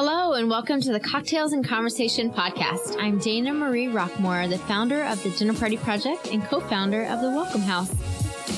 Hello, 0.00 0.34
and 0.34 0.48
welcome 0.48 0.80
to 0.80 0.92
the 0.92 1.00
Cocktails 1.00 1.52
and 1.52 1.66
Conversation 1.66 2.30
podcast. 2.30 2.94
I'm 3.00 3.18
Dana 3.18 3.52
Marie 3.52 3.88
Rockmore, 3.88 4.48
the 4.48 4.56
founder 4.56 5.02
of 5.02 5.20
the 5.24 5.30
Dinner 5.30 5.54
Party 5.54 5.76
Project 5.76 6.28
and 6.28 6.40
co 6.44 6.60
founder 6.60 7.02
of 7.06 7.20
the 7.20 7.30
Welcome 7.30 7.62
House. 7.62 7.92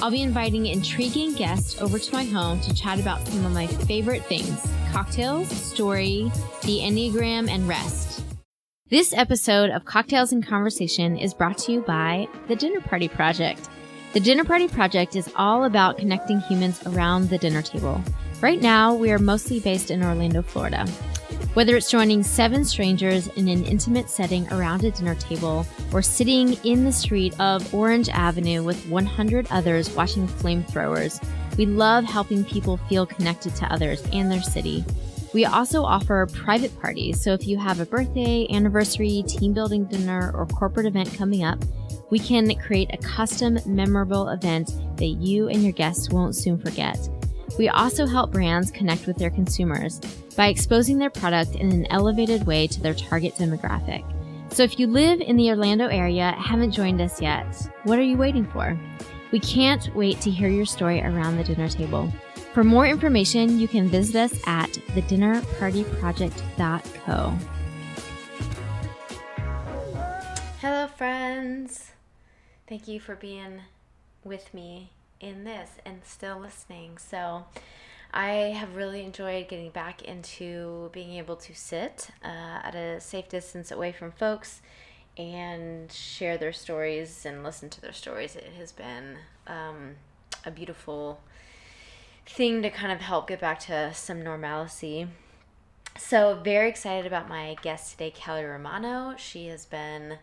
I'll 0.03 0.11
be 0.11 0.21
inviting 0.21 0.66
intriguing 0.66 1.32
guests 1.32 1.80
over 1.80 1.98
to 1.98 2.12
my 2.12 2.24
home 2.24 2.61
to 2.61 2.74
chat 2.74 3.00
about 3.00 3.26
some 3.26 3.46
of 3.46 3.53
my 3.53 3.66
favorite 3.66 4.22
things 4.26 4.71
cocktails, 4.92 5.48
story, 5.48 6.30
the 6.64 6.80
Enneagram, 6.80 7.48
and 7.48 7.66
rest. 7.66 8.22
This 8.91 9.14
episode 9.14 9.70
of 9.70 9.86
Cocktails 9.86 10.32
and 10.32 10.46
Conversation 10.46 11.16
is 11.16 11.32
brought 11.32 11.57
to 11.61 11.72
you 11.72 11.80
by 11.80 12.29
the 12.48 12.57
Dinner 12.57 12.82
Party 12.82 13.09
Project. 13.09 13.66
The 14.12 14.20
Dinner 14.20 14.45
Party 14.45 14.68
Project 14.68 15.16
is 15.16 15.32
all 15.36 15.64
about 15.64 15.96
connecting 15.96 16.41
humans 16.41 16.86
around 16.86 17.30
the 17.30 17.38
dinner 17.38 17.62
table. 17.62 18.02
Right 18.43 18.61
now, 18.61 18.95
we 18.95 19.11
are 19.11 19.18
mostly 19.18 19.59
based 19.59 19.91
in 19.91 20.02
Orlando, 20.02 20.43
Florida. 20.43 20.86
Whether 21.55 21.77
it's 21.77 21.91
joining 21.91 22.23
seven 22.23 22.64
strangers 22.64 23.27
in 23.34 23.48
an 23.48 23.65
intimate 23.65 24.09
setting 24.09 24.47
around 24.52 24.84
a 24.84 24.93
dinner 24.93 25.16
table 25.16 25.66
or 25.93 26.01
sitting 26.01 26.52
in 26.62 26.84
the 26.84 26.93
street 26.93 27.38
of 27.41 27.74
Orange 27.74 28.09
Avenue 28.09 28.62
with 28.62 28.87
100 28.87 29.48
others 29.51 29.91
watching 29.91 30.29
flamethrowers, 30.29 31.21
we 31.59 31.66
love 31.66 32.05
helping 32.05 32.45
people 32.45 32.77
feel 32.88 33.05
connected 33.05 33.57
to 33.57 33.73
others 33.73 34.01
and 34.12 34.30
their 34.30 34.43
city. 34.43 34.84
We 35.34 35.45
also 35.45 35.83
offer 35.83 36.29
private 36.33 36.79
parties, 36.80 37.21
so 37.21 37.33
if 37.33 37.45
you 37.48 37.59
have 37.59 37.80
a 37.80 37.87
birthday, 37.87 38.46
anniversary, 38.48 39.24
team 39.27 39.52
building 39.52 39.87
dinner, 39.87 40.30
or 40.32 40.46
corporate 40.46 40.87
event 40.87 41.12
coming 41.15 41.43
up, 41.43 41.59
we 42.10 42.21
can 42.21 42.55
create 42.60 42.95
a 42.95 42.98
custom, 42.98 43.59
memorable 43.66 44.29
event 44.29 44.71
that 44.98 45.16
you 45.19 45.48
and 45.48 45.65
your 45.65 45.73
guests 45.73 46.10
won't 46.10 46.37
soon 46.37 46.59
forget. 46.59 46.96
We 47.60 47.69
also 47.69 48.06
help 48.06 48.32
brands 48.32 48.70
connect 48.70 49.06
with 49.06 49.19
their 49.19 49.28
consumers 49.28 50.01
by 50.34 50.46
exposing 50.46 50.96
their 50.96 51.10
product 51.10 51.56
in 51.56 51.70
an 51.70 51.84
elevated 51.91 52.46
way 52.46 52.66
to 52.66 52.80
their 52.80 52.95
target 52.95 53.34
demographic. 53.34 54.02
So 54.51 54.62
if 54.62 54.78
you 54.78 54.87
live 54.87 55.21
in 55.21 55.37
the 55.37 55.51
Orlando 55.51 55.88
area, 55.88 56.35
haven't 56.38 56.73
joined 56.73 57.02
us 57.02 57.20
yet, 57.20 57.45
what 57.85 57.98
are 57.98 58.02
you 58.02 58.16
waiting 58.16 58.46
for? 58.46 58.80
We 59.30 59.40
can't 59.40 59.95
wait 59.95 60.23
to 60.23 60.30
hear 60.30 60.48
your 60.48 60.65
story 60.65 61.02
around 61.02 61.37
the 61.37 61.45
dinner 61.45 61.68
table. 61.68 62.10
For 62.54 62.65
more 62.65 62.87
information, 62.87 63.59
you 63.59 63.68
can 63.68 63.88
visit 63.88 64.16
us 64.16 64.32
at 64.47 64.70
thedinnerpartyproject.co. 64.70 67.38
Hello, 70.62 70.87
friends. 70.87 71.91
Thank 72.66 72.88
you 72.88 73.00
for 73.00 73.16
being 73.16 73.60
with 74.25 74.54
me 74.54 74.92
in 75.21 75.44
this 75.44 75.71
and 75.84 76.03
still 76.04 76.38
listening. 76.38 76.99
So, 76.99 77.44
I 78.12 78.31
have 78.56 78.75
really 78.75 79.04
enjoyed 79.04 79.47
getting 79.49 79.71
back 79.71 80.03
into 80.03 80.91
being 80.93 81.12
able 81.12 81.37
to 81.37 81.54
sit 81.54 82.09
uh, 82.25 82.60
at 82.65 82.75
a 82.75 83.00
safe 83.00 83.28
distance 83.28 83.71
away 83.71 83.93
from 83.93 84.10
folks 84.10 84.62
and 85.16 85.93
share 85.93 86.37
their 86.37 86.53
stories 86.53 87.25
and 87.25 87.44
listen 87.44 87.71
to 87.71 87.81
their 87.81 87.93
stories. 87.93 88.34
It 88.34 88.53
has 88.59 88.72
been 88.72 89.19
um, 89.47 89.97
a 90.44 90.50
beautiful 90.50 91.21
thing 92.26 92.62
to 92.62 92.71
kind 92.71 92.93
of 92.93 93.00
help 93.00 93.28
get 93.28 93.41
back 93.41 93.60
to 93.60 93.93
some 93.94 94.22
normalcy. 94.22 95.06
So, 95.97 96.41
very 96.43 96.69
excited 96.69 97.06
about 97.06 97.28
my 97.28 97.56
guest 97.62 97.93
today, 97.93 98.10
Kelly 98.10 98.44
Romano. 98.44 99.15
She 99.19 99.47
has 99.48 99.66
been 99.66 100.19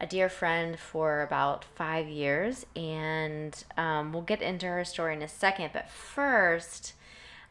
a 0.00 0.06
dear 0.06 0.28
friend 0.28 0.78
for 0.78 1.22
about 1.22 1.64
five 1.64 2.08
years, 2.08 2.64
and 2.76 3.64
um, 3.76 4.12
we'll 4.12 4.22
get 4.22 4.42
into 4.42 4.66
her 4.66 4.84
story 4.84 5.14
in 5.14 5.22
a 5.22 5.28
second. 5.28 5.70
But 5.72 5.90
first, 5.90 6.94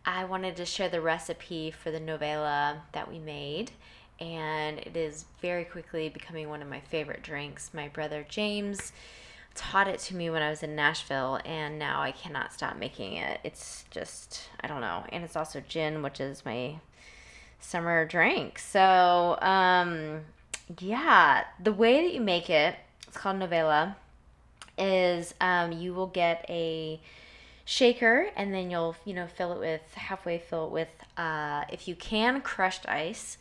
I 0.05 0.23
wanted 0.23 0.55
to 0.55 0.65
share 0.65 0.87
the 0.87 1.01
recipe 1.01 1.71
for 1.71 1.91
the 1.91 1.99
novella 1.99 2.83
that 2.93 3.09
we 3.09 3.19
made, 3.19 3.71
and 4.19 4.79
it 4.79 4.95
is 4.95 5.25
very 5.41 5.65
quickly 5.65 6.07
becoming 6.07 6.49
one 6.49 6.61
of 6.61 6.69
my 6.69 6.79
favorite 6.79 7.21
drinks. 7.21 7.71
My 7.73 7.89
brother 7.89 8.25
James 8.27 8.93
taught 9.53 9.87
it 9.87 9.99
to 9.99 10.15
me 10.15 10.29
when 10.29 10.41
I 10.41 10.49
was 10.49 10.63
in 10.63 10.75
Nashville, 10.75 11.39
and 11.43 11.77
now 11.77 12.01
I 12.01 12.11
cannot 12.11 12.53
stop 12.53 12.77
making 12.77 13.13
it. 13.17 13.39
It's 13.43 13.83
just, 13.91 14.49
I 14.61 14.67
don't 14.67 14.81
know. 14.81 15.03
And 15.09 15.23
it's 15.23 15.35
also 15.35 15.61
gin, 15.67 16.01
which 16.01 16.21
is 16.21 16.45
my 16.45 16.75
summer 17.59 18.05
drink. 18.05 18.59
So, 18.59 19.37
um, 19.41 20.21
yeah, 20.79 21.45
the 21.61 21.73
way 21.73 22.03
that 22.03 22.13
you 22.13 22.21
make 22.21 22.49
it, 22.49 22.75
it's 23.07 23.17
called 23.17 23.37
novella, 23.37 23.95
is 24.77 25.33
um, 25.41 25.71
you 25.71 25.93
will 25.93 26.07
get 26.07 26.45
a 26.49 26.99
shaker 27.65 28.29
and 28.35 28.53
then 28.53 28.69
you'll, 28.69 28.95
you 29.05 29.13
know, 29.13 29.27
fill 29.27 29.53
it 29.53 29.59
with, 29.59 29.81
halfway 29.95 30.37
fill 30.39 30.67
it 30.67 30.71
with, 30.71 30.89
uh, 31.17 31.63
if 31.71 31.87
you 31.87 31.95
can, 31.95 32.41
crushed 32.41 32.87
ice. 32.87 33.37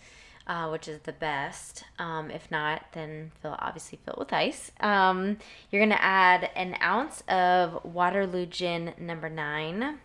Uh, 0.48 0.68
which 0.68 0.86
is 0.86 1.00
the 1.00 1.12
best. 1.12 1.82
Um, 1.98 2.30
if 2.30 2.48
not, 2.52 2.84
then 2.92 3.32
fill 3.42 3.56
obviously 3.58 3.98
fill 4.04 4.14
it 4.14 4.20
with 4.20 4.32
ice. 4.32 4.70
Um, 4.78 5.38
you're 5.72 5.82
gonna 5.82 5.98
add 6.00 6.50
an 6.54 6.76
ounce 6.80 7.24
of 7.26 7.84
Waterloo 7.84 8.46
Gin 8.46 8.94
Number 8.96 9.28
Nine, 9.28 9.98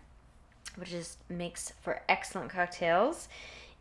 which 0.77 0.93
is 0.93 1.17
makes 1.29 1.73
for 1.83 2.01
excellent 2.09 2.49
cocktails 2.49 3.27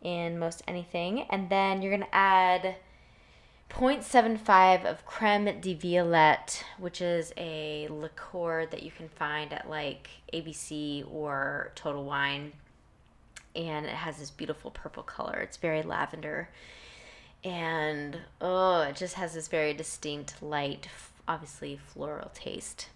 in 0.03 0.37
most 0.37 0.61
anything. 0.67 1.23
And 1.31 1.49
then 1.49 1.81
you're 1.81 1.91
gonna 1.91 2.05
add 2.13 2.75
0.75 3.71 4.85
of 4.85 5.05
creme 5.05 5.59
de 5.59 5.73
violette, 5.73 6.63
which 6.77 7.01
is 7.01 7.33
a 7.37 7.87
liqueur 7.89 8.65
that 8.67 8.83
you 8.83 8.91
can 8.91 9.09
find 9.09 9.53
at 9.53 9.69
like 9.69 10.09
ABC 10.33 11.05
or 11.11 11.71
Total 11.75 12.03
Wine. 12.03 12.51
And 13.55 13.85
it 13.85 13.93
has 13.93 14.17
this 14.17 14.29
beautiful 14.29 14.71
purple 14.71 15.03
color. 15.03 15.39
It's 15.39 15.57
very 15.57 15.81
lavender. 15.81 16.49
And 17.43 18.19
oh, 18.39 18.81
it 18.81 18.95
just 18.95 19.15
has 19.15 19.33
this 19.33 19.47
very 19.47 19.73
distinct, 19.73 20.41
light, 20.43 20.87
obviously 21.27 21.79
floral 21.93 22.31
taste. 22.33 22.89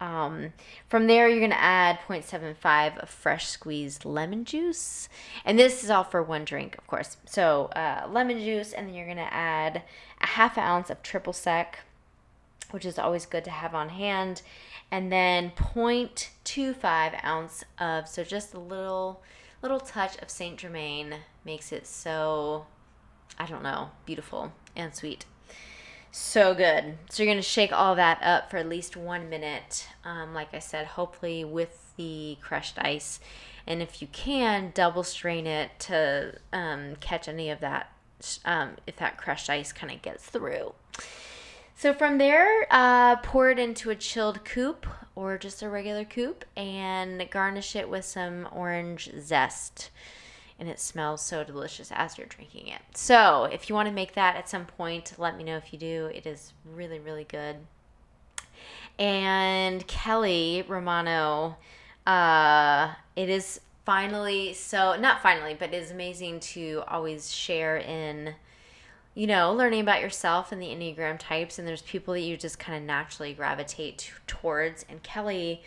Um, 0.00 0.52
from 0.88 1.06
there, 1.06 1.28
you're 1.28 1.40
going 1.40 1.50
to 1.50 1.60
add 1.60 1.98
0.75 2.08 2.98
of 2.98 3.08
fresh 3.08 3.48
squeezed 3.48 4.04
lemon 4.04 4.44
juice. 4.44 5.08
And 5.44 5.58
this 5.58 5.82
is 5.82 5.90
all 5.90 6.04
for 6.04 6.22
one 6.22 6.44
drink, 6.44 6.76
of 6.78 6.86
course. 6.86 7.16
So, 7.26 7.66
uh, 7.74 8.06
lemon 8.08 8.38
juice, 8.38 8.72
and 8.72 8.86
then 8.86 8.94
you're 8.94 9.06
going 9.06 9.16
to 9.16 9.34
add 9.34 9.82
a 10.20 10.26
half 10.26 10.56
ounce 10.56 10.90
of 10.90 11.02
triple 11.02 11.32
sec, 11.32 11.80
which 12.70 12.84
is 12.84 12.98
always 12.98 13.26
good 13.26 13.44
to 13.44 13.50
have 13.50 13.74
on 13.74 13.88
hand. 13.88 14.42
And 14.90 15.12
then 15.12 15.52
0.25 15.56 17.24
ounce 17.24 17.64
of, 17.78 18.08
so 18.08 18.24
just 18.24 18.54
a 18.54 18.60
little, 18.60 19.22
little 19.62 19.80
touch 19.80 20.16
of 20.18 20.30
Saint 20.30 20.58
Germain 20.58 21.16
makes 21.44 21.72
it 21.72 21.86
so, 21.86 22.66
I 23.38 23.46
don't 23.46 23.62
know, 23.62 23.90
beautiful 24.06 24.52
and 24.76 24.94
sweet. 24.94 25.26
So 26.20 26.52
good. 26.52 26.98
So 27.08 27.22
you're 27.22 27.32
going 27.32 27.42
to 27.42 27.48
shake 27.48 27.72
all 27.72 27.94
that 27.94 28.18
up 28.22 28.50
for 28.50 28.56
at 28.56 28.68
least 28.68 28.96
one 28.96 29.30
minute. 29.30 29.86
Um, 30.04 30.34
like 30.34 30.52
I 30.52 30.58
said, 30.58 30.84
hopefully 30.84 31.44
with 31.44 31.92
the 31.96 32.36
crushed 32.42 32.76
ice. 32.76 33.20
And 33.68 33.80
if 33.80 34.02
you 34.02 34.08
can, 34.08 34.72
double 34.74 35.04
strain 35.04 35.46
it 35.46 35.70
to 35.78 36.34
um, 36.52 36.96
catch 36.96 37.28
any 37.28 37.50
of 37.50 37.60
that, 37.60 37.92
um, 38.44 38.72
if 38.84 38.96
that 38.96 39.16
crushed 39.16 39.48
ice 39.48 39.72
kind 39.72 39.92
of 39.92 40.02
gets 40.02 40.26
through. 40.26 40.74
So 41.76 41.94
from 41.94 42.18
there, 42.18 42.66
uh, 42.68 43.16
pour 43.16 43.48
it 43.50 43.60
into 43.60 43.90
a 43.90 43.94
chilled 43.94 44.44
coupe 44.44 44.88
or 45.14 45.38
just 45.38 45.62
a 45.62 45.68
regular 45.68 46.04
coupe 46.04 46.44
and 46.56 47.30
garnish 47.30 47.76
it 47.76 47.88
with 47.88 48.04
some 48.04 48.48
orange 48.52 49.08
zest 49.20 49.90
and 50.58 50.68
it 50.68 50.80
smells 50.80 51.22
so 51.22 51.44
delicious 51.44 51.92
as 51.92 52.18
you're 52.18 52.26
drinking 52.26 52.68
it. 52.68 52.80
So, 52.94 53.44
if 53.44 53.68
you 53.68 53.74
want 53.74 53.88
to 53.88 53.94
make 53.94 54.14
that 54.14 54.36
at 54.36 54.48
some 54.48 54.66
point, 54.66 55.12
let 55.18 55.36
me 55.36 55.44
know 55.44 55.56
if 55.56 55.72
you 55.72 55.78
do. 55.78 56.10
It 56.14 56.26
is 56.26 56.52
really, 56.64 56.98
really 56.98 57.24
good. 57.24 57.56
And 58.98 59.86
Kelly 59.86 60.64
Romano, 60.66 61.56
uh, 62.06 62.94
it 63.14 63.28
is 63.28 63.60
finally 63.84 64.52
so 64.52 64.98
not 64.98 65.22
finally, 65.22 65.56
but 65.58 65.72
it 65.72 65.82
is 65.82 65.90
amazing 65.90 66.40
to 66.40 66.82
always 66.88 67.32
share 67.32 67.78
in 67.78 68.34
you 69.18 69.26
know, 69.26 69.52
learning 69.52 69.80
about 69.80 70.00
yourself 70.00 70.52
and 70.52 70.62
the 70.62 70.66
Enneagram 70.66 71.18
types, 71.18 71.58
and 71.58 71.66
there's 71.66 71.82
people 71.82 72.14
that 72.14 72.20
you 72.20 72.36
just 72.36 72.60
kind 72.60 72.78
of 72.78 72.84
naturally 72.84 73.34
gravitate 73.34 73.98
to, 73.98 74.12
towards. 74.28 74.84
And 74.88 75.02
Kelly 75.02 75.64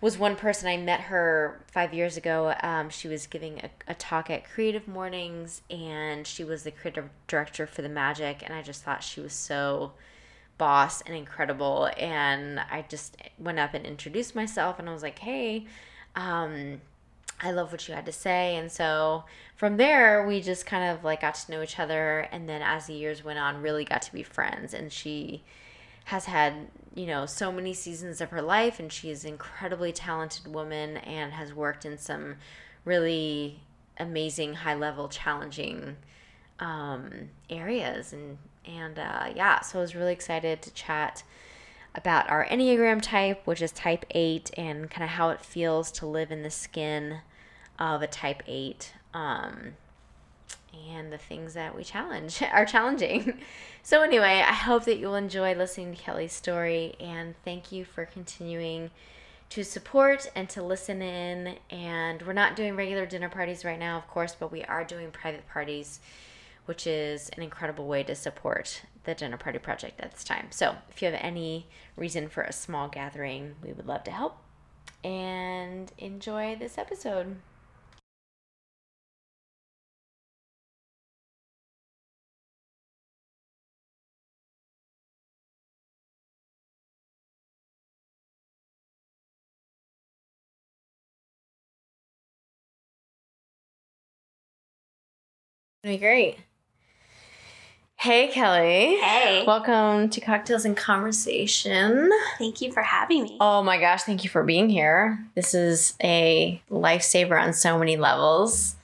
was 0.00 0.16
one 0.16 0.34
person 0.34 0.68
I 0.68 0.78
met 0.78 1.00
her 1.02 1.60
five 1.72 1.92
years 1.92 2.16
ago. 2.16 2.54
Um, 2.62 2.88
she 2.88 3.06
was 3.06 3.26
giving 3.26 3.58
a, 3.60 3.70
a, 3.88 3.94
talk 3.94 4.30
at 4.30 4.48
Creative 4.48 4.88
Mornings, 4.88 5.60
and 5.68 6.26
she 6.26 6.42
was 6.42 6.62
the 6.62 6.70
creative 6.70 7.10
director 7.26 7.66
for 7.66 7.82
the 7.82 7.88
Magic. 7.88 8.42
And 8.42 8.54
I 8.54 8.62
just 8.62 8.82
thought 8.82 9.02
she 9.02 9.20
was 9.20 9.34
so 9.34 9.92
boss 10.56 11.02
and 11.02 11.14
incredible. 11.14 11.90
And 11.98 12.60
I 12.60 12.84
just 12.88 13.16
went 13.38 13.58
up 13.58 13.74
and 13.74 13.84
introduced 13.84 14.34
myself, 14.34 14.78
and 14.78 14.88
I 14.88 14.92
was 14.92 15.02
like, 15.02 15.18
"Hey, 15.18 15.66
um, 16.16 16.80
I 17.42 17.50
love 17.50 17.70
what 17.70 17.86
you 17.86 17.94
had 17.94 18.06
to 18.06 18.12
say." 18.12 18.56
And 18.56 18.72
so 18.72 19.24
from 19.56 19.76
there, 19.76 20.26
we 20.26 20.40
just 20.40 20.64
kind 20.64 20.96
of 20.96 21.04
like 21.04 21.20
got 21.20 21.34
to 21.34 21.52
know 21.52 21.62
each 21.62 21.78
other, 21.78 22.20
and 22.32 22.48
then 22.48 22.62
as 22.62 22.86
the 22.86 22.94
years 22.94 23.22
went 23.22 23.38
on, 23.38 23.60
really 23.60 23.84
got 23.84 24.00
to 24.02 24.12
be 24.14 24.22
friends. 24.22 24.72
And 24.72 24.90
she 24.90 25.42
has 26.04 26.24
had 26.24 26.68
you 26.94 27.06
know 27.06 27.24
so 27.26 27.52
many 27.52 27.72
seasons 27.72 28.20
of 28.20 28.30
her 28.30 28.42
life 28.42 28.80
and 28.80 28.92
she 28.92 29.10
is 29.10 29.24
an 29.24 29.30
incredibly 29.30 29.92
talented 29.92 30.52
woman 30.52 30.96
and 30.98 31.32
has 31.32 31.54
worked 31.54 31.84
in 31.84 31.96
some 31.96 32.36
really 32.84 33.60
amazing, 34.00 34.54
high 34.54 34.74
level, 34.74 35.08
challenging 35.08 35.96
um, 36.58 37.30
areas. 37.48 38.12
And, 38.12 38.38
and 38.64 38.98
uh, 38.98 39.30
yeah, 39.34 39.60
so 39.60 39.78
I 39.78 39.82
was 39.82 39.94
really 39.94 40.12
excited 40.12 40.62
to 40.62 40.72
chat 40.72 41.22
about 41.94 42.28
our 42.30 42.46
Enneagram 42.46 43.02
type, 43.02 43.42
which 43.46 43.62
is 43.62 43.72
type 43.72 44.04
8, 44.10 44.50
and 44.56 44.90
kind 44.90 45.04
of 45.04 45.10
how 45.10 45.30
it 45.30 45.40
feels 45.40 45.90
to 45.92 46.06
live 46.06 46.30
in 46.30 46.42
the 46.42 46.50
skin 46.50 47.18
of 47.78 48.02
a 48.02 48.06
type 48.06 48.42
8. 48.46 48.92
Um, 49.12 49.72
and 50.88 51.12
the 51.12 51.18
things 51.18 51.54
that 51.54 51.74
we 51.74 51.84
challenge 51.84 52.42
are 52.52 52.66
challenging. 52.66 53.38
So, 53.82 54.02
anyway, 54.02 54.44
I 54.46 54.52
hope 54.52 54.84
that 54.84 54.98
you'll 54.98 55.14
enjoy 55.14 55.54
listening 55.54 55.94
to 55.94 56.02
Kelly's 56.02 56.34
story, 56.34 56.96
and 57.00 57.34
thank 57.46 57.72
you 57.72 57.86
for 57.86 58.04
continuing 58.04 58.90
to 59.48 59.64
support 59.64 60.30
and 60.36 60.50
to 60.50 60.62
listen 60.62 61.00
in. 61.00 61.56
And 61.70 62.20
we're 62.20 62.34
not 62.34 62.56
doing 62.56 62.76
regular 62.76 63.06
dinner 63.06 63.30
parties 63.30 63.64
right 63.64 63.78
now, 63.78 63.96
of 63.96 64.06
course, 64.06 64.36
but 64.38 64.52
we 64.52 64.62
are 64.64 64.84
doing 64.84 65.10
private 65.10 65.48
parties, 65.48 66.00
which 66.66 66.86
is 66.86 67.30
an 67.30 67.42
incredible 67.42 67.86
way 67.86 68.02
to 68.02 68.14
support 68.14 68.82
the 69.04 69.14
dinner 69.14 69.38
party 69.38 69.58
project 69.58 69.98
at 69.98 70.12
this 70.12 70.24
time. 70.24 70.48
So, 70.50 70.76
if 70.90 71.00
you 71.00 71.10
have 71.10 71.18
any 71.18 71.66
reason 71.96 72.28
for 72.28 72.42
a 72.42 72.52
small 72.52 72.88
gathering, 72.88 73.54
we 73.64 73.72
would 73.72 73.86
love 73.86 74.04
to 74.04 74.10
help. 74.10 74.36
And 75.02 75.90
enjoy 75.96 76.54
this 76.56 76.76
episode. 76.76 77.36
Be 95.90 95.98
great. 95.98 96.38
Hey, 97.96 98.28
Kelly. 98.28 98.96
Hey. 98.96 99.44
Welcome 99.44 100.08
to 100.10 100.20
Cocktails 100.20 100.64
and 100.64 100.76
Conversation. 100.76 102.08
Thank 102.38 102.60
you 102.60 102.70
for 102.70 102.80
having 102.80 103.24
me. 103.24 103.36
Oh 103.40 103.64
my 103.64 103.76
gosh, 103.76 104.04
thank 104.04 104.22
you 104.22 104.30
for 104.30 104.44
being 104.44 104.70
here. 104.70 105.18
This 105.34 105.52
is 105.52 105.94
a 106.00 106.62
lifesaver 106.70 107.42
on 107.42 107.52
so 107.52 107.76
many 107.76 107.96
levels. 107.96 108.76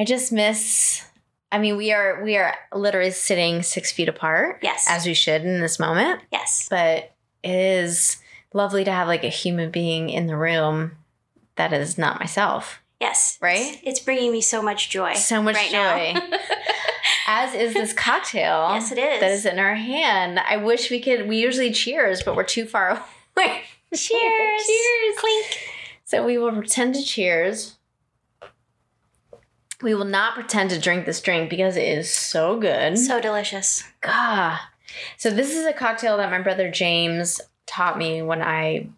I 0.00 0.04
just 0.04 0.32
miss 0.32 1.04
I 1.52 1.58
mean, 1.58 1.76
we 1.76 1.92
are 1.92 2.22
we 2.24 2.36
are 2.36 2.56
literally 2.74 3.12
sitting 3.12 3.62
six 3.62 3.92
feet 3.92 4.08
apart. 4.08 4.58
Yes. 4.62 4.84
As 4.88 5.06
we 5.06 5.14
should 5.14 5.42
in 5.44 5.60
this 5.60 5.78
moment. 5.78 6.22
yes. 6.32 6.66
But 6.68 7.12
it 7.44 7.54
is 7.54 8.20
lovely 8.52 8.82
to 8.82 8.90
have 8.90 9.06
like 9.06 9.22
a 9.22 9.28
human 9.28 9.70
being 9.70 10.10
in 10.10 10.26
the 10.26 10.36
room 10.36 10.96
that 11.54 11.72
is 11.72 11.96
not 11.96 12.18
myself. 12.18 12.82
Yes. 13.00 13.38
Right? 13.40 13.74
It's, 13.74 13.82
it's 13.84 14.00
bringing 14.00 14.32
me 14.32 14.40
so 14.40 14.62
much 14.62 14.90
joy. 14.90 15.14
So 15.14 15.42
much 15.42 15.56
right 15.56 16.14
joy. 16.14 16.36
As 17.28 17.54
is 17.54 17.74
this 17.74 17.92
cocktail. 17.92 18.70
yes, 18.72 18.92
it 18.92 18.98
is. 18.98 19.20
that 19.20 19.30
is 19.32 19.46
in 19.46 19.58
our 19.58 19.74
hand. 19.74 20.38
I 20.38 20.56
wish 20.58 20.90
we 20.90 21.00
could. 21.00 21.28
We 21.28 21.38
usually 21.38 21.72
cheers, 21.72 22.22
but 22.22 22.36
we're 22.36 22.44
too 22.44 22.66
far 22.66 22.90
away. 23.36 23.62
Cheers. 23.94 24.66
cheers. 24.66 25.16
Clink. 25.18 25.58
So 26.04 26.24
we 26.24 26.38
will 26.38 26.52
pretend 26.52 26.94
to 26.94 27.02
cheers. 27.02 27.76
We 29.82 29.94
will 29.94 30.04
not 30.04 30.34
pretend 30.34 30.70
to 30.70 30.78
drink 30.80 31.04
this 31.04 31.20
drink 31.20 31.50
because 31.50 31.76
it 31.76 31.84
is 31.84 32.10
so 32.10 32.58
good. 32.58 32.96
So 32.96 33.20
delicious. 33.20 33.84
God. 34.00 34.58
So 35.18 35.30
this 35.30 35.54
is 35.54 35.66
a 35.66 35.72
cocktail 35.72 36.16
that 36.16 36.30
my 36.30 36.40
brother 36.40 36.70
James 36.70 37.40
taught 37.66 37.98
me 37.98 38.22
when 38.22 38.40
I 38.40 38.88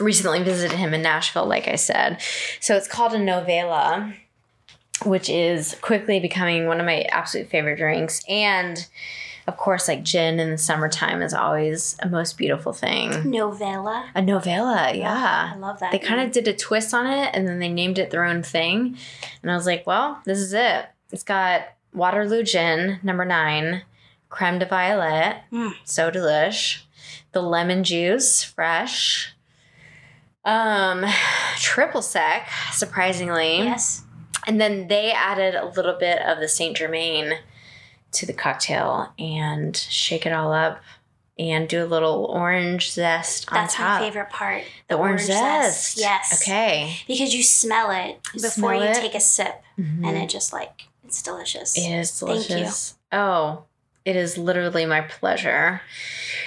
recently 0.00 0.42
visited 0.42 0.76
him 0.76 0.94
in 0.94 1.02
Nashville, 1.02 1.46
like 1.46 1.68
I 1.68 1.76
said. 1.76 2.20
So 2.60 2.76
it's 2.76 2.88
called 2.88 3.14
a 3.14 3.18
novela, 3.18 4.14
which 5.04 5.28
is 5.28 5.76
quickly 5.80 6.20
becoming 6.20 6.66
one 6.66 6.80
of 6.80 6.86
my 6.86 7.02
absolute 7.10 7.48
favorite 7.48 7.76
drinks. 7.78 8.22
And 8.28 8.86
of 9.46 9.56
course, 9.58 9.88
like 9.88 10.02
gin 10.02 10.40
in 10.40 10.50
the 10.50 10.56
summertime 10.58 11.20
is 11.20 11.34
always 11.34 11.96
a 12.00 12.08
most 12.08 12.38
beautiful 12.38 12.72
thing. 12.72 13.30
Novella. 13.30 14.08
A 14.14 14.22
novella, 14.22 14.92
yeah. 14.94 15.52
I 15.54 15.58
love 15.58 15.80
that. 15.80 15.92
They 15.92 15.98
kind 15.98 16.20
of 16.20 16.32
did 16.32 16.48
a 16.48 16.54
twist 16.54 16.94
on 16.94 17.06
it 17.06 17.30
and 17.34 17.46
then 17.46 17.58
they 17.58 17.68
named 17.68 17.98
it 17.98 18.10
their 18.10 18.24
own 18.24 18.42
thing. 18.42 18.96
And 19.42 19.50
I 19.50 19.54
was 19.54 19.66
like, 19.66 19.86
well, 19.86 20.20
this 20.24 20.38
is 20.38 20.54
it. 20.54 20.86
It's 21.12 21.22
got 21.22 21.62
Waterloo 21.92 22.42
Gin, 22.42 23.00
number 23.02 23.24
nine, 23.26 23.82
creme 24.30 24.58
de 24.58 24.66
violette, 24.66 25.44
Mm. 25.52 25.74
so 25.84 26.10
delish, 26.10 26.82
the 27.32 27.42
lemon 27.42 27.84
juice, 27.84 28.42
fresh, 28.42 29.33
um, 30.44 31.04
triple 31.58 32.02
sec, 32.02 32.48
surprisingly. 32.72 33.58
Yes. 33.58 34.02
And 34.46 34.60
then 34.60 34.88
they 34.88 35.10
added 35.12 35.54
a 35.54 35.66
little 35.66 35.94
bit 35.94 36.20
of 36.20 36.38
the 36.38 36.48
Saint 36.48 36.76
Germain 36.76 37.34
to 38.12 38.26
the 38.26 38.32
cocktail 38.32 39.12
and 39.18 39.76
shake 39.76 40.26
it 40.26 40.32
all 40.32 40.52
up 40.52 40.80
and 41.38 41.68
do 41.68 41.82
a 41.82 41.86
little 41.86 42.26
orange 42.26 42.92
zest 42.92 43.50
on 43.50 43.54
top. 43.56 43.62
That's 43.62 43.78
my 43.78 43.98
favorite 44.00 44.30
part. 44.30 44.62
The 44.88 44.96
orange, 44.96 45.22
orange 45.22 45.26
zest. 45.26 45.96
zest, 45.96 45.98
yes. 45.98 46.42
Okay. 46.42 46.96
Because 47.08 47.34
you 47.34 47.42
smell 47.42 47.90
it 47.90 48.20
before 48.34 48.50
Smell 48.50 48.74
you 48.84 48.90
it. 48.90 48.94
take 48.96 49.14
a 49.14 49.20
sip. 49.20 49.60
Mhm. 49.78 50.06
And 50.06 50.16
it 50.18 50.28
just 50.28 50.52
like, 50.52 50.82
it's 51.04 51.22
delicious. 51.22 51.76
It 51.76 51.90
is 51.90 52.20
Thank 52.20 52.48
you. 52.48 52.54
delicious. 52.56 52.94
Oh, 53.10 53.64
it 54.04 54.14
is 54.14 54.36
literally 54.38 54.84
my 54.86 55.00
pleasure. 55.00 55.80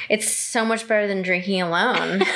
It's 0.07 0.29
so 0.31 0.63
much 0.63 0.87
better 0.87 1.07
than 1.07 1.21
drinking 1.23 1.61
alone. 1.63 2.21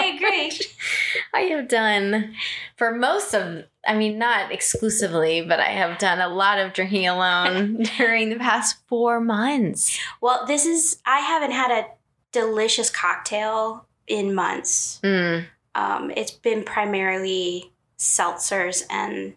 I 0.00 0.06
agree. 0.16 0.60
I 1.34 1.40
have 1.42 1.68
done 1.68 2.34
for 2.76 2.94
most 2.94 3.34
of, 3.34 3.64
I 3.86 3.94
mean, 3.96 4.18
not 4.18 4.52
exclusively, 4.52 5.40
but 5.42 5.60
I 5.60 5.68
have 5.70 5.98
done 5.98 6.20
a 6.20 6.28
lot 6.28 6.58
of 6.58 6.72
drinking 6.72 7.06
alone 7.08 7.82
during 7.96 8.30
the 8.30 8.36
past 8.36 8.78
four 8.86 9.20
months. 9.20 9.98
Well, 10.20 10.44
this 10.46 10.66
is, 10.66 11.00
I 11.06 11.20
haven't 11.20 11.52
had 11.52 11.70
a 11.70 11.86
delicious 12.32 12.90
cocktail 12.90 13.86
in 14.06 14.34
months. 14.34 15.00
Mm, 15.02 15.46
Um, 15.74 16.10
it's 16.16 16.32
been 16.32 16.64
primarily 16.64 17.72
seltzers 17.98 18.82
and 18.90 19.34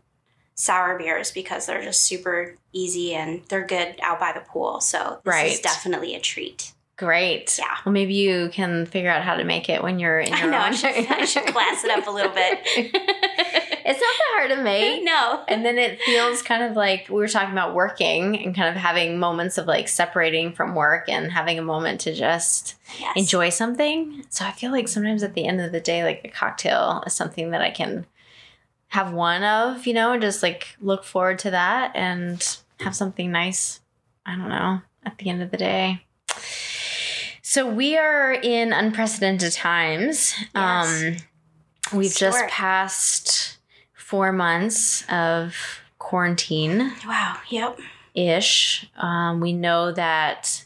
sour 0.55 0.97
beers 0.97 1.31
because 1.31 1.65
they're 1.65 1.83
just 1.83 2.01
super 2.01 2.55
easy 2.71 3.13
and 3.15 3.41
they're 3.49 3.65
good 3.65 3.95
out 4.01 4.19
by 4.19 4.31
the 4.31 4.39
pool. 4.41 4.79
So 4.81 5.19
this 5.23 5.53
is 5.53 5.59
definitely 5.61 6.15
a 6.15 6.19
treat. 6.19 6.72
Great. 6.95 7.57
Yeah. 7.59 7.75
Well, 7.85 7.91
maybe 7.93 8.13
you 8.13 8.49
can 8.53 8.85
figure 8.85 9.09
out 9.09 9.23
how 9.23 9.35
to 9.35 9.43
make 9.43 9.69
it 9.69 9.81
when 9.83 9.99
you're 9.99 10.19
in 10.19 10.33
I 10.33 10.41
your 10.41 10.51
know, 10.51 10.57
I 10.57 10.71
should, 10.71 10.91
I 11.09 11.25
should 11.25 11.45
class 11.47 11.83
it 11.83 11.91
up 11.91 12.07
a 12.07 12.11
little 12.11 12.31
bit. 12.31 12.59
it's 12.65 13.99
not 13.99 14.15
that 14.17 14.33
hard 14.35 14.51
to 14.51 14.63
make. 14.63 15.03
no. 15.03 15.43
and 15.47 15.65
then 15.65 15.77
it 15.77 15.99
feels 16.01 16.41
kind 16.41 16.63
of 16.63 16.75
like 16.75 17.07
we 17.09 17.15
were 17.15 17.27
talking 17.27 17.51
about 17.51 17.73
working 17.73 18.37
and 18.43 18.55
kind 18.55 18.69
of 18.69 18.75
having 18.75 19.17
moments 19.19 19.57
of 19.57 19.65
like 19.67 19.87
separating 19.87 20.53
from 20.53 20.75
work 20.75 21.09
and 21.09 21.31
having 21.31 21.57
a 21.59 21.63
moment 21.63 22.01
to 22.01 22.13
just 22.13 22.75
Yes. 22.99 23.13
enjoy 23.17 23.49
something. 23.49 24.23
So 24.29 24.45
I 24.45 24.51
feel 24.51 24.71
like 24.71 24.87
sometimes 24.87 25.23
at 25.23 25.33
the 25.33 25.47
end 25.47 25.59
of 25.61 25.71
the 25.71 25.79
day, 25.81 26.03
like 26.03 26.21
a 26.23 26.27
cocktail 26.27 27.03
is 27.07 27.13
something 27.13 27.49
that 27.51 27.61
I 27.61 27.71
can 27.71 28.05
have 28.89 29.11
one 29.11 29.43
of, 29.43 29.87
you 29.87 29.93
know, 29.95 30.13
and 30.13 30.21
just 30.21 30.43
like 30.43 30.75
look 30.79 31.03
forward 31.03 31.39
to 31.39 31.49
that 31.51 31.91
and 31.95 32.57
have 32.81 32.95
something 32.95 33.31
nice. 33.31 33.79
I 34.27 34.35
don't 34.35 34.49
know, 34.49 34.81
at 35.03 35.17
the 35.17 35.29
end 35.31 35.41
of 35.41 35.49
the 35.49 35.57
day. 35.57 36.02
So 37.53 37.69
we 37.69 37.95
are 37.99 38.33
in 38.33 38.73
unprecedented 38.73 39.51
times. 39.51 40.33
Yes. 40.55 41.21
Um 41.93 41.97
we've 41.99 42.15
just 42.15 42.47
passed 42.47 43.59
4 43.93 44.31
months 44.31 45.03
of 45.07 45.55
quarantine 45.99 46.91
Wow. 47.05 47.37
Yep. 47.51 47.79
ish. 48.15 48.89
Um, 48.97 49.39
we 49.39 49.53
know 49.53 49.91
that 49.91 50.65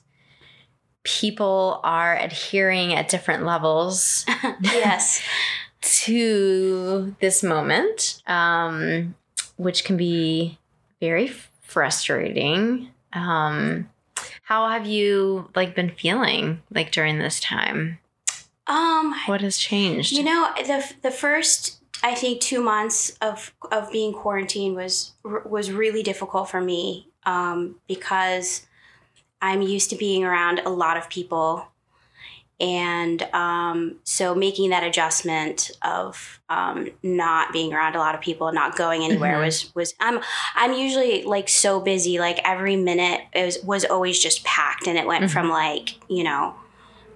people 1.04 1.82
are 1.84 2.16
adhering 2.18 2.94
at 2.94 3.10
different 3.10 3.44
levels 3.44 4.26
yes. 4.62 5.22
to 5.82 7.14
this 7.20 7.44
moment, 7.44 8.24
um, 8.28 9.14
which 9.58 9.84
can 9.84 9.98
be 9.98 10.58
very 11.02 11.28
frustrating. 11.64 12.92
Um, 13.12 13.90
how 14.48 14.70
have 14.70 14.86
you 14.86 15.50
like 15.56 15.76
been 15.76 15.90
feeling 15.90 16.62
like 16.74 16.94
during 16.94 17.20
this 17.20 17.42
time? 17.42 18.00
Um, 18.66 19.14
What 19.26 19.42
has 19.42 19.58
changed? 19.58 20.14
you 20.14 20.24
know, 20.24 20.50
the 20.56 20.90
the 21.02 21.12
first 21.12 21.82
I 22.02 22.16
think 22.16 22.40
two 22.40 22.62
months 22.62 23.18
of 23.22 23.54
of 23.74 23.92
being 23.92 24.14
quarantined 24.14 24.76
was 24.78 25.12
was 25.24 25.70
really 25.70 26.02
difficult 26.02 26.50
for 26.50 26.62
me 26.62 27.10
um, 27.26 27.76
because 27.88 28.66
I'm 29.42 29.62
used 29.62 29.90
to 29.90 29.98
being 29.98 30.24
around 30.24 30.60
a 30.60 30.70
lot 30.70 30.96
of 30.96 31.10
people, 31.10 31.68
and 32.60 33.22
um, 33.34 33.98
so 34.04 34.34
making 34.34 34.72
that 34.72 34.84
adjustment 34.84 35.70
of 35.84 36.40
um, 36.50 36.90
not 37.04 37.54
being 37.54 37.74
around 37.74 37.96
a 37.96 38.00
lot 38.00 38.16
of 38.16 38.22
people, 38.22 38.52
not 38.52 38.76
going 38.76 39.04
anywhere 39.04 39.36
Mhm. 39.38 39.46
was 39.46 39.76
was 39.76 39.94
I'm 40.00 40.20
I'm 40.56 40.74
usually 40.74 41.24
like 41.24 41.50
so 41.50 41.80
busy, 41.80 42.20
like 42.20 42.40
every 42.44 42.76
minute 42.76 43.22
is 43.34 43.60
was 43.64 43.86
always 43.86 44.20
just 44.20 44.44
packed, 44.44 44.88
and 44.88 44.98
it 44.98 45.06
went 45.06 45.26
Mhm. 45.26 45.30
from 45.30 45.50
like 45.50 45.96
you 46.10 46.24
know 46.24 46.56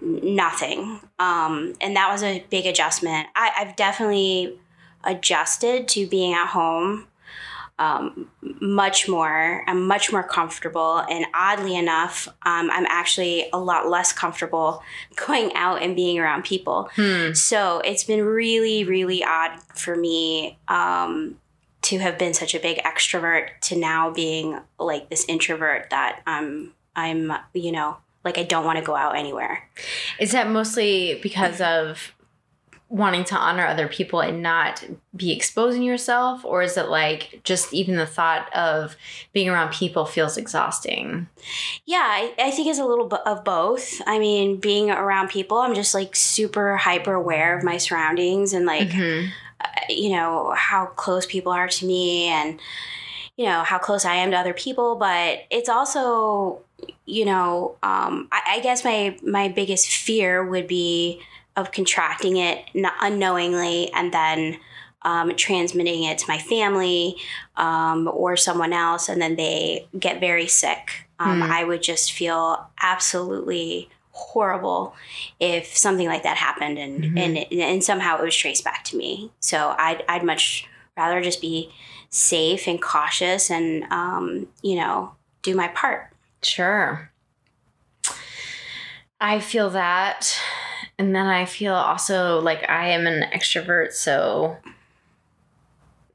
nothing. 0.01 0.99
Um, 1.19 1.73
and 1.81 1.95
that 1.95 2.11
was 2.11 2.23
a 2.23 2.43
big 2.49 2.65
adjustment. 2.65 3.27
I, 3.35 3.51
I've 3.57 3.75
definitely 3.75 4.59
adjusted 5.03 5.87
to 5.89 6.07
being 6.07 6.33
at 6.33 6.47
home. 6.47 7.07
Um, 7.81 8.29
much 8.61 9.09
more. 9.09 9.63
I'm 9.67 9.87
much 9.87 10.11
more 10.11 10.21
comfortable. 10.21 10.99
And 11.09 11.25
oddly 11.33 11.75
enough, 11.75 12.27
um, 12.27 12.69
I'm 12.69 12.85
actually 12.87 13.49
a 13.51 13.59
lot 13.59 13.89
less 13.89 14.13
comfortable 14.13 14.83
going 15.15 15.51
out 15.55 15.81
and 15.81 15.95
being 15.95 16.19
around 16.19 16.43
people. 16.43 16.89
Hmm. 16.95 17.33
So 17.33 17.79
it's 17.79 18.03
been 18.03 18.23
really, 18.23 18.83
really 18.83 19.23
odd 19.23 19.59
for 19.73 19.95
me 19.95 20.59
um, 20.67 21.39
to 21.83 21.97
have 21.97 22.19
been 22.19 22.35
such 22.35 22.53
a 22.53 22.59
big 22.59 22.77
extrovert 22.83 23.49
to 23.61 23.75
now 23.75 24.11
being 24.11 24.59
like 24.77 25.09
this 25.09 25.25
introvert 25.27 25.89
that 25.89 26.21
I'm, 26.27 26.73
I'm, 26.95 27.33
you 27.55 27.71
know, 27.71 27.97
like 28.23 28.37
I 28.37 28.43
don't 28.43 28.63
want 28.63 28.77
to 28.77 28.85
go 28.85 28.95
out 28.95 29.15
anywhere. 29.15 29.67
Is 30.19 30.33
that 30.33 30.47
mostly 30.47 31.19
because 31.23 31.59
of 31.59 32.13
wanting 32.91 33.23
to 33.23 33.35
honor 33.35 33.65
other 33.65 33.87
people 33.87 34.19
and 34.19 34.43
not 34.43 34.83
be 35.15 35.31
exposing 35.31 35.81
yourself? 35.81 36.43
Or 36.43 36.61
is 36.61 36.75
it 36.75 36.89
like 36.89 37.39
just 37.45 37.73
even 37.73 37.95
the 37.95 38.05
thought 38.05 38.53
of 38.53 38.97
being 39.31 39.47
around 39.47 39.71
people 39.71 40.05
feels 40.05 40.35
exhausting? 40.35 41.27
Yeah, 41.85 42.03
I, 42.05 42.33
I 42.37 42.51
think 42.51 42.67
it's 42.67 42.79
a 42.79 42.85
little 42.85 43.07
bit 43.07 43.21
of 43.25 43.45
both. 43.45 44.01
I 44.05 44.19
mean, 44.19 44.57
being 44.59 44.91
around 44.91 45.29
people, 45.29 45.57
I'm 45.59 45.73
just 45.73 45.93
like 45.93 46.17
super 46.17 46.75
hyper 46.75 47.13
aware 47.13 47.57
of 47.57 47.63
my 47.63 47.77
surroundings 47.77 48.51
and 48.51 48.65
like, 48.65 48.89
Mhm. 48.89 49.29
uh, 49.61 49.67
you 49.87 50.09
know, 50.09 50.53
how 50.57 50.87
close 50.87 51.25
people 51.25 51.53
are 51.53 51.69
to 51.69 51.85
me 51.85 52.25
and, 52.27 52.59
you 53.37 53.45
know, 53.45 53.63
how 53.63 53.77
close 53.77 54.03
I 54.03 54.15
am 54.15 54.31
to 54.31 54.37
other 54.37 54.53
people. 54.53 54.95
But 54.97 55.45
it's 55.49 55.69
also, 55.69 56.59
you 57.05 57.23
know, 57.23 57.77
um, 57.83 58.27
I, 58.33 58.55
I 58.55 58.59
guess 58.59 58.83
my, 58.83 59.17
my 59.23 59.47
biggest 59.47 59.87
fear 59.89 60.43
would 60.45 60.67
be 60.67 61.21
of 61.61 61.71
contracting 61.71 62.37
it 62.37 62.65
unknowingly 63.01 63.91
and 63.93 64.11
then 64.13 64.57
um, 65.03 65.35
transmitting 65.35 66.03
it 66.03 66.17
to 66.19 66.25
my 66.27 66.37
family 66.37 67.15
um, 67.57 68.07
or 68.13 68.35
someone 68.37 68.73
else, 68.73 69.09
and 69.09 69.21
then 69.21 69.35
they 69.35 69.87
get 69.97 70.19
very 70.19 70.47
sick. 70.47 71.07
Um, 71.19 71.41
Hmm. 71.41 71.51
I 71.51 71.63
would 71.63 71.81
just 71.81 72.11
feel 72.13 72.69
absolutely 72.81 73.89
horrible 74.11 74.93
if 75.39 75.75
something 75.75 76.07
like 76.07 76.23
that 76.23 76.37
happened 76.37 76.77
and 76.77 77.03
Mhm. 77.03 77.17
and, 77.51 77.61
and 77.61 77.83
somehow 77.83 78.17
it 78.19 78.23
was 78.23 78.35
traced 78.35 78.63
back 78.63 78.83
to 78.85 78.97
me. 78.97 79.31
So 79.39 79.73
I'd, 79.77 80.03
I'd 80.07 80.23
much 80.23 80.67
rather 80.97 81.21
just 81.21 81.41
be 81.41 81.71
safe 82.09 82.67
and 82.67 82.79
cautious 82.81 83.49
and, 83.49 83.85
um, 83.91 84.47
you 84.61 84.75
know, 84.75 85.15
do 85.41 85.55
my 85.55 85.69
part. 85.69 86.09
Sure. 86.43 87.09
I 89.19 89.39
feel 89.39 89.69
that. 89.71 90.37
And 91.01 91.15
then 91.15 91.25
I 91.25 91.45
feel 91.45 91.73
also 91.73 92.39
like 92.41 92.69
I 92.69 92.89
am 92.89 93.07
an 93.07 93.23
extrovert, 93.31 93.91
so 93.91 94.57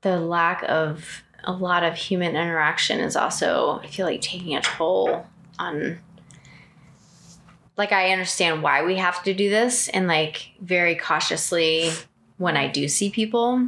the 0.02 0.20
lack 0.20 0.62
of 0.62 1.24
a 1.42 1.50
lot 1.50 1.82
of 1.82 1.96
human 1.96 2.36
interaction 2.36 3.00
is 3.00 3.16
also, 3.16 3.80
I 3.82 3.88
feel 3.88 4.06
like, 4.06 4.20
taking 4.20 4.54
a 4.54 4.60
toll 4.60 5.26
on. 5.58 5.98
Like, 7.76 7.90
I 7.90 8.12
understand 8.12 8.62
why 8.62 8.84
we 8.84 8.94
have 8.98 9.24
to 9.24 9.34
do 9.34 9.50
this 9.50 9.88
and, 9.88 10.06
like, 10.06 10.50
very 10.60 10.94
cautiously 10.94 11.90
when 12.38 12.56
I 12.56 12.68
do 12.68 12.86
see 12.86 13.10
people. 13.10 13.66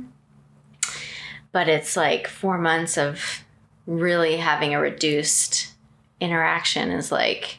But 1.50 1.68
it's 1.68 1.96
like 1.96 2.28
four 2.28 2.58
months 2.58 2.96
of 2.96 3.42
really 3.88 4.36
having 4.36 4.72
a 4.72 4.80
reduced 4.80 5.74
interaction 6.20 6.92
is 6.92 7.10
like 7.10 7.58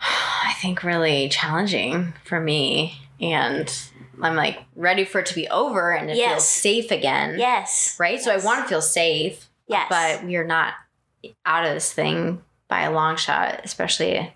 I 0.00 0.54
think 0.60 0.82
really 0.82 1.28
challenging 1.28 2.14
for 2.24 2.40
me 2.40 2.94
and 3.20 3.72
I'm 4.22 4.34
like 4.36 4.58
ready 4.76 5.04
for 5.04 5.20
it 5.20 5.26
to 5.26 5.34
be 5.34 5.48
over 5.48 5.92
and 5.92 6.08
to 6.08 6.14
feel 6.14 6.40
safe 6.40 6.90
again. 6.90 7.38
Yes. 7.38 7.96
Right? 7.98 8.20
So 8.20 8.32
I 8.32 8.38
want 8.38 8.62
to 8.64 8.68
feel 8.68 8.82
safe, 8.82 9.48
Yes. 9.66 9.86
but 9.90 10.24
we 10.26 10.36
are 10.36 10.44
not 10.44 10.74
out 11.44 11.66
of 11.66 11.74
this 11.74 11.92
thing 11.92 12.42
by 12.68 12.82
a 12.82 12.92
long 12.92 13.16
shot, 13.16 13.60
especially 13.64 14.32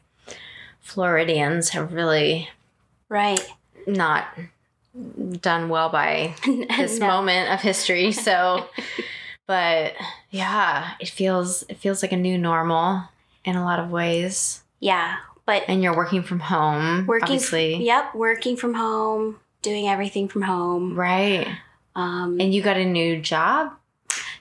Floridians 0.80 1.70
have 1.70 1.92
really 1.92 2.48
right. 3.08 3.40
not 3.86 4.26
done 5.40 5.68
well 5.68 5.88
by 5.88 6.34
this 6.46 6.98
No. 6.98 7.08
moment 7.08 7.52
of 7.52 7.60
history. 7.60 8.12
So, 8.12 8.68
but 9.46 9.94
yeah, 10.30 10.92
it 11.00 11.08
feels 11.08 11.64
it 11.68 11.78
feels 11.78 12.02
like 12.02 12.12
a 12.12 12.16
new 12.16 12.36
normal 12.38 13.02
in 13.44 13.56
a 13.56 13.64
lot 13.64 13.78
of 13.80 13.90
ways. 13.90 14.62
Yeah. 14.80 15.16
But 15.46 15.64
And 15.68 15.82
you're 15.82 15.96
working 15.96 16.22
from 16.22 16.40
home, 16.40 17.06
working, 17.06 17.24
obviously, 17.24 17.84
yep, 17.84 18.14
working 18.14 18.56
from 18.56 18.74
home, 18.74 19.38
doing 19.62 19.88
everything 19.88 20.28
from 20.28 20.42
home. 20.42 20.94
right? 20.94 21.46
Um, 21.94 22.40
And 22.40 22.52
you 22.54 22.62
got 22.62 22.76
a 22.78 22.84
new 22.84 23.20
job, 23.20 23.72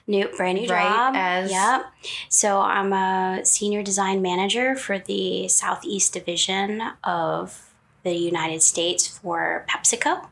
new 0.06 0.28
brand 0.36 0.58
new 0.60 0.68
Right, 0.68 0.82
job. 0.88 1.14
as- 1.16 1.50
yep. 1.50 1.84
So 2.28 2.60
I'm 2.60 2.92
a 2.92 3.44
senior 3.44 3.82
design 3.82 4.22
manager 4.22 4.76
for 4.76 4.98
the 4.98 5.46
Southeast 5.48 6.12
Division 6.14 6.82
of 7.04 7.70
the 8.02 8.14
United 8.14 8.62
States 8.62 9.06
for 9.06 9.64
PepsiCo. 9.68 10.26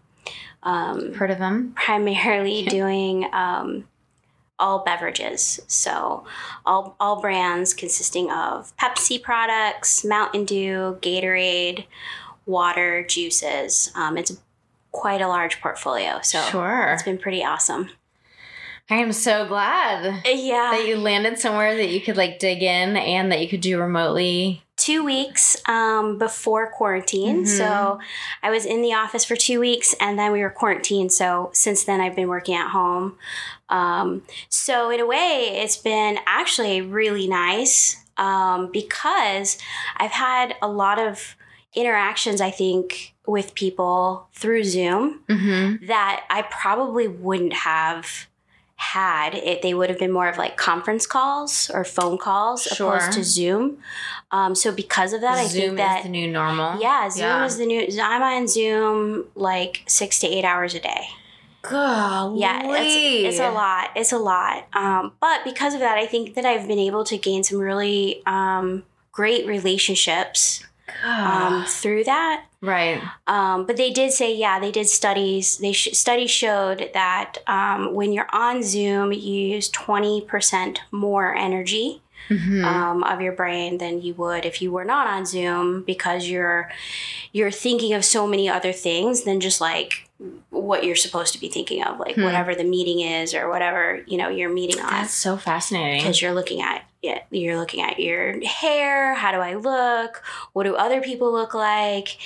Um, 0.64 1.14
heard 1.14 1.30
of 1.30 1.38
them? 1.38 1.72
primarily 1.74 2.62
doing 2.68 3.26
um, 3.34 3.84
all 4.58 4.84
beverages. 4.84 5.60
So 5.66 6.24
all 6.64 6.96
all 7.00 7.20
brands 7.20 7.74
consisting 7.74 8.30
of 8.30 8.76
Pepsi 8.76 9.20
products, 9.22 10.04
Mountain 10.04 10.44
Dew, 10.44 10.98
Gatorade, 11.00 11.86
water, 12.46 13.04
juices. 13.04 13.90
Um, 13.94 14.16
it's 14.16 14.36
quite 14.92 15.20
a 15.20 15.28
large 15.28 15.60
portfolio. 15.60 16.20
So 16.22 16.40
sure. 16.42 16.92
it's 16.92 17.02
been 17.02 17.18
pretty 17.18 17.42
awesome. 17.44 17.90
I 18.90 18.96
am 18.96 19.12
so 19.12 19.46
glad 19.46 20.22
Yeah. 20.26 20.72
that 20.72 20.86
you 20.86 20.96
landed 20.96 21.38
somewhere 21.38 21.76
that 21.76 21.88
you 21.88 22.00
could 22.00 22.16
like 22.16 22.38
dig 22.38 22.62
in 22.62 22.96
and 22.96 23.32
that 23.32 23.40
you 23.40 23.48
could 23.48 23.60
do 23.62 23.80
remotely. 23.80 24.62
two 24.76 25.04
weeks 25.04 25.56
um, 25.68 26.18
before 26.18 26.66
quarantine. 26.72 27.44
Mhm. 27.44 27.46
So 27.46 28.00
I 28.42 28.50
was 28.50 28.66
in 28.66 28.82
the 28.82 28.92
office 28.92 29.24
for 29.24 29.36
two 29.36 29.60
weeks 29.60 29.94
and 30.00 30.18
then 30.18 30.32
we 30.32 30.40
were 30.42 30.50
quarantined. 30.50 31.12
So 31.12 31.50
since 31.54 31.84
then, 31.84 32.00
I've 32.00 32.16
been 32.16 32.28
working 32.28 32.56
at 32.56 32.70
home. 32.70 33.16
Um, 33.72 34.22
so, 34.48 34.90
in 34.90 35.00
a 35.00 35.06
way, 35.06 35.60
it's 35.62 35.76
been 35.76 36.18
actually 36.26 36.80
really 36.82 37.26
nice 37.26 37.96
um, 38.18 38.70
because 38.72 39.58
I've 39.96 40.10
had 40.12 40.54
a 40.60 40.68
lot 40.68 40.98
of 40.98 41.34
interactions, 41.74 42.40
I 42.40 42.50
think, 42.50 43.14
with 43.26 43.54
people 43.54 44.28
through 44.34 44.64
Zoom 44.64 45.20
Mm-hmm. 45.28 45.86
that 45.86 46.24
I 46.28 46.42
probably 46.42 47.08
wouldn't 47.08 47.54
have 47.54 48.26
had 48.76 49.32
it 49.36 49.62
they 49.62 49.72
would 49.74 49.88
have 49.88 49.98
been 49.98 50.10
more 50.10 50.26
of 50.28 50.36
like 50.36 50.56
conference 50.56 51.06
calls 51.06 51.70
or 51.72 51.84
phone 51.84 52.18
calls 52.18 52.62
Sure. 52.64 52.96
opposed 52.96 53.12
to 53.12 53.22
zoom 53.22 53.78
um, 54.32 54.56
so 54.56 54.72
because 54.72 55.12
of 55.12 55.20
that 55.20 55.38
i 55.38 55.46
Zoom 55.46 55.62
think 55.62 55.76
that 55.76 55.98
is 55.98 56.02
the 56.06 56.08
new 56.08 56.26
normal. 56.26 56.80
yeah 56.80 57.08
zoom 57.08 57.22
Yeah. 57.22 57.44
is 57.44 57.58
the 57.58 57.66
new 57.66 57.86
i'm 58.02 58.22
on 58.22 58.48
zoom 58.48 59.26
like 59.36 59.82
six 59.86 60.18
to 60.20 60.26
eight 60.26 60.44
hours 60.44 60.74
a 60.74 60.80
day 60.80 61.04
Golly. 61.62 62.40
yeah 62.40 62.60
it's, 62.64 63.36
it's 63.36 63.40
a 63.40 63.50
lot 63.50 63.90
it's 63.94 64.12
a 64.12 64.18
lot 64.18 64.66
um, 64.74 65.12
but 65.20 65.44
because 65.44 65.74
of 65.74 65.80
that 65.80 65.96
i 65.98 66.06
think 66.06 66.34
that 66.34 66.44
i've 66.44 66.66
been 66.66 66.78
able 66.78 67.04
to 67.04 67.16
gain 67.16 67.44
some 67.44 67.58
really 67.58 68.20
um, 68.26 68.82
great 69.12 69.46
relationships 69.46 70.64
um, 71.04 71.64
through 71.66 72.04
that 72.04 72.44
right. 72.60 73.00
um, 73.26 73.64
but 73.66 73.76
they 73.76 73.90
did 73.90 74.12
say, 74.12 74.34
yeah, 74.34 74.60
they 74.60 74.70
did 74.70 74.86
studies. 74.88 75.56
They 75.58 75.72
sh- 75.72 75.92
studies 75.94 76.30
showed 76.30 76.90
that 76.92 77.38
um, 77.46 77.94
when 77.94 78.12
you're 78.12 78.28
on 78.32 78.62
Zoom, 78.62 79.10
you 79.12 79.46
use 79.56 79.68
twenty 79.70 80.20
percent 80.20 80.80
more 80.90 81.34
energy 81.34 82.02
Mhm. 82.28 82.64
um, 82.64 83.02
of 83.04 83.20
your 83.20 83.32
brain 83.32 83.78
than 83.78 84.00
you 84.00 84.14
would 84.14 84.44
if 84.44 84.62
you 84.62 84.70
were 84.70 84.84
not 84.84 85.06
on 85.08 85.24
Zoom 85.26 85.82
because 85.82 86.28
you're 86.28 86.70
you're 87.32 87.50
thinking 87.50 87.94
of 87.94 88.04
so 88.04 88.26
many 88.28 88.48
other 88.48 88.72
things 88.72 89.22
than 89.22 89.40
just 89.40 89.60
like 89.60 90.08
what 90.50 90.84
you're 90.84 90.94
supposed 90.96 91.32
to 91.32 91.40
be 91.40 91.48
thinking 91.48 91.82
of, 91.82 91.98
like 91.98 92.14
Hmm. 92.14 92.24
whatever 92.24 92.54
the 92.54 92.64
meeting 92.64 93.00
is 93.00 93.34
or 93.34 93.48
whatever 93.50 94.02
you 94.06 94.16
know 94.18 94.28
you're 94.28 94.52
meeting 94.52 94.80
on 94.80 94.90
That's 94.90 95.12
so 95.14 95.36
fascinating. 95.36 96.00
because 96.00 96.20
you're 96.22 96.34
looking 96.34 96.60
at 96.62 96.84
it 97.02 97.24
you're 97.30 97.56
looking 97.58 97.82
at 97.82 97.98
your 97.98 98.40
hair 98.46 99.14
how 99.14 99.32
do 99.32 99.38
i 99.38 99.54
look 99.54 100.22
what 100.52 100.62
do 100.64 100.76
other 100.76 101.00
people 101.00 101.32
look 101.32 101.52
like 101.54 102.16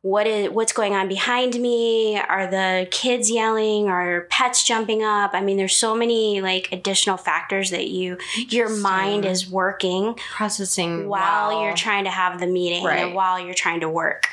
what 0.00 0.26
is 0.26 0.48
what's 0.50 0.72
going 0.72 0.94
on 0.94 1.06
behind 1.08 1.54
me 1.60 2.16
are 2.16 2.46
the 2.50 2.86
kids 2.90 3.30
yelling 3.30 3.88
are 3.88 4.22
pets 4.30 4.64
jumping 4.64 5.02
up 5.02 5.32
i 5.34 5.40
mean 5.42 5.58
there's 5.58 5.76
so 5.76 5.94
many 5.94 6.40
like 6.40 6.70
additional 6.72 7.18
factors 7.18 7.68
that 7.70 7.88
you 7.88 8.16
your 8.48 8.70
mind 8.70 9.26
is 9.26 9.50
working 9.50 10.14
processing 10.34 11.08
while 11.08 11.62
you're 11.62 11.74
trying 11.74 12.04
to 12.04 12.10
have 12.10 12.40
the 12.40 12.46
meeting 12.46 12.84
Right. 12.84 13.00
and 13.04 13.14
while 13.14 13.38
you're 13.38 13.52
trying 13.54 13.80
to 13.80 13.88
work 13.90 14.28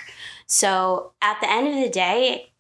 so 0.48 1.12
at 1.22 1.42
the 1.42 1.50
end 1.52 1.68
of 1.68 1.76
the 1.76 1.90
day 1.90 2.52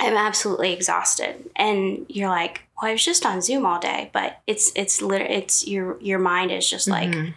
i'm 0.00 0.16
absolutely 0.16 0.72
exhausted 0.72 1.48
and 1.56 2.04
you're 2.08 2.28
like 2.28 2.62
well 2.80 2.90
i 2.90 2.92
was 2.92 3.04
just 3.04 3.24
on 3.26 3.40
zoom 3.40 3.64
all 3.66 3.78
day 3.78 4.10
but 4.12 4.40
it's 4.46 4.72
it's 4.74 5.00
literally 5.02 5.34
it's 5.34 5.66
your 5.66 6.00
your 6.00 6.18
mind 6.18 6.50
is 6.50 6.68
just 6.68 6.88
like 6.88 7.10
Mhm. 7.10 7.34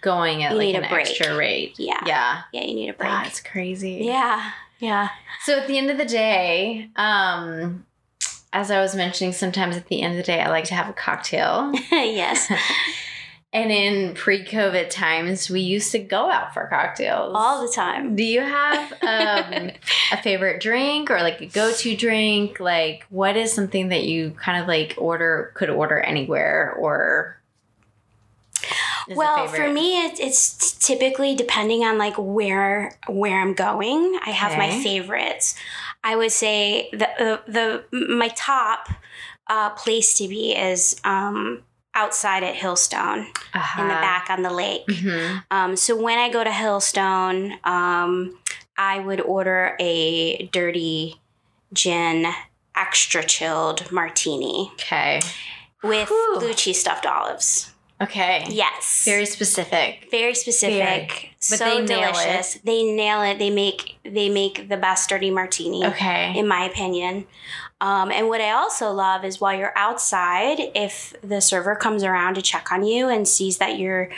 going 0.00 0.42
at 0.42 0.56
like 0.56 0.74
an 0.74 0.84
a 0.84 0.88
break. 0.88 1.06
extra 1.08 1.36
rate. 1.36 1.74
yeah 1.78 2.00
Yeah. 2.06 2.42
yeah 2.52 2.62
you 2.62 2.74
need 2.74 2.88
a 2.88 2.94
break 2.94 3.10
That's 3.10 3.40
crazy. 3.40 4.00
yeah 4.02 4.52
yeah 4.78 5.08
So 5.44 5.58
at 5.58 5.66
the 5.68 5.76
end 5.78 5.90
of 5.90 5.98
the 5.98 6.04
day, 6.06 6.88
um, 6.96 7.84
as 8.52 8.70
I 8.70 8.80
was 8.80 8.94
mentioning, 8.96 9.32
sometimes 9.32 9.76
at 9.76 9.86
the 9.88 10.02
end 10.02 10.12
of 10.14 10.16
the 10.18 10.22
day, 10.32 10.40
I 10.40 10.48
like 10.48 10.64
to 10.64 10.74
have 10.74 10.88
a 10.88 10.92
cocktail. 10.92 11.70
yes. 11.92 12.50
And 13.52 13.72
in 13.72 14.14
pre 14.14 14.44
COVID 14.44 14.90
times, 14.90 15.50
we 15.50 15.60
used 15.60 15.90
to 15.90 15.98
go 15.98 16.30
out 16.30 16.54
for 16.54 16.68
cocktails 16.68 17.32
all 17.34 17.66
the 17.66 17.72
time. 17.72 18.14
Do 18.14 18.22
you 18.22 18.40
have 18.40 18.92
um, 19.02 19.70
a 20.12 20.22
favorite 20.22 20.60
drink 20.60 21.10
or 21.10 21.20
like 21.20 21.40
a 21.40 21.46
go 21.46 21.72
to 21.72 21.96
drink? 21.96 22.60
Like, 22.60 23.06
what 23.10 23.36
is 23.36 23.52
something 23.52 23.88
that 23.88 24.04
you 24.04 24.30
kind 24.40 24.62
of 24.62 24.68
like 24.68 24.94
order, 24.98 25.50
could 25.54 25.68
order 25.68 25.98
anywhere 25.98 26.72
or? 26.78 27.40
Well, 29.08 29.48
for 29.48 29.68
me, 29.68 30.06
it, 30.06 30.20
it's 30.20 30.72
typically 30.78 31.34
depending 31.34 31.82
on 31.82 31.98
like 31.98 32.14
where 32.16 32.96
where 33.08 33.40
I'm 33.40 33.54
going. 33.54 34.16
I 34.24 34.30
have 34.30 34.52
okay. 34.52 34.58
my 34.58 34.84
favorites. 34.84 35.56
I 36.04 36.14
would 36.14 36.30
say 36.30 36.88
the 36.92 37.08
the, 37.48 37.82
the 37.90 38.06
my 38.16 38.28
top 38.28 38.88
uh, 39.48 39.70
place 39.70 40.16
to 40.18 40.28
be 40.28 40.54
is 40.54 41.00
um, 41.02 41.64
outside 41.94 42.42
at 42.42 42.54
Hillstone 42.54 43.26
uh-huh. 43.54 43.82
in 43.82 43.88
the 43.88 43.94
back 43.94 44.28
on 44.30 44.42
the 44.42 44.52
lake. 44.52 44.86
Mm-hmm. 44.86 45.38
Um, 45.50 45.76
so 45.76 46.00
when 46.00 46.18
I 46.18 46.30
go 46.30 46.44
to 46.44 46.50
Hillstone, 46.50 47.64
um, 47.66 48.38
I 48.76 49.00
would 49.00 49.20
order 49.20 49.76
a 49.80 50.46
dirty 50.52 51.20
gin 51.72 52.26
extra 52.76 53.22
chilled 53.22 53.90
martini. 53.92 54.70
Okay. 54.74 55.20
With 55.82 56.08
Whew. 56.08 56.36
blue 56.38 56.54
cheese 56.54 56.80
stuffed 56.80 57.06
olives. 57.06 57.72
Okay. 58.00 58.46
Yes. 58.48 59.02
Very 59.04 59.26
specific. 59.26 60.08
Very 60.10 60.34
specific. 60.34 60.78
Very. 60.78 61.34
But 61.50 61.58
so 61.58 61.64
they 61.64 61.86
delicious. 61.86 62.54
They 62.64 62.82
nail 62.82 63.22
it. 63.22 63.38
They 63.38 63.50
make 63.50 63.98
they 64.04 64.28
make 64.28 64.68
the 64.68 64.76
best 64.76 65.08
dirty 65.08 65.30
martini. 65.30 65.84
Okay. 65.84 66.38
In 66.38 66.48
my 66.48 66.64
opinion. 66.64 67.26
Um, 67.82 68.12
and 68.12 68.28
what 68.28 68.42
I 68.42 68.50
also 68.50 68.90
love 68.90 69.24
is 69.24 69.40
while 69.40 69.56
you're 69.56 69.76
outside, 69.76 70.58
if 70.74 71.14
the 71.22 71.40
server 71.40 71.74
comes 71.74 72.04
around 72.04 72.34
to 72.34 72.42
check 72.42 72.70
on 72.70 72.84
you 72.84 73.08
and 73.08 73.26
sees 73.26 73.56
that 73.56 73.78
you're, 73.78 74.10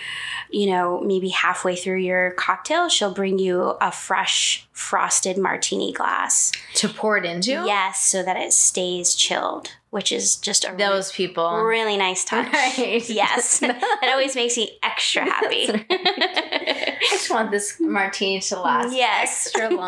you 0.51 0.67
know, 0.67 1.01
maybe 1.01 1.29
halfway 1.29 1.77
through 1.77 1.99
your 1.99 2.33
cocktail, 2.33 2.89
she'll 2.89 3.15
bring 3.15 3.39
you 3.39 3.77
a 3.81 3.93
fresh 3.93 4.67
frosted 4.73 5.39
martini 5.39 5.93
glass 5.93 6.51
to 6.75 6.89
pour 6.89 7.17
it 7.17 7.25
into. 7.25 7.51
Yes, 7.53 8.05
so 8.05 8.25
that 8.25 8.37
it 8.37 8.53
stays 8.53 9.15
chilled, 9.15 9.77
which 9.91 10.11
is 10.11 10.37
just 10.37 10.65
a 10.65 10.75
those 10.77 11.17
really, 11.17 11.29
people 11.29 11.63
really 11.63 11.97
nice 11.97 12.25
touch. 12.25 12.53
Right. 12.53 13.09
Yes, 13.09 13.63
it 13.63 13.77
always 14.03 14.35
makes 14.35 14.57
me 14.57 14.77
extra 14.83 15.25
happy. 15.25 15.69
Right. 15.71 15.87
I 15.91 16.99
just 17.11 17.31
want 17.31 17.53
this 17.53 17.79
martini 17.79 18.41
to 18.41 18.61
last 18.61 18.93
yes. 18.93 19.47
extra 19.47 19.69
long. 19.69 19.82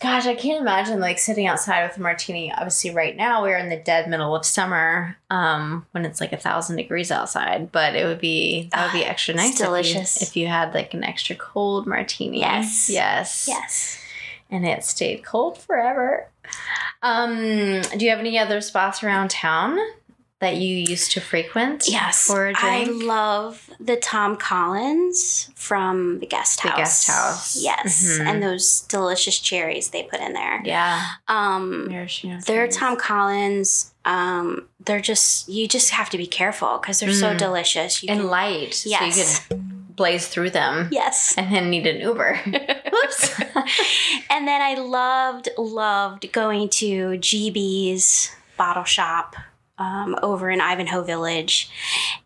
Gosh, 0.00 0.26
I 0.26 0.34
can't 0.34 0.60
imagine 0.60 1.00
like 1.00 1.18
sitting 1.18 1.46
outside 1.46 1.86
with 1.86 1.96
a 1.96 2.00
martini. 2.00 2.52
Obviously, 2.52 2.90
right 2.90 3.16
now 3.16 3.42
we're 3.42 3.56
in 3.56 3.70
the 3.70 3.76
dead 3.76 4.08
middle 4.08 4.36
of 4.36 4.44
summer, 4.44 5.16
um, 5.30 5.86
when 5.92 6.04
it's 6.04 6.20
like 6.20 6.32
a 6.32 6.36
thousand 6.36 6.76
degrees 6.76 7.10
outside. 7.10 7.72
But 7.72 7.94
it 7.94 8.04
would 8.04 8.20
be 8.20 8.68
that 8.72 8.84
would 8.86 8.98
be 8.98 9.04
extra 9.04 9.34
nice. 9.34 9.56
delicious 9.56 10.16
if 10.16 10.22
you, 10.22 10.26
if 10.26 10.36
you 10.36 10.46
had 10.48 10.74
like 10.74 10.92
an 10.92 11.04
extra 11.04 11.36
cold 11.36 11.86
martini. 11.86 12.40
Yes, 12.40 12.90
yes, 12.90 13.46
yes, 13.48 13.98
and 14.50 14.66
it 14.66 14.84
stayed 14.84 15.24
cold 15.24 15.56
forever. 15.56 16.28
Um, 17.02 17.80
do 17.96 18.04
you 18.04 18.10
have 18.10 18.18
any 18.18 18.38
other 18.38 18.60
spots 18.60 19.02
around 19.02 19.30
town 19.30 19.78
that 20.44 20.56
you 20.56 20.76
used 20.76 21.12
to 21.12 21.20
frequent? 21.20 21.84
Yes. 21.88 22.26
For 22.26 22.48
a 22.48 22.52
drink? 22.52 22.88
I 22.88 22.90
love 22.90 23.70
the 23.80 23.96
Tom 23.96 24.36
Collins 24.36 25.50
from 25.54 26.20
the 26.20 26.26
guest 26.26 26.60
house. 26.60 26.72
The 26.72 26.76
guest 26.76 27.10
house. 27.10 27.62
Yes. 27.62 28.04
Mm-hmm. 28.04 28.26
And 28.26 28.42
those 28.42 28.82
delicious 28.82 29.38
cherries 29.40 29.88
they 29.88 30.02
put 30.02 30.20
in 30.20 30.34
there. 30.34 30.60
Yeah. 30.64 31.02
Um 31.28 31.88
they're 32.46 32.68
Tom 32.68 32.96
Collins. 32.96 33.92
Um, 34.06 34.68
they're 34.84 35.00
just 35.00 35.48
you 35.48 35.66
just 35.66 35.90
have 35.90 36.10
to 36.10 36.18
be 36.18 36.26
careful 36.26 36.78
because 36.78 37.00
they're 37.00 37.08
mm. 37.08 37.20
so 37.20 37.34
delicious. 37.34 38.02
You 38.02 38.10
and 38.10 38.20
can, 38.20 38.28
light. 38.28 38.84
Yes. 38.84 39.16
So 39.16 39.54
you 39.54 39.60
can 39.62 39.84
blaze 39.96 40.28
through 40.28 40.50
them. 40.50 40.88
Yes. 40.90 41.34
And 41.38 41.54
then 41.54 41.70
need 41.70 41.86
an 41.86 42.00
Uber. 42.00 42.36
Whoops. 42.92 43.40
and 44.30 44.46
then 44.46 44.60
I 44.60 44.74
loved, 44.74 45.48
loved 45.56 46.30
going 46.32 46.68
to 46.70 47.10
GB's 47.18 48.30
bottle 48.56 48.84
shop 48.84 49.36
um, 49.78 50.16
over 50.22 50.50
in 50.50 50.60
Ivanhoe 50.60 51.02
Village 51.02 51.70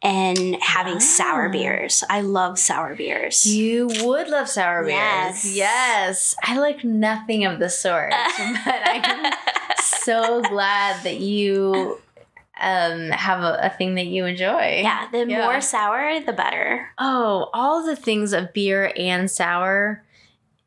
and 0.03 0.57
having 0.63 1.01
sour 1.01 1.49
beers. 1.49 2.05
I 2.09 2.21
love 2.21 2.59
sour 2.59 2.95
beers. 2.95 3.47
You 3.47 3.89
would 4.03 4.29
love 4.29 4.49
sour 4.49 4.83
beers. 4.83 4.93
Yes. 4.93 5.57
Yes. 5.57 6.35
I 6.43 6.59
like 6.59 6.85
nothing 6.85 7.45
of 7.45 7.59
the 7.59 7.71
sort, 7.71 8.11
but 8.65 8.81
I'm 8.85 9.33
so 9.83 10.43
glad 10.43 11.03
that 11.05 11.21
you 11.21 11.99
um, 12.61 13.11
have 13.11 13.43
a, 13.43 13.59
a, 13.63 13.71
thing 13.71 13.95
that 13.95 14.07
you 14.07 14.27
enjoy. 14.27 14.81
Yeah, 14.83 15.09
the 15.13 15.27
yeah. 15.29 15.45
more 15.45 15.61
sour, 15.61 16.21
the 16.21 16.33
better. 16.33 16.89
Oh, 16.99 17.51
all 17.55 17.87
the 17.87 17.97
things 17.97 18.33
of 18.33 18.53
beer 18.53 18.93
and 18.97 19.31
sour 19.31 20.05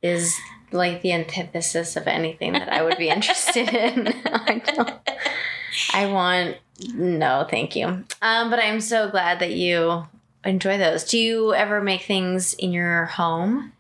is 0.02 0.38
like 0.72 1.02
the 1.02 1.12
antithesis 1.12 1.96
of 1.96 2.08
anything 2.08 2.54
that 2.54 2.72
I 2.72 2.82
would 2.82 2.98
be 2.98 3.10
interested 3.10 3.70
in. 3.70 4.08
I 4.26 4.62
don't. 4.66 4.94
I 5.94 6.08
want 6.08 6.58
no, 6.94 7.46
thank 7.50 7.76
you. 7.76 7.88
Um, 8.22 8.50
but 8.50 8.60
I'm 8.60 8.82
so 8.82 9.10
glad 9.10 9.40
that 9.40 9.52
you 9.52 10.08
enjoy 10.44 10.78
those. 10.78 11.04
Do 11.04 11.18
you 11.18 11.54
ever 11.54 11.82
make 11.82 12.02
things 12.02 12.54
in 12.54 12.72
your 12.72 13.06
home? 13.06 13.74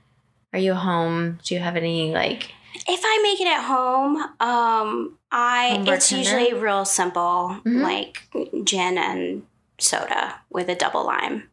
Are 0.53 0.59
you 0.59 0.73
home? 0.73 1.39
Do 1.43 1.55
you 1.55 1.61
have 1.61 1.75
any 1.75 2.11
like? 2.11 2.51
If 2.87 3.01
I 3.03 3.19
make 3.23 3.41
it 3.41 3.47
at 3.47 3.63
home, 3.63 4.17
um, 4.39 5.17
I 5.31 5.83
it's 5.87 6.11
usually 6.11 6.53
real 6.53 6.85
simple, 6.85 7.21
mm-hmm. 7.21 7.81
like 7.81 8.27
gin 8.63 8.97
and 8.97 9.43
soda 9.77 10.35
with 10.49 10.69
a 10.69 10.75
double 10.75 11.05
lime. 11.05 11.49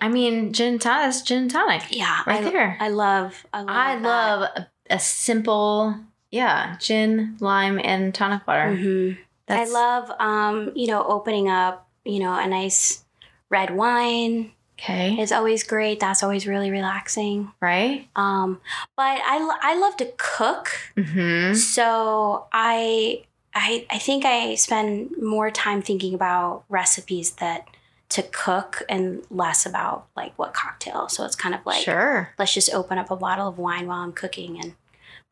I 0.00 0.08
mean, 0.08 0.52
gin 0.52 0.78
tonic. 0.78 1.24
Gin 1.24 1.48
tonic. 1.48 1.82
Yeah, 1.90 2.22
right 2.26 2.44
I, 2.44 2.50
there. 2.50 2.76
I 2.80 2.88
love. 2.88 3.46
I 3.52 3.60
love. 3.60 3.68
I 3.68 3.96
love 3.96 4.50
a, 4.56 4.68
a, 4.90 4.98
simple. 4.98 5.94
Yeah, 6.30 6.76
gin, 6.80 7.36
lime, 7.40 7.78
and 7.82 8.14
tonic 8.14 8.46
water. 8.46 8.76
Mm-hmm. 8.76 9.20
That's... 9.46 9.70
I 9.70 9.72
love, 9.72 10.10
um, 10.18 10.72
you 10.74 10.86
know, 10.86 11.04
opening 11.04 11.48
up, 11.48 11.88
you 12.04 12.18
know, 12.18 12.32
a 12.32 12.46
nice 12.46 13.04
red 13.50 13.74
wine. 13.74 14.52
Okay. 14.78 15.16
It's 15.18 15.32
always 15.32 15.62
great. 15.62 16.00
That's 16.00 16.22
always 16.22 16.46
really 16.46 16.70
relaxing. 16.70 17.52
Right. 17.60 18.08
Um, 18.16 18.60
but 18.96 19.20
I, 19.24 19.58
I 19.62 19.78
love 19.78 19.96
to 19.98 20.12
cook. 20.16 20.70
Mm-hmm. 20.96 21.54
So 21.54 22.46
I, 22.52 23.22
I, 23.54 23.86
I 23.88 23.98
think 23.98 24.24
I 24.24 24.56
spend 24.56 25.14
more 25.22 25.50
time 25.50 25.80
thinking 25.80 26.12
about 26.12 26.64
recipes 26.68 27.32
that 27.32 27.68
to 28.10 28.22
cook 28.22 28.82
and 28.88 29.22
less 29.30 29.64
about 29.64 30.06
like 30.16 30.36
what 30.38 30.54
cocktail. 30.54 31.08
So 31.08 31.24
it's 31.24 31.36
kind 31.36 31.54
of 31.54 31.64
like, 31.64 31.82
sure. 31.84 32.32
let's 32.38 32.52
just 32.52 32.72
open 32.74 32.98
up 32.98 33.10
a 33.10 33.16
bottle 33.16 33.48
of 33.48 33.58
wine 33.58 33.86
while 33.86 34.00
I'm 34.00 34.12
cooking 34.12 34.60
and 34.60 34.74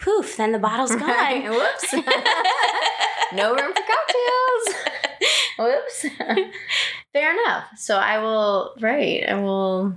poof, 0.02 0.36
then 0.36 0.52
the 0.52 0.58
bottle's 0.58 0.90
gone. 0.94 1.08
Right. 1.08 1.44
Whoops. 1.50 1.92
no 3.32 3.54
room 3.54 3.72
for 3.72 3.82
cocktails. 3.82 4.76
Whoops. 5.58 6.06
Fair 7.12 7.32
enough. 7.32 7.64
So 7.76 7.96
I 7.96 8.18
will 8.18 8.74
right, 8.80 9.24
I 9.28 9.34
will 9.34 9.94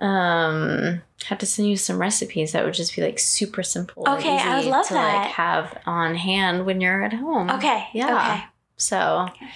um 0.00 1.02
have 1.26 1.38
to 1.38 1.46
send 1.46 1.68
you 1.68 1.76
some 1.76 1.98
recipes 2.00 2.52
that 2.52 2.64
would 2.64 2.74
just 2.74 2.96
be 2.96 3.02
like 3.02 3.18
super 3.18 3.62
simple. 3.62 4.04
Okay, 4.08 4.36
I 4.38 4.58
would 4.58 4.66
love 4.66 4.88
to 4.88 4.94
that. 4.94 5.18
like 5.18 5.30
have 5.32 5.78
on 5.86 6.14
hand 6.16 6.66
when 6.66 6.80
you're 6.80 7.02
at 7.04 7.12
home. 7.12 7.50
Okay. 7.50 7.86
Yeah. 7.92 8.16
Okay. 8.16 8.44
So 8.76 9.28
okay. 9.30 9.46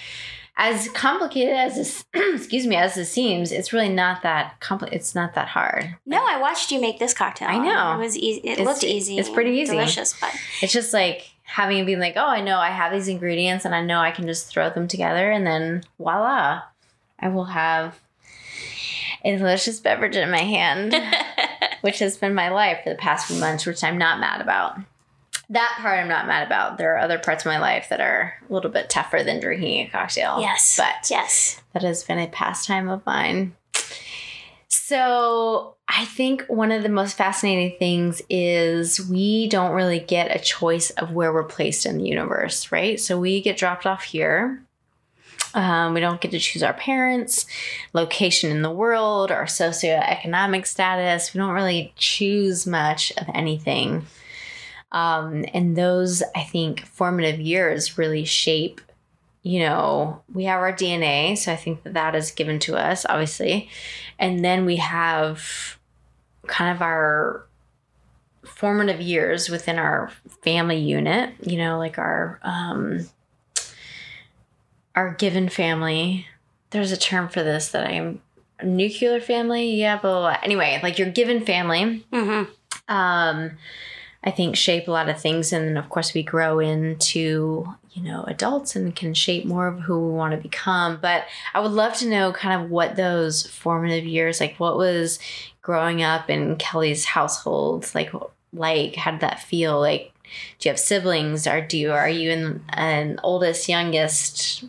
As 0.57 0.89
complicated 0.89 1.53
as 1.53 1.75
this 1.75 2.05
excuse 2.13 2.65
me, 2.65 2.75
as 2.75 2.95
this 2.95 3.11
seems, 3.11 3.51
it's 3.51 3.71
really 3.71 3.89
not 3.89 4.23
that 4.23 4.59
compli- 4.59 4.91
it's 4.91 5.13
not 5.13 5.35
that 5.35 5.47
hard. 5.47 5.95
No, 6.05 6.25
I 6.27 6.39
watched 6.41 6.71
you 6.71 6.81
make 6.81 6.99
this 6.99 7.13
cocktail. 7.13 7.47
I 7.47 7.59
know. 7.59 7.93
It 7.93 8.03
was 8.03 8.17
easy. 8.17 8.41
It 8.41 8.59
it's, 8.59 8.61
looked 8.61 8.83
easy. 8.83 9.17
It's 9.17 9.29
pretty 9.29 9.51
easy. 9.51 9.73
Delicious, 9.73 10.19
but 10.19 10.35
it's 10.61 10.73
just 10.73 10.93
like 10.93 11.29
having 11.43 11.77
it 11.77 11.85
be 11.85 11.95
like, 11.95 12.13
oh, 12.17 12.27
I 12.27 12.41
know 12.41 12.57
I 12.57 12.71
have 12.71 12.91
these 12.91 13.07
ingredients 13.07 13.65
and 13.65 13.73
I 13.73 13.81
know 13.81 13.99
I 13.99 14.11
can 14.11 14.25
just 14.25 14.47
throw 14.47 14.69
them 14.69 14.87
together 14.87 15.31
and 15.31 15.45
then 15.45 15.83
voila, 15.97 16.63
I 17.19 17.29
will 17.29 17.45
have 17.45 17.99
a 19.23 19.37
delicious 19.37 19.79
beverage 19.79 20.15
in 20.15 20.29
my 20.31 20.41
hand, 20.41 20.95
which 21.81 21.99
has 21.99 22.17
been 22.17 22.33
my 22.33 22.49
life 22.49 22.79
for 22.83 22.89
the 22.89 22.95
past 22.95 23.27
few 23.27 23.39
months, 23.39 23.65
which 23.65 23.83
I'm 23.83 23.97
not 23.97 24.19
mad 24.19 24.41
about. 24.41 24.79
That 25.49 25.77
part 25.79 25.99
I'm 25.99 26.09
not 26.09 26.27
mad 26.27 26.45
about. 26.45 26.77
There 26.77 26.93
are 26.95 26.99
other 26.99 27.19
parts 27.19 27.45
of 27.45 27.49
my 27.49 27.59
life 27.59 27.87
that 27.89 28.01
are 28.01 28.33
a 28.49 28.53
little 28.53 28.69
bit 28.69 28.89
tougher 28.89 29.23
than 29.23 29.39
drinking 29.39 29.87
a 29.87 29.89
cocktail. 29.89 30.41
Yes. 30.41 30.75
But 30.75 31.09
yes. 31.09 31.61
That 31.73 31.83
has 31.83 32.03
been 32.03 32.19
a 32.19 32.27
pastime 32.27 32.89
of 32.89 33.05
mine. 33.05 33.55
So 34.67 35.75
I 35.87 36.05
think 36.05 36.45
one 36.47 36.71
of 36.71 36.83
the 36.83 36.89
most 36.89 37.15
fascinating 37.15 37.77
things 37.79 38.21
is 38.29 39.07
we 39.09 39.47
don't 39.47 39.71
really 39.71 39.99
get 39.99 40.35
a 40.35 40.39
choice 40.39 40.89
of 40.91 41.11
where 41.11 41.31
we're 41.31 41.43
placed 41.43 41.85
in 41.85 41.97
the 41.97 42.03
universe, 42.03 42.71
right? 42.71 42.99
So 42.99 43.17
we 43.17 43.41
get 43.41 43.57
dropped 43.57 43.85
off 43.85 44.03
here. 44.03 44.61
Um, 45.53 45.93
we 45.93 46.01
don't 46.01 46.19
get 46.19 46.31
to 46.31 46.39
choose 46.39 46.61
our 46.61 46.73
parents, 46.73 47.45
location 47.93 48.51
in 48.51 48.61
the 48.61 48.71
world, 48.71 49.31
our 49.31 49.45
socioeconomic 49.45 50.67
status. 50.67 51.33
We 51.33 51.39
don't 51.39 51.53
really 51.53 51.93
choose 51.95 52.67
much 52.67 53.13
of 53.17 53.27
anything. 53.33 54.05
Um, 54.91 55.45
and 55.53 55.75
those, 55.75 56.23
I 56.35 56.43
think, 56.43 56.85
formative 56.85 57.39
years 57.39 57.97
really 57.97 58.25
shape, 58.25 58.81
you 59.43 59.59
know, 59.59 60.21
we 60.33 60.45
have 60.45 60.59
our 60.59 60.73
DNA. 60.73 61.37
So 61.37 61.51
I 61.51 61.55
think 61.55 61.83
that 61.83 61.93
that 61.93 62.15
is 62.15 62.31
given 62.31 62.59
to 62.59 62.75
us, 62.75 63.05
obviously. 63.07 63.69
And 64.19 64.43
then 64.43 64.65
we 64.65 64.77
have 64.77 65.77
kind 66.47 66.75
of 66.75 66.81
our 66.81 67.45
formative 68.43 69.01
years 69.01 69.49
within 69.49 69.77
our 69.77 70.11
family 70.41 70.77
unit, 70.77 71.33
you 71.41 71.57
know, 71.57 71.77
like 71.77 71.97
our, 71.97 72.39
um, 72.43 73.07
our 74.95 75.13
given 75.13 75.49
family. 75.49 76.27
There's 76.71 76.91
a 76.91 76.97
term 76.97 77.29
for 77.29 77.43
this 77.43 77.69
that 77.69 77.87
I'm 77.87 78.21
nuclear 78.63 79.19
family. 79.19 79.75
Yeah, 79.75 79.97
blah. 79.97 80.37
Anyway, 80.43 80.79
like 80.81 80.97
your 80.97 81.09
given 81.09 81.45
family. 81.45 82.05
Mm-hmm. 82.11 82.51
Um, 82.93 83.51
I 84.27 84.31
think 84.31 84.57
shape 84.57 84.89
a 84.89 84.91
lot 84.91 85.07
of 85.07 85.21
things, 85.21 85.53
and 85.53 85.69
then 85.69 85.77
of 85.77 85.87
course 85.87 86.13
we 86.13 86.21
grow 86.21 86.59
into 86.59 87.73
you 87.93 88.03
know 88.03 88.25
adults 88.27 88.75
and 88.75 88.93
can 88.93 89.13
shape 89.13 89.45
more 89.45 89.67
of 89.67 89.79
who 89.79 90.05
we 90.05 90.13
want 90.13 90.33
to 90.33 90.37
become. 90.37 90.99
But 91.01 91.23
I 91.53 91.61
would 91.61 91.71
love 91.71 91.93
to 91.99 92.09
know 92.09 92.33
kind 92.33 92.61
of 92.61 92.69
what 92.69 92.97
those 92.97 93.47
formative 93.47 94.03
years 94.03 94.41
like. 94.41 94.57
What 94.57 94.77
was 94.77 95.17
growing 95.61 96.03
up 96.03 96.29
in 96.29 96.57
Kelly's 96.57 97.05
household 97.05 97.89
like? 97.95 98.11
Like, 98.51 98.95
how 98.97 99.11
did 99.11 99.21
that 99.21 99.41
feel? 99.41 99.79
Like, 99.79 100.11
do 100.59 100.67
you 100.67 100.71
have 100.71 100.79
siblings? 100.79 101.47
Or 101.47 101.61
do 101.61 101.77
you 101.77 101.93
are 101.93 102.09
you 102.09 102.29
in 102.31 102.65
an 102.69 103.21
oldest, 103.23 103.69
youngest? 103.69 104.65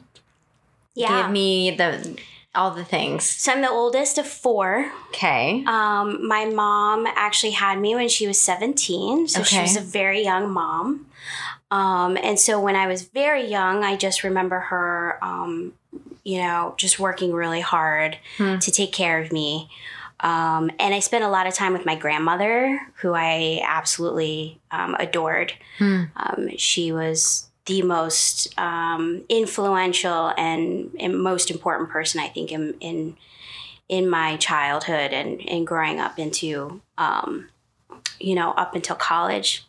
Yeah. 0.94 1.22
Give 1.22 1.32
me 1.32 1.72
the 1.72 2.16
all 2.58 2.72
the 2.72 2.84
things. 2.84 3.24
So 3.24 3.52
I'm 3.52 3.62
the 3.62 3.70
oldest 3.70 4.18
of 4.18 4.26
four. 4.26 4.90
Okay. 5.08 5.64
Um, 5.66 6.26
my 6.26 6.44
mom 6.46 7.06
actually 7.06 7.52
had 7.52 7.78
me 7.80 7.94
when 7.94 8.08
she 8.08 8.26
was 8.26 8.40
17, 8.40 9.28
so 9.28 9.42
she 9.42 9.60
was 9.60 9.76
a 9.76 9.80
very 9.80 10.22
young 10.22 10.50
mom. 10.50 11.06
Um, 11.70 12.16
and 12.22 12.38
so 12.38 12.58
when 12.60 12.76
I 12.76 12.86
was 12.86 13.02
very 13.02 13.46
young, 13.46 13.84
I 13.84 13.96
just 13.96 14.24
remember 14.24 14.58
her, 14.58 15.18
um, 15.22 15.74
you 16.24 16.38
know, 16.38 16.74
just 16.76 16.98
working 16.98 17.32
really 17.32 17.60
hard 17.60 18.18
Hmm. 18.38 18.58
to 18.58 18.70
take 18.70 18.92
care 18.92 19.20
of 19.20 19.32
me. 19.32 19.68
Um, 20.20 20.70
and 20.80 20.94
I 20.94 20.98
spent 20.98 21.22
a 21.24 21.28
lot 21.28 21.46
of 21.46 21.54
time 21.54 21.72
with 21.72 21.86
my 21.86 21.94
grandmother, 21.94 22.80
who 22.96 23.12
I 23.14 23.60
absolutely 23.64 24.58
um, 24.72 24.96
adored. 24.98 25.52
Hmm. 25.78 26.04
Um, 26.16 26.56
she 26.56 26.90
was 26.90 27.47
the 27.68 27.82
most 27.82 28.58
um, 28.58 29.24
influential 29.28 30.32
and, 30.36 30.90
and 30.98 31.22
most 31.22 31.50
important 31.50 31.90
person, 31.90 32.20
I 32.20 32.28
think, 32.28 32.50
in, 32.50 32.74
in 32.80 33.16
in 33.88 34.08
my 34.08 34.36
childhood 34.36 35.12
and, 35.12 35.40
and 35.48 35.66
growing 35.66 35.98
up 35.98 36.18
into, 36.18 36.82
um, 36.98 37.48
you 38.20 38.34
know, 38.34 38.50
up 38.52 38.74
until 38.74 38.96
college. 38.96 39.64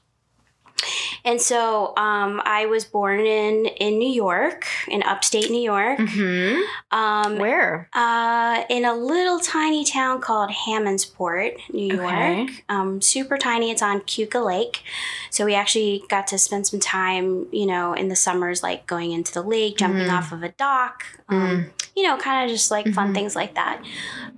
And 1.25 1.41
so 1.41 1.93
um, 1.97 2.41
I 2.45 2.65
was 2.65 2.85
born 2.85 3.19
in, 3.21 3.65
in 3.65 3.97
New 3.99 4.09
York, 4.11 4.65
in 4.87 5.03
upstate 5.03 5.51
New 5.51 5.61
York, 5.61 5.99
hmm 5.99 6.55
um, 6.91 7.37
Where? 7.37 7.89
uh, 7.93 8.63
in 8.69 8.83
a 8.85 8.93
little 8.93 9.39
tiny 9.39 9.85
town 9.85 10.21
called 10.21 10.49
Hammondsport, 10.49 11.57
New 11.73 11.93
York. 11.95 12.09
Okay. 12.09 12.47
Um, 12.69 13.01
super 13.01 13.37
tiny. 13.37 13.69
It's 13.71 13.81
on 13.81 14.01
Keuka 14.01 14.43
Lake. 14.45 14.83
So 15.29 15.45
we 15.45 15.53
actually 15.53 16.03
got 16.09 16.25
to 16.27 16.37
spend 16.37 16.65
some 16.67 16.79
time, 16.79 17.47
you 17.51 17.65
know, 17.65 17.93
in 17.93 18.07
the 18.09 18.15
summers, 18.15 18.63
like 18.63 18.87
going 18.87 19.11
into 19.11 19.31
the 19.33 19.43
lake, 19.43 19.77
jumping 19.77 20.07
Mhm. 20.07 20.17
off 20.17 20.31
of 20.31 20.41
a 20.43 20.49
dock, 20.49 21.03
um, 21.27 21.71
you 21.95 22.03
know, 22.03 22.17
kind 22.17 22.43
of 22.43 22.49
just 22.55 22.71
like 22.71 22.91
fun 22.93 23.09
Mhm. 23.11 23.13
things 23.13 23.35
like 23.35 23.53
that. 23.55 23.81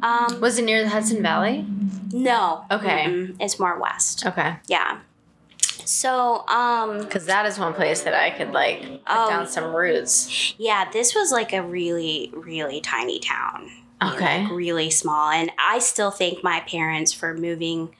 Um, 0.01 0.41
Was 0.41 0.57
it 0.59 0.63
near 0.65 0.83
the 0.83 0.89
Hudson 0.89 1.21
Valley? 1.21 1.65
no. 2.11 2.65
Okay. 2.71 3.05
Mm-mm. 3.07 3.35
It's 3.39 3.59
more 3.59 3.79
west. 3.79 4.25
Okay. 4.25 4.55
Yeah. 4.67 4.97
So, 5.91 6.47
um, 6.47 6.99
Because 6.99 7.25
that 7.25 7.45
is 7.45 7.60
one 7.60 7.73
place 7.73 8.01
that 8.04 8.13
I 8.13 8.30
could 8.32 8.51
like 8.51 8.82
put 8.82 9.01
Oh. 9.08 9.30
down 9.30 9.47
some 9.47 9.73
roots. 9.75 10.54
yeah, 10.58 10.89
this 10.91 11.13
was 11.13 11.32
like 11.32 11.51
a 11.54 11.62
really, 11.62 12.32
really 12.34 12.80
tiny 12.82 13.19
town. 13.19 13.69
Okay. 14.04 14.43
like 14.45 14.51
really 14.51 14.89
small. 14.89 15.30
And 15.30 15.51
I 15.60 15.77
still 15.77 16.10
thank 16.10 16.43
my 16.43 16.62
parents 16.62 17.13
for 17.13 17.36
moving 17.36 17.93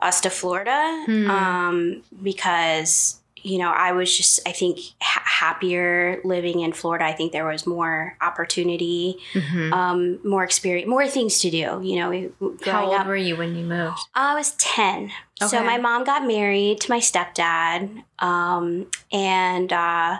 us 0.00 0.20
to 0.22 0.30
Florida 0.30 1.04
Hmm. 1.06 1.30
um, 1.30 2.02
because, 2.20 3.20
you 3.36 3.58
know, 3.58 3.70
I 3.70 3.92
was 3.92 4.16
just, 4.16 4.40
I 4.48 4.50
think, 4.50 4.80
ha- 5.00 5.22
happier 5.24 6.20
living 6.24 6.58
in 6.58 6.72
Florida. 6.72 7.04
I 7.04 7.12
think 7.12 7.30
there 7.30 7.46
was 7.46 7.68
more 7.68 8.16
opportunity, 8.20 9.16
Mhm. 9.34 9.72
um, 9.72 10.18
more 10.28 10.42
experience, 10.42 10.88
more 10.88 11.06
things 11.06 11.38
to 11.40 11.50
do. 11.50 11.80
You 11.84 11.96
know, 12.00 12.08
growing 12.40 12.58
How 12.64 12.84
old 12.86 12.94
up, 12.94 13.06
were 13.06 13.14
you 13.14 13.36
when 13.36 13.54
you 13.54 13.64
moved? 13.64 13.98
I 14.16 14.34
was 14.34 14.52
10. 14.58 15.12
So 15.48 15.62
my 15.64 15.78
mom 15.78 16.04
got 16.04 16.26
married 16.26 16.80
to 16.82 16.90
my 16.90 16.98
stepdad. 16.98 18.04
Um, 18.18 18.86
and 19.12 19.72
uh, 19.72 20.18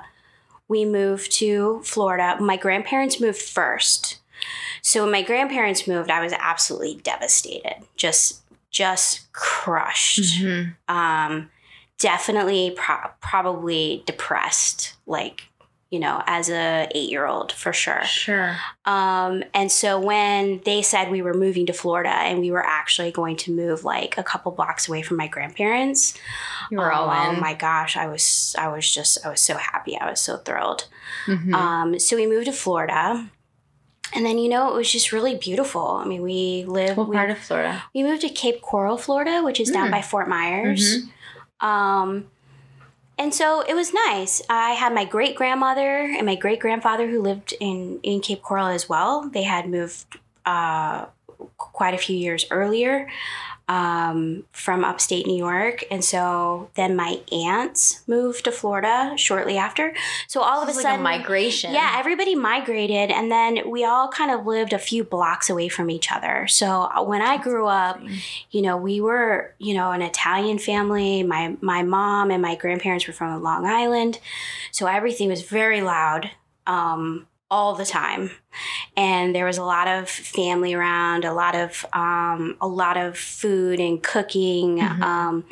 we 0.68 0.84
moved 0.84 1.32
to 1.32 1.80
Florida. 1.84 2.36
My 2.40 2.56
grandparents 2.56 3.20
moved 3.20 3.40
first. 3.40 4.18
So 4.82 5.02
when 5.02 5.12
my 5.12 5.22
grandparents 5.22 5.86
moved, 5.86 6.10
I 6.10 6.20
was 6.22 6.32
absolutely 6.38 6.96
devastated. 7.02 7.76
Just 7.96 8.40
just 8.70 9.30
crushed. 9.32 10.40
Mhm. 10.42 10.74
Um, 10.88 11.50
definitely 11.98 12.72
pro- 12.76 13.10
probably 13.20 14.02
depressed 14.06 14.94
like 15.06 15.42
you 15.92 16.00
know 16.00 16.22
as 16.26 16.48
a 16.48 16.88
8-year-old 16.96 17.52
for 17.52 17.72
sure. 17.72 18.02
Sure. 18.04 18.56
Um, 18.86 19.44
and 19.54 19.70
so 19.70 20.00
when 20.00 20.60
they 20.64 20.80
said 20.82 21.10
we 21.10 21.20
were 21.22 21.34
moving 21.34 21.66
to 21.66 21.72
Florida 21.72 22.08
and 22.28 22.40
we 22.40 22.50
were 22.50 22.64
actually 22.64 23.12
going 23.12 23.36
to 23.36 23.52
move 23.52 23.84
like 23.84 24.16
a 24.18 24.22
couple 24.22 24.50
blocks 24.52 24.88
away 24.88 25.02
from 25.02 25.18
my 25.18 25.28
grandparents, 25.28 26.14
You 26.70 26.78
were 26.78 26.90
all 26.92 27.10
in. 27.10 27.36
oh 27.36 27.40
my 27.40 27.54
gosh, 27.54 27.96
I 27.96 28.06
was 28.08 28.56
I 28.58 28.68
was 28.68 28.90
just 28.90 29.24
I 29.24 29.28
was 29.28 29.40
so 29.40 29.54
happy. 29.56 29.96
I 29.98 30.08
was 30.10 30.20
so 30.20 30.38
thrilled. 30.38 30.88
Mhm. 31.26 31.52
Um, 31.54 31.98
so 31.98 32.16
we 32.16 32.26
moved 32.26 32.46
to 32.46 32.52
Florida. 32.52 33.28
And 34.14 34.26
then 34.26 34.36
you 34.38 34.48
know 34.50 34.70
it 34.70 34.74
was 34.74 34.90
just 34.92 35.12
really 35.12 35.36
beautiful. 35.36 35.86
I 35.86 36.04
mean, 36.04 36.22
we 36.22 36.64
live. 36.66 36.96
what 36.98 37.08
we, 37.08 37.16
part 37.16 37.30
of 37.30 37.38
Florida? 37.38 37.82
we 37.94 38.02
moved 38.02 38.20
to 38.22 38.28
Cape 38.28 38.60
Coral, 38.60 38.96
Florida, 38.98 39.42
which 39.42 39.58
is 39.60 39.70
down 39.70 39.88
Mm. 39.88 39.92
by 39.92 40.02
Fort 40.02 40.28
Myers. 40.28 41.04
Mhm. 41.62 41.66
Um, 41.66 42.26
and 43.18 43.34
so 43.34 43.62
it 43.62 43.74
was 43.74 43.92
nice. 43.92 44.42
I 44.48 44.70
had 44.72 44.94
my 44.94 45.04
great 45.04 45.36
grandmother 45.36 46.02
and 46.16 46.26
my 46.26 46.34
great 46.34 46.60
grandfather 46.60 47.08
who 47.08 47.20
lived 47.20 47.54
in, 47.60 48.00
in 48.02 48.20
Cape 48.20 48.42
Coral 48.42 48.68
as 48.68 48.88
well. 48.88 49.28
They 49.28 49.42
had 49.42 49.68
moved 49.68 50.18
uh, 50.46 51.06
quite 51.56 51.94
a 51.94 51.98
few 51.98 52.16
years 52.16 52.46
earlier 52.50 53.08
um, 53.68 54.44
from 54.52 54.84
upstate 54.84 55.26
New 55.26 55.36
York. 55.36 55.84
And 55.90 56.04
so 56.04 56.70
then 56.74 56.94
my 56.96 57.20
aunts 57.30 58.02
moved 58.06 58.44
to 58.44 58.52
Florida 58.52 59.14
shortly 59.16 59.56
after. 59.56 59.94
So 60.28 60.40
all 60.42 60.58
of 60.62 60.64
a 60.64 60.66
This 60.66 60.78
is 60.78 60.84
like 60.84 60.92
sudden, 60.92 61.00
a 61.00 61.02
migration. 61.02 61.72
yeah, 61.72 61.94
everybody 61.96 62.34
migrated, 62.34 63.10
and 63.10 63.30
then 63.30 63.70
we 63.70 63.84
all 63.84 64.08
kind 64.08 64.30
of 64.30 64.46
lived 64.46 64.72
a 64.72 64.78
few 64.78 65.04
blocks 65.04 65.48
away 65.48 65.68
from 65.68 65.90
each 65.90 66.10
other. 66.12 66.46
So 66.48 67.02
when 67.04 67.22
I 67.22 67.36
grew 67.36 67.66
up, 67.66 68.00
you 68.50 68.62
know, 68.62 68.76
we 68.76 69.00
were, 69.00 69.54
you 69.58 69.74
know, 69.74 69.92
an 69.92 70.02
Italian 70.02 70.58
family. 70.58 71.22
My 71.22 71.56
my 71.60 71.82
mom 71.82 72.30
and 72.30 72.42
my 72.42 72.56
grandparents 72.56 73.06
were 73.06 73.12
from 73.12 73.42
Long 73.42 73.64
Island, 73.66 74.18
so 74.70 74.86
everything 74.86 75.28
was 75.28 75.42
very 75.42 75.80
loud 75.82 76.30
um, 76.66 77.26
all 77.52 77.74
the 77.74 77.84
time, 77.84 78.30
and 78.96 79.34
there 79.34 79.44
was 79.44 79.58
a 79.58 79.62
lot 79.64 79.86
of 79.86 80.08
family 80.08 80.72
around, 80.74 81.24
a 81.26 81.32
lot 81.34 81.54
of 81.54 81.84
um, 81.92 82.56
a 82.60 82.66
lot 82.82 82.96
of 82.96 83.16
food 83.18 83.78
and 83.78 84.02
cooking, 84.02 84.78
Mhm. 84.78 85.02
um, 85.02 85.44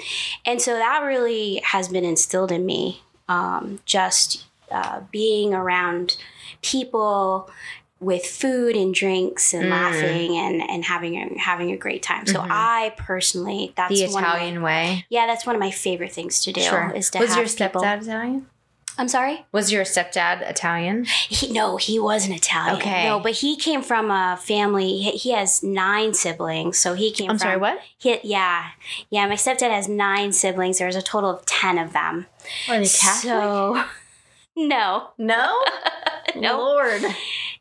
and 0.46 0.60
so 0.62 0.70
that 0.74 1.00
really 1.12 1.60
has 1.64 1.88
been 1.88 2.04
instilled 2.04 2.50
in 2.52 2.64
me. 2.64 3.02
Um, 3.28 3.78
just 3.84 4.46
uh, 4.72 5.00
being 5.12 5.52
around 5.54 6.16
people 6.62 7.50
with 8.00 8.24
food 8.24 8.74
and 8.76 8.94
drinks 8.94 9.52
and 9.52 9.64
Mm. 9.66 9.70
laughing 9.70 10.36
and, 10.36 10.62
and 10.70 10.84
having 10.84 11.14
a, 11.16 11.38
having 11.38 11.70
a 11.70 11.76
great 11.76 12.02
time. 12.02 12.24
So 12.26 12.38
Mhm. 12.40 12.46
I 12.50 12.94
personally, 12.96 13.72
that's 13.76 13.92
the 14.00 14.08
one 14.08 14.24
of 14.24 14.30
my- 14.30 14.36
Italian 14.36 14.62
way. 14.62 15.04
yeah, 15.10 15.26
that's 15.26 15.44
one 15.44 15.54
of 15.54 15.60
my 15.60 15.70
favorite 15.70 16.12
things 16.12 16.40
to 16.42 16.52
do. 16.52 16.62
Sure. 16.62 16.92
Is 16.96 17.10
to 17.10 17.18
Was 17.18 17.34
have 17.34 17.38
your 17.38 17.48
people. 17.68 17.82
stepdad 17.82 18.02
Italian? 18.02 18.46
I'm 19.00 19.08
sorry. 19.08 19.46
Was 19.50 19.72
your 19.72 19.84
stepdad 19.84 20.42
Italian? 20.42 21.06
He, 21.06 21.50
no, 21.50 21.78
he 21.78 21.98
wasn't 21.98 22.36
Italian. 22.36 22.76
Okay. 22.76 23.04
No, 23.04 23.18
but 23.18 23.32
he 23.32 23.56
came 23.56 23.80
from 23.80 24.10
a 24.10 24.38
family. 24.38 24.98
He, 24.98 25.30
has 25.30 25.62
nine 25.62 26.12
siblings, 26.12 26.76
so 26.76 26.92
he 26.92 27.10
came. 27.10 27.30
I'm 27.30 27.38
from, 27.38 27.46
sorry, 27.46 27.56
what? 27.56 27.80
He, 27.96 28.18
yeah, 28.22 28.72
yeah. 29.08 29.26
My 29.26 29.36
stepdad 29.36 29.70
has 29.70 29.88
nine 29.88 30.32
siblings. 30.32 30.76
There's 30.76 30.96
a 30.96 31.00
total 31.00 31.30
of 31.30 31.46
ten 31.46 31.78
of 31.78 31.94
them. 31.94 32.26
Are 32.68 32.78
they 32.78 32.84
So, 32.84 33.82
no, 34.56 35.08
no? 35.16 35.58
No. 36.36 36.58
Lord. 36.58 37.02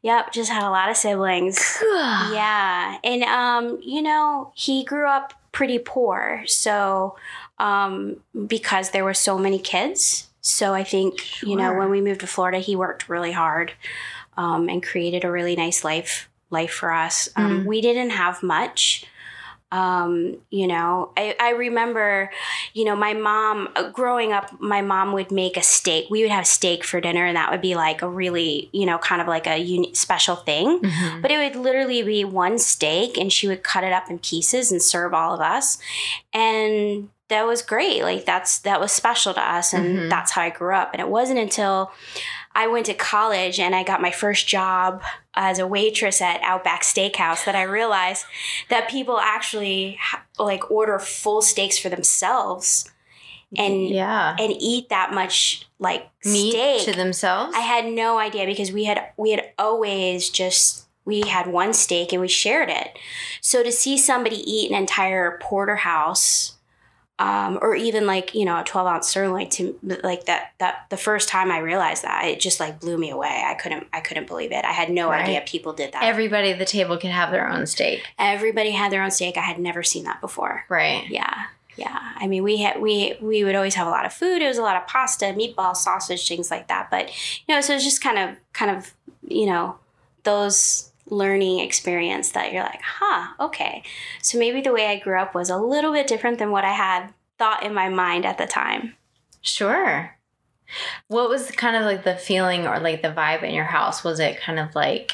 yep, 0.04 0.32
just 0.32 0.52
had 0.52 0.68
a 0.68 0.70
lot 0.70 0.90
of 0.90 0.98
siblings. 0.98 1.78
yeah. 1.82 2.32
Yeah. 2.34 2.98
And 3.04 3.24
um, 3.24 3.80
you 3.82 4.02
know, 4.02 4.52
he 4.56 4.84
grew 4.84 5.08
up 5.08 5.34
pretty 5.54 5.80
poor. 5.80 6.44
So 6.48 7.16
um 7.60 8.18
because 8.46 8.92
there 8.92 9.04
were 9.06 9.14
so 9.14 9.38
many 9.38 9.58
kids. 9.58 10.29
So 10.42 10.74
I 10.74 10.84
think, 10.84 11.42
you 11.44 11.56
know, 11.56 11.74
when 11.74 11.90
we 11.90 12.02
moved 12.02 12.22
to 12.22 12.28
Florida, 12.28 12.60
he 12.60 12.76
worked 12.76 13.10
really 13.10 13.32
hard 13.34 13.74
um 14.38 14.70
and 14.70 14.82
created 14.82 15.24
a 15.26 15.32
really 15.32 15.56
nice 15.56 15.84
life 15.84 16.30
life 16.50 16.72
for 16.72 16.92
us. 16.92 17.30
Um 17.36 17.62
Mm. 17.62 17.66
we 17.66 17.82
didn't 17.82 18.12
have 18.12 18.42
much. 18.44 19.06
Um, 19.72 20.38
you 20.50 20.66
know, 20.66 21.12
I, 21.16 21.36
I 21.40 21.52
remember, 21.52 22.32
you 22.74 22.86
know, 22.86 22.96
my 22.96 23.14
mom 23.14 23.70
uh, 23.76 23.92
growing 23.92 24.34
up, 24.34 24.60
my 24.60 24.82
mom 24.82 25.12
would 25.14 25.32
make 25.32 25.58
a 25.58 25.62
steak. 25.62 26.10
We 26.10 26.24
would 26.24 26.32
have 26.32 26.48
steak 26.48 26.84
for 26.84 27.00
dinner, 27.00 27.24
and 27.24 27.38
that 27.38 27.52
would 27.52 27.62
be 27.62 27.76
like 27.76 28.02
a 28.02 28.10
really, 28.10 28.70
you 28.74 28.88
know, 28.88 28.98
kind 28.98 29.22
of 29.22 29.28
like 29.28 29.46
a 29.46 29.94
special 29.94 30.38
thing. 30.38 30.80
Mhm. 30.82 31.22
But 31.22 31.30
it 31.30 31.38
would 31.38 31.62
literally 31.64 32.02
be 32.02 32.26
one 32.26 32.58
steak, 32.58 33.16
and 33.16 33.32
she 33.32 33.48
would 33.48 33.62
cut 33.62 33.84
it 33.84 33.94
up 33.94 34.10
in 34.10 34.18
pieces 34.18 34.72
and 34.72 34.82
serve 34.82 35.14
all 35.14 35.36
of 35.36 35.40
us. 35.42 35.78
And 36.34 37.10
that 37.30 37.46
was 37.48 37.62
great. 37.62 38.04
Like 38.04 38.26
that's 38.26 38.60
that 38.60 38.80
was 38.80 38.92
special 38.92 39.34
to 39.34 39.42
us, 39.42 39.74
and 39.74 39.98
Mhm. 40.00 40.10
that's 40.10 40.32
how 40.32 40.42
I 40.42 40.50
grew 40.50 40.74
up. 40.76 40.90
And 40.94 41.02
it 41.02 41.08
wasn't 41.10 41.40
until 41.40 41.92
I 42.56 42.68
went 42.68 42.88
to 42.88 42.94
college 42.96 43.60
and 43.60 43.76
I 43.76 43.84
got 43.84 44.02
my 44.02 44.12
first 44.12 44.48
job 44.48 45.02
as 45.36 45.60
a 45.60 45.68
waitress 45.68 46.20
at 46.22 46.42
Outback 46.42 46.82
Steakhouse 46.82 47.46
that 47.46 47.56
I 47.56 47.62
realized 47.64 48.26
that 48.70 48.90
people 48.90 49.20
actually 49.20 50.00
like 50.38 50.70
order 50.72 50.98
full 51.00 51.42
steaks 51.42 51.78
for 51.78 51.90
themselves 51.90 52.90
and 53.56 53.88
yeah. 53.90 54.36
and 54.40 54.54
eat 54.60 54.90
that 54.90 55.14
much 55.14 55.68
like 55.80 56.10
Meat 56.26 56.52
steak. 56.52 56.86
to 56.86 56.92
themselves. 56.98 57.56
I 57.56 57.62
had 57.62 57.86
no 57.86 58.18
idea 58.18 58.46
because 58.46 58.72
we 58.72 58.86
had 58.86 59.00
we 59.18 59.32
had 59.32 59.52
always 59.60 60.30
just 60.30 60.86
we 61.06 61.22
had 61.22 61.48
one 61.48 61.74
steak 61.74 62.12
and 62.12 62.22
we 62.22 62.28
shared 62.28 62.70
it. 62.70 62.98
So 63.42 63.64
to 63.64 63.72
see 63.72 63.98
somebody 63.98 64.38
eat 64.38 64.70
an 64.72 64.78
entire 64.78 65.40
porterhouse, 65.42 66.54
um, 67.20 67.60
or 67.62 67.76
even 67.76 68.08
like 68.08 68.34
you 68.34 68.46
know 68.46 68.60
a 68.60 68.64
twelve 68.64 68.88
ounce 68.88 69.08
sirloin, 69.10 69.50
to 69.52 69.78
like 70.04 70.26
that 70.26 70.54
that 70.60 70.86
the 70.90 70.98
first 70.98 71.30
time 71.30 71.52
I 71.52 71.60
realized 71.60 72.04
that 72.04 72.26
it 72.26 72.40
just 72.40 72.60
like 72.60 72.80
blew 72.80 72.98
me 72.98 73.12
away. 73.12 73.44
I 73.46 73.54
couldn't 73.54 73.88
I 73.94 74.00
couldn't 74.00 74.28
believe 74.28 74.52
it. 74.52 74.66
I 74.66 74.72
had 74.72 74.90
no 74.90 75.10
Right. 75.10 75.24
idea 75.24 75.44
people 75.46 75.74
did 75.74 75.92
that. 75.94 76.04
Everybody 76.04 76.52
at 76.52 76.60
the 76.60 76.66
table 76.66 76.98
could 76.98 77.12
have 77.12 77.32
their 77.32 77.48
own 77.48 77.68
steak. 77.68 78.02
Everybody 78.18 78.72
had 78.72 78.92
their 78.92 79.04
own 79.04 79.12
steak. 79.12 79.38
I 79.38 79.42
had 79.42 79.60
never 79.60 79.84
seen 79.84 80.06
that 80.06 80.22
before. 80.22 80.64
Right. 80.70 81.06
Yeah. 81.10 81.44
Yeah. 81.76 81.98
I 82.16 82.28
mean, 82.28 82.44
we 82.44 82.58
had 82.58 82.82
we 82.82 83.16
we 83.22 83.44
would 83.44 83.56
always 83.56 83.76
have 83.76 83.88
a 83.88 83.90
lot 83.92 84.06
of 84.06 84.14
food. 84.14 84.42
It 84.42 84.48
was 84.48 84.58
a 84.58 84.62
lot 84.62 84.76
of 84.78 84.88
pasta, 84.88 85.26
meatball, 85.28 85.76
sausage, 85.76 86.28
things 86.28 86.50
like 86.52 86.68
that. 86.68 86.90
But 86.90 87.10
you 87.48 87.54
know, 87.56 87.62
so 87.62 87.76
it's 87.76 87.84
just 87.84 88.02
kind 88.02 88.18
of 88.18 88.36
kind 88.54 88.72
of, 88.76 88.94
you 89.28 89.46
know, 89.46 89.78
those 90.24 90.89
learning 91.10 91.60
experience 91.60 92.32
that 92.32 92.52
you're 92.52 92.64
like, 92.64 92.82
huh, 92.82 93.34
okay. 93.40 93.84
So 94.22 94.38
maybe 94.38 94.62
the 94.62 94.74
way 94.74 94.88
I 94.88 95.00
grew 95.00 95.20
up 95.20 95.34
was 95.34 95.50
a 95.50 95.58
little 95.58 95.92
bit 95.92 96.08
different 96.08 96.40
than 96.40 96.52
what 96.52 96.66
I 96.66 96.74
had 96.74 97.14
thought 97.38 97.64
in 97.64 97.74
my 97.74 97.90
mind 97.90 98.26
at 98.26 98.38
the 98.38 98.46
time. 98.46 98.96
Sure. 99.42 100.18
What 101.08 101.30
was 101.30 101.52
kind 101.52 101.76
of 101.76 101.84
like 101.84 102.04
the 102.04 102.16
feeling 102.16 102.68
or 102.68 102.80
like 102.80 103.02
the 103.02 103.10
vibe 103.10 103.44
in 103.44 103.54
your 103.54 103.66
house? 103.66 104.04
Was 104.04 104.20
it 104.20 104.40
kind 104.40 104.60
of 104.60 104.76
like, 104.76 105.14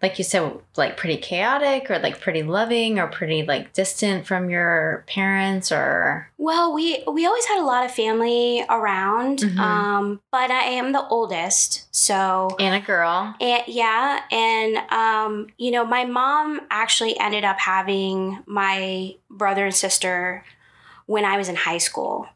like 0.00 0.16
you 0.18 0.24
said, 0.24 0.52
like 0.76 0.96
pretty 0.96 1.16
chaotic 1.16 1.90
or 1.90 1.98
like 1.98 2.20
pretty 2.20 2.42
loving 2.44 2.98
or 3.00 3.08
pretty 3.08 3.42
like 3.42 3.72
distant 3.72 4.26
from 4.26 4.48
your 4.48 5.04
parents 5.08 5.72
or? 5.72 6.30
Well, 6.38 6.72
we 6.72 7.02
we 7.10 7.26
always 7.26 7.44
had 7.46 7.58
a 7.60 7.64
lot 7.64 7.84
of 7.84 7.90
family 7.92 8.64
around, 8.70 9.38
Mhm. 9.40 9.58
um, 9.58 10.20
but 10.30 10.50
I 10.52 10.62
am 10.64 10.92
the 10.92 11.04
oldest, 11.08 11.88
so 11.94 12.48
And 12.60 12.74
a 12.74 12.86
girl. 12.86 13.34
And, 13.40 13.62
yeah, 13.66 14.20
and 14.30 14.76
um, 14.92 15.48
you 15.58 15.70
know, 15.72 15.84
my 15.84 16.04
mom 16.04 16.60
actually 16.70 17.18
ended 17.18 17.44
up 17.44 17.58
having 17.58 18.42
my 18.46 19.16
brother 19.28 19.66
and 19.66 19.74
sister 19.74 20.44
when 21.06 21.24
I 21.24 21.36
was 21.38 21.48
in 21.48 21.56
high 21.56 21.78
school. 21.78 22.28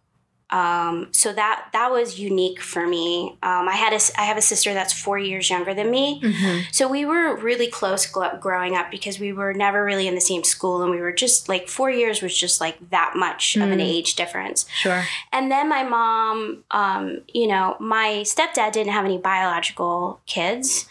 Um, 0.52 1.08
so 1.12 1.32
that 1.32 1.68
that 1.72 1.90
was 1.90 2.20
unique 2.20 2.60
for 2.60 2.86
me. 2.86 3.38
Um, 3.42 3.68
I 3.68 3.72
had 3.74 3.92
a 3.94 4.00
I 4.20 4.24
have 4.24 4.36
a 4.36 4.42
sister 4.42 4.74
that's 4.74 4.92
four 4.92 5.18
years 5.18 5.48
younger 5.50 5.72
than 5.74 5.90
me, 5.90 6.20
Mm-hmm. 6.22 6.60
so 6.70 6.88
we 6.88 7.04
were 7.06 7.34
really 7.36 7.66
close 7.68 8.06
gl- 8.10 8.38
growing 8.40 8.76
up 8.76 8.90
because 8.90 9.18
we 9.18 9.32
were 9.32 9.54
never 9.54 9.82
really 9.84 10.06
in 10.06 10.14
the 10.14 10.20
same 10.20 10.44
school, 10.44 10.82
and 10.82 10.90
we 10.90 11.00
were 11.00 11.12
just 11.12 11.48
like 11.48 11.68
four 11.68 11.90
years 11.90 12.20
was 12.22 12.36
just 12.36 12.60
like 12.60 12.76
that 12.90 13.12
much 13.16 13.56
of 13.56 13.62
an 13.70 13.78
Mm. 13.78 13.92
age 13.94 14.14
difference. 14.14 14.66
Sure. 14.74 15.04
And 15.32 15.50
then 15.50 15.68
my 15.68 15.82
mom, 15.84 16.64
um, 16.70 17.22
you 17.32 17.46
know, 17.46 17.76
my 17.80 18.22
stepdad 18.24 18.72
didn't 18.72 18.92
have 18.92 19.04
any 19.06 19.18
biological 19.18 20.20
kids. 20.26 20.86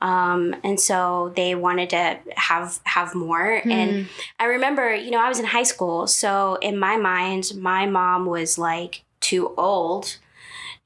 Um, 0.00 0.54
and 0.62 0.78
so 0.78 1.32
they 1.34 1.54
wanted 1.54 1.90
to 1.90 2.18
have 2.36 2.78
have 2.84 3.14
more. 3.14 3.62
And 3.64 4.08
I 4.38 4.44
remember, 4.46 4.94
you 4.94 5.10
know, 5.10 5.20
I 5.20 5.28
was 5.28 5.38
in 5.38 5.46
high 5.46 5.62
school, 5.62 6.06
so 6.06 6.56
in 6.56 6.78
my 6.78 6.96
mind, 6.96 7.52
my 7.56 7.86
mom 7.86 8.26
was 8.26 8.58
like 8.58 9.02
too 9.20 9.54
old 9.56 10.18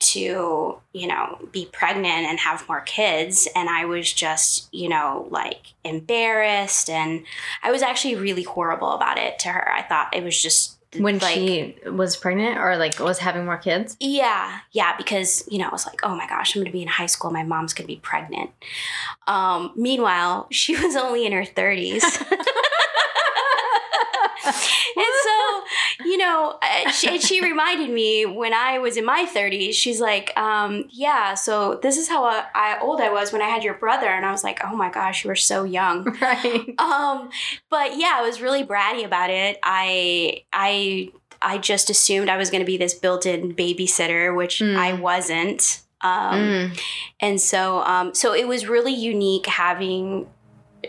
to, 0.01 0.79
you 0.93 1.07
know, 1.09 1.39
be 1.51 1.69
pregnant 1.73 2.27
and 2.27 2.39
have 2.39 2.69
more 2.69 2.83
kids. 2.83 3.49
And 3.57 3.69
I 3.69 3.85
was 3.85 4.13
just, 4.13 4.73
you 4.73 4.89
know, 4.89 5.27
like 5.31 5.73
embarrassed. 5.85 6.89
And 6.89 7.25
I 7.63 7.73
was 7.73 7.83
actually 7.83 8.15
really 8.15 8.45
horrible 8.45 8.93
about 8.93 9.19
it 9.19 9.41
to 9.41 9.49
her. 9.49 9.69
I 9.71 9.83
thought 9.83 10.15
it 10.15 10.23
was 10.23 10.41
just 10.41 10.78
when 10.97 11.19
like, 11.19 11.35
she 11.35 11.77
was 11.87 12.17
pregnant 12.17 12.59
or 12.59 12.77
like 12.77 12.99
was 12.99 13.19
having 13.19 13.45
more 13.45 13.59
kids? 13.59 13.97
yeah, 14.01 14.61
yeah, 14.73 14.97
because 14.97 15.47
you 15.51 15.59
know, 15.59 15.69
I 15.69 15.71
was 15.71 15.87
like, 15.87 16.01
oh 16.03 16.15
my 16.15 16.27
gosh, 16.27 16.57
I'm 16.57 16.63
gonna 16.63 16.73
be 16.73 16.83
in 16.83 16.89
high 16.89 17.07
school. 17.07 17.31
My 17.31 17.43
mom's 17.43 17.75
gonna 17.75 17.87
be 17.87 18.01
pregnant. 18.03 18.51
Um, 19.27 19.73
meanwhile, 19.77 20.47
she 20.53 20.77
was 20.77 20.97
only 20.97 21.27
in 21.27 21.33
her 21.33 21.45
30s. 21.45 22.03
and 24.49 25.05
you 26.05 26.17
know, 26.17 26.59
uh, 26.63 26.91
she, 26.91 27.19
she 27.21 27.41
reminded 27.51 27.91
me 27.91 28.25
when 28.27 28.55
I 28.55 28.79
was 28.79 28.97
in 28.97 29.05
my 29.05 29.27
30s, 29.33 29.73
she's 29.75 30.01
like, 30.01 30.37
um, 30.37 30.85
yeah, 30.91 31.35
so 31.35 31.79
this 31.83 31.97
is 31.97 32.09
how 32.09 32.25
uh, 32.27 32.45
I, 32.55 32.79
old 32.81 33.01
I 33.01 33.11
was 33.11 33.33
when 33.33 33.43
I 33.43 33.47
had 33.49 33.65
your 33.65 33.75
brother. 33.75 34.07
And 34.07 34.25
I 34.25 34.31
was 34.31 34.45
like, 34.45 34.61
oh 34.65 34.77
my 34.77 34.91
gosh, 34.91 35.25
you 35.25 35.29
were 35.29 35.35
so 35.37 35.65
young 35.65 36.05
right. 36.21 36.69
um 36.79 37.31
but 37.71 37.97
yeah 37.99 38.15
i 38.17 38.23
was 38.23 38.41
really 38.41 38.65
bratty 38.65 39.05
about 39.05 39.31
it 39.31 39.59
i 39.63 40.43
i 40.53 41.11
i 41.43 41.59
just 41.59 41.91
assumed 41.91 42.29
i 42.29 42.37
was 42.37 42.51
going 42.51 42.61
to 42.61 42.67
be 42.67 42.77
this 42.77 42.95
built-in 42.95 43.55
babysitter 43.55 44.35
which 44.37 44.59
Mm. 44.61 44.77
i 44.77 44.93
wasn't 44.93 45.83
um 46.03 46.39
Mm. 46.39 46.81
and 47.21 47.41
so 47.41 47.83
um 47.83 48.15
so 48.15 48.33
it 48.35 48.47
was 48.47 48.69
really 48.69 48.95
unique 48.95 49.47
having 49.47 50.29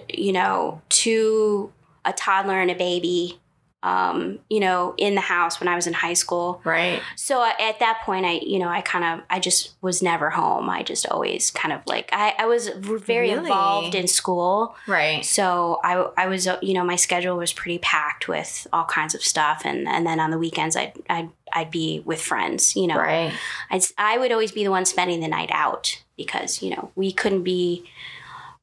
you 0.08 0.32
know 0.32 0.82
two 0.90 1.72
a 2.06 2.14
toddler 2.14 2.60
and 2.60 2.72
a 2.72 2.76
baby 2.76 3.40
um 3.82 4.40
you 4.50 4.60
know 4.60 4.94
in 4.98 5.16
the 5.16 5.22
house 5.22 5.62
when 5.62 5.70
i 5.70 5.76
was 5.76 5.88
in 5.88 5.94
high 5.94 6.14
school 6.14 6.60
Right. 6.66 7.02
so 7.16 7.42
at 7.44 7.80
that 7.80 8.02
point 8.04 8.26
i 8.26 8.34
you 8.44 8.60
know 8.60 8.68
i 8.68 8.82
kind 8.82 9.06
of 9.06 9.26
i 9.30 9.40
just 9.40 9.72
was 9.82 10.02
never 10.04 10.30
home 10.30 10.70
i 10.70 10.84
just 10.84 11.06
always 11.08 11.50
kind 11.52 11.72
of 11.74 11.80
like 11.88 12.10
i, 12.12 12.36
I 12.38 12.46
was 12.46 12.68
very 12.68 13.30
Really? 13.30 13.40
involved 13.40 13.96
in 13.96 14.08
school 14.08 14.76
Right. 14.86 15.24
so 15.24 15.80
I, 15.84 16.10
I 16.18 16.28
was, 16.28 16.46
uh, 16.48 16.58
you 16.62 16.74
know, 16.74 16.84
my 16.84 16.98
schedule 16.98 17.38
was 17.38 17.54
pretty 17.54 17.80
packed 17.80 18.28
with 18.28 18.68
all 18.74 18.86
kinds 18.86 19.16
of 19.16 19.22
stuff, 19.24 19.62
and, 19.64 19.88
and 19.88 20.06
then 20.06 20.20
on 20.20 20.30
the 20.32 20.38
weekends 20.38 20.76
I'd, 20.76 20.94
I'd 21.10 21.30
I'd 21.54 21.72
be 21.72 22.02
with 22.06 22.22
friends. 22.22 22.76
You 22.76 22.88
know, 22.88 22.98
Right. 22.98 23.34
I'd, 23.72 23.82
I 23.98 24.18
would 24.18 24.32
always 24.32 24.52
be 24.52 24.64
the 24.64 24.72
one 24.72 24.86
spending 24.86 25.20
the 25.22 25.28
night 25.28 25.50
out 25.52 26.02
because 26.18 26.62
you 26.62 26.72
know 26.76 26.92
we 26.96 27.12
couldn't 27.12 27.44
be, 27.44 27.86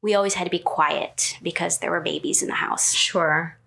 we 0.01 0.13
always 0.15 0.35
had 0.35 0.43
to 0.45 0.49
be 0.51 0.59
quiet 0.59 1.37
because 1.41 1.79
there 1.79 1.91
were 1.91 2.01
babies 2.01 2.41
in 2.41 2.47
the 2.49 2.55
house. 2.55 2.93
Sure. 2.93 3.57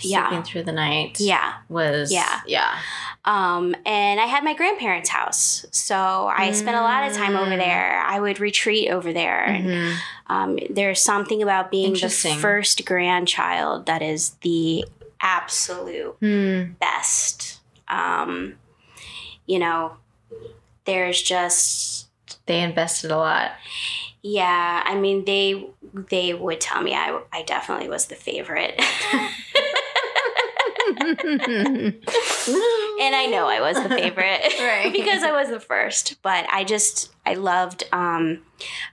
Yeah. 0.00 0.28
Sleeping 0.28 0.44
through 0.44 0.62
the 0.64 0.72
night. 0.72 1.18
Yeah, 1.20 1.54
Was 1.68 2.12
Yeah. 2.12 2.40
Yeah. 2.46 2.78
um, 3.24 3.74
and 3.86 4.20
I 4.20 4.26
had 4.26 4.44
my 4.44 4.54
grandparents' 4.54 5.08
house, 5.10 5.66
so 5.70 6.30
I 6.34 6.52
spent 6.52 6.76
a 6.76 6.80
lot 6.82 7.04
of 7.08 7.14
time 7.16 7.36
over 7.36 7.50
Mm. 7.52 7.58
there. 7.58 8.02
I 8.06 8.20
would 8.20 8.40
retreat 8.40 8.90
over 8.90 9.12
there, 9.12 9.44
and 9.44 9.66
Mhm. 9.66 9.94
Um, 10.30 10.58
there's 10.68 11.02
something 11.02 11.42
about 11.42 11.70
being 11.70 11.94
the 11.94 12.10
first 12.10 12.84
grandchild 12.84 13.86
that 13.86 14.02
is 14.02 14.32
the 14.42 14.84
absolute 15.20 16.16
Hmm. 16.20 16.72
best. 16.80 17.60
Um, 17.88 18.56
you 19.46 19.58
know, 19.58 19.96
there's 20.84 21.22
just 21.22 22.08
They 22.46 22.60
invested 22.60 23.10
a 23.10 23.16
lot. 23.16 23.52
yeah. 24.22 24.82
I 24.84 24.94
mean, 24.96 25.24
they 25.24 25.66
they 26.10 26.34
would 26.34 26.60
tell 26.60 26.82
me 26.82 26.94
I 26.94 27.18
I 27.32 27.42
definitely 27.42 27.88
was 27.88 28.06
the 28.06 28.14
favorite. 28.14 28.78
and 30.96 31.94
I 33.14 33.26
know 33.30 33.46
I 33.48 33.60
was 33.60 33.76
the 33.82 33.88
favorite, 33.88 34.40
Right. 34.60 34.92
because 34.92 35.22
I 35.22 35.32
was 35.32 35.48
the 35.48 35.60
first. 35.60 36.20
But 36.22 36.46
I 36.50 36.64
just 36.64 37.12
I 37.26 37.34
loved 37.34 37.84
um, 37.92 38.40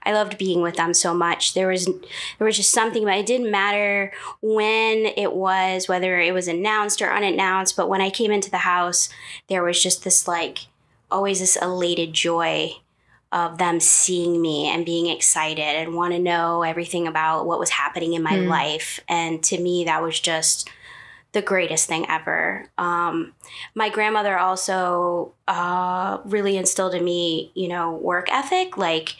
I 0.04 0.12
loved 0.12 0.38
being 0.38 0.62
with 0.62 0.76
them 0.76 0.94
so 0.94 1.14
much. 1.14 1.54
There 1.54 1.68
was 1.68 1.86
there 1.86 2.46
was 2.46 2.56
just 2.56 2.72
something 2.72 3.02
about 3.02 3.18
it 3.18 3.26
didn't 3.26 3.50
matter 3.50 4.12
when 4.40 5.06
it 5.16 5.32
was, 5.32 5.88
whether 5.88 6.20
it 6.20 6.32
was 6.34 6.48
announced 6.48 7.00
or 7.02 7.10
unannounced. 7.12 7.76
But 7.76 7.88
when 7.88 8.00
I 8.00 8.10
came 8.10 8.30
into 8.30 8.50
the 8.50 8.58
house, 8.58 9.08
there 9.48 9.62
was 9.64 9.82
just 9.82 10.04
this 10.04 10.26
like 10.28 10.66
always 11.10 11.40
this 11.40 11.56
elated 11.56 12.12
joy 12.12 12.70
of 13.32 13.58
them 13.58 13.80
seeing 13.80 14.40
me 14.40 14.68
and 14.68 14.86
being 14.86 15.08
excited 15.08 15.60
and 15.60 15.94
want 15.94 16.12
to 16.12 16.18
know 16.18 16.62
everything 16.62 17.06
about 17.08 17.44
what 17.44 17.58
was 17.58 17.70
happening 17.70 18.14
in 18.14 18.22
my 18.22 18.32
Mm. 18.36 18.48
life. 18.48 19.00
And 19.08 19.42
to 19.44 19.58
me, 19.60 19.84
that 19.84 20.00
was 20.02 20.18
just 20.20 20.70
the 21.36 21.42
greatest 21.42 21.86
thing 21.86 22.06
ever. 22.08 22.66
Um, 22.78 23.34
my 23.74 23.90
grandmother 23.90 24.38
also 24.38 25.34
uh, 25.46 26.18
really 26.24 26.56
instilled 26.56 26.94
in 26.94 27.04
me, 27.04 27.52
you 27.54 27.68
know, 27.68 27.92
work 27.92 28.28
ethic. 28.32 28.78
Like 28.78 29.16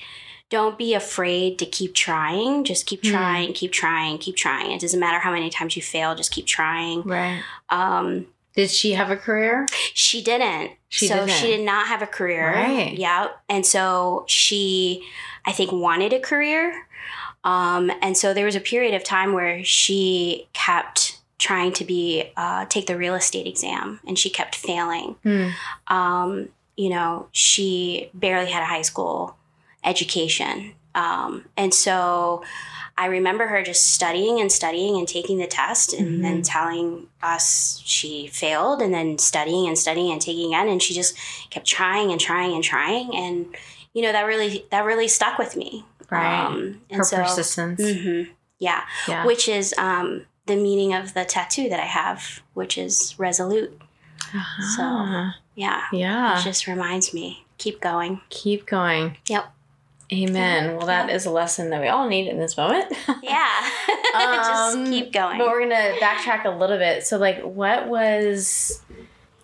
don't 0.48 0.78
be 0.78 0.94
afraid 0.94 1.58
to 1.58 1.66
keep 1.66 1.94
trying. 1.94 2.64
Just 2.64 2.86
keep 2.86 3.04
Hmm. 3.04 3.10
trying, 3.10 3.52
keep 3.52 3.70
trying, 3.72 4.16
keep 4.18 4.36
trying. 4.36 4.70
It 4.72 4.80
doesn't 4.80 4.98
matter 4.98 5.18
how 5.18 5.30
many 5.32 5.50
times 5.50 5.76
you 5.76 5.82
fail, 5.82 6.14
just 6.14 6.30
keep 6.32 6.46
trying. 6.46 7.02
Right. 7.02 7.42
Um, 7.68 8.26
Did 8.54 8.70
she 8.70 8.92
have 8.92 9.10
a 9.10 9.16
career? 9.16 9.66
she 9.92 10.22
didn't. 10.22 10.70
She 10.88 11.08
so 11.08 11.16
didn't. 11.16 11.30
she 11.32 11.48
did 11.48 11.64
not 11.66 11.88
have 11.88 12.00
a 12.00 12.06
career. 12.06 12.50
Right. 12.50 12.94
Yeah. 12.96 13.28
And 13.50 13.66
so 13.66 14.24
she, 14.28 15.02
I 15.44 15.52
think, 15.52 15.70
wanted 15.72 16.12
a 16.14 16.20
career. 16.20 16.86
Um, 17.44 17.92
and 18.00 18.16
so 18.16 18.32
there 18.32 18.46
was 18.46 18.56
a 18.56 18.60
period 18.60 18.94
of 18.94 19.04
time 19.04 19.32
where 19.34 19.62
she 19.64 20.48
kept 20.54 21.15
trying 21.38 21.72
to 21.74 21.84
be 21.84 22.32
uh, 22.36 22.64
take 22.66 22.86
the 22.86 22.96
real 22.96 23.14
estate 23.14 23.46
exam, 23.46 24.00
and 24.06 24.18
she 24.18 24.30
kept 24.30 24.54
failing. 24.54 25.16
Hmm. 25.22 25.48
Um, 25.88 26.48
you 26.76 26.88
know, 26.90 27.28
she 27.32 28.10
barely 28.14 28.50
had 28.50 28.62
a 28.62 28.66
high 28.66 28.82
school 28.82 29.36
education, 29.84 30.74
um, 30.94 31.44
and 31.56 31.72
so 31.72 32.42
I 32.98 33.06
remember 33.06 33.46
her 33.46 33.62
just 33.62 33.90
studying 33.92 34.40
and 34.40 34.50
studying 34.50 34.96
and 34.96 35.06
taking 35.06 35.38
the 35.38 35.46
test 35.46 35.92
and 35.92 36.18
Mhm. 36.18 36.22
then 36.22 36.42
telling 36.42 37.08
us 37.22 37.80
she 37.84 38.26
failed 38.28 38.80
and 38.80 38.92
then 38.94 39.18
studying 39.18 39.66
and 39.68 39.78
studying 39.78 40.10
and 40.12 40.20
taking 40.20 40.54
again 40.54 40.68
and 40.68 40.82
she 40.82 40.94
just 40.94 41.14
kept 41.50 41.66
trying 41.66 42.10
and 42.10 42.18
trying 42.18 42.54
and 42.54 42.64
trying 42.64 43.14
and 43.14 43.54
you 43.92 44.00
know 44.00 44.12
that 44.12 44.22
really 44.22 44.64
that 44.70 44.84
really 44.86 45.08
stuck 45.08 45.38
with 45.38 45.56
me. 45.56 45.84
Right. 46.10 46.46
Um, 46.46 46.80
and 46.88 46.98
Her 46.98 47.04
so, 47.04 47.16
persistence. 47.18 47.80
Mhm. 47.82 48.28
yeah, 48.58 48.84
Yeah. 49.06 49.26
which 49.26 49.46
is 49.48 49.74
um, 49.76 50.24
the 50.46 50.56
meaning 50.56 50.94
of 50.94 51.14
the 51.14 51.24
tattoo 51.24 51.68
that 51.68 51.80
I 51.80 51.86
have, 51.86 52.40
which 52.54 52.78
is 52.78 53.14
resolute. 53.18 53.80
So 54.76 55.30
Yeah, 55.54 55.82
yeah. 55.92 56.38
it 56.40 56.44
just 56.44 56.66
reminds 56.66 57.12
me 57.14 57.44
keep 57.58 57.80
going. 57.80 58.20
Keep 58.28 58.66
going. 58.66 59.16
Yep. 59.28 59.52
Amen. 60.12 60.76
Well, 60.76 60.86
that 60.86 61.10
is 61.10 61.26
a 61.26 61.30
lesson 61.30 61.70
that 61.70 61.80
we 61.80 61.88
all 61.88 62.08
need 62.08 62.28
in 62.28 62.38
this 62.38 62.56
moment. 62.56 62.92
Yeah, 63.22 63.48
just 64.12 64.76
Um, 64.76 64.86
keep 64.86 65.12
going. 65.12 65.38
But 65.38 65.48
we're 65.48 65.60
gonna 65.68 65.94
backtrack 66.00 66.44
a 66.44 66.50
little 66.50 66.78
bit. 66.78 67.04
So, 67.04 67.16
like, 67.18 67.40
what 67.42 67.88
was 67.88 68.82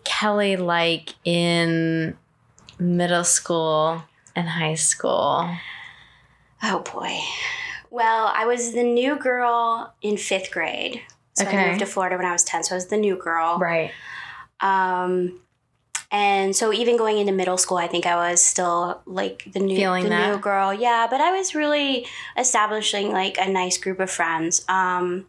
Kelly 0.05 0.57
like 0.57 1.15
in 1.25 2.17
middle 2.79 3.25
school 3.25 4.05
and 4.37 4.49
high 4.49 4.75
school? 4.77 5.49
Oh 6.63 6.79
boy. 6.93 7.19
Well, 7.93 8.33
I 8.35 8.47
was 8.47 8.73
the 8.73 8.83
new 8.83 9.17
girl 9.17 9.93
in 10.01 10.17
fifth 10.17 10.51
grade. 10.51 11.03
So 11.35 11.45
Okay. 11.45 11.59
I 11.59 11.67
moved 11.69 11.81
to 11.81 11.87
Florida 11.87 12.17
when 12.17 12.25
I 12.25 12.33
was 12.33 12.43
10, 12.43 12.65
so 12.65 12.75
I 12.75 12.77
was 12.77 12.87
the 12.87 12.97
new 12.97 13.17
girl. 13.17 13.59
Right. 13.59 13.91
Um, 14.61 15.41
and 16.11 16.57
so 16.57 16.73
even 16.73 16.97
going 16.97 17.19
into 17.19 17.33
middle 17.33 17.59
school, 17.59 17.77
I 17.77 17.87
think 17.89 18.07
I 18.07 18.17
was 18.17 18.41
still 18.41 19.03
like 19.05 19.45
the 19.53 19.61
new 19.61 19.77
Feeling 19.77 20.05
the 20.05 20.09
that? 20.11 20.31
new 20.31 20.39
girl. 20.39 20.73
Yeah, 20.73 21.07
but 21.11 21.21
I 21.21 21.37
was 21.37 21.55
really 21.55 22.07
establishing 22.39 23.13
like 23.13 23.37
a 23.39 23.49
nice 23.51 23.77
group 23.77 24.01
of 24.01 24.11
friends. 24.11 24.65
Um, 24.69 25.27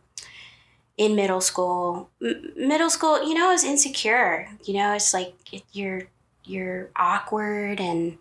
in 0.97 1.15
middle 1.15 1.41
school, 1.41 2.09
M- 2.23 2.53
middle 2.55 2.89
school, 2.89 3.27
you 3.27 3.33
know, 3.33 3.49
I 3.49 3.51
was 3.51 3.63
insecure. 3.65 4.47
You 4.63 4.75
know, 4.75 4.93
it's 4.93 5.13
like 5.13 5.33
it, 5.51 5.63
you're 5.73 6.03
you're 6.45 6.89
awkward 6.95 7.79
and 7.79 8.17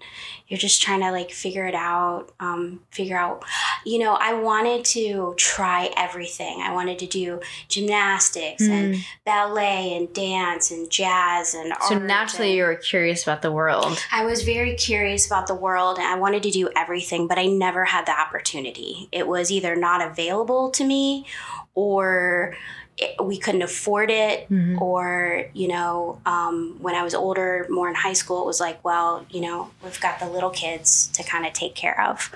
you're 0.49 0.59
just 0.59 0.81
trying 0.81 1.01
to 1.01 1.11
like 1.11 1.31
figure 1.31 1.67
it 1.67 1.75
out 1.75 2.31
um, 2.41 2.81
figure 2.91 3.17
out 3.17 3.45
you 3.85 3.99
know 3.99 4.15
i 4.21 4.33
wanted 4.33 4.85
to 4.85 5.35
try 5.37 5.91
everything 5.97 6.61
i 6.63 6.73
wanted 6.73 6.99
to 6.99 7.07
do 7.07 7.41
gymnastics 7.69 8.63
and 8.63 8.95
Hmm. 8.95 9.01
ballet 9.25 9.97
and 9.97 10.13
dance 10.15 10.71
and 10.71 10.91
jazz 10.91 11.55
and 11.55 11.73
So 11.89 11.99
naturally, 11.99 12.49
and- 12.51 12.57
you 12.59 12.65
were 12.65 12.75
curious 12.77 13.23
about 13.23 13.43
the 13.43 13.51
world. 13.53 13.99
I 14.13 14.25
was 14.25 14.43
very 14.43 14.75
curious 14.75 15.27
about 15.27 15.47
the 15.47 15.55
world 15.55 15.99
and 15.99 16.07
I 16.07 16.17
wanted 16.17 16.43
to 16.45 16.51
do 16.51 16.69
everything, 16.77 17.27
but 17.27 17.39
I 17.39 17.47
never 17.47 17.85
had 17.87 18.07
the 18.07 18.13
opportunity. 18.19 19.09
It 19.13 19.27
was 19.27 19.51
either 19.51 19.75
not 19.77 20.01
available 20.01 20.71
to 20.73 20.85
me 20.85 21.27
or 21.75 22.55
it, 23.03 23.25
we 23.25 23.37
couldn't 23.39 23.63
afford 23.63 24.11
it. 24.11 24.49
Mhm. 24.51 24.81
Or, 24.81 25.47
you 25.53 25.69
know, 25.69 26.21
um, 26.27 26.77
when 26.81 26.95
I 26.95 27.03
was 27.03 27.15
older, 27.15 27.67
more 27.69 27.89
in 27.89 27.95
high 27.95 28.13
school, 28.15 28.43
it 28.43 28.47
was 28.47 28.61
like, 28.61 28.83
well, 28.85 29.27
you 29.31 29.41
know, 29.41 29.71
we've 29.83 30.01
got 30.01 30.19
the 30.21 30.29
little 30.29 30.51
kids 30.51 31.09
to 31.15 31.23
kind 31.23 31.47
of 31.47 31.53
take 31.53 31.75
care 31.75 32.01
of. 32.09 32.31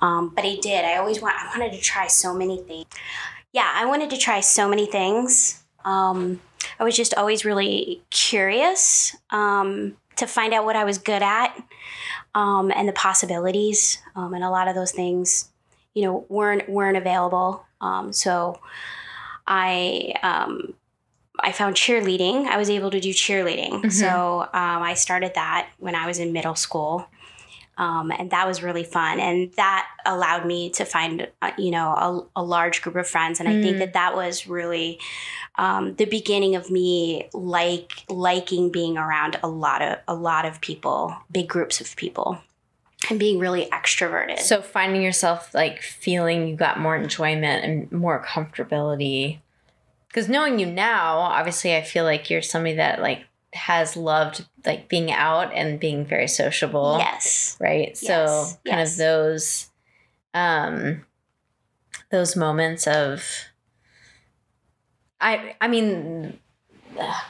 Um, 0.00 0.32
but 0.34 0.44
I 0.44 0.56
did. 0.56 0.84
I 0.84 0.96
always 0.96 1.20
want, 1.20 1.36
I 1.36 1.58
wanted 1.58 1.72
to 1.76 1.80
try 1.80 2.06
so 2.06 2.34
many 2.34 2.58
things. 2.62 2.86
Yeah, 3.52 3.70
I 3.74 3.84
wanted 3.86 4.10
to 4.10 4.16
try 4.16 4.40
so 4.40 4.68
many 4.68 4.86
things. 4.86 5.62
Um, 5.84 6.40
I 6.80 6.84
was 6.84 6.96
just 6.96 7.14
always 7.14 7.44
really 7.44 8.02
curious 8.10 9.14
um, 9.30 9.96
to 10.16 10.26
find 10.26 10.52
out 10.54 10.64
what 10.64 10.76
I 10.76 10.84
was 10.84 10.98
good 10.98 11.22
at 11.22 11.56
um, 12.34 12.72
and 12.74 12.88
the 12.88 12.92
possibilities. 12.92 13.98
Um, 14.16 14.34
and 14.34 14.42
a 14.42 14.50
lot 14.50 14.66
of 14.66 14.74
those 14.74 14.92
things, 14.92 15.50
you 15.94 16.02
know, 16.04 16.26
weren't 16.28 16.68
weren't 16.68 16.96
available. 16.96 17.64
Um, 17.80 18.12
so 18.12 18.58
I 19.46 20.14
um, 20.22 20.74
I 21.40 21.52
found 21.52 21.74
cheerleading. 21.76 22.46
I 22.46 22.56
was 22.56 22.70
able 22.70 22.90
to 22.90 23.00
do 23.00 23.10
cheerleading. 23.10 23.82
Mhm. 23.82 23.92
So 23.92 24.42
um, 24.42 24.82
I 24.82 24.94
started 24.94 25.32
that 25.34 25.68
when 25.78 25.94
I 25.94 26.06
was 26.06 26.18
in 26.18 26.32
middle 26.32 26.54
school. 26.54 27.06
Um, 27.76 28.12
and 28.16 28.30
that 28.30 28.46
was 28.46 28.62
really 28.62 28.84
fun, 28.84 29.18
and 29.18 29.52
that 29.56 29.88
allowed 30.06 30.46
me 30.46 30.70
to 30.70 30.84
find, 30.84 31.26
uh, 31.42 31.50
you 31.58 31.72
know, 31.72 31.88
a, 32.36 32.40
a 32.40 32.42
large 32.44 32.82
group 32.82 32.94
of 32.94 33.08
friends. 33.08 33.40
And 33.40 33.48
I 33.48 33.60
think 33.60 33.76
Mm. 33.76 33.78
that 33.80 33.92
that 33.94 34.14
was 34.14 34.46
really 34.46 35.00
um, 35.56 35.96
the 35.96 36.04
beginning 36.04 36.54
of 36.54 36.70
me 36.70 37.28
like 37.32 38.04
liking 38.08 38.70
being 38.70 38.96
around 38.96 39.40
a 39.42 39.48
lot 39.48 39.82
of 39.82 39.98
a 40.06 40.14
lot 40.14 40.44
of 40.44 40.60
people, 40.60 41.16
big 41.32 41.48
groups 41.48 41.80
of 41.80 41.96
people, 41.96 42.38
and 43.10 43.18
being 43.18 43.38
really 43.38 43.66
extroverted. 43.66 44.38
So 44.38 44.62
finding 44.62 45.02
yourself 45.02 45.54
like 45.54 45.82
feeling 45.82 46.48
you 46.48 46.56
got 46.56 46.78
more 46.78 46.96
enjoyment 46.96 47.64
and 47.64 47.92
more 47.92 48.24
comfortability. 48.24 49.38
Because 50.08 50.28
knowing 50.28 50.58
you 50.58 50.66
now, 50.66 51.18
obviously, 51.18 51.76
I 51.76 51.82
feel 51.82 52.04
like 52.04 52.30
you're 52.30 52.42
somebody 52.42 52.76
that 52.76 53.00
like 53.00 53.24
has 53.52 53.96
loved 53.96 54.46
like 54.64 54.88
being 54.88 55.10
out 55.12 55.52
and 55.52 55.78
being 55.80 56.04
very 56.04 56.28
sociable. 56.28 56.96
yes, 56.98 57.56
Right. 57.60 57.96
So 57.96 58.46
kind 58.64 58.80
yes. 58.80 58.92
of 58.92 58.98
those, 58.98 59.70
um, 60.32 61.04
those 62.10 62.36
moments 62.36 62.86
of. 62.86 63.24
I 65.20 65.54
I 65.60 65.68
mean, 65.68 66.38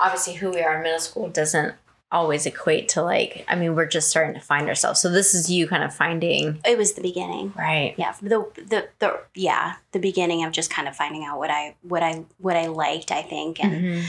obviously, 0.01 0.35
who 0.35 0.51
we 0.51 0.61
are 0.63 0.77
in 0.77 0.83
middle 0.83 0.99
school 0.99 1.29
doesn't 1.29 1.75
always 2.13 2.47
equate 2.47 2.89
to 2.91 3.03
like. 3.03 3.45
I 3.49 3.57
mean, 3.57 3.75
we're 3.75 3.87
just 3.87 4.09
starting 4.09 4.35
to 4.35 4.41
find 4.41 4.69
ourselves. 4.69 5.01
So 5.01 5.11
this 5.11 5.35
is 5.35 5.51
you 5.51 5.67
kind 5.67 5.83
of 5.83 5.93
finding 5.95 6.61
it 6.65 6.79
was 6.79 6.93
the 6.93 7.03
beginning. 7.03 7.53
right. 7.57 7.95
Yeah, 7.97 8.15
the 8.23 8.47
the 8.57 8.89
the 9.01 9.21
yeah, 9.35 9.75
the 9.93 9.99
beginning 9.99 10.45
of 10.45 10.53
just 10.53 10.71
kind 10.71 10.87
of 10.89 10.95
finding 10.95 11.25
out 11.25 11.39
what 11.39 11.51
I 11.51 11.75
what 11.83 12.03
I 12.03 12.25
what 12.39 12.57
I 12.57 12.67
liked. 12.67 13.11
I 13.11 13.23
think 13.23 13.63
and 13.63 13.73
Mhm. 13.85 14.05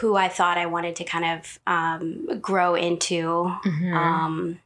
who 0.00 0.16
I 0.16 0.28
thought 0.28 0.56
I 0.58 0.66
wanted 0.66 0.96
to 0.96 1.04
kind 1.04 1.24
of 1.38 1.58
um, 1.66 2.40
grow 2.40 2.74
into. 2.74 3.52
Mhm. 3.64 3.92
Um, 3.94 4.60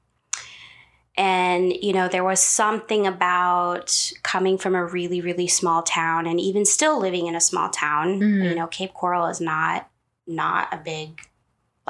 and 1.16 1.72
you 1.82 1.92
know 1.92 2.08
there 2.08 2.24
was 2.24 2.40
something 2.40 3.06
about 3.06 4.12
coming 4.22 4.56
from 4.56 4.74
a 4.74 4.84
really 4.84 5.20
really 5.20 5.48
small 5.48 5.82
town 5.82 6.26
and 6.26 6.38
even 6.40 6.64
still 6.64 7.00
living 7.00 7.26
in 7.26 7.34
a 7.34 7.40
small 7.40 7.68
town 7.68 8.20
Mhm. 8.20 8.48
you 8.48 8.54
know 8.54 8.66
cape 8.68 8.94
coral 8.94 9.26
is 9.26 9.40
not 9.40 9.88
not 10.26 10.68
a 10.72 10.76
big 10.76 11.20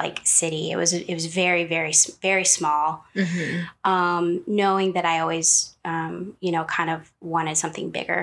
like 0.03 0.19
city 0.23 0.71
it 0.71 0.77
was 0.77 0.91
it 0.93 1.13
was 1.13 1.25
very 1.27 1.63
very 1.75 1.93
very 2.21 2.45
small 2.45 3.05
Mhm. 3.15 3.67
um, 3.83 4.23
knowing 4.47 4.93
that 4.93 5.05
i 5.05 5.19
always 5.19 5.75
um, 5.85 6.13
you 6.45 6.51
know 6.51 6.63
kind 6.77 6.89
of 6.89 7.11
wanted 7.33 7.55
something 7.57 7.89
bigger 7.91 8.21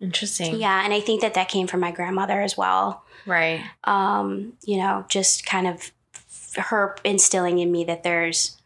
Interesting. 0.00 0.56
yeah 0.56 0.84
and 0.84 0.92
i 0.92 1.00
think 1.00 1.20
that 1.22 1.34
that 1.34 1.48
came 1.48 1.66
from 1.66 1.80
my 1.80 1.90
grandmother 1.92 2.40
as 2.42 2.56
well 2.56 3.04
Right. 3.26 3.62
um, 3.84 4.52
you 4.64 4.76
know, 4.76 5.06
just 5.08 5.46
kind 5.46 5.66
of 5.66 5.92
her 6.58 6.94
instilling 7.04 7.58
in 7.58 7.72
me 7.72 7.82
that 7.84 8.02
there's 8.02 8.58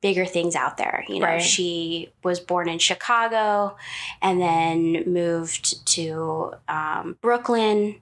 bigger 0.00 0.24
things 0.24 0.54
out 0.56 0.78
there. 0.78 1.04
You 1.06 1.20
know, 1.20 1.26
Right. 1.26 1.42
she 1.42 2.12
was 2.22 2.40
born 2.40 2.66
in 2.70 2.78
Chicago 2.78 3.76
and 4.22 4.40
then 4.40 5.04
moved 5.06 5.86
to 5.88 6.54
um, 6.66 7.18
Brooklyn 7.20 7.96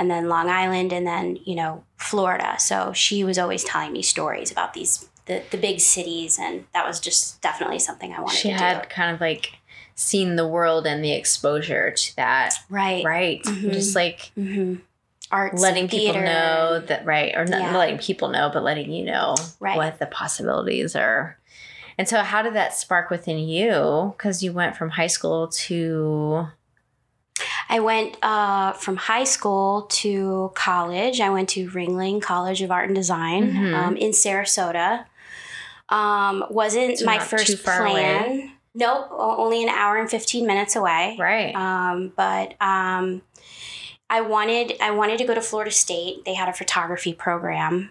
and 0.00 0.10
then 0.10 0.28
Long 0.28 0.48
Island 0.48 0.92
and 0.94 1.06
then, 1.06 1.38
you 1.44 1.54
know, 1.54 1.84
Florida. 1.98 2.56
So 2.58 2.92
she 2.94 3.22
was 3.22 3.38
always 3.38 3.62
telling 3.62 3.92
me 3.92 4.00
stories 4.02 4.50
about 4.50 4.72
these, 4.72 5.08
the, 5.26 5.42
the 5.50 5.58
big 5.58 5.78
cities. 5.78 6.38
And 6.40 6.64
that 6.72 6.86
was 6.86 6.98
just 6.98 7.40
definitely 7.42 7.78
something 7.78 8.12
I 8.14 8.20
wanted 8.20 8.36
She 8.38 8.48
to 8.48 8.54
do. 8.54 8.58
She 8.58 8.64
had 8.64 8.88
kind 8.88 9.14
of 9.14 9.20
like 9.20 9.58
seen 9.94 10.36
the 10.36 10.48
world 10.48 10.86
and 10.86 11.04
the 11.04 11.12
exposure 11.12 11.90
to 11.90 12.16
that. 12.16 12.54
Right. 12.70 13.04
Right. 13.04 13.42
Mhm. 13.44 13.72
Just 13.74 13.94
like 13.94 14.32
hmm 14.34 14.76
Arts, 15.30 15.60
letting 15.62 15.86
people 15.86 16.14
theater. 16.14 16.24
know 16.24 16.80
that 16.80 17.04
right 17.04 17.36
or 17.36 17.44
not 17.44 17.60
Yeah. 17.60 17.76
letting 17.76 17.98
people 17.98 18.30
know 18.30 18.50
but 18.52 18.64
letting 18.64 18.90
you 18.90 19.04
know 19.04 19.36
Right. 19.60 19.76
what 19.76 19.98
the 20.00 20.06
possibilities 20.06 20.96
are 20.96 21.38
and 21.96 22.08
so 22.08 22.22
how 22.22 22.42
did 22.42 22.54
that 22.54 22.74
spark 22.74 23.10
within 23.10 23.38
you 23.38 24.12
because 24.16 24.42
you 24.42 24.52
went 24.52 24.74
from 24.76 24.90
high 24.90 25.06
school 25.06 25.46
to 25.46 26.48
I 27.70 27.78
went 27.80 28.16
uh, 28.22 28.72
from 28.72 28.96
high 28.96 29.24
school 29.24 29.82
to 30.02 30.50
college. 30.54 31.20
I 31.20 31.30
went 31.30 31.48
to 31.50 31.70
Ringling 31.70 32.20
College 32.20 32.62
of 32.62 32.70
Art 32.72 32.86
and 32.86 32.96
Design 32.96 33.52
Mhm. 33.52 33.74
um, 33.74 33.96
in 33.96 34.10
Sarasota. 34.10 35.04
Um, 35.88 36.44
wasn't 36.50 36.98
So 36.98 37.04
my 37.06 37.18
first 37.18 37.62
plan. 37.64 37.86
away. 38.24 38.50
Nope, 38.74 39.08
only 39.12 39.62
an 39.62 39.68
hour 39.68 39.96
and 39.98 40.08
15 40.10 40.46
minutes 40.46 40.76
away. 40.76 41.16
Right. 41.18 41.54
Um, 41.54 42.12
but 42.16 42.54
um, 42.60 43.22
I 44.08 44.20
wanted 44.20 44.74
I 44.80 44.90
wanted 44.92 45.18
to 45.18 45.24
go 45.24 45.34
to 45.34 45.40
Florida 45.40 45.70
State. 45.72 46.24
They 46.24 46.34
had 46.34 46.48
a 46.48 46.52
photography 46.52 47.12
program 47.12 47.90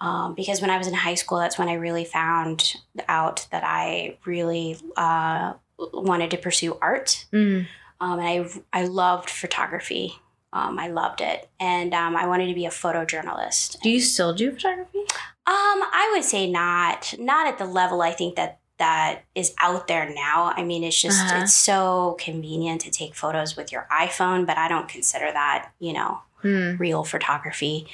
um, 0.00 0.34
because 0.34 0.60
when 0.60 0.70
I 0.70 0.78
was 0.78 0.86
in 0.86 0.94
high 0.94 1.14
school, 1.16 1.38
that's 1.38 1.58
when 1.58 1.68
I 1.68 1.74
really 1.74 2.04
found 2.04 2.76
out 3.08 3.46
that 3.50 3.62
I 3.64 4.16
really 4.26 4.76
uh, 4.96 5.54
wanted 5.78 6.30
to 6.32 6.38
pursue 6.38 6.78
art. 6.80 7.26
Mm. 7.32 7.66
Um, 8.00 8.18
and 8.18 8.28
I 8.72 8.80
I 8.80 8.84
loved 8.84 9.30
photography. 9.30 10.14
Um, 10.52 10.78
I 10.78 10.88
loved 10.88 11.20
it, 11.20 11.48
and 11.60 11.92
um, 11.92 12.16
I 12.16 12.26
wanted 12.26 12.46
to 12.46 12.54
be 12.54 12.66
a 12.66 12.70
photojournalist. 12.70 13.80
Do 13.80 13.90
you 13.90 14.00
still 14.00 14.32
do 14.34 14.52
photography? 14.52 15.00
Um, 15.00 15.06
I 15.46 16.10
would 16.14 16.24
say 16.24 16.50
not 16.50 17.14
not 17.18 17.46
at 17.46 17.58
the 17.58 17.66
level 17.66 18.02
I 18.02 18.12
think 18.12 18.36
that 18.36 18.58
that 18.78 19.22
is 19.34 19.54
out 19.60 19.86
there 19.88 20.08
now. 20.14 20.52
I 20.56 20.62
mean, 20.62 20.84
it's 20.84 21.00
just 21.00 21.26
Uh-huh. 21.26 21.40
it's 21.42 21.54
so 21.54 22.16
convenient 22.18 22.82
to 22.82 22.90
take 22.90 23.14
photos 23.14 23.56
with 23.56 23.72
your 23.72 23.86
iPhone, 23.90 24.46
but 24.46 24.58
I 24.58 24.68
don't 24.68 24.88
consider 24.88 25.30
that 25.32 25.70
you 25.78 25.92
know 25.92 26.20
Hmm. 26.42 26.76
real 26.76 27.02
photography. 27.02 27.86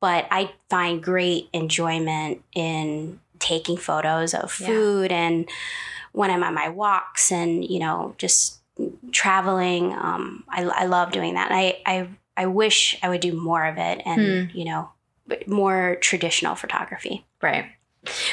But 0.00 0.26
I 0.30 0.52
find 0.70 1.02
great 1.02 1.48
enjoyment 1.52 2.42
in 2.54 3.20
taking 3.38 3.76
photos 3.76 4.32
of 4.34 4.58
Yeah. 4.58 4.66
food 4.68 5.12
and 5.12 5.48
when 6.12 6.30
I'm 6.30 6.42
on 6.42 6.54
my 6.54 6.68
walks 6.68 7.30
and 7.30 7.64
you 7.64 7.78
know 7.80 8.14
just 8.16 8.61
traveling. 9.10 9.92
Um, 9.92 10.44
I 10.48 10.62
I 10.64 10.84
love 10.86 11.12
doing 11.12 11.34
that. 11.34 11.50
And 11.50 11.58
I 11.58 11.80
I 11.86 12.08
I 12.36 12.46
wish 12.46 12.96
I 13.02 13.08
would 13.08 13.20
do 13.20 13.32
more 13.32 13.64
of 13.66 13.78
it 13.78 14.02
and 14.04 14.50
Hmm. 14.50 14.56
you 14.58 14.64
know 14.64 14.90
more 15.46 15.96
traditional 16.00 16.54
photography. 16.54 17.24
Right. 17.40 17.66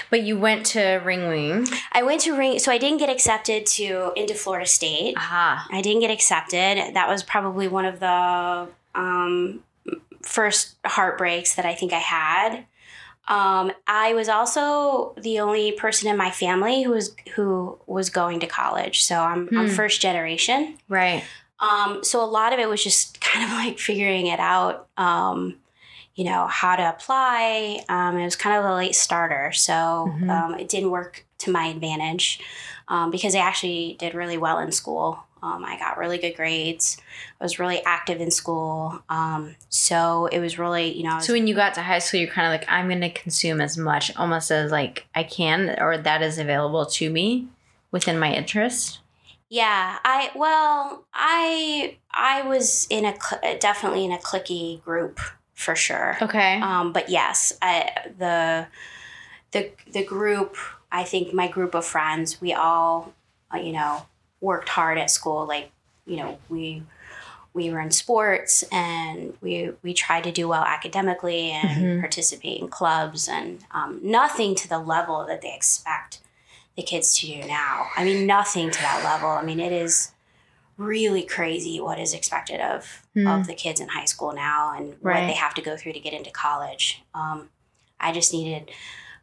But 0.10 0.24
you 0.24 0.38
went 0.40 0.66
to 0.68 0.80
Ringling. 1.06 1.72
I 1.92 2.02
went 2.02 2.22
to 2.22 2.36
Ring, 2.36 2.58
so 2.58 2.72
I 2.72 2.80
didn't 2.80 2.98
get 2.98 3.10
accepted 3.10 3.68
to 3.68 4.12
into 4.16 4.34
Florida 4.34 4.66
State. 4.66 5.16
Aha. 5.16 5.68
I 5.72 5.82
didn't 5.82 6.02
get 6.02 6.10
accepted. 6.10 6.96
That 6.96 7.08
was 7.08 7.22
probably 7.22 7.68
one 7.68 7.86
of 7.86 8.00
the 8.00 8.68
um, 8.96 9.64
first 10.24 10.76
heartbreaks 10.86 11.54
that 11.56 11.66
I 11.66 11.76
think 11.76 11.94
I 11.94 12.00
had. 12.00 12.66
Um, 13.30 13.72
I 13.88 14.14
was 14.14 14.28
also 14.28 15.14
the 15.22 15.40
only 15.40 15.72
person 15.72 16.10
in 16.10 16.18
my 16.18 16.32
family 16.32 16.82
who 16.84 16.92
was 16.92 17.16
who 17.36 17.78
was 17.86 18.10
going 18.10 18.40
to 18.42 18.48
college, 18.48 19.04
so 19.04 19.20
I'm, 19.22 19.50
I'm 19.56 19.68
Hmm. 19.68 19.74
first 19.74 20.02
generation. 20.02 20.78
Right. 20.90 21.24
Um, 21.60 22.04
so 22.04 22.24
a 22.24 22.26
lot 22.26 22.54
of 22.54 22.60
it 22.60 22.68
was 22.68 22.84
just 22.84 23.22
kind 23.30 23.46
of 23.46 23.52
like 23.52 23.78
figuring 23.80 24.28
it 24.28 24.40
out. 24.40 24.88
Um, 24.98 25.58
you 26.16 26.26
know 26.26 26.48
how 26.48 26.76
to 26.76 26.90
apply. 26.90 27.84
Um, 27.88 28.18
it 28.18 28.26
was 28.26 28.36
kind 28.36 28.58
of 28.58 28.66
a 28.66 28.76
late 28.76 28.96
starter, 28.96 29.52
so 29.54 30.18
Mhm. 30.20 30.30
um, 30.30 30.56
it 30.60 30.68
didn't 30.68 30.90
work 30.92 31.26
to 31.40 31.52
my 31.52 31.68
advantage 31.68 32.42
um, 32.90 33.12
because 33.12 33.36
I 33.36 33.40
actually 33.40 33.96
did 34.00 34.14
really 34.16 34.38
well 34.38 34.60
in 34.60 34.72
school. 34.74 35.20
Um, 35.42 35.64
I 35.66 35.78
got 35.80 35.98
really 35.98 36.18
good 36.18 36.36
grades. 36.36 36.98
I 37.40 37.44
was 37.44 37.60
really 37.60 37.82
active 37.84 38.20
in 38.22 38.32
school, 38.32 39.02
um, 39.10 39.56
so 39.70 40.28
it 40.28 40.40
was 40.40 40.60
really 40.60 40.92
you 40.96 41.04
know. 41.04 41.16
Was- 41.16 41.26
So 41.26 41.34
when 41.34 41.48
you 41.48 41.56
got 41.56 41.74
to 41.76 41.82
high 41.82 42.00
school, 42.00 42.20
you're 42.20 42.30
kind 42.30 42.48
of 42.48 42.60
like, 42.60 42.70
I'm 42.72 42.88
going 42.88 43.02
to 43.02 43.10
consume 43.10 43.62
as 43.62 43.78
much, 43.78 44.16
almost 44.18 44.52
as 44.52 44.72
like 44.72 45.06
I 45.16 45.24
can, 45.24 45.76
or 45.80 45.98
that 45.98 46.22
is 46.22 46.38
available 46.38 46.86
to 46.86 47.10
me 47.10 47.48
within 47.92 48.20
my 48.20 48.34
interest. 48.34 49.00
Yeah, 49.50 49.98
I 50.06 50.30
well, 50.36 51.06
I 51.14 51.98
I 52.12 52.44
was 52.44 52.86
in 52.90 53.06
a 53.06 53.16
cl- 53.20 53.58
definitely 53.60 54.06
in 54.06 54.12
a 54.12 54.18
clicky 54.20 54.82
group 54.84 55.20
for 55.56 55.76
sure. 55.76 56.18
Okay. 56.22 56.62
Um, 56.62 56.94
but 56.94 57.10
yes, 57.10 57.58
I, 57.62 57.90
the 58.18 58.68
the 59.52 59.72
the 59.92 60.04
group. 60.04 60.56
I 60.92 61.04
think 61.04 61.34
my 61.34 61.48
group 61.48 61.74
of 61.76 61.86
friends. 61.86 62.40
We 62.42 62.54
all, 62.54 63.14
uh, 63.54 63.58
you 63.58 63.72
know, 63.74 64.06
worked 64.42 64.70
hard 64.70 64.98
at 64.98 65.12
school. 65.12 65.46
Like, 65.46 65.72
you 66.06 66.18
know, 66.18 66.38
we 66.50 66.84
we 67.54 67.72
were 67.72 67.80
in 67.80 67.92
sports 67.92 68.64
and 68.72 69.36
we 69.42 69.72
we 69.82 69.94
tried 69.94 70.24
to 70.24 70.32
do 70.32 70.48
well 70.48 70.64
academically 70.64 71.50
and 71.52 71.84
Mhm. 71.84 72.00
participate 72.00 72.62
in 72.62 72.68
clubs 72.70 73.28
and 73.28 73.66
um, 73.72 74.00
nothing 74.04 74.54
to 74.56 74.70
the 74.70 74.80
level 74.80 75.26
that 75.26 75.42
they 75.42 75.54
expect 75.54 76.20
the 76.78 76.84
kids 76.84 77.18
to 77.20 77.26
do 77.28 77.46
now. 77.48 77.88
I 77.98 78.04
mean, 78.04 78.26
nothing 78.28 78.70
to 78.72 78.80
that 78.82 79.04
level. 79.04 79.30
I 79.30 79.42
mean, 79.42 79.60
it 79.60 79.72
is 79.74 80.12
really 80.78 81.24
crazy 81.24 81.80
what 81.82 82.00
is 82.00 82.14
expected 82.14 82.62
of 82.62 83.02
Hmm. 83.16 83.28
of 83.28 83.48
the 83.48 83.56
kids 83.56 83.82
in 83.82 83.90
high 83.90 84.06
school 84.06 84.32
now 84.32 84.74
and 84.78 84.92
what 85.02 85.14
Right. 85.16 85.28
they 85.28 85.34
have 85.34 85.54
to 85.56 85.62
go 85.62 85.76
through 85.76 85.94
to 85.94 86.00
get 86.00 86.14
into 86.14 86.32
college. 86.32 87.04
Um, 87.14 87.50
I 88.00 88.12
just 88.14 88.32
needed 88.32 88.72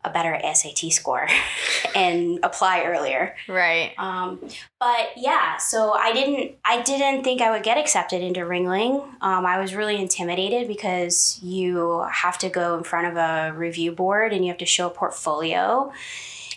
a 0.07 0.11
better 0.11 0.39
SAT 0.55 0.93
score 0.93 1.27
and 1.95 2.39
apply 2.43 2.85
earlier. 2.85 3.35
right. 3.49 3.93
Um, 3.99 4.39
but 4.81 5.09
yeah, 5.17 5.57
so 5.59 5.93
I 5.93 6.13
didn't 6.13 6.53
I 6.65 6.81
didn't 6.83 7.25
think 7.25 7.41
I 7.43 7.51
would 7.51 7.63
get 7.63 7.77
accepted 7.77 8.23
into 8.23 8.41
Ringling. 8.41 9.03
Um, 9.21 9.45
I 9.45 9.59
was 9.61 9.75
really 9.75 9.97
intimidated 10.01 10.69
because 10.69 11.39
you 11.43 12.05
have 12.11 12.39
to 12.39 12.49
go 12.49 12.79
in 12.79 12.85
front 12.85 13.09
of 13.09 13.17
a 13.17 13.53
review 13.57 13.93
board 13.93 14.33
and 14.33 14.45
you 14.45 14.51
have 14.51 14.59
to 14.59 14.67
show 14.67 14.87
a 14.87 14.91
portfolio. 14.91 15.93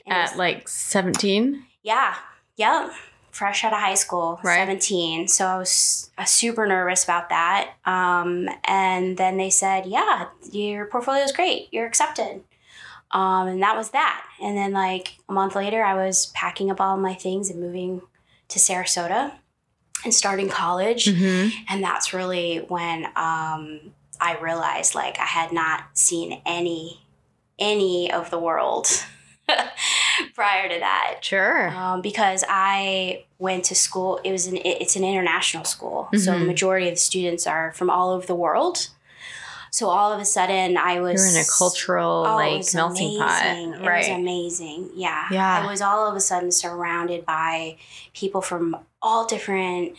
And 0.06 0.14
At 0.16 0.24
it's- 0.26 0.38
like 0.38 0.68
17. 0.68 1.64
yeah, 1.84 2.16
yep. 2.56 2.91
Fresh 3.32 3.64
out 3.64 3.72
of 3.74 3.80
high 3.80 3.93
school, 3.93 4.39
Right. 4.43 4.58
17. 4.58 5.28
So 5.28 5.45
I 5.45 5.58
was 5.60 6.10
uh, 6.18 6.26
super 6.26 6.66
nervous 6.68 7.04
about 7.04 7.30
that. 7.30 7.72
Um, 7.86 8.50
and 8.66 9.18
then 9.18 9.38
they 9.38 9.52
said, 9.52 9.86
yeah, 9.86 10.26
your 10.52 10.86
portfolio 10.88 11.24
is 11.24 11.32
great. 11.32 11.68
You're 11.72 11.86
accepted. 11.86 12.41
Um, 13.12 13.47
and 13.47 13.62
that 13.64 13.76
was 13.76 13.89
that. 13.91 14.24
And 14.41 14.55
then, 14.57 14.72
like, 14.72 15.16
a 15.28 15.34
month 15.34 15.55
later, 15.55 15.84
I 15.84 15.95
was 15.95 16.28
packing 16.28 16.70
up 16.70 16.80
all 16.80 16.95
my 16.97 17.14
things 17.16 17.49
and 17.49 17.60
moving 17.60 18.01
to 18.49 18.60
Sarasota 18.60 19.32
and 20.03 20.14
starting 20.14 20.47
college. 20.49 21.05
Mm-hmm. 21.05 21.49
And 21.70 21.84
that's 21.84 22.14
really 22.14 22.57
when 22.68 23.05
um, 23.16 23.80
I 24.22 24.38
realized, 24.39 24.93
like, 24.95 25.20
I 25.20 25.26
had 25.26 25.51
not 25.51 25.86
seen 25.93 26.41
any, 26.45 27.01
any 27.57 28.12
of 28.12 28.30
the 28.30 28.38
world 28.39 28.88
prior 30.36 30.70
to 30.70 30.80
that 30.80 31.18
Sure. 31.22 31.70
um, 31.70 32.01
because 32.01 32.43
I 32.47 33.26
went 33.39 33.66
to 33.66 33.76
school. 33.76 34.20
It 34.24 34.32
was 34.32 34.47
an 34.47 34.57
it's 34.64 34.95
an 34.95 35.03
international 35.03 35.64
school, 35.66 36.10
so 36.14 36.34
Mhm. 36.34 36.45
majority 36.45 36.88
of 36.88 36.93
the 36.93 36.99
students 36.99 37.47
are 37.47 37.74
from 37.74 37.89
all 37.89 38.12
over 38.12 38.26
the 38.28 38.36
world. 38.36 38.89
So 39.72 39.89
all 39.89 40.11
of 40.11 40.20
a 40.20 40.26
sudden, 40.26 40.78
I 40.78 40.99
was 40.99 41.22
You're 41.22 41.39
in 41.41 41.45
a 41.45 41.49
cultural 41.57 42.26
oh, 42.28 42.36
like 42.36 42.65
melting 42.74 43.20
amazing. 43.22 43.74
pot. 43.74 43.82
It 43.82 43.97
was 43.97 44.07
amazing. 44.07 44.89
Yeah, 44.95 45.26
Yeah. 45.32 45.61
I 45.63 45.70
was 45.70 45.82
all 45.82 46.07
of 46.09 46.15
a 46.15 46.20
sudden 46.20 46.51
surrounded 46.51 47.26
by 47.26 47.78
people 48.13 48.41
from 48.41 48.78
all 49.01 49.26
different 49.26 49.95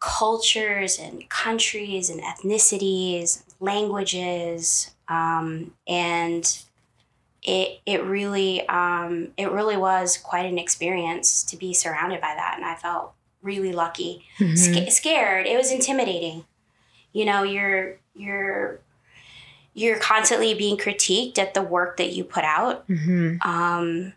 cultures 0.00 0.98
and 0.98 1.28
countries 1.28 2.10
and 2.10 2.20
ethnicities, 2.20 3.42
languages, 3.60 4.90
um, 5.08 5.72
and 5.86 6.58
it 7.42 7.80
it 7.86 8.04
really 8.04 8.66
um, 8.68 9.28
it 9.36 9.50
really 9.50 9.76
was 9.76 10.16
quite 10.16 10.46
an 10.46 10.58
experience 10.58 11.42
to 11.44 11.56
be 11.56 11.72
surrounded 11.72 12.20
by 12.20 12.34
that, 12.34 12.54
and 12.56 12.64
I 12.64 12.74
felt 12.74 13.12
really 13.42 13.72
lucky. 13.72 14.24
Mhm. 14.38 14.56
Sca- 14.58 14.90
scared. 14.90 15.46
It 15.46 15.56
was 15.56 15.70
intimidating. 15.70 16.44
You 17.12 17.24
know, 17.24 17.42
you're 17.42 17.96
you're 18.14 18.80
you're 19.74 19.98
constantly 19.98 20.54
being 20.54 20.76
critiqued 20.76 21.38
at 21.38 21.54
the 21.54 21.62
work 21.62 21.96
that 21.98 22.12
you 22.12 22.24
put 22.24 22.44
out, 22.44 22.86
Mhm. 22.88 23.44
um, 23.44 24.12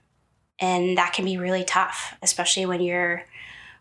and 0.59 0.97
that 0.97 1.13
can 1.13 1.25
be 1.25 1.37
really 1.37 1.63
tough, 1.63 2.15
especially 2.21 2.65
when 2.65 2.81
you're 2.81 3.23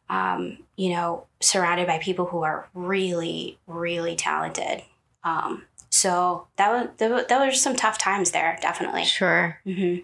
um, 0.08 0.58
you 0.76 0.90
know 0.90 1.26
surrounded 1.40 1.86
by 1.86 1.98
people 1.98 2.26
who 2.26 2.42
are 2.42 2.68
really 2.74 3.58
really 3.66 4.16
talented. 4.16 4.82
Um, 5.22 5.66
so 5.88 6.46
that 6.56 6.70
was 6.70 6.88
that, 6.98 7.28
there 7.28 7.52
some 7.52 7.76
tough 7.76 7.98
times 7.98 8.30
there, 8.32 8.58
definitely. 8.60 9.04
Sure. 9.04 9.58
hmm 9.64 9.98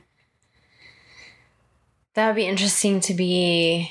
That 2.14 2.28
would 2.28 2.36
be 2.36 2.46
interesting 2.46 3.00
to 3.00 3.14
be, 3.14 3.90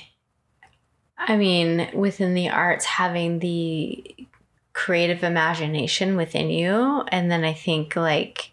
I 1.17 1.35
mean, 1.37 1.89
within 1.93 2.33
the 2.33 2.49
arts, 2.49 2.85
having 2.85 3.39
the 3.39 4.15
creative 4.75 5.23
imagination 5.23 6.17
within 6.17 6.49
you. 6.49 7.03
And 7.07 7.31
then 7.31 7.43
I 7.45 7.53
think, 7.53 7.95
like, 7.95 8.51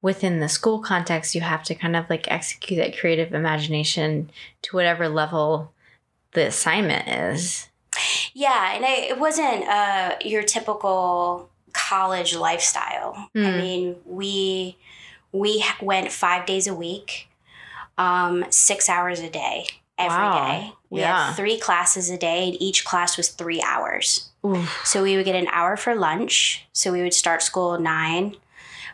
within 0.00 0.38
the 0.38 0.48
school 0.48 0.78
context, 0.78 1.34
you 1.34 1.40
have 1.40 1.64
to 1.64 1.74
kind 1.74 1.96
of 1.96 2.08
like 2.08 2.30
execute 2.30 2.78
that 2.78 2.96
creative 2.96 3.34
imagination 3.34 4.30
to 4.62 4.76
whatever 4.76 5.08
level 5.08 5.72
the 6.32 6.46
assignment 6.46 7.08
is. 7.08 7.68
Yeah, 8.32 8.74
and 8.74 8.84
I, 8.84 8.92
it 9.10 9.18
wasn't 9.18 9.66
uh, 9.68 10.16
your 10.24 10.42
typical 10.44 11.50
college 11.72 12.36
lifestyle. 12.36 13.28
I 13.34 13.38
Mm. 13.38 13.56
mean, 13.56 13.96
we 14.06 14.76
we 15.32 15.64
went 15.82 16.12
five 16.12 16.46
days 16.46 16.68
a 16.68 16.74
week, 16.74 17.28
um, 17.98 18.44
six 18.50 18.88
hours 18.88 19.18
a 19.18 19.28
day 19.30 19.66
every 19.98 20.28
day. 20.30 20.70
Wow. 20.70 20.76
We 20.90 21.00
Yeah. 21.00 21.26
had 21.26 21.34
three 21.36 21.58
classes 21.58 22.10
a 22.10 22.16
day, 22.18 22.48
and 22.48 22.62
each 22.62 22.84
class 22.84 23.16
was 23.16 23.28
three 23.30 23.60
hours. 23.62 24.30
Oof. 24.44 24.82
So 24.84 25.02
we 25.02 25.16
would 25.16 25.24
get 25.24 25.34
an 25.36 25.48
hour 25.52 25.76
for 25.76 25.94
lunch. 25.94 26.66
So 26.72 26.92
we 26.92 27.02
would 27.02 27.14
start 27.14 27.42
school 27.42 27.74
at 27.74 27.80
nine. 27.80 28.36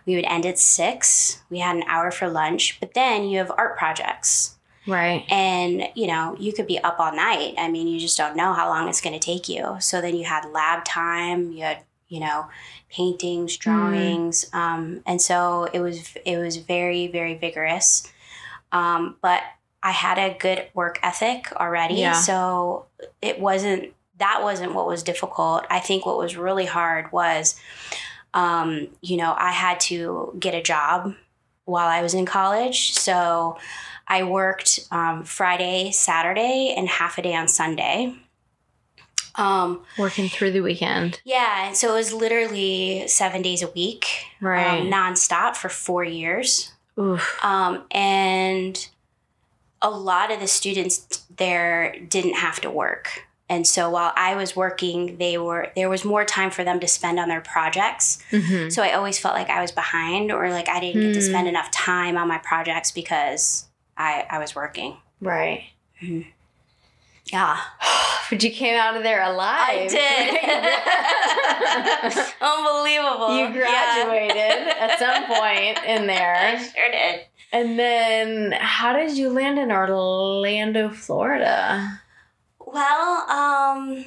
We 0.06 0.14
would 0.16 0.24
end 0.24 0.46
at 0.46 0.58
six. 0.58 1.42
We 1.50 1.58
had 1.58 1.76
an 1.76 1.84
hour 1.86 2.10
for 2.10 2.28
lunch, 2.28 2.78
but 2.80 2.94
then 2.94 3.24
you 3.24 3.38
have 3.38 3.50
art 3.56 3.76
projects. 3.76 4.56
Right. 4.86 5.24
and 5.30 5.88
you 5.94 6.06
know 6.08 6.34
you 6.40 6.52
could 6.54 6.66
be 6.66 6.78
up 6.80 6.98
all 6.98 7.14
night 7.14 7.54
i 7.58 7.68
mean 7.70 7.86
you 7.86 8.00
just 8.00 8.16
don't 8.16 8.34
know 8.34 8.54
how 8.54 8.66
long 8.68 8.88
it's 8.88 9.00
going 9.02 9.12
to 9.12 9.24
take 9.24 9.46
you 9.48 9.76
so 9.78 10.00
then 10.00 10.16
you 10.16 10.24
had 10.24 10.46
lab 10.50 10.84
time 10.84 11.52
you 11.52 11.62
had 11.62 11.80
you 12.08 12.18
know 12.18 12.48
paintings 12.90 13.56
drawings 13.58 14.46
um, 14.54 15.02
and 15.06 15.20
so 15.20 15.68
it 15.74 15.80
was 15.80 16.16
it 16.24 16.38
was 16.38 16.56
very 16.56 17.06
very 17.06 17.34
vigorous 17.34 18.10
um, 18.72 19.16
but 19.20 19.42
i 19.82 19.90
had 19.92 20.18
a 20.18 20.36
good 20.38 20.66
work 20.74 20.98
ethic 21.02 21.52
already 21.56 21.96
Yeah. 21.96 22.14
so 22.14 22.86
it 23.20 23.38
wasn't 23.38 23.92
that 24.20 24.40
wasn't 24.42 24.72
what 24.74 24.86
was 24.86 25.02
difficult 25.02 25.64
i 25.70 25.80
think 25.80 26.06
what 26.06 26.16
was 26.18 26.36
really 26.36 26.66
hard 26.66 27.10
was 27.12 27.58
um, 28.34 28.86
you 29.02 29.16
know 29.16 29.34
i 29.36 29.50
had 29.50 29.80
to 29.80 30.34
get 30.38 30.54
a 30.54 30.62
job 30.62 31.14
while 31.64 31.88
i 31.88 32.00
was 32.02 32.14
in 32.14 32.24
college 32.24 32.92
so 32.92 33.56
I 34.12 34.24
worked 34.24 34.80
um, 34.90 35.22
Friday, 35.22 35.92
Saturday, 35.92 36.74
and 36.76 36.88
half 36.88 37.16
a 37.16 37.22
day 37.22 37.32
on 37.36 37.46
Sunday. 37.46 38.16
Um, 39.36 39.82
Working 39.96 40.28
through 40.28 40.50
the 40.50 40.62
weekend. 40.62 41.20
yeah, 41.24 41.68
and 41.68 41.76
so 41.76 41.90
it 41.92 41.94
was 41.94 42.12
literally 42.12 43.06
seven 43.06 43.40
days 43.40 43.62
a 43.62 43.68
week, 43.68 44.06
Right. 44.40 44.80
um, 44.80 44.88
nonstop 44.90 45.54
for 45.54 45.68
four 45.68 46.02
years. 46.02 46.72
Oof. 46.98 47.38
Um, 47.44 47.84
and 47.92 48.88
a 49.80 49.90
lot 49.90 50.32
of 50.32 50.40
the 50.40 50.48
students 50.48 51.24
there 51.36 51.94
didn't 52.08 52.34
have 52.34 52.60
to 52.62 52.70
work. 52.70 53.26
And 53.50 53.66
so 53.66 53.90
while 53.90 54.12
I 54.16 54.34
was 54.36 54.54
working, 54.56 55.16
they 55.18 55.36
were 55.36 55.72
there 55.74 55.90
was 55.90 56.04
more 56.04 56.24
time 56.24 56.50
for 56.50 56.62
them 56.64 56.78
to 56.80 56.86
spend 56.88 57.18
on 57.18 57.28
their 57.28 57.40
projects. 57.40 58.18
hmm 58.30 58.68
So 58.70 58.82
I 58.82 58.92
always 58.92 59.18
felt 59.18 59.34
like 59.34 59.50
I 59.50 59.60
was 59.60 59.72
behind 59.72 60.30
or 60.32 60.48
like 60.50 60.68
I 60.68 60.78
didn't 60.80 61.02
get 61.02 61.12
to 61.14 61.20
Hmm. 61.20 61.26
spend 61.32 61.48
enough 61.48 61.70
time 61.72 62.16
on 62.16 62.28
my 62.28 62.38
projects 62.38 62.92
because 62.92 63.66
I, 63.98 64.24
I 64.30 64.38
was 64.38 64.54
working. 64.54 64.96
Right. 65.20 65.64
Yeah. 67.26 67.58
But 68.30 68.44
you 68.44 68.50
came 68.52 68.78
out 68.78 68.96
of 68.96 69.02
there 69.02 69.22
alive. 69.24 69.90
I 69.92 69.98
did. 69.98 70.30
Unbelievable. 72.40 73.36
you 73.36 73.52
graduated 73.52 74.68
at 74.78 74.98
some 75.00 75.24
point 75.26 75.78
in 75.84 76.04
Yeah, 76.04 76.54
I 76.54 76.56
there. 76.56 76.60
sure 76.60 76.90
did. 76.92 77.20
And 77.52 77.76
then 77.76 78.52
how 78.52 78.92
did 78.92 79.16
you 79.18 79.30
land 79.30 79.58
in 79.58 79.72
Orlando, 79.72 80.90
Florida? 80.90 82.00
Well, 82.72 83.28
um, 83.30 84.04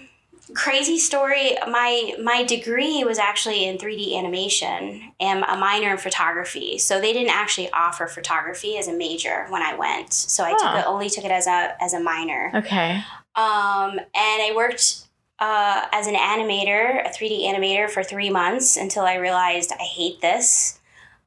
crazy 0.54 0.98
story. 0.98 1.56
My 1.68 2.14
my 2.22 2.44
degree 2.44 3.04
was 3.04 3.18
actually 3.18 3.66
in 3.66 3.78
3D 3.78 4.18
animation 4.18 5.14
and 5.20 5.44
a 5.48 5.58
minor 5.58 5.92
in 5.92 5.98
photography. 5.98 6.78
So 6.78 7.00
they 7.02 7.14
didn't 7.14 7.32
actually 7.34 7.70
offer 7.72 8.08
photography 8.08 8.78
as 8.78 8.88
a 8.88 8.94
major 8.94 9.46
when 9.50 9.62
I 9.62 9.76
went. 9.76 10.14
So 10.14 10.44
I 10.44 10.52
Huh. 10.52 10.58
took 10.60 10.80
it, 10.82 10.88
only 10.88 11.10
took 11.10 11.26
it 11.26 11.32
as 11.32 11.48
a 11.48 11.76
as 11.82 11.94
a 11.94 12.00
minor. 12.00 12.52
Okay. 12.56 13.04
Um, 13.36 14.00
and 14.00 14.42
I 14.42 14.54
worked 14.56 15.08
uh, 15.40 15.86
as 15.92 16.08
an 16.08 16.14
animator, 16.16 17.06
a 17.06 17.10
3D 17.10 17.44
animator 17.46 17.90
for 17.90 18.04
three 18.04 18.30
months 18.30 18.78
until 18.78 19.04
I 19.04 19.16
realized 19.16 19.72
I 19.74 19.84
hate 19.84 20.22
this. 20.22 20.80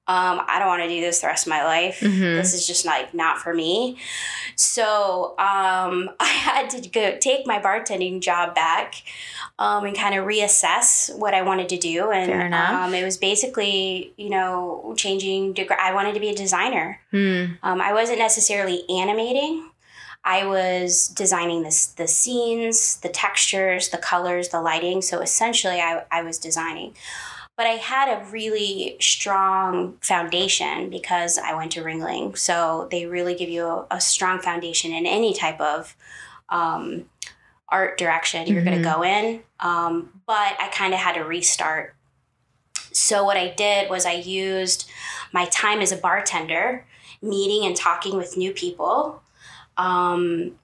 Um, 0.09 0.41
I 0.47 0.59
don't 0.61 0.69
want 0.69 0.83
to 0.83 0.89
do 0.89 1.01
this 1.01 1.21
the 1.21 1.27
rest 1.27 1.47
of 1.47 1.51
my 1.51 1.65
life. 1.65 1.99
Mhm. 2.01 2.37
This 2.37 2.55
is 2.55 2.67
just 2.67 2.85
like 2.85 3.13
not 3.13 3.39
for 3.39 3.53
me. 3.53 3.99
So 4.55 5.31
um, 5.39 6.11
I 6.21 6.25
had 6.27 6.71
to 6.71 6.89
go 6.89 7.19
take 7.19 7.47
my 7.47 7.61
bartending 7.61 8.21
job 8.21 8.55
back 8.55 8.95
um, 9.59 9.85
and 9.85 9.97
kind 9.97 10.15
of 10.15 10.25
reassess 10.27 11.17
what 11.19 11.35
I 11.35 11.43
wanted 11.43 11.69
to 11.71 11.77
do. 11.77 12.11
And. 12.11 12.31
Um, 12.85 12.95
it 12.95 13.05
was 13.05 13.17
basically, 13.17 14.13
you 14.17 14.31
know, 14.31 14.95
changing. 14.97 15.53
Deg- 15.55 15.71
I 15.73 15.93
wanted 15.93 16.15
to 16.15 16.21
be 16.21 16.29
a 16.31 16.35
designer. 16.35 17.01
Um, 17.63 17.81
I 17.81 17.93
wasn't 17.93 18.19
necessarily 18.19 18.85
animating. 18.89 19.71
I 20.25 20.45
was 20.47 21.07
designing 21.09 21.63
this, 21.63 21.87
the 21.87 22.09
scenes, 22.09 22.97
the 22.99 23.09
textures, 23.09 23.91
the 23.91 23.99
colors, 23.99 24.49
the 24.49 24.61
lighting. 24.61 25.01
So 25.01 25.21
essentially, 25.21 25.81
I, 25.81 26.03
I 26.11 26.23
was 26.23 26.39
designing. 26.39 26.95
But 27.57 27.67
I 27.67 27.71
had 27.71 28.09
a 28.09 28.25
really 28.31 28.97
strong 29.01 29.97
foundation 30.03 30.91
because 30.91 31.39
I 31.39 31.55
went 31.55 31.73
to 31.73 31.81
Ringling. 31.83 32.37
So 32.37 32.87
they 32.91 33.07
really 33.07 33.35
give 33.35 33.49
you 33.49 33.67
a, 33.67 33.87
a 33.93 34.01
strong 34.01 34.41
foundation 34.41 34.93
in 34.93 35.07
any 35.07 35.33
type 35.33 35.59
of 35.61 35.97
um, 36.51 37.07
art 37.69 37.97
direction 37.99 38.47
you're 38.47 38.63
going 38.63 38.79
Mhm. 38.79 38.85
to 38.85 38.91
go 38.97 39.03
in. 39.03 39.43
Um, 39.61 40.21
but 40.27 40.55
I 40.61 40.69
kind 40.73 40.93
of 40.93 41.01
had 41.01 41.15
to 41.15 41.23
restart. 41.25 41.95
So 42.93 43.25
what 43.25 43.37
I 43.37 43.49
did 43.49 43.91
was 43.91 44.05
I 44.07 44.13
used 44.13 44.89
my 45.33 45.47
time 45.47 45.81
as 45.81 45.93
a 45.93 45.97
bartender, 45.97 46.87
meeting 47.23 47.67
and 47.67 47.75
talking 47.77 48.17
with 48.17 48.37
new 48.37 48.53
people, 48.53 49.23
um, 49.77 50.59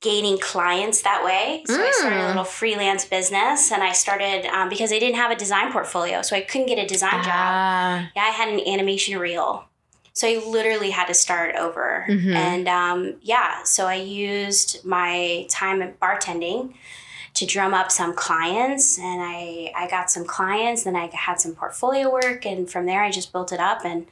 gaining 0.00 0.38
clients 0.38 1.02
that 1.02 1.24
way. 1.24 1.62
So 1.66 1.74
I 1.74 1.90
started 1.90 2.16
a 2.18 2.22
Mm. 2.22 2.28
little 2.28 2.44
freelance 2.44 3.04
business, 3.04 3.72
and 3.72 3.82
I 3.82 3.92
started 3.92 4.46
um, 4.46 4.68
because 4.68 4.92
I 4.92 4.98
didn't 4.98 5.16
have 5.16 5.30
a 5.30 5.36
design 5.36 5.72
portfolio, 5.72 6.22
so 6.22 6.36
I 6.36 6.40
couldn't 6.42 6.68
get 6.68 6.78
a 6.78 6.86
design 6.86 7.22
job. 7.24 7.32
Ah. 7.34 8.10
Yeah, 8.14 8.22
I 8.22 8.28
had 8.30 8.48
an 8.48 8.60
animation 8.66 9.18
reel. 9.18 9.64
So 10.14 10.28
I 10.28 10.42
literally 10.46 10.90
had 10.90 11.06
to 11.06 11.14
start 11.14 11.56
over. 11.56 12.06
Mhm. 12.08 12.34
And 12.34 12.68
um, 12.68 13.14
yeah, 13.22 13.62
so 13.64 13.86
I 13.86 13.94
used 13.94 14.84
my 14.84 15.46
time 15.48 15.80
at 15.82 15.98
bartending 15.98 16.74
to 17.34 17.46
drum 17.46 17.72
up 17.72 17.90
some 17.90 18.12
clients 18.14 18.98
and 18.98 19.22
I, 19.22 19.72
I 19.74 19.88
got 19.88 20.10
some 20.10 20.26
clients, 20.26 20.82
then 20.82 20.94
I 20.96 21.06
had 21.14 21.40
some 21.40 21.54
portfolio 21.54 22.12
work 22.12 22.44
and 22.44 22.70
from 22.70 22.84
there 22.84 23.02
I 23.02 23.10
just 23.10 23.32
built 23.32 23.52
it 23.52 23.58
up 23.58 23.86
and 23.86 24.06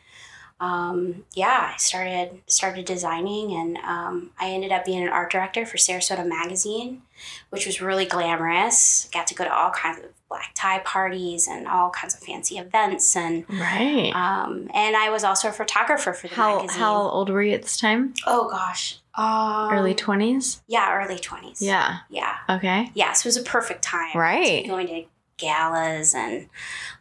um, 0.61 1.25
yeah, 1.35 1.73
I 1.75 1.77
started 1.79 2.43
started 2.47 2.85
designing 2.85 3.53
and 3.53 3.77
um, 3.79 4.31
I 4.39 4.51
ended 4.51 4.73
up 4.73 4.85
being 4.85 5.03
an 5.03 5.09
art 5.09 5.33
director 5.33 5.65
for 5.65 5.79
Sarasota 5.79 6.27
Magazine, 6.29 7.03
which 7.49 7.65
was 7.67 7.81
really 7.81 8.05
glamorous. 8.05 9.09
Got 9.13 9.27
to 9.29 9.35
go 9.35 9.45
to 9.45 9.53
all 9.55 9.71
kinds 9.71 9.99
of 10.01 10.05
black 10.29 10.53
tie 10.55 10.79
parties 10.81 11.49
and 11.49 11.67
all 11.67 11.91
kinds 11.91 12.15
of 12.15 12.21
fancy 12.21 12.59
events 12.59 13.17
and 13.17 13.45
Right. 13.49 14.13
um, 14.15 14.71
and 14.75 14.97
I 14.97 15.11
was 15.11 15.25
also 15.25 15.49
a 15.49 15.53
photographer 15.53 16.13
for 16.13 16.29
the 16.29 16.35
how 16.35 16.59
magazine. 16.59 16.79
how 16.81 16.95
old 16.97 17.31
were 17.31 17.43
you 17.43 17.55
at 17.55 17.63
this 17.63 17.77
time? 17.79 18.15
Oh 18.27 18.49
gosh, 18.49 18.99
um, 19.17 19.73
Early 19.73 19.95
twenties. 19.95 20.63
Yeah, 20.69 20.95
early 20.95 21.19
twenties. 21.19 21.61
Yeah. 21.63 21.99
yeah, 22.11 22.37
Okay. 22.49 22.91
yeah. 22.95 23.13
So 23.15 23.27
it 23.27 23.31
was 23.31 23.37
a 23.39 23.43
perfect 23.43 23.83
time. 23.83 24.15
Right. 24.15 24.67
Going 24.69 24.87
to 24.89 25.05
galas 25.39 26.15
and 26.15 26.49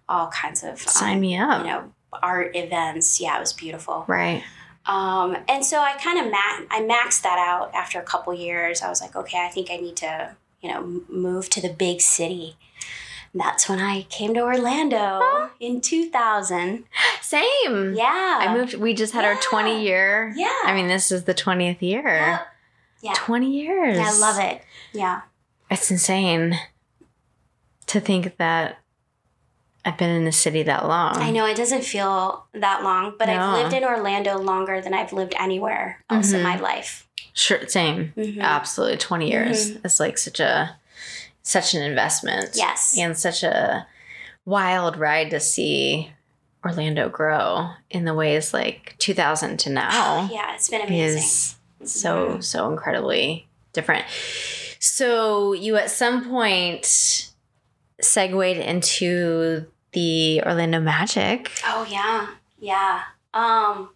all 0.08 0.28
kinds 0.30 0.64
of 0.64 0.80
Sign 0.80 1.16
um, 1.16 1.20
me 1.22 1.38
up. 1.38 1.66
you 1.66 1.72
know 1.72 1.94
art 2.14 2.56
events. 2.56 3.20
Yeah, 3.22 3.38
it 3.38 3.40
was 3.40 3.54
beautiful. 3.54 4.06
Right. 4.08 4.44
Um, 4.86 5.38
and 5.48 5.64
so 5.64 5.80
I 5.80 5.94
kind 5.98 6.20
of 6.20 6.32
ma- 6.32 6.66
I 6.72 6.82
maxed 6.82 7.22
that 7.22 7.38
out 7.38 7.74
after 7.76 8.00
a 8.00 8.04
couple 8.04 8.34
years. 8.34 8.82
I 8.82 8.90
was 8.90 9.02
like, 9.02 9.16
okay, 9.16 9.46
I 9.46 9.50
think 9.50 9.70
I 9.70 9.78
need 9.78 9.96
to 9.98 10.36
you 10.62 10.70
know 10.72 10.78
m- 10.78 11.06
move 11.10 11.50
to 11.52 11.62
the 11.62 11.70
big 11.70 12.02
city. 12.02 12.56
And 13.34 13.42
that's 13.42 13.70
when 13.70 13.80
I 13.80 14.04
came 14.10 14.34
to 14.34 14.40
Orlando 14.42 15.20
Huh? 15.22 15.50
in 15.60 15.82
2000. 15.82 16.86
Same. 17.22 17.94
Yeah. 17.94 18.38
I 18.42 18.52
moved. 18.52 18.74
We 18.74 18.96
just 18.96 19.14
had 19.14 19.24
our 19.26 19.36
twenty 19.36 19.84
year. 19.84 20.34
Yeah. 20.36 20.52
I 20.64 20.74
mean, 20.74 20.88
this 20.88 21.12
is 21.12 21.26
the 21.26 21.36
twentieth 21.36 21.84
year. 21.84 22.04
Yep. 22.04 22.48
Yeah. 23.02 23.14
Twenty 23.16 23.52
years. 23.52 23.98
Yeah, 23.98 24.10
I 24.12 24.18
love 24.20 24.40
it. 24.40 24.62
Yeah. 24.94 25.22
It's 25.70 25.92
insane 25.92 26.58
to 27.86 28.00
think 28.00 28.38
that 28.38 28.80
I've 29.90 29.98
been 29.98 30.12
in 30.12 30.26
the 30.26 30.32
city 30.32 30.62
that 30.64 30.88
long. 30.88 31.18
I 31.18 31.32
know 31.32 31.46
it 31.48 31.58
doesn't 31.58 31.84
feel 31.84 32.46
that 32.54 32.84
long, 32.84 33.16
but 33.18 33.28
No. 33.28 33.34
I've 33.34 33.64
lived 33.64 33.74
in 33.74 33.84
Orlando 33.84 34.38
longer 34.38 34.82
than 34.82 34.94
I've 34.94 35.12
lived 35.14 35.34
anywhere 35.40 36.04
else 36.12 36.32
in 36.32 36.42
Mhm. 36.42 36.44
my 36.44 36.58
life. 36.60 37.08
Sure. 37.34 37.68
Same. 37.68 38.14
Mhm. 38.16 38.40
Absolutely. 38.40 38.98
20 38.98 39.30
years. 39.32 39.72
Mm-hmm. 39.72 39.86
It's 39.86 40.00
like 40.00 40.18
such 40.20 40.40
a 40.40 40.76
such 41.42 41.74
an 41.74 41.82
investment. 41.82 42.52
Yes. 42.54 42.96
And 43.00 43.18
such 43.18 43.42
a 43.42 43.88
wild 44.46 44.96
ride 44.98 45.32
to 45.32 45.40
see 45.40 46.12
Orlando 46.64 47.10
grow 47.10 47.70
in 47.90 48.06
the 48.06 48.14
ways 48.14 48.54
like 48.54 48.94
2000 49.00 49.58
to 49.62 49.70
now 49.72 50.30
yeah, 50.32 50.54
it's 50.54 50.70
been 50.70 50.82
amazing. 50.82 51.24
is 51.24 51.56
so 51.92 52.40
so 52.42 52.70
incredibly 52.70 53.48
different. 53.74 54.06
So 54.80 55.54
you 55.54 55.78
at 55.78 55.90
some 55.90 56.30
point 56.30 57.32
segued 58.02 58.58
into 58.58 59.66
the 59.94 60.42
Orlando 60.46 60.80
Magic. 60.80 61.52
Oh 61.66 61.86
yeah, 61.90 62.28
yeah. 62.60 63.02
Um, 63.34 63.90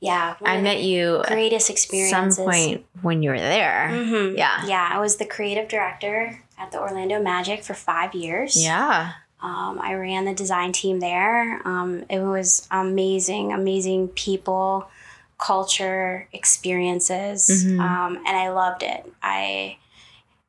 yeah. 0.00 0.34
I 0.44 0.60
met 0.60 0.80
you 0.82 1.20
at 1.20 1.28
greatest 1.28 1.70
some 2.10 2.32
point 2.34 2.84
when 3.02 3.22
you 3.22 3.30
were 3.30 3.38
there. 3.38 3.88
Mhm. 3.92 4.36
Yeah. 4.36 4.64
Yeah, 4.66 4.88
I 4.92 4.98
was 4.98 5.16
the 5.16 5.24
creative 5.26 5.68
director 5.68 6.40
at 6.58 6.72
the 6.72 6.80
Orlando 6.80 7.22
Magic 7.22 7.62
for 7.62 7.74
five 7.74 8.14
years. 8.14 8.62
Yeah. 8.62 9.12
Um, 9.40 9.80
I 9.80 9.94
ran 9.94 10.24
the 10.24 10.34
design 10.34 10.72
team 10.72 11.00
there. 11.00 11.60
Um, 11.66 12.04
it 12.08 12.20
was 12.20 12.66
amazing, 12.70 13.52
amazing 13.52 14.08
people, 14.08 14.88
culture, 15.38 16.28
experiences, 16.32 17.48
Mhm. 17.66 17.80
um, 17.80 18.16
and 18.24 18.36
I 18.36 18.50
loved 18.50 18.82
it. 18.84 19.12
I 19.22 19.78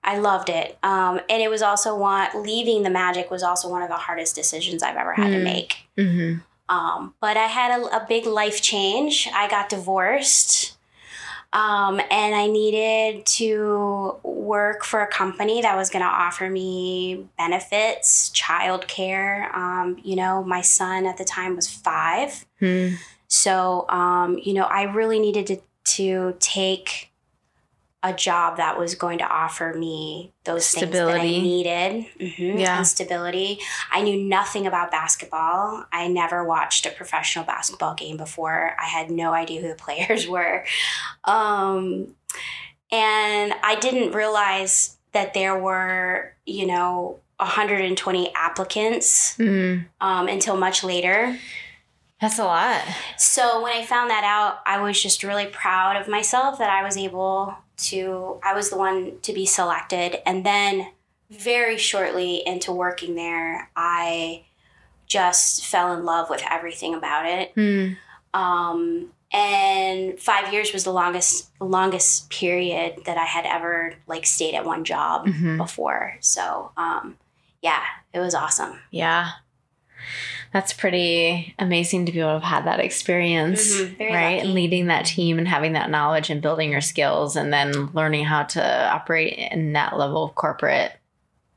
I 0.04 0.18
loved 0.18 0.50
it, 0.50 0.78
um, 0.84 1.20
and 1.30 1.42
it 1.42 1.50
was 1.50 1.62
also 1.62 1.96
one 1.96 2.28
leaving 2.44 2.84
the 2.84 2.90
magic 2.90 3.32
was 3.32 3.44
also 3.44 3.70
one 3.70 3.82
of 3.82 3.90
the 3.90 3.96
hardest 3.96 4.36
decisions 4.36 4.84
I've 4.84 4.98
ever 4.98 5.14
had 5.14 5.32
to 5.32 5.38
Mm. 5.38 5.44
make. 5.44 5.78
hmm 5.98 6.34
Um, 6.70 7.14
but 7.20 7.38
I 7.38 7.48
had 7.48 7.80
a, 7.80 7.84
a 7.98 8.06
big 8.08 8.26
life 8.26 8.62
change. 8.62 9.30
I 9.34 9.48
got 9.50 9.70
divorced. 9.70 10.78
Um, 11.52 12.02
and 12.10 12.34
I 12.34 12.48
needed 12.48 13.28
to 13.38 14.16
work 14.24 14.84
for 14.84 15.02
a 15.02 15.08
company 15.08 15.62
that 15.62 15.76
was 15.76 15.92
going 15.92 16.02
to 16.02 16.10
offer 16.10 16.50
me 16.50 17.28
benefits, 17.38 18.32
childcare. 18.32 19.54
Um, 19.54 20.00
you 20.04 20.16
know, 20.16 20.44
my 20.44 20.62
son 20.62 21.06
at 21.06 21.18
the 21.18 21.26
time 21.26 21.56
was 21.56 21.70
five. 21.70 22.46
Hmm. 22.60 22.96
So, 23.28 23.88
um, 23.90 24.40
you 24.42 24.54
know, 24.56 24.64
I 24.64 24.84
really 24.84 25.20
needed 25.20 25.46
to, 25.48 25.58
to 25.98 26.36
take 26.40 27.12
a 28.06 28.12
job 28.14 28.58
that 28.58 28.78
was 28.78 28.96
going 28.96 29.18
to 29.20 29.24
offer 29.24 29.74
me 29.74 30.34
those 30.44 30.70
things 30.72 30.92
that 30.92 31.08
I 31.08 31.12
Stability. 31.12 31.42
needed 31.42 32.06
hmm 32.20 32.58
Yeah. 32.60 32.78
and 32.78 32.86
stability. 32.88 33.60
I 33.92 34.02
knew 34.02 34.22
nothing 34.22 34.68
about 34.68 34.92
basketball. 34.92 35.86
I 35.92 36.10
never 36.10 36.44
watched 36.44 36.86
a 36.86 36.90
professional 36.92 37.46
basketball 37.46 37.94
game 37.96 38.18
before. 38.18 38.76
I 38.78 38.86
had 38.86 39.10
no 39.10 39.34
idea 39.34 39.62
who 39.62 39.70
the 39.70 39.76
players 39.86 40.28
were. 40.28 40.66
Um, 41.24 42.16
and 42.92 43.54
I 43.64 43.76
didn't 43.80 44.12
realize 44.12 44.98
that 45.14 45.34
there 45.34 45.58
were, 45.58 46.34
you 46.46 46.66
know, 46.68 47.20
120 47.38 48.34
applicants 48.36 49.36
Hmm. 49.38 49.78
um, 50.02 50.28
until 50.28 50.58
much 50.58 50.84
later. 50.84 51.38
That's 52.22 52.40
a 52.40 52.46
lot. 52.46 52.82
So 53.18 53.62
when 53.62 53.74
I 53.74 53.86
found 53.86 54.10
that 54.10 54.24
out, 54.24 54.60
I 54.66 54.82
was 54.82 55.02
just 55.02 55.24
really 55.24 55.46
proud 55.46 55.96
of 55.98 56.08
myself 56.08 56.58
that 56.60 56.70
I 56.70 56.84
was 56.84 56.96
able 56.98 57.56
to, 57.78 58.40
I 58.44 58.54
was 58.54 58.70
the 58.70 58.78
one 58.78 59.20
to 59.22 59.34
be 59.34 59.46
selected. 59.46 60.18
And 60.28 60.46
then 60.46 60.88
very 61.30 61.78
shortly 61.78 62.44
into 62.46 62.72
working 62.72 63.16
there, 63.16 63.70
I 63.76 64.44
just 65.08 65.66
fell 65.66 65.94
in 65.94 66.06
love 66.06 66.30
with 66.30 66.44
everything 66.50 66.94
about 66.96 67.26
it. 67.26 67.52
Hmm. 67.56 67.94
Um, 68.40 69.12
and 69.32 70.20
five 70.20 70.54
years 70.54 70.74
was 70.74 70.84
the 70.84 70.94
longest 70.94 71.50
longest 71.60 72.30
period 72.30 73.00
that 73.06 73.18
I 73.18 73.26
had 73.26 73.46
ever 73.48 73.96
like 74.06 74.26
stayed 74.28 74.54
at 74.54 74.64
one 74.66 74.84
job 74.84 75.26
Mhm. 75.26 75.58
before. 75.58 76.18
So 76.20 76.72
um, 76.78 77.18
yeah, 77.62 77.82
it 78.14 78.20
was 78.20 78.36
awesome. 78.36 78.80
Yeah. 78.92 79.32
That's 80.54 80.72
pretty 80.72 81.56
amazing 81.58 82.06
to 82.06 82.12
be 82.12 82.20
able 82.20 82.30
to 82.30 82.34
have 82.40 82.44
had 82.44 82.66
that 82.66 82.80
experience, 82.80 83.82
Mhm, 83.82 84.00
right? 84.00 84.36
lucky. 84.36 84.40
And 84.40 84.54
leading 84.54 84.88
that 84.88 85.06
team 85.06 85.40
and 85.40 85.48
having 85.48 85.74
that 85.74 85.90
knowledge 85.90 86.30
and 86.30 86.42
building 86.42 86.72
your 86.72 86.80
skills 86.82 87.36
and 87.36 87.52
then 87.52 87.88
learning 87.94 88.26
how 88.26 88.44
to 88.44 88.94
operate 88.94 89.34
in 89.52 89.74
that 89.74 89.98
level 89.98 90.24
of 90.24 90.36
corporate 90.36 90.94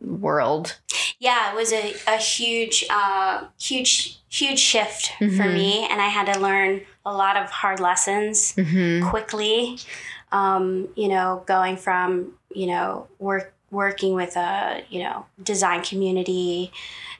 world. 0.00 0.78
yeah, 1.18 1.50
it 1.50 1.56
was 1.56 1.72
a, 1.72 1.94
a 2.06 2.16
huge, 2.18 2.84
uh, 2.90 3.44
huge, 3.58 4.18
huge 4.28 4.58
shift 4.58 5.12
for 5.18 5.24
Mhm. 5.44 5.52
me. 5.54 5.86
And 5.90 6.00
I 6.02 6.08
had 6.08 6.30
to 6.32 6.38
learn 6.38 6.82
a 7.06 7.12
lot 7.12 7.36
of 7.38 7.50
hard 7.50 7.80
lessons 7.80 8.52
Mm-hmm. 8.56 9.08
quickly. 9.08 9.78
Um, 10.32 10.88
you 10.94 11.08
know, 11.08 11.42
going 11.46 11.76
from, 11.78 12.32
you 12.54 12.66
know, 12.66 13.06
work, 13.18 13.54
working 13.70 14.14
with 14.14 14.36
a, 14.36 14.82
you 14.90 15.02
know, 15.02 15.24
design 15.42 15.82
community, 15.82 16.70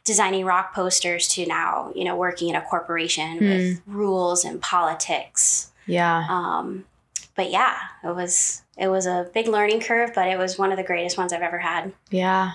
designing 0.07 0.45
rock 0.47 0.73
posters 0.73 1.29
to 1.29 1.45
now, 1.47 1.93
you 1.95 2.05
know, 2.05 2.17
working 2.17 2.49
in 2.49 2.55
a 2.55 2.63
corporation 2.63 3.41
with 3.41 3.83
rules 3.87 4.45
and 4.45 4.63
politics. 4.63 5.73
Yeah. 5.85 6.25
Um, 6.31 6.87
but 7.35 7.51
yeah, 7.51 7.77
it 8.03 8.15
was, 8.15 8.63
it 8.79 8.89
was 8.89 9.07
a 9.07 9.29
big 9.35 9.49
learning 9.49 9.81
curve, 9.81 10.13
but 10.15 10.29
it 10.29 10.39
was 10.39 10.57
one 10.57 10.71
of 10.71 10.79
the 10.79 10.85
greatest 10.85 11.19
ones 11.19 11.33
I've 11.33 11.43
ever 11.43 11.59
had. 11.59 11.93
Yeah. 12.11 12.53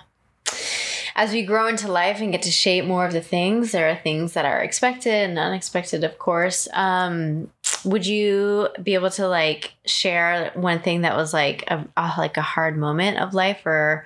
As 1.13 1.33
we 1.33 1.43
grow 1.43 1.67
into 1.67 1.91
life 1.91 2.21
and 2.21 2.31
get 2.31 2.41
to 2.43 2.51
shape 2.51 2.85
more 2.85 3.05
of 3.05 3.11
the 3.11 3.21
things, 3.21 3.73
there 3.73 3.89
are 3.89 3.97
things 3.97 4.31
that 4.33 4.45
are 4.45 4.63
expected 4.63 5.29
and 5.29 5.37
unexpected, 5.37 6.05
of 6.05 6.17
course. 6.17 6.69
Um, 6.73 7.51
would 7.83 8.05
you 8.05 8.69
be 8.81 8.93
able 8.93 9.09
to 9.11 9.27
like 9.27 9.73
share 9.85 10.51
one 10.55 10.79
thing 10.79 11.01
that 11.01 11.17
was 11.17 11.33
like 11.33 11.65
a, 11.67 11.85
a 11.97 12.13
like 12.17 12.37
a 12.37 12.41
hard 12.41 12.77
moment 12.77 13.17
of 13.17 13.33
life 13.33 13.65
or 13.65 14.05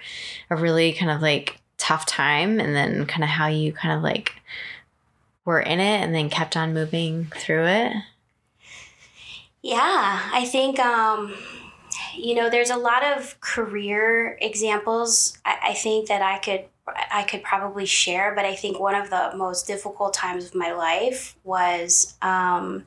a 0.49 0.55
really 0.55 0.93
kind 0.93 1.11
of 1.11 1.21
like 1.21 1.61
tough 1.87 2.05
time, 2.05 2.59
and 2.59 2.75
then 2.75 3.05
kind 3.05 3.23
of 3.23 3.29
how 3.29 3.47
you 3.47 3.71
kind 3.73 3.95
of 3.95 4.01
like 4.03 4.33
were 5.45 5.59
in 5.59 5.79
it 5.79 6.01
and 6.03 6.13
then 6.15 6.29
kept 6.29 6.57
on 6.57 6.73
moving 6.73 7.25
through 7.35 7.65
it? 7.65 7.93
Yeah, 9.61 10.21
I 10.33 10.45
think 10.45 10.79
um, 10.79 11.33
you 12.15 12.35
know 12.35 12.49
there's 12.49 12.69
a 12.69 12.77
lot 12.77 13.03
of 13.03 13.39
career 13.41 14.37
examples. 14.41 15.37
I, 15.45 15.57
I 15.69 15.73
think 15.73 16.07
that 16.07 16.21
I 16.21 16.37
could 16.39 16.65
I 17.11 17.23
could 17.23 17.41
probably 17.43 17.85
share, 17.85 18.33
but 18.35 18.45
I 18.45 18.55
think 18.55 18.79
one 18.79 18.95
of 18.95 19.09
the 19.09 19.31
most 19.35 19.65
difficult 19.65 20.13
times 20.13 20.45
of 20.45 20.55
my 20.55 20.71
life 20.71 21.35
was 21.43 22.15
um, 22.21 22.85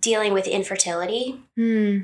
dealing 0.00 0.32
with 0.32 0.46
infertility 0.46 1.40
Hmm. 1.56 1.98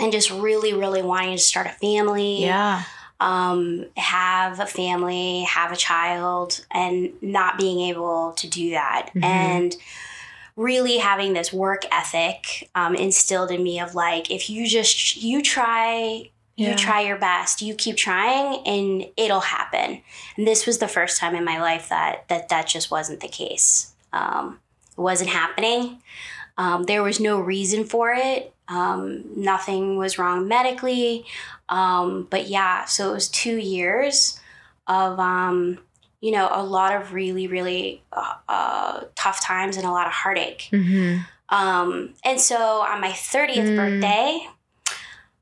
and 0.00 0.10
just 0.10 0.30
really, 0.30 0.72
really 0.72 1.02
wanting 1.02 1.36
to 1.36 1.42
start 1.42 1.66
a 1.66 1.70
family. 1.70 2.42
Yeah. 2.42 2.84
Um, 3.22 3.86
have 3.96 4.58
a 4.60 4.66
family, 4.66 5.42
have 5.42 5.70
a 5.72 5.76
child, 5.76 6.64
and 6.72 7.12
not 7.22 7.56
being 7.58 7.80
able 7.90 8.32
to 8.32 8.48
do 8.48 8.70
that. 8.70 9.10
Mhm. 9.14 9.22
And 9.24 9.76
really 10.56 10.98
having 10.98 11.32
this 11.32 11.52
work 11.52 11.82
ethic 11.90 12.68
um, 12.74 12.94
instilled 12.94 13.50
in 13.50 13.62
me 13.62 13.80
of 13.80 13.94
like, 13.94 14.30
if 14.30 14.50
you 14.50 14.66
just, 14.66 15.16
you 15.16 15.40
try, 15.42 16.28
Yeah. 16.56 16.70
you 16.70 16.74
try 16.76 17.00
your 17.00 17.16
best, 17.16 17.62
you 17.62 17.74
keep 17.74 17.96
trying 17.96 18.60
and 18.66 19.06
it'll 19.16 19.40
happen. 19.40 20.02
And 20.36 20.46
this 20.46 20.66
was 20.66 20.78
the 20.78 20.88
first 20.88 21.18
time 21.18 21.34
in 21.34 21.44
my 21.44 21.58
life 21.60 21.88
that 21.88 22.28
that, 22.28 22.48
that 22.50 22.66
just 22.66 22.90
wasn't 22.90 23.20
the 23.20 23.28
case. 23.28 23.92
Um, 24.12 24.58
it 24.98 25.00
wasn't 25.00 25.30
happening. 25.30 26.02
Um, 26.58 26.84
there 26.84 27.02
was 27.02 27.18
no 27.18 27.40
reason 27.40 27.84
for 27.84 28.12
it. 28.12 28.51
Um, 28.68 29.24
nothing 29.36 29.96
was 29.96 30.18
wrong 30.18 30.48
medically. 30.48 31.24
Um, 31.68 32.26
but 32.30 32.48
yeah, 32.48 32.84
so 32.84 33.10
it 33.10 33.14
was 33.14 33.28
two 33.28 33.56
years 33.56 34.40
of, 34.86 35.18
um, 35.18 35.78
you 36.20 36.30
know, 36.30 36.48
a 36.52 36.62
lot 36.62 36.94
of 36.94 37.12
really, 37.12 37.46
really 37.48 38.02
uh, 38.12 38.34
uh, 38.48 39.00
tough 39.16 39.42
times 39.42 39.76
and 39.76 39.84
a 39.84 39.90
lot 39.90 40.06
of 40.06 40.12
heartache. 40.12 40.68
Mm-hmm. 40.72 41.18
Um, 41.54 42.14
and 42.24 42.40
so 42.40 42.56
on 42.82 43.00
my 43.00 43.10
30th 43.10 43.68
Mm. 43.68 43.76
birthday, 43.76 44.48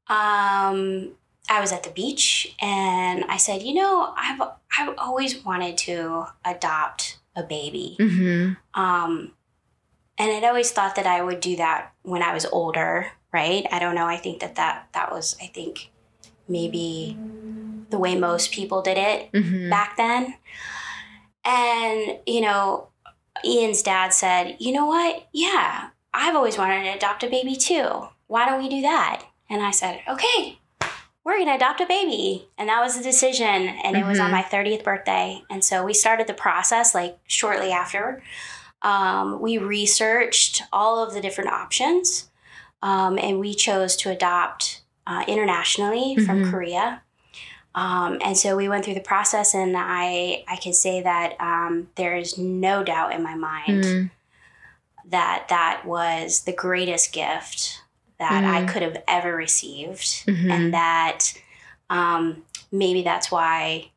um, 0.08 1.12
I 1.48 1.60
was 1.60 1.72
at 1.72 1.82
the 1.82 1.90
beach 1.90 2.54
and 2.60 3.24
I 3.28 3.36
said, 3.36 3.62
you 3.62 3.74
know, 3.74 4.12
I've, 4.16 4.40
I've 4.76 4.94
always 4.98 5.44
wanted 5.44 5.76
to 5.78 6.26
adopt 6.44 7.18
a 7.36 7.42
baby. 7.42 7.96
Mm-hmm. 7.98 8.80
Um, 8.80 9.32
and 10.20 10.30
I'd 10.30 10.44
always 10.46 10.70
thought 10.70 10.96
that 10.96 11.06
I 11.06 11.22
would 11.22 11.40
do 11.40 11.56
that 11.56 11.92
when 12.02 12.22
I 12.22 12.34
was 12.34 12.44
older, 12.46 13.10
right? 13.32 13.66
I 13.72 13.78
don't 13.78 13.94
know. 13.94 14.06
I 14.06 14.18
think 14.18 14.40
that 14.40 14.56
that, 14.56 14.88
that 14.92 15.10
was, 15.10 15.34
I 15.42 15.46
think, 15.46 15.90
maybe 16.46 17.16
the 17.88 17.98
way 17.98 18.14
most 18.18 18.52
people 18.52 18.82
did 18.82 18.98
it 18.98 19.32
Mm-hmm. 19.32 19.70
back 19.70 19.96
then. 19.96 20.34
And, 21.44 22.18
you 22.26 22.40
know, 22.42 22.88
Ian's 23.44 23.82
dad 23.82 24.12
said, 24.12 24.56
you 24.58 24.72
know 24.72 24.86
what? 24.86 25.26
Yeah, 25.32 25.88
I've 26.12 26.34
always 26.36 26.58
wanted 26.58 26.82
to 26.84 26.90
adopt 26.90 27.22
a 27.22 27.30
baby 27.30 27.56
too. 27.56 28.08
Why 28.26 28.46
don't 28.46 28.62
we 28.62 28.68
do 28.68 28.82
that? 28.82 29.24
And 29.48 29.62
I 29.62 29.70
said, 29.70 30.00
okay, 30.06 30.58
we're 31.24 31.36
going 31.36 31.46
to 31.48 31.54
adopt 31.54 31.80
a 31.80 31.86
baby. 31.86 32.48
And 32.58 32.68
that 32.68 32.80
was 32.80 32.96
the 32.96 33.02
decision. 33.02 33.46
And 33.46 33.96
it 33.96 34.04
was 34.04 34.20
on 34.20 34.28
Mhm. 34.28 34.32
my 34.32 34.42
30th 34.42 34.84
birthday. 34.84 35.42
And 35.50 35.64
so 35.64 35.82
we 35.84 35.94
started 35.94 36.26
the 36.26 36.34
process 36.34 36.94
like 36.94 37.18
shortly 37.26 37.72
after. 37.72 38.22
Um, 38.82 39.40
we 39.40 39.58
researched 39.58 40.62
all 40.72 41.02
of 41.04 41.12
the 41.14 41.20
different 41.20 41.50
options 41.50 42.28
um, 42.82 43.18
and 43.18 43.38
we 43.38 43.54
chose 43.54 43.94
to 43.96 44.10
adopt 44.10 44.82
uh, 45.06 45.24
internationally 45.28 46.16
from 46.16 46.44
Mhm. 46.44 46.50
Korea. 46.50 47.02
Um, 47.74 48.18
and 48.24 48.36
so 48.36 48.56
we 48.56 48.68
went 48.68 48.84
through 48.84 48.94
the 48.94 49.00
process, 49.00 49.54
and 49.54 49.76
I 49.76 50.44
I 50.48 50.56
can 50.56 50.72
say 50.72 51.02
that 51.02 51.36
um, 51.40 51.88
there 51.94 52.16
is 52.16 52.36
no 52.38 52.82
doubt 52.82 53.12
in 53.12 53.22
my 53.22 53.34
mind 53.36 53.84
Mm. 53.84 54.10
that 55.06 55.46
that 55.48 55.82
was 55.84 56.40
the 56.42 56.52
greatest 56.52 57.12
gift 57.12 57.82
that 58.18 58.44
I 58.44 58.62
Mm. 58.62 58.68
could 58.72 58.82
have 58.82 59.02
ever 59.08 59.34
received, 59.34 60.04
Mhm. 60.26 60.50
and 60.52 60.74
that 60.74 61.32
um, 61.88 62.44
maybe 62.70 63.02
that's 63.02 63.30
why 63.32 63.90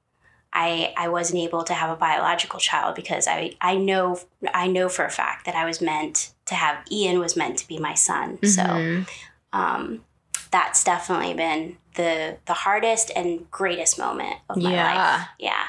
I 0.53 0.93
I 0.95 1.07
wasn't 1.09 1.39
able 1.41 1.63
to 1.63 1.73
have 1.73 1.89
a 1.89 1.95
biological 1.95 2.59
child 2.59 2.95
because 2.95 3.27
I 3.27 3.55
I 3.59 3.75
know 3.75 4.19
I 4.53 4.67
know 4.67 4.87
for 4.89 5.03
a 5.05 5.09
fact 5.09 5.45
that 5.45 5.55
I 5.55 5.65
was 5.65 5.81
meant 5.81 6.31
to 6.45 6.55
have 6.55 6.77
Ian 6.91 7.19
was 7.19 7.35
meant 7.35 7.57
to 7.59 7.67
be 7.67 7.77
my 7.79 7.93
son. 7.95 8.37
So 8.43 8.61
Mhm. 8.63 9.07
um, 9.53 10.03
that's 10.51 10.83
definitely 10.83 11.33
been 11.33 11.77
the 11.95 12.37
the 12.45 12.53
hardest 12.53 13.11
and 13.15 13.49
greatest 13.51 13.97
moment 13.97 14.35
of 14.49 14.57
my 14.57 14.71
Yeah. 14.73 14.95
life. 15.17 15.27
Yeah. 15.39 15.63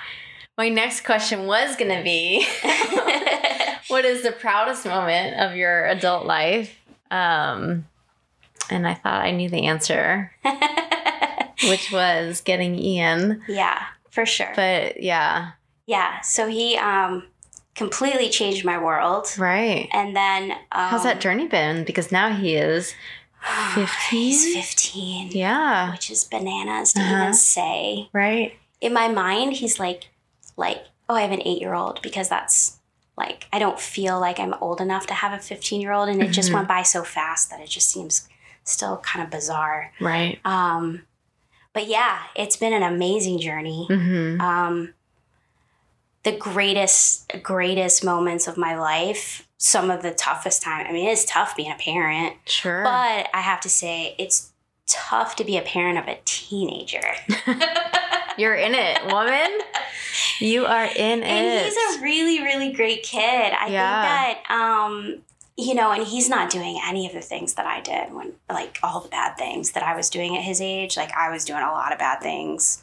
My 0.59 0.69
next 0.69 1.01
question 1.05 1.47
was 1.47 1.75
going 1.77 1.97
to 1.97 2.03
be 2.05 2.47
what 3.89 4.05
is 4.05 4.23
the 4.23 4.33
proudest 4.33 4.85
moment 4.87 5.41
of 5.41 5.57
your 5.57 5.87
adult 5.87 6.27
life? 6.27 6.79
Um, 7.11 7.87
and 8.71 8.87
I 8.87 8.95
thought 8.95 9.25
I 9.25 9.31
knew 9.33 9.49
the 9.49 9.67
answer, 9.67 10.33
which 11.69 11.91
was 11.93 12.41
getting 12.41 12.79
Ian. 12.79 13.43
yeah, 13.49 13.83
for 14.15 14.25
sure. 14.27 14.53
But 14.57 15.03
yeah. 15.03 15.51
yeah. 15.87 16.21
So 16.23 16.47
he 16.49 16.77
um 16.79 17.25
completely 17.75 18.31
changed 18.31 18.65
my 18.65 18.79
world. 18.79 19.27
Right. 19.37 19.89
And 19.93 20.15
then 20.17 20.53
um, 20.73 20.89
How's 20.91 21.03
that 21.05 21.21
journey 21.21 21.49
been? 21.49 21.85
Because 21.85 22.13
now 22.13 22.33
he 22.33 22.55
is 22.55 22.95
15? 23.75 23.87
He's 24.11 24.55
15. 24.55 25.31
Yeah. 25.33 25.91
Which 25.93 26.11
is 26.11 26.25
bananas 26.25 26.93
to 26.95 27.01
Uh-huh. 27.01 27.17
even 27.23 27.35
say. 27.35 28.09
Right. 28.13 28.53
In 28.81 28.93
my 28.93 29.09
mind, 29.09 29.55
he's 29.55 29.79
like, 29.81 30.09
like, 30.57 30.85
oh, 31.09 31.15
I 31.17 31.23
have 31.23 31.33
an 31.33 31.43
eight 31.45 31.61
year 31.61 31.75
old 31.75 32.01
because 32.03 32.29
that's 32.29 32.79
like 33.17 33.47
I 33.53 33.59
don't 33.59 33.79
feel 33.81 34.19
like 34.21 34.39
I'm 34.41 34.55
old 34.61 34.81
enough 34.81 35.07
to 35.09 35.15
have 35.15 35.33
a 35.33 35.39
15 35.43 35.81
year 35.81 35.93
old, 35.93 36.09
and 36.09 36.23
it 36.23 36.31
just 36.33 36.51
Mhm. 36.51 36.55
went 36.55 36.69
by 36.69 36.83
so 36.83 37.03
fast 37.05 37.51
that 37.51 37.61
it 37.61 37.69
just 37.69 37.89
seems 37.91 38.29
still 38.65 38.97
kind 38.99 39.25
of 39.25 39.31
bizarre. 39.31 39.93
Right. 40.01 40.39
Um, 40.45 41.03
but 41.75 41.87
yeah, 41.89 42.21
it's 42.35 42.57
been 42.57 42.73
an 42.73 42.83
amazing 42.83 43.39
journey. 43.41 43.87
Mm-hmm. 43.91 44.41
Um, 44.41 44.95
the 46.23 46.33
greatest, 46.33 47.31
greatest 47.43 48.03
moments 48.03 48.47
of 48.49 48.57
my 48.57 48.77
life. 48.79 49.47
Some 49.59 49.91
of 49.91 50.03
the 50.03 50.11
toughest 50.13 50.63
time. 50.63 50.87
I 50.87 50.93
mean, 50.93 51.09
it's 51.09 51.25
tough 51.27 51.57
being 51.57 51.71
a 51.71 51.77
parent, 51.77 52.37
Sure. 52.47 52.83
but 52.85 53.29
I 53.35 53.41
have 53.41 53.61
to 53.63 53.69
say, 53.69 54.15
it's 54.19 54.53
tough 54.87 55.37
to 55.37 55.45
be 55.45 55.57
a 55.59 55.63
parent 55.63 55.99
of 55.99 56.07
a 56.07 56.19
teenager. 56.25 57.01
You're 58.39 58.55
in 58.57 58.75
it, 58.75 59.07
woman. 59.07 59.59
You 60.41 60.67
are 60.67 60.85
in 60.85 61.23
and 61.23 61.25
it. 61.25 61.29
And 61.29 61.65
he's 61.65 61.97
a 61.99 62.03
really, 62.03 62.43
really 62.43 62.73
great 62.73 63.03
kid. 63.05 63.21
I 63.55 63.69
Yeah. 63.69 64.03
think 64.33 64.39
that, 64.49 64.55
um, 64.55 65.19
you 65.57 65.75
know, 65.75 65.93
and 65.93 66.05
he's 66.07 66.29
not 66.29 66.51
doing 66.51 66.81
any 66.85 67.07
of 67.07 67.13
the 67.13 67.21
things 67.21 67.55
that 67.55 67.67
I 67.67 67.81
did 67.81 68.13
when, 68.13 68.33
like, 68.51 68.79
all 68.83 69.01
the 69.01 69.09
bad 69.09 69.37
things 69.37 69.73
that 69.73 69.83
I 69.85 69.95
was 69.95 70.11
doing 70.11 70.37
at 70.37 70.43
his 70.43 70.61
age. 70.61 70.97
Like, 70.97 71.13
I 71.17 71.31
was 71.31 71.45
doing 71.45 71.63
a 71.63 71.71
lot 71.71 71.93
of 71.93 71.99
bad 71.99 72.21
things. 72.21 72.83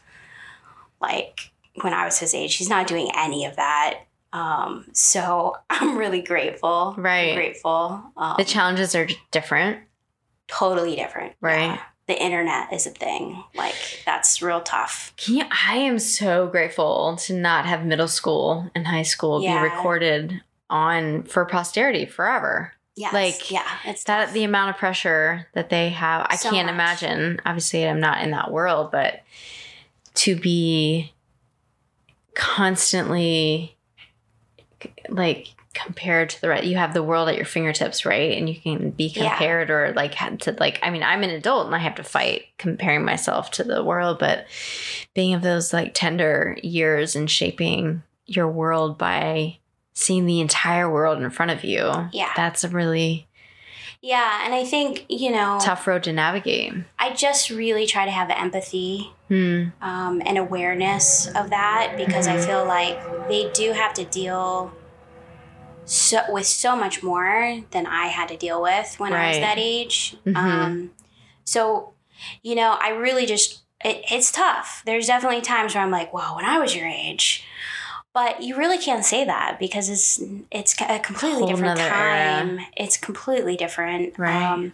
Like, 1.01 1.51
when 1.81 1.93
I 1.93 2.05
was 2.05 2.19
his 2.19 2.33
age, 2.33 2.55
he's 2.55 2.69
not 2.69 2.87
doing 2.87 3.09
any 3.15 3.45
of 3.45 3.55
that. 3.57 3.99
Um, 4.33 4.85
so 4.93 5.57
I'm 5.69 5.97
really 5.97 6.21
grateful. 6.21 6.95
Right. 6.97 7.35
Grateful. 7.35 8.01
Um, 8.15 8.35
the 8.37 8.45
challenges 8.45 8.95
are 8.95 9.07
different. 9.31 9.79
totally 10.47 10.95
different. 10.95 11.33
Right. 11.41 11.61
Yeah. 11.65 11.81
The 12.07 12.21
internet 12.21 12.73
is 12.73 12.87
a 12.87 12.89
thing. 12.89 13.41
Like, 13.55 13.75
that's 14.05 14.41
real 14.41 14.59
tough. 14.61 15.13
Can 15.17 15.35
you, 15.37 15.43
I 15.67 15.77
am 15.77 15.97
so 15.99 16.47
grateful 16.47 17.15
to 17.21 17.33
not 17.33 17.65
have 17.65 17.85
middle 17.85 18.07
school 18.09 18.69
and 18.75 18.87
high 18.87 19.03
school 19.03 19.41
Yeah. 19.41 19.61
be 19.63 19.69
recorded 19.69 20.41
on 20.71 21.23
for 21.23 21.45
posterity 21.45 22.05
forever. 22.07 22.73
Yes. 22.95 23.13
Like, 23.13 23.51
yeah, 23.51 23.67
it's 23.85 24.03
That 24.05 24.25
tough. 24.25 24.33
the 24.33 24.43
amount 24.43 24.71
of 24.71 24.77
pressure 24.77 25.47
that 25.53 25.69
they 25.69 25.89
have, 25.89 26.25
I 26.29 26.35
So 26.35 26.49
can't 26.49 26.65
much. 26.67 26.73
imagine. 26.73 27.39
Obviously, 27.45 27.87
I'm 27.87 27.99
not 27.99 28.21
in 28.23 28.31
that 28.31 28.51
world, 28.51 28.91
but 28.91 29.21
to 30.15 30.35
be 30.35 31.13
constantly 32.33 33.77
like 35.09 35.47
compared 35.73 36.29
to 36.29 36.41
the 36.41 36.49
right, 36.49 36.63
you 36.65 36.75
have 36.75 36.93
the 36.93 37.01
world 37.03 37.29
at 37.29 37.35
your 37.37 37.45
fingertips, 37.45 38.05
right? 38.05 38.37
And 38.37 38.49
you 38.49 38.55
can 38.59 38.89
be 38.91 39.05
Yeah. 39.05 39.29
compared 39.29 39.69
or 39.69 39.93
like 39.93 40.13
had 40.13 40.41
to 40.41 40.55
like. 40.59 40.79
I 40.83 40.89
mean, 40.89 41.01
I'm 41.03 41.23
an 41.23 41.29
adult 41.29 41.65
and 41.67 41.75
I 41.75 41.79
have 41.79 41.95
to 41.95 42.03
fight 42.03 42.43
comparing 42.57 43.05
myself 43.05 43.51
to 43.51 43.63
the 43.63 43.83
world, 43.83 44.19
but 44.19 44.47
being 45.13 45.33
of 45.33 45.41
those 45.41 45.71
like 45.71 45.93
tender 45.93 46.57
years 46.61 47.15
and 47.15 47.29
shaping 47.31 48.03
your 48.25 48.49
world 48.49 48.97
by 48.97 49.59
seeing 49.93 50.25
the 50.25 50.39
entire 50.39 50.89
world 50.91 51.21
in 51.21 51.29
front 51.29 51.51
of 51.51 51.63
you. 51.63 51.91
Yeah. 52.11 52.31
That's 52.35 52.63
a 52.63 52.69
really 52.69 53.27
yeah, 54.03 54.43
and 54.45 54.55
I 54.55 54.63
think, 54.65 55.05
you 55.09 55.29
know, 55.31 55.59
tough 55.61 55.85
road 55.85 56.01
to 56.03 56.11
navigate. 56.11 56.73
I 56.97 57.11
just 57.13 57.51
really 57.51 57.85
try 57.85 58.05
to 58.05 58.09
have 58.11 58.31
empathy 58.31 59.11
Hmm. 59.27 59.65
um, 59.79 60.23
and 60.25 60.39
awareness 60.39 61.27
of 61.35 61.51
that 61.51 61.93
because 61.97 62.25
I 62.27 62.37
Mhm. 62.37 62.45
feel 62.47 62.65
like 62.65 63.27
they 63.29 63.51
do 63.53 63.73
have 63.73 63.93
to 63.93 64.03
deal 64.05 64.71
so 65.85 66.21
with 66.29 66.47
so 66.47 66.75
much 66.75 67.03
more 67.03 67.61
than 67.71 67.85
I 67.85 68.07
had 68.07 68.27
to 68.29 68.37
deal 68.37 68.61
with 68.61 68.95
when 68.99 69.13
I 69.13 69.27
was 69.29 69.37
that 69.37 69.57
age. 69.59 70.15
Mhm. 70.25 70.35
Um, 70.35 70.91
so, 71.43 71.93
you 72.41 72.55
know, 72.55 72.77
I 72.81 72.89
really 72.89 73.25
just 73.25 73.59
it, 73.83 74.03
it's 74.11 74.31
tough. 74.31 74.83
There's 74.85 75.07
definitely 75.07 75.41
times 75.41 75.73
where 75.73 75.83
I'm 75.83 75.89
like, 75.89 76.13
"Wow, 76.13 76.35
when 76.35 76.45
I 76.45 76.59
was 76.59 76.75
your 76.75 76.87
age." 76.87 77.43
But 78.13 78.41
you 78.43 78.57
really 78.57 78.77
can't 78.77 79.05
say 79.05 79.23
that 79.23 79.57
because 79.59 79.89
it's 79.89 80.21
it's 80.51 80.75
a 80.81 80.99
completely 80.99 81.39
Whole 81.39 81.47
different 81.47 81.77
nother 81.77 81.89
era. 81.93 82.15
time. 82.45 82.59
It's 82.75 82.97
completely 82.97 83.55
different. 83.55 84.17
Right. 84.19 84.43
Um, 84.43 84.73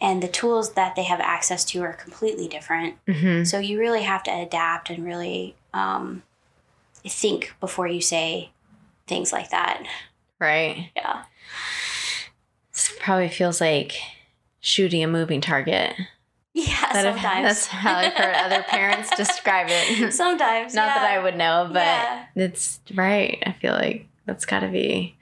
and 0.00 0.22
the 0.22 0.28
tools 0.28 0.74
that 0.74 0.94
they 0.96 1.02
have 1.02 1.20
access 1.20 1.64
to 1.66 1.82
are 1.82 1.92
completely 1.92 2.46
different. 2.48 2.96
hmm 3.08 3.42
So 3.44 3.58
you 3.58 3.78
really 3.78 4.02
have 4.02 4.22
to 4.24 4.30
adapt 4.30 4.88
and 4.88 5.04
really 5.04 5.56
um, 5.74 6.22
think 7.06 7.54
before 7.60 7.86
you 7.88 8.00
say 8.00 8.50
things 9.06 9.32
like 9.32 9.50
that. 9.50 9.82
Right. 10.38 10.90
Yeah. 10.96 11.24
This 12.72 12.92
probably 13.00 13.28
feels 13.28 13.60
like 13.60 13.94
shooting 14.60 15.02
a 15.02 15.08
moving 15.08 15.40
target. 15.40 15.94
Yeah, 16.52 16.80
That 16.92 17.02
sometimes. 17.14 17.46
that's 17.46 17.66
how 17.68 17.96
I've 17.96 18.12
heard 18.14 18.34
other 18.34 18.62
parents 18.64 19.10
describe 19.16 19.66
it. 19.70 20.12
sometimes. 20.12 20.74
Not 20.74 20.86
that. 20.94 21.10
I 21.10 21.22
would 21.22 21.36
know, 21.36 21.68
but 21.72 21.80
Yeah. 21.82 22.24
it's 22.34 22.80
right. 22.94 23.42
I 23.46 23.52
feel 23.52 23.72
like 23.74 24.06
that's 24.26 24.46
got 24.46 24.60
to 24.60 24.68
be 24.68 25.16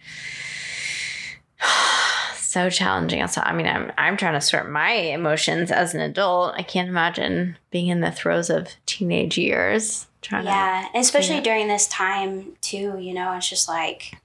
so 2.37 2.70
challenging. 2.70 3.20
Also, 3.22 3.41
I 3.43 3.53
mean, 3.53 3.66
I'm 3.66 3.93
I'm 3.99 4.16
trying 4.16 4.35
to 4.35 4.41
sort 4.41 4.70
my 4.70 4.91
emotions 4.91 5.70
as 5.70 5.95
an 5.95 6.01
adult. 6.01 6.55
I 6.57 6.62
can't 6.62 6.89
imagine 6.89 7.57
being 7.70 7.89
in 7.89 8.01
the 8.01 8.11
throes 8.11 8.51
of 8.51 8.68
teenage 8.87 9.37
years. 9.39 10.07
Trying 10.20 10.47
Yeah, 10.47 10.89
and 10.93 11.01
especially 11.01 11.41
during 11.41 11.68
this 11.68 11.87
time 11.89 12.57
too. 12.61 12.99
You 12.99 13.14
know, 13.14 13.33
it's 13.35 13.49
just 13.49 13.68
like 13.68 14.16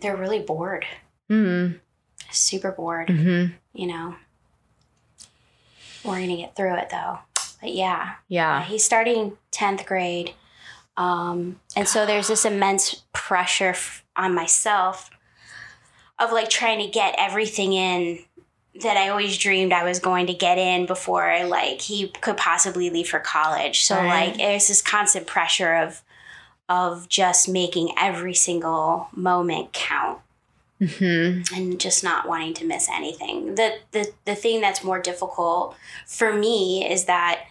they're 0.00 0.16
really 0.16 0.40
bored. 0.40 0.86
Mm, 1.30 1.78
super 2.30 2.72
bored. 2.72 3.08
hmm 3.10 3.46
You 3.74 3.86
know, 3.88 4.16
we're 6.04 6.20
gonna 6.20 6.36
get 6.36 6.54
through 6.56 6.76
it 6.76 6.90
though. 6.90 7.18
But 7.60 7.72
yeah, 7.74 8.14
Yeah. 8.28 8.62
he's 8.64 8.84
starting 8.84 9.36
tenth 9.50 9.86
grade, 9.86 10.34
um, 10.96 11.60
and 11.76 11.88
so 11.88 12.04
there's 12.06 12.28
this 12.28 12.44
immense 12.44 13.02
pressure 13.12 13.70
f- 13.70 14.04
on 14.16 14.34
myself 14.34 15.10
of 16.18 16.32
like 16.32 16.48
trying 16.50 16.80
to 16.80 16.86
get 16.88 17.14
everything 17.18 17.72
in 17.72 18.18
that 18.82 18.96
I 18.96 19.08
always 19.10 19.36
dreamed 19.38 19.72
I 19.72 19.84
was 19.84 19.98
going 20.00 20.26
to 20.28 20.34
get 20.34 20.56
in 20.58 20.86
before 20.86 21.44
like 21.46 21.80
he 21.82 22.08
could 22.08 22.36
possibly 22.36 22.90
leave 22.90 23.08
for 23.08 23.20
college. 23.20 23.82
So 23.84 23.96
Right. 23.96 24.28
like 24.28 24.36
there's 24.38 24.68
this 24.68 24.80
constant 24.82 25.26
pressure 25.26 25.74
of 25.74 26.02
of 26.68 27.08
just 27.08 27.48
making 27.48 27.92
every 28.00 28.32
single 28.34 29.08
moment 29.14 29.72
count 29.74 30.20
hmm 30.86 31.42
and 31.54 31.78
just 31.80 32.02
not 32.02 32.26
wanting 32.28 32.54
to 32.54 32.64
miss 32.64 32.88
anything. 32.88 33.54
The 33.54 33.78
the 33.92 34.12
the 34.24 34.34
thing 34.34 34.60
that's 34.60 34.82
more 34.82 35.00
difficult 35.00 35.76
for 36.06 36.32
me 36.32 36.88
is 36.90 37.04
that 37.04 37.44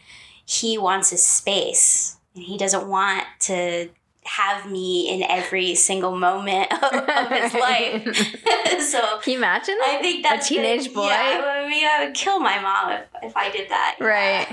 he 0.45 0.77
wants 0.77 1.11
his 1.11 1.23
space 1.23 2.17
and 2.36 2.43
he 2.43 2.57
doesn't 2.57 2.88
want 2.88 3.25
to 3.41 3.89
have 4.23 4.69
me 4.69 5.09
in 5.09 5.23
every 5.23 5.73
single 5.75 6.15
moment 6.15 6.71
of, 6.71 6.93
of 6.93 7.27
his 7.32 7.53
life. 7.67 8.03
so 8.82 9.19
Can 9.21 9.32
you 9.34 9.38
imagine? 9.39 9.77
I 9.84 9.97
think 10.01 10.23
that's 10.23 10.45
a 10.45 10.49
teenage 10.53 10.93
boy? 10.93 11.07
Yeah, 11.07 11.41
I 11.43 11.69
mean, 11.69 11.86
I 11.86 12.05
would 12.05 12.13
kill 12.13 12.39
my 12.39 12.59
mom 12.59 12.91
if, 12.91 13.07
if 13.23 13.38
I 13.38 13.49
did 13.49 13.69
that. 13.69 13.97
Right. 13.99 14.47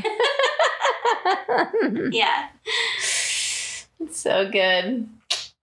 Yeah. 2.12 2.48
It's 4.00 4.18
so 4.20 4.48
good. 4.50 5.08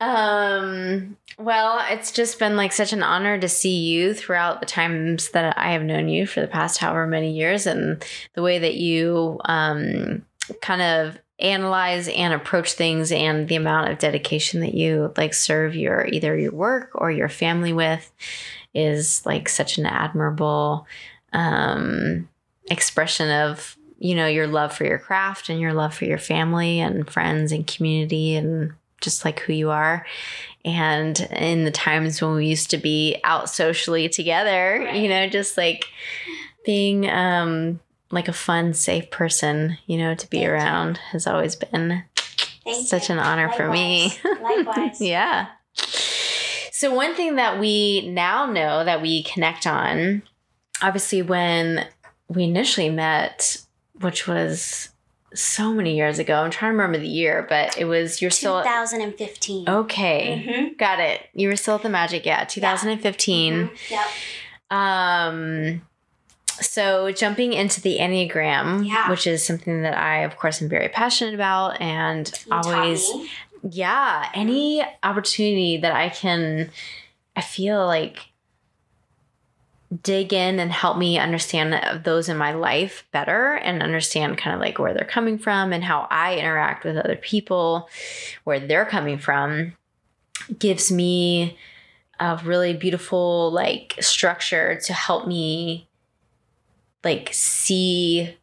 Um 0.01 1.17
well, 1.37 1.83
it's 1.89 2.11
just 2.11 2.39
been 2.39 2.55
like 2.55 2.71
such 2.71 2.93
an 2.93 3.03
honor 3.03 3.37
to 3.37 3.49
see 3.49 3.77
you 3.77 4.13
throughout 4.13 4.59
the 4.59 4.65
times 4.65 5.29
that 5.31 5.57
I 5.57 5.71
have 5.71 5.83
known 5.83 6.07
you 6.07 6.25
for 6.25 6.41
the 6.41 6.47
past 6.47 6.77
however 6.77 7.07
many 7.07 7.33
years 7.33 7.67
and 7.67 8.03
the 8.33 8.41
way 8.41 8.59
that 8.59 8.75
you 8.75 9.39
um 9.45 10.25
kind 10.61 10.81
of 10.81 11.19
analyze 11.39 12.07
and 12.07 12.33
approach 12.33 12.73
things 12.73 13.11
and 13.11 13.49
the 13.49 13.55
amount 13.55 13.91
of 13.91 13.97
dedication 13.97 14.61
that 14.61 14.73
you 14.73 15.11
like 15.17 15.33
serve 15.33 15.75
your 15.75 16.07
either 16.07 16.37
your 16.37 16.53
work 16.53 16.91
or 16.95 17.11
your 17.11 17.27
family 17.27 17.73
with 17.73 18.09
is 18.73 19.25
like 19.25 19.49
such 19.49 19.77
an 19.77 19.85
admirable 19.85 20.87
um 21.33 22.29
expression 22.71 23.29
of 23.29 23.75
you 23.99 24.15
know 24.15 24.27
your 24.27 24.47
love 24.47 24.73
for 24.73 24.85
your 24.85 24.99
craft 24.99 25.49
and 25.49 25.59
your 25.59 25.73
love 25.73 25.93
for 25.93 26.05
your 26.05 26.17
family 26.17 26.79
and 26.79 27.09
friends 27.09 27.51
and 27.51 27.67
community 27.67 28.35
and 28.35 28.71
just 29.01 29.25
like 29.25 29.41
who 29.41 29.51
you 29.51 29.69
are 29.69 30.05
and 30.65 31.21
in 31.31 31.63
the 31.63 31.71
times 31.71 32.21
when 32.21 32.33
we 32.35 32.47
used 32.47 32.69
to 32.71 32.77
be 32.77 33.17
out 33.23 33.49
socially 33.49 34.09
together 34.09 34.81
Right. 34.83 34.95
you 34.95 35.07
know 35.07 35.27
just 35.29 35.55
like 35.57 35.85
being 36.65 37.09
um 37.09 37.79
like 38.11 38.27
a 38.27 38.33
fun 38.33 38.73
safe 38.73 39.09
person 39.11 39.77
you 39.85 39.97
know 39.97 40.15
to 40.15 40.29
be 40.29 40.37
Thank 40.39 40.47
you. 40.47 40.53
around 40.53 40.97
has 41.11 41.27
always 41.27 41.55
been 41.55 42.03
Thank 42.63 42.87
such 42.87 43.09
you. 43.09 43.15
an 43.15 43.19
honor 43.19 43.51
for 43.53 43.69
me 43.69 44.11
Likewise. 44.23 44.65
Likewise. 44.65 45.01
yeah. 45.01 45.47
So 46.71 46.93
one 46.93 47.15
thing 47.15 47.35
that 47.35 47.59
we 47.59 48.09
now 48.09 48.45
know 48.47 48.83
that 48.83 49.01
we 49.01 49.23
connect 49.23 49.65
on, 49.65 50.23
obviously 50.81 51.21
when 51.21 51.87
we 52.27 52.43
initially 52.43 52.89
met, 52.89 53.57
which 54.01 54.27
was 54.27 54.89
so 55.35 55.73
many 55.73 55.95
years 55.95 56.17
ago. 56.19 56.41
I'm 56.41 56.49
trying 56.51 56.71
to 56.71 56.77
remember 56.77 56.97
the 56.97 57.07
year, 57.07 57.45
but 57.49 57.77
it 57.77 57.85
was 57.85 58.21
you're 58.21 58.31
still 58.31 58.61
2015. 58.63 59.69
okay. 59.69 60.45
Mhm. 60.47 60.77
Got 60.77 60.99
it. 60.99 61.21
You 61.33 61.49
were 61.49 61.55
still 61.55 61.75
at 61.75 61.83
the 61.83 61.89
Magic, 61.89 62.25
yeah, 62.25 62.43
2015. 62.45 63.53
Mhm. 63.69 63.89
Yep. 63.91 64.07
Um, 64.71 65.81
so 66.61 67.11
jumping 67.11 67.53
into 67.53 67.81
the 67.81 67.97
Enneagram, 67.99 68.87
Yeah. 68.87 69.09
which 69.09 69.27
is 69.27 69.45
something 69.45 69.81
that 69.83 69.97
I, 69.97 70.19
of 70.23 70.37
course, 70.37 70.61
am 70.61 70.69
very 70.69 70.87
passionate 70.89 71.33
about, 71.33 71.79
and 71.81 72.31
You 72.45 72.53
always, 72.53 73.11
yeah, 73.69 74.29
any 74.33 74.83
opportunity 75.03 75.77
that 75.77 75.93
I 75.93 76.09
can, 76.09 76.71
I 77.35 77.41
feel 77.41 77.85
like 77.85 78.19
dig 80.01 80.33
in 80.33 80.59
and 80.59 80.71
help 80.71 80.97
me 80.97 81.17
understand 81.19 82.03
those 82.03 82.27
in 82.27 82.37
my 82.37 82.53
life 82.53 83.05
better 83.11 83.53
and 83.53 83.83
understand 83.83 84.37
kind 84.37 84.53
of 84.55 84.59
like 84.59 84.79
where 84.79 84.93
they're 84.93 85.05
coming 85.05 85.37
from 85.37 85.71
and 85.71 85.83
how 85.83 86.07
I 86.09 86.37
interact 86.37 86.83
with 86.83 86.97
other 86.97 87.15
people, 87.15 87.89
where 88.43 88.59
they're 88.59 88.85
coming 88.85 89.17
from, 89.17 89.73
gives 90.57 90.91
me 90.91 91.57
a 92.19 92.39
really 92.43 92.73
beautiful 92.73 93.51
like 93.51 93.95
structure 93.99 94.79
to 94.85 94.93
help 94.93 95.27
me 95.27 95.87
like 97.03 97.29
see 97.31 98.35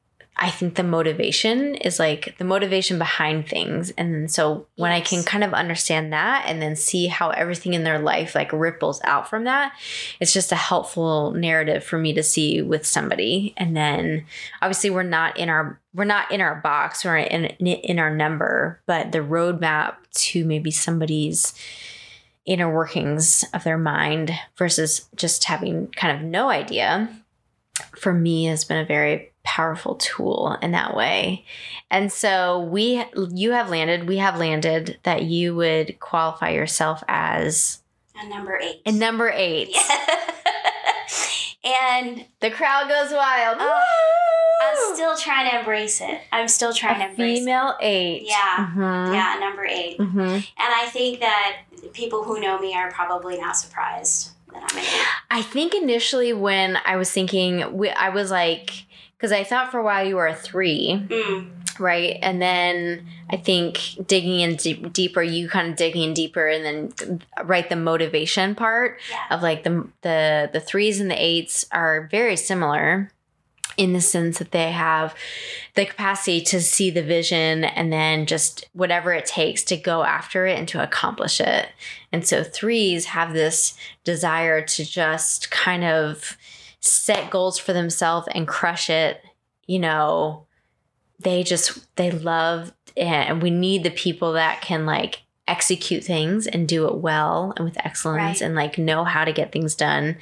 I 0.43 0.51
think 0.51 0.75
the 0.75 0.83
motivation 0.83 1.77
is 1.77 2.01
like 2.01 2.35
the 2.39 2.45
motivation 2.45 2.99
behind 2.99 3.49
things. 3.49 3.93
And 3.93 4.29
so 4.29 4.67
when 4.75 4.91
I 4.91 5.01
can 5.01 5.23
kind 5.23 5.45
of 5.45 5.55
understand 5.55 6.13
that 6.13 6.47
and 6.49 6.61
then 6.61 6.75
see 6.75 7.07
how 7.07 7.31
everything 7.31 7.75
in 7.75 7.85
their 7.85 8.01
life 8.01 8.35
like 8.35 8.53
ripples 8.53 9.01
out 9.05 9.31
from 9.31 9.45
that, 9.45 9.73
it's 10.19 10.33
just 10.33 10.51
a 10.51 10.57
helpful 10.57 11.31
narrative 11.31 11.85
for 11.85 11.97
me 11.97 12.13
to 12.15 12.25
see 12.25 12.61
with 12.61 12.85
somebody. 12.85 13.55
And 13.57 13.77
then 13.77 14.27
obviously 14.61 14.91
we're 14.91 15.05
not 15.05 15.39
in 15.39 15.49
our 15.49 15.81
we're 15.95 16.05
not 16.05 16.33
in 16.33 16.41
our 16.41 16.57
box 16.57 17.07
or 17.07 17.17
in 17.17 17.45
in 17.45 18.01
our 18.01 18.13
number, 18.13 18.83
but 18.87 19.13
the 19.13 19.19
roadmap 19.19 19.95
to 20.15 20.45
maybe 20.45 20.73
somebody's 20.73 21.55
inner 22.47 22.75
workings 22.75 23.45
of 23.55 23.63
their 23.63 23.79
mind 23.79 24.33
versus 24.57 25.09
just 25.15 25.45
having 25.45 25.87
kind 25.95 26.19
of 26.19 26.25
no 26.25 26.49
idea 26.49 27.09
for 27.97 28.13
me 28.13 28.47
has 28.47 28.65
been 28.65 28.79
a 28.79 28.85
very 28.85 29.32
powerful 29.45 29.97
tool 29.97 30.57
in 30.63 30.71
that 30.73 30.95
way. 30.97 31.45
And 31.91 32.13
so 32.13 32.61
we 32.61 33.05
you 33.33 33.53
have 33.53 33.69
landed, 33.71 34.09
we 34.09 34.17
have 34.19 34.39
landed 34.39 34.99
that 35.03 35.25
you 35.25 35.55
would 35.57 35.99
qualify 36.01 36.51
yourself 36.51 37.03
as 37.09 37.81
And 38.19 38.31
number 38.31 38.59
eight. 38.61 38.83
a 38.87 38.93
number 38.93 39.31
8. 39.35 39.69
and 41.65 42.25
The 42.41 42.51
crowd 42.51 42.89
goes 42.89 43.13
wild. 43.13 43.59
Oh, 43.61 43.81
I'm 44.63 44.95
still 44.95 45.17
trying 45.17 45.51
to 45.51 45.59
embrace 45.59 46.01
it. 46.01 46.21
I'm 46.31 46.49
still 46.49 46.73
trying 46.73 46.99
to 47.01 47.07
a 47.07 47.09
embrace 47.11 47.39
female 47.41 47.77
8. 47.81 48.23
Yeah. 48.25 48.71
Mhm. 48.75 49.15
Yeah, 49.15 49.37
number 49.41 49.65
8 49.65 49.99
Mhm. 49.99 50.35
And 50.35 50.45
I 50.59 50.87
think 50.87 51.21
that 51.21 51.59
people 51.93 52.23
who 52.25 52.41
know 52.41 52.59
me 52.59 52.75
are 52.75 52.91
probably 52.91 53.39
not 53.39 53.57
surprised 53.57 54.31
that 54.53 54.63
I'm 54.63 54.79
an 54.79 54.85
eight. 54.85 55.07
I 55.31 55.43
think 55.43 55.75
initially 55.75 56.33
when 56.33 56.79
I 56.85 56.97
was 56.97 57.11
thinking, 57.11 57.63
I 57.97 58.09
was 58.11 58.31
like, 58.31 58.85
because 59.23 59.31
I 59.31 59.45
thought 59.45 59.71
for 59.71 59.79
a 59.79 59.85
while 59.85 60.05
you 60.05 60.17
were 60.17 60.27
a 60.27 60.35
three, 60.35 61.07
Mm, 61.09 61.49
right? 61.79 62.19
And 62.23 62.43
then 62.43 63.07
I 63.31 63.37
think 63.37 63.79
digging 64.05 64.41
in 64.41 64.57
deep, 64.57 64.93
deeper, 64.93 65.23
you 65.23 65.49
kind 65.49 65.71
of 65.71 65.77
digging 65.77 66.03
in 66.03 66.13
deeper, 66.13 66.49
and 66.49 66.65
then 66.65 67.23
right 67.45 67.69
the 67.69 67.77
motivation 67.77 68.57
part 68.57 68.99
yeah. 69.09 69.37
of 69.37 69.41
like 69.41 69.63
the 69.63 69.87
the 70.01 70.51
the 70.53 70.59
threes 70.59 70.99
and 70.99 71.09
the 71.09 71.25
eights 71.25 71.65
are 71.71 72.09
very 72.11 72.35
similar 72.35 73.13
in 73.77 73.93
the 73.93 74.01
sense 74.01 74.39
that 74.39 74.51
they 74.51 74.73
have 74.73 75.15
the 75.77 75.87
capacity 75.87 76.41
to 76.41 76.61
see 76.61 76.91
the 76.91 77.03
vision 77.03 77.65
and 77.65 77.93
then 77.93 78.27
just 78.27 78.69
whatever 78.73 79.13
it 79.13 79.25
takes 79.25 79.63
to 79.63 79.77
go 79.77 80.03
after 80.03 80.47
it 80.47 80.59
and 80.59 80.69
to 80.69 80.83
accomplish 80.83 81.41
it. 81.41 81.69
And 82.11 82.27
so 82.27 82.43
threes 82.43 83.07
have 83.07 83.33
this 83.33 83.75
desire 84.05 84.61
to 84.61 84.85
just 84.85 85.51
kind 85.53 85.85
of 85.85 86.37
set 86.83 87.31
goals 87.31 87.59
for 87.59 87.73
themselves 87.73 88.29
and 88.35 88.47
crush 88.47 88.91
it, 88.91 89.25
you 89.67 89.79
know, 89.79 90.45
they 91.21 91.43
just 91.43 91.95
they 91.97 92.11
love 92.11 92.73
and 92.97 93.41
we 93.43 93.51
need 93.51 93.85
the 93.85 93.91
people 93.91 94.33
that 94.35 94.61
can 94.61 94.85
like 94.85 95.23
execute 95.49 96.05
things 96.05 96.47
and 96.47 96.69
do 96.69 96.87
it 96.89 96.97
well 96.97 97.53
and 97.57 97.65
with 97.65 97.79
excellence 97.85 98.41
Right. 98.41 98.43
and 98.43 98.55
like 98.55 98.77
know 98.79 99.05
how 99.05 99.25
to 99.25 99.33
get 99.33 99.51
things 99.53 99.75
done. 99.75 100.17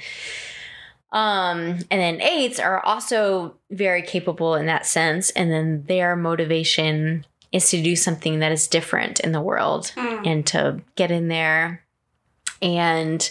Um, 1.11 1.79
and 1.91 1.99
then 1.99 2.21
eights 2.21 2.59
are 2.59 2.79
also 2.85 3.55
very 3.69 4.01
capable 4.01 4.55
in 4.55 4.67
that 4.67 4.85
sense. 4.85 5.29
And 5.31 5.51
then 5.51 5.83
their 5.87 6.15
motivation 6.15 7.25
is 7.51 7.69
to 7.71 7.81
do 7.83 7.95
something 7.97 8.39
that 8.39 8.51
is 8.53 8.67
different 8.67 9.19
in 9.19 9.33
the 9.33 9.41
world 9.41 9.91
Mm, 9.97 10.25
and 10.25 10.47
to 10.47 10.81
get 10.95 11.11
in 11.11 11.27
there 11.27 11.83
and 12.61 13.29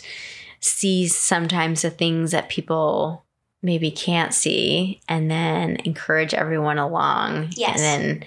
see 0.61 1.09
sometimes 1.09 1.83
the 1.83 1.91
things 1.91 2.31
that 2.33 2.49
people 2.49 3.25
maybe 3.63 3.91
can't 3.91 4.33
see 4.35 5.01
and 5.09 5.31
then 5.31 5.77
encourage 5.85 6.33
everyone 6.35 6.79
along 6.79 7.49
Yes. 7.57 7.81
and 7.81 7.81
then 8.21 8.25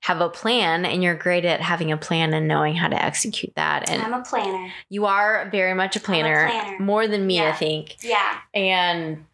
have 0.00 0.20
a 0.20 0.28
plan 0.28 0.84
and 0.84 1.02
you're 1.02 1.14
great 1.14 1.46
at 1.46 1.62
having 1.62 1.90
a 1.90 1.96
plan 1.96 2.34
and 2.34 2.46
knowing 2.46 2.74
how 2.74 2.88
to 2.88 3.02
execute 3.02 3.54
that 3.56 3.88
and 3.88 4.02
I'm 4.02 4.12
a 4.12 4.22
planner. 4.22 4.70
you 4.90 5.06
are 5.06 5.48
very 5.50 5.72
much 5.72 5.96
a 5.96 6.00
planner, 6.00 6.46
planner. 6.50 6.78
more 6.78 7.06
than 7.08 7.26
me 7.26 7.40
i 7.40 7.52
think 7.52 7.96
Yeah. 8.02 8.38
and 8.52 9.24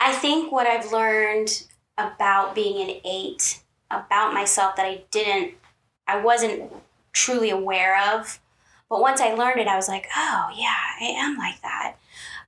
I 0.00 0.12
think 0.12 0.52
what 0.52 0.66
I've 0.68 0.92
learned 0.92 1.64
about 1.96 2.54
being 2.54 2.88
an 2.88 2.96
eight, 3.04 3.58
about 3.90 4.32
myself 4.32 4.76
that 4.76 4.86
I 4.86 5.02
didn't, 5.10 5.54
I 6.06 6.20
wasn't 6.20 6.72
truly 7.12 7.50
aware 7.50 7.98
of. 8.14 8.38
But 8.90 9.00
once 9.00 9.20
I 9.20 9.34
learned 9.34 9.60
it, 9.60 9.68
I 9.68 9.76
was 9.76 9.88
like, 9.88 10.06
oh, 10.16 10.48
yeah, 10.56 10.74
I 11.00 11.04
am 11.04 11.36
like 11.36 11.60
that. 11.62 11.96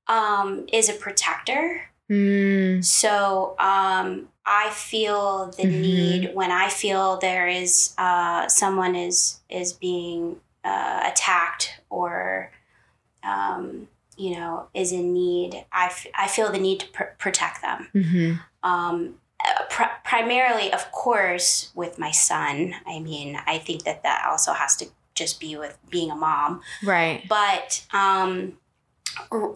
Um, 0.08 0.66
is 0.72 0.88
a 0.88 0.94
protector. 0.94 1.82
mm, 2.10 2.82
So 2.84 3.54
um, 3.58 4.28
I 4.46 4.70
feel 4.70 5.46
the 5.56 5.64
Mhm. 5.64 5.80
need 5.80 6.34
when 6.34 6.50
I 6.50 6.68
feel 6.68 7.18
there 7.18 7.46
is 7.46 7.94
uh, 7.98 8.48
someone 8.48 8.96
is 8.96 9.40
is 9.48 9.72
being 9.72 10.40
uh, 10.64 11.00
attacked 11.04 11.80
or 11.90 12.50
um, 13.22 13.88
you 14.16 14.32
know 14.36 14.68
is 14.74 14.92
in 14.92 15.12
need. 15.12 15.64
I, 15.72 15.86
f- 15.86 16.06
I 16.14 16.26
feel 16.26 16.50
the 16.50 16.58
need 16.58 16.80
to 16.80 16.86
pr- 16.88 17.14
protect 17.18 17.62
them. 17.62 17.88
mhm. 17.94 18.40
Um, 18.62 19.20
uh, 19.44 19.62
pr- 19.70 19.96
primarily, 20.04 20.72
of 20.72 20.90
course, 20.92 21.70
with 21.74 21.98
my 21.98 22.10
son. 22.10 22.74
I 22.86 22.98
mean, 22.98 23.38
I 23.46 23.58
think 23.58 23.84
that 23.84 24.02
that 24.02 24.26
also 24.28 24.52
has 24.52 24.76
to 24.76 24.86
just 25.20 25.38
be 25.38 25.56
with 25.56 25.78
being 25.90 26.10
a 26.10 26.16
mom 26.16 26.60
right 26.82 27.22
but 27.28 27.86
um, 27.92 28.56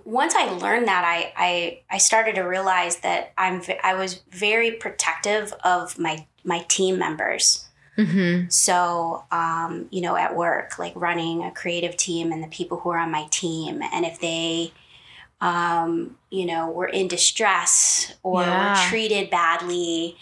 once 0.05 0.35
I 0.35 0.51
learned 0.51 0.89
that, 0.89 1.05
I, 1.05 1.33
I 1.37 1.81
I 1.91 1.99
started 1.99 2.35
to 2.35 2.43
realize 2.43 2.97
that 2.99 3.33
I'm 3.39 3.63
I 3.83 3.95
was 3.95 4.23
very 4.31 4.73
protective 4.73 5.55
of 5.65 5.99
my 5.99 6.27
my 6.45 6.61
team 6.69 6.99
members. 6.99 7.67
hmm 7.97 8.47
So 8.49 9.25
um, 9.31 9.87
you 9.91 10.03
know, 10.03 10.17
at 10.17 10.37
work, 10.37 10.79
like 10.79 10.93
running 10.97 11.43
a 11.45 11.51
creative 11.51 11.97
team 11.97 12.33
and 12.33 12.43
the 12.43 12.49
people 12.49 12.79
who 12.81 12.91
are 12.91 12.99
on 12.99 13.11
my 13.11 13.27
team, 13.31 13.81
and 13.93 14.05
if 14.05 14.21
they 14.21 14.73
um, 15.41 16.17
you 16.31 16.47
know 16.47 16.71
were 16.71 16.89
in 16.89 17.09
distress 17.09 18.15
or 18.23 18.43
Yeah. 18.43 18.59
were 18.59 18.89
treated 18.91 19.31
badly. 19.31 20.17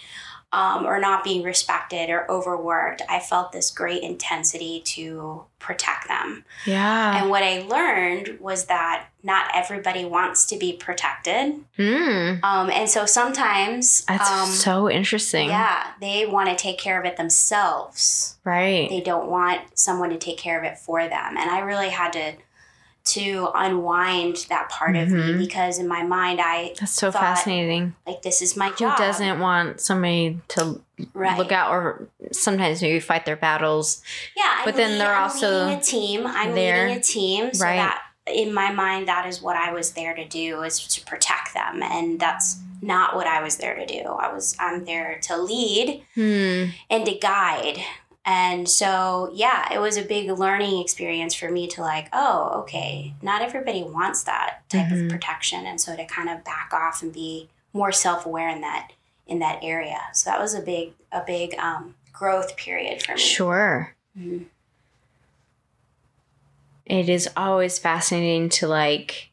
Um, 0.55 0.85
or 0.85 1.01
not 1.01 1.25
being 1.25 1.43
respected 1.43 2.11
or 2.11 2.31
overworked, 2.31 3.01
I 3.09 3.21
felt 3.21 3.53
this 3.53 3.71
great 3.71 4.03
intensity 4.03 4.83
to 4.85 5.45
protect 5.59 6.09
them. 6.09 6.45
yeah 6.67 7.17
And 7.23 7.31
what 7.31 7.43
I 7.43 7.63
learned 7.63 8.39
was 8.39 8.67
that 8.67 9.07
not 9.23 9.47
everybody 9.55 10.05
wants 10.05 10.45
to 10.47 10.59
be 10.59 10.75
protected. 10.75 11.65
mm, 11.79 12.45
Um, 12.45 12.69
and 12.69 12.87
so 12.91 13.07
sometimes, 13.07 14.05
that's 14.05 14.31
um, 14.31 14.47
so 14.49 14.91
interesting 14.91 15.49
yeah, 15.49 15.93
they 16.03 16.27
want 16.27 16.51
to 16.51 16.57
take 16.57 16.77
care 16.79 17.01
of 17.01 17.07
it 17.07 17.17
themselves. 17.17 18.37
right 18.45 18.91
They 18.91 19.01
don't 19.01 19.29
want 19.31 19.61
someone 19.79 20.11
to 20.11 20.19
take 20.19 20.37
care 20.37 20.59
of 20.59 20.65
it 20.65 20.77
for 20.77 21.09
them. 21.09 21.37
And 21.39 21.49
I 21.51 21.61
really 21.61 21.89
had 21.89 22.13
to 22.13 22.35
to 23.05 23.51
unwind 23.55 24.47
that 24.49 24.69
part 24.69 24.95
of 24.97 25.09
Mhm. 25.09 25.37
me 25.39 25.47
because 25.47 25.79
in 25.79 25.89
my 25.89 26.03
mind 26.05 26.41
I 26.41 26.75
that's 26.79 26.93
so 26.93 27.11
thought, 27.11 27.21
fascinating 27.21 27.95
like 28.07 28.23
this 28.23 28.41
is 28.43 28.57
my 28.57 28.71
job. 28.71 28.93
who 28.97 29.05
doesn't 29.05 29.41
want 29.41 29.81
somebody 29.81 30.39
to 30.49 30.81
right. 31.13 31.37
look 31.37 31.51
out 31.51 31.73
or 31.73 32.09
sometimes 32.31 32.81
maybe 32.81 33.01
fight 33.01 33.25
their 33.27 33.37
battles 33.37 34.03
Yeah, 34.37 34.63
But 34.65 34.77
then 34.77 34.93
lead- 34.93 35.01
they're 35.01 35.15
I'm 35.15 35.23
also 35.25 35.65
leading 35.67 35.79
a 35.79 35.83
team. 35.83 36.27
I'm 36.27 36.55
there, 36.55 36.87
leading 36.87 36.99
a 36.99 37.03
team, 37.03 37.53
so 37.55 37.65
right. 37.65 37.77
that 37.77 38.03
in 38.27 38.55
my 38.55 38.71
mind, 38.71 39.09
that 39.09 39.27
is 39.27 39.43
what 39.43 39.57
I 39.57 39.73
was 39.73 39.93
there 39.95 40.15
to 40.15 40.25
do 40.25 40.63
is 40.63 40.79
to 40.87 41.05
protect 41.05 41.55
them, 41.55 41.83
and 41.83 42.21
that's 42.21 42.59
not 42.81 43.17
what 43.17 43.27
I 43.27 43.43
was 43.43 43.57
there 43.57 43.75
to 43.75 43.85
do. 43.87 44.01
I 44.03 44.33
was 44.33 44.57
I'm 44.61 44.85
there 44.85 45.19
to 45.23 45.37
lead 45.37 46.05
hmm 46.15 46.67
and 46.89 47.05
to 47.07 47.15
guide. 47.19 47.83
And 48.25 48.69
so, 48.69 49.31
yeah, 49.35 49.73
it 49.73 49.81
was 49.81 49.97
a 49.97 50.03
big 50.03 50.31
learning 50.31 50.81
experience 50.81 51.35
for 51.35 51.51
me 51.51 51.67
to 51.69 51.81
like, 51.81 52.09
oh, 52.13 52.51
okay, 52.61 53.15
not 53.21 53.43
everybody 53.43 53.83
wants 53.83 54.23
that 54.25 54.61
type 54.69 54.89
Mhm. 54.93 55.05
of 55.07 55.11
protection, 55.11 55.67
and 55.67 55.81
so 55.81 55.97
to 55.97 56.05
kind 56.05 56.29
of 56.29 56.45
back 56.45 56.71
off 56.73 57.03
and 57.03 57.13
be 57.13 57.49
more 57.73 57.91
self 57.91 58.25
aware 58.25 58.49
in 58.49 58.61
that 58.61 58.93
in 59.27 59.39
that 59.41 59.59
area. 59.63 59.99
So 60.13 60.31
that 60.31 60.41
was 60.41 60.55
a 60.55 60.61
big 60.61 60.93
a 61.11 61.23
big 61.27 61.55
um, 61.59 61.95
growth 62.13 62.57
period 62.57 63.03
for 63.03 63.13
me. 63.15 63.19
Sure. 63.19 63.95
Mhm. 64.17 64.47
It 66.87 67.09
is 67.09 67.29
always 67.37 67.79
fascinating 67.79 68.49
to 68.51 68.69
like 68.69 69.31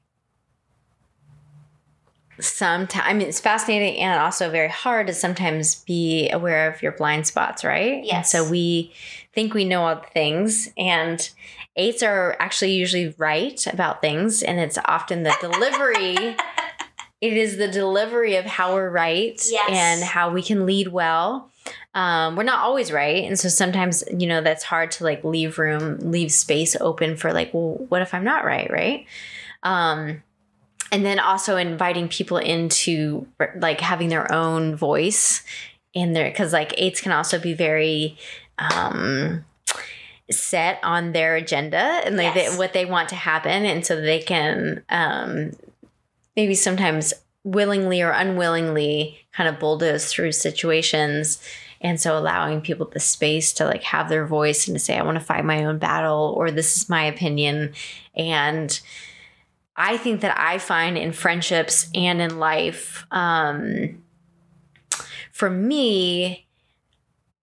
sometimes 2.42 3.06
I 3.08 3.14
mean 3.14 3.28
it's 3.28 3.40
fascinating 3.40 3.98
and 4.02 4.20
also 4.20 4.50
very 4.50 4.70
hard 4.70 5.08
to 5.08 5.14
sometimes 5.14 5.84
be 5.84 6.30
aware 6.30 6.72
of 6.72 6.82
your 6.82 6.92
blind 6.94 7.28
spots, 7.28 7.64
right? 7.64 8.04
And 8.18 8.26
so 8.26 8.48
we 8.50 8.92
think 9.34 9.54
we 9.54 9.66
know 9.66 9.84
all 9.84 9.96
the 9.96 10.08
things 10.14 10.70
and 10.78 11.30
eights 11.76 12.02
are 12.04 12.36
actually 12.40 12.72
usually 12.72 13.14
right 13.18 13.66
about 13.68 14.02
things 14.02 14.42
and 14.44 14.60
it's 14.60 14.78
often 14.86 15.24
the 15.24 15.36
delivery 15.40 16.36
it 17.22 17.34
is 17.34 17.58
the 17.58 17.68
delivery 17.68 18.36
of 18.38 18.46
how 18.46 18.74
we're 18.74 18.90
right 18.90 19.40
Yes. 19.50 19.70
and 19.72 20.04
how 20.04 20.32
we 20.32 20.42
can 20.42 20.66
lead 20.66 20.88
well 20.90 21.50
um, 21.94 22.36
we're 22.36 22.44
not 22.44 22.60
always 22.60 22.92
right 22.92 23.24
and 23.24 23.38
so 23.40 23.48
sometimes 23.50 24.04
you 24.18 24.26
know 24.28 24.42
that's 24.42 24.64
hard 24.64 24.92
to 24.92 25.04
like 25.04 25.24
leave 25.24 25.58
room 25.60 26.00
leave 26.00 26.32
space 26.32 26.76
open 26.82 27.16
for 27.16 27.32
like 27.32 27.54
well 27.54 27.86
what 27.90 28.02
if 28.02 28.14
i'm 28.14 28.24
not 28.24 28.44
right 28.44 28.70
right 28.72 29.06
um, 29.64 30.24
and 30.92 31.06
then 31.06 31.20
also 31.20 31.58
inviting 31.58 32.08
people 32.08 32.38
into 32.38 33.28
like 33.58 33.82
having 33.82 34.10
their 34.10 34.32
own 34.32 34.76
voice 34.76 35.44
in 35.94 36.14
there 36.14 36.30
because 36.30 36.54
like 36.54 36.74
eights 36.78 37.02
can 37.02 37.12
also 37.12 37.40
be 37.40 37.54
very 37.54 38.18
um 38.58 39.44
set 40.32 40.80
on 40.84 41.12
their 41.12 41.36
agenda 41.36 41.78
and 41.78 42.16
like 42.16 42.36
Yes. 42.36 42.52
they, 42.52 42.58
what 42.58 42.74
they 42.74 42.86
want 42.86 43.10
to 43.10 43.16
happen. 43.16 43.66
And 43.66 43.86
so 43.86 44.00
they 44.00 44.20
can 44.20 44.84
um 44.90 45.52
maybe 46.36 46.56
sometimes 46.56 47.14
willingly 47.44 48.02
or 48.02 48.12
unwillingly 48.12 49.20
kind 49.34 49.50
of 49.50 49.60
bulldoze 49.60 50.12
through 50.12 50.32
situations. 50.34 51.42
And 51.82 52.00
so 52.00 52.18
allowing 52.18 52.62
people 52.62 52.88
the 52.88 53.00
space 53.00 53.54
to 53.54 53.66
like 53.66 53.84
have 53.84 54.10
their 54.10 54.26
voice 54.26 54.68
and 54.68 54.76
to 54.76 54.80
say 54.80 54.98
i 54.98 55.02
want 55.02 55.18
to 55.18 55.24
fight 55.24 55.46
my 55.46 55.64
own 55.64 55.78
battle 55.80 56.34
or 56.38 56.52
this 56.52 56.76
is 56.78 56.90
my 56.90 57.04
opinion. 57.06 57.74
And 58.16 58.80
i 59.80 59.98
think 59.98 60.22
that 60.22 60.38
i 60.40 60.60
find 60.60 60.98
in 60.98 61.12
friendships 61.12 61.90
and 61.96 62.22
in 62.22 62.38
life 62.38 63.08
um 63.10 64.04
for 65.32 65.50
me 65.50 66.48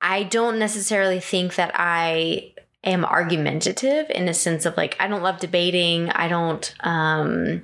i 0.01 0.22
don't 0.22 0.59
necessarily 0.59 1.18
think 1.18 1.57
that 1.57 1.72
i 1.74 2.53
am 2.87 3.05
argumentative 3.05 4.09
in 4.11 4.28
a 4.28 4.34
sense 4.34 4.64
of 4.64 4.76
like 4.76 4.97
I 5.01 5.09
don't 5.09 5.22
love 5.22 5.41
debating. 5.41 6.09
I 6.11 6.28
don't 6.28 6.74
um 6.80 7.62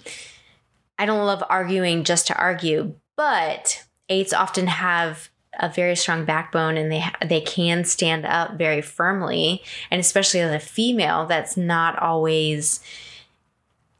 I 0.98 1.06
don't 1.06 1.24
love 1.24 1.42
arguing 1.48 2.04
just 2.04 2.26
to 2.26 2.36
argue, 2.36 2.94
but 3.16 3.84
eights 4.08 4.32
often 4.32 4.66
have 4.66 5.30
a 5.58 5.68
very 5.68 5.94
strong 5.96 6.24
backbone 6.24 6.76
and 6.76 6.90
they 6.90 7.04
they 7.24 7.40
can 7.40 7.84
stand 7.84 8.26
up 8.26 8.54
very 8.54 8.82
firmly 8.82 9.62
and 9.90 10.00
especially 10.00 10.40
as 10.40 10.52
a 10.52 10.58
female 10.58 11.26
that's 11.26 11.56
not 11.58 11.98
always 11.98 12.80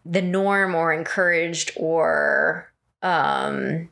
the 0.05 0.23
norm 0.23 0.75
or 0.75 0.93
encouraged 0.93 1.73
or 1.77 2.71
um 3.03 3.89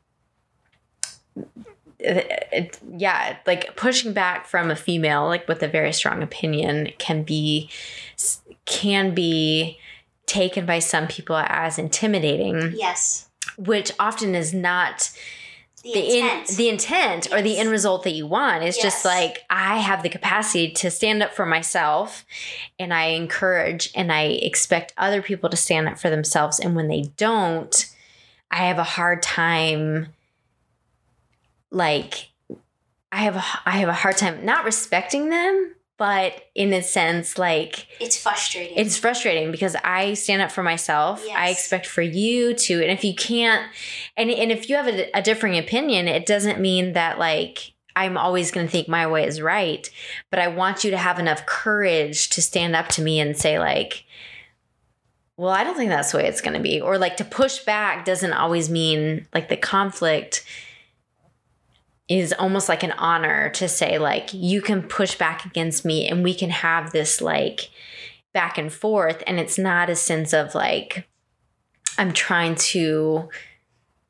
it, 1.98 2.48
it- 2.52 2.78
yeah, 2.96 3.36
like 3.46 3.76
pushing 3.76 4.12
back 4.12 4.46
from 4.46 4.70
a 4.70 4.76
female, 4.76 5.26
like 5.26 5.46
with 5.48 5.62
a 5.62 5.68
very 5.68 5.92
strong 5.92 6.22
opinion, 6.22 6.90
can 6.98 7.22
be 7.22 7.68
can 8.64 9.14
be 9.14 9.78
taken 10.26 10.64
by 10.64 10.78
some 10.78 11.06
people 11.08 11.36
as 11.36 11.78
intimidating, 11.78 12.72
Yes. 12.76 13.28
which 13.58 13.92
often 13.98 14.34
is 14.34 14.54
not 14.54 15.11
The, 15.83 15.93
the 15.95 16.18
intent. 16.18 16.51
in, 16.51 16.57
the 16.57 16.68
intent 16.68 17.33
or 17.33 17.41
the 17.41 17.57
end 17.57 17.70
result 17.70 18.05
that 18.05 18.12
you 18.12 18.26
want. 18.26 18.64
It's 18.64 18.81
just 18.81 19.03
like 19.05 19.45
I 19.49 19.78
have 19.78 20.03
the 20.03 20.11
capacity 20.11 20.70
to 20.72 20.91
stand 20.91 21.22
up 21.22 21.33
for 21.33 21.47
myself, 21.47 22.26
and 22.78 22.93
I 22.93 23.07
encourage 23.07 23.91
and 23.95 24.12
I 24.12 24.24
expect 24.24 24.93
other 24.99 25.22
people 25.22 25.49
to 25.49 25.57
stand 25.57 25.89
up 25.89 25.99
for 25.99 26.11
themselves. 26.11 26.61
And 26.61 26.76
when 26.76 26.89
they 26.89 27.11
don't, 27.16 27.87
I 28.51 28.57
have 28.57 28.78
a 28.78 28.85
hard 28.85 29.22
time. 29.22 30.09
Like, 31.70 32.28
I 33.11 33.22
have 33.22 33.37
a 33.37 33.45
I 33.64 33.78
have 33.78 33.89
a 33.89 33.95
hard 33.95 34.18
time 34.18 34.45
not 34.45 34.64
respecting 34.66 35.31
them, 35.31 35.74
but 36.01 36.44
in 36.55 36.72
a 36.72 36.82
sense, 36.82 37.36
like 37.36 37.86
it's 38.01 38.16
frustrating. 38.16 38.74
it's 38.78 38.96
frustrating 38.96 39.53
because 39.53 39.76
I 39.84 40.14
stand 40.14 40.40
up 40.40 40.51
for 40.51 40.62
myself. 40.62 41.22
I 41.30 41.51
expect 41.51 41.84
for 41.84 42.01
you 42.01 42.55
to, 42.55 42.80
and 42.80 42.90
if 42.90 43.05
you 43.05 43.14
can't, 43.14 43.70
and 44.16 44.30
and 44.30 44.51
if 44.51 44.70
you 44.70 44.76
have 44.76 44.88
a, 44.88 45.11
a 45.14 45.20
differing 45.20 45.59
opinion, 45.59 46.09
it 46.09 46.24
doesn't 46.24 46.59
mean 46.59 46.94
that 46.94 47.18
like 47.18 47.74
I'm 47.94 48.16
always 48.16 48.51
going 48.51 48.66
to 48.66 48.72
think 48.72 48.88
my 48.88 49.07
way 49.07 49.26
is 49.26 49.42
right. 49.42 49.90
But 50.30 50.40
I 50.40 50.48
want 50.48 50.84
you 50.84 50.90
to 50.90 50.96
have 50.96 51.18
enough 51.18 51.44
courage 51.44 52.30
to 52.30 52.40
stand 52.40 52.74
up 52.74 52.88
to 52.88 53.03
me 53.03 53.20
and 53.20 53.36
say 53.36 53.59
like, 53.59 54.07
well, 55.36 55.51
I 55.51 55.64
don't 55.64 55.76
think 55.76 55.90
that's 55.90 56.12
the 56.12 56.16
way 56.16 56.28
it's 56.28 56.40
going 56.40 56.57
to 56.57 56.62
be, 56.62 56.80
or 56.80 56.96
like 56.96 57.18
to 57.18 57.24
push 57.26 57.59
back 57.59 58.07
doesn't 58.07 58.32
always 58.32 58.70
mean 58.70 59.26
like 59.34 59.51
the 59.51 59.57
conflict 59.59 60.46
is 62.11 62.34
almost 62.40 62.68
like 62.68 62.82
an 62.82 62.90
honor 62.92 63.50
to 63.50 63.68
say 63.68 63.96
like 63.96 64.34
you 64.34 64.61
can 64.61 64.82
push 64.82 65.14
back 65.14 65.46
against 65.46 65.84
me 65.84 66.08
and 66.08 66.24
we 66.24 66.34
can 66.34 66.50
have 66.50 66.90
this 66.90 67.20
like 67.20 67.70
back 68.34 68.58
and 68.58 68.72
forth. 68.72 69.22
And 69.28 69.38
it's 69.38 69.56
not 69.56 69.88
a 69.88 69.96
sense 69.96 70.34
of 70.34 70.54
like 70.54 71.06
i'm 71.96 72.12
trying 72.12 72.56
to 72.56 73.28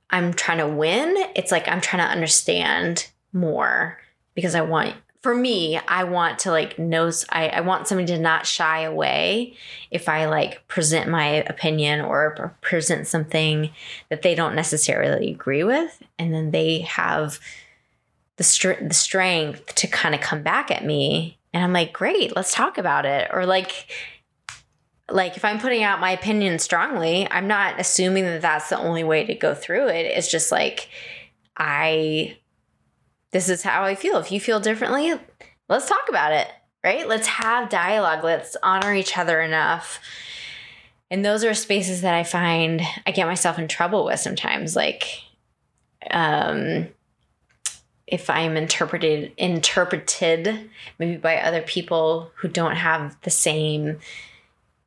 i'm 0.08 0.32
trying 0.32 0.58
to 0.58 0.66
win. 0.66 1.14
It's 1.36 1.52
like 1.52 1.68
i'm 1.68 1.82
trying 1.82 2.02
to 2.02 2.10
understand 2.10 3.10
more 3.34 3.98
because 4.34 4.54
i 4.54 4.60
want 4.60 4.94
for 5.20 5.34
me 5.34 5.78
i 5.86 6.02
want 6.02 6.40
to 6.40 6.50
like 6.50 6.78
know 6.78 7.10
i, 7.28 7.48
I 7.48 7.60
want 7.60 7.86
somebody 7.86 8.06
to 8.14 8.18
not 8.18 8.46
shy 8.46 8.80
away 8.80 9.54
if 9.90 10.08
i 10.08 10.26
like 10.26 10.66
present 10.66 11.08
my 11.08 11.26
opinion 11.26 12.00
or 12.00 12.56
present 12.60 13.06
something 13.06 13.70
that 14.08 14.22
they 14.22 14.34
don't 14.34 14.56
necessarily 14.56 15.30
agree 15.30 15.62
with. 15.62 16.02
And 16.18 16.34
then 16.34 16.50
they 16.50 16.80
have 16.80 17.38
the, 18.40 18.44
str- 18.44 18.82
the 18.82 18.94
strength 18.94 19.74
to 19.74 19.86
kind 19.86 20.14
of 20.14 20.22
come 20.22 20.42
back 20.42 20.70
at 20.70 20.82
me. 20.82 21.38
And 21.52 21.62
i'm 21.62 21.74
like 21.74 21.92
great 21.92 22.34
let's 22.34 22.54
talk 22.54 22.78
about 22.78 23.04
it. 23.04 23.28
Or 23.34 23.44
like 23.44 23.90
like 25.10 25.36
if 25.36 25.44
i'm 25.44 25.58
putting 25.58 25.82
out 25.82 26.00
my 26.00 26.12
opinion 26.12 26.58
strongly 26.58 27.28
i'm 27.30 27.46
not 27.46 27.78
assuming 27.78 28.24
that 28.24 28.40
that's 28.40 28.70
the 28.70 28.78
only 28.78 29.04
way 29.04 29.26
to 29.26 29.34
go 29.34 29.54
through 29.54 29.88
it. 29.88 30.06
It's 30.06 30.30
just 30.30 30.50
like 30.50 30.88
i 31.58 32.38
this 33.32 33.50
is 33.50 33.62
how 33.62 33.82
i 33.82 33.94
feel. 33.94 34.16
If 34.16 34.32
you 34.32 34.40
feel 34.40 34.58
differently 34.58 35.12
let's 35.68 35.86
talk 35.86 36.08
about 36.08 36.32
it 36.32 36.48
right? 36.82 37.06
Let's 37.06 37.26
have 37.26 37.68
dialogue. 37.68 38.24
Let's 38.24 38.56
honor 38.62 38.94
each 38.94 39.18
other 39.18 39.42
enough. 39.42 40.00
And 41.10 41.22
those 41.22 41.44
are 41.44 41.52
spaces 41.52 42.00
that 42.00 42.14
i 42.14 42.22
find 42.22 42.80
i 43.06 43.10
get 43.10 43.26
myself 43.26 43.58
in 43.58 43.68
trouble 43.68 44.06
with 44.06 44.18
sometimes. 44.18 44.74
Like 44.74 45.24
um 46.10 46.88
if 48.10 48.28
I'm 48.28 48.56
interpreted 48.56 49.32
interpreted 49.36 50.70
maybe 50.98 51.16
by 51.16 51.36
other 51.36 51.62
people 51.62 52.30
who 52.36 52.48
don't 52.48 52.76
have 52.76 53.16
the 53.22 53.30
same 53.30 53.98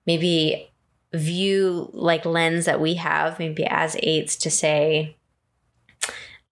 maybe 0.05 0.69
view 1.13 1.89
like 1.93 2.25
lens 2.25 2.65
that 2.65 2.81
we 2.81 2.95
have 2.95 3.39
maybe 3.39 3.65
as 3.65 3.95
eights 4.01 4.35
to 4.37 4.49
say 4.49 5.15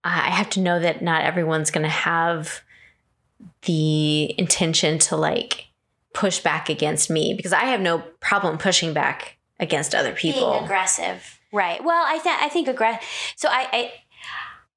I 0.04 0.32
have 0.32 0.50
to 0.52 0.60
know 0.60 0.80
that 0.80 1.04
not 1.04 1.24
everyone's 1.24 1.70
going 1.70 1.84
to 1.84 1.90
have 1.90 2.62
the 3.64 4.34
intention 4.40 4.98
to 4.98 5.16
like 5.16 5.68
push 6.14 6.40
back 6.40 6.70
against 6.70 7.10
me 7.10 7.34
because 7.36 7.54
I 7.54 7.66
have 7.66 7.82
no 7.82 8.00
problem 8.20 8.58
pushing 8.58 8.94
back 8.94 9.38
against 9.60 9.94
other 9.94 10.14
people. 10.14 10.52
being 10.52 10.64
aggressive 10.64 11.40
right 11.52 11.84
well 11.84 12.04
i 12.08 12.18
think 12.18 12.42
i 12.42 12.50
think 12.50 12.68
aggressive 12.68 13.08
so 13.36 13.48
I, 13.50 13.68
I 13.72 13.92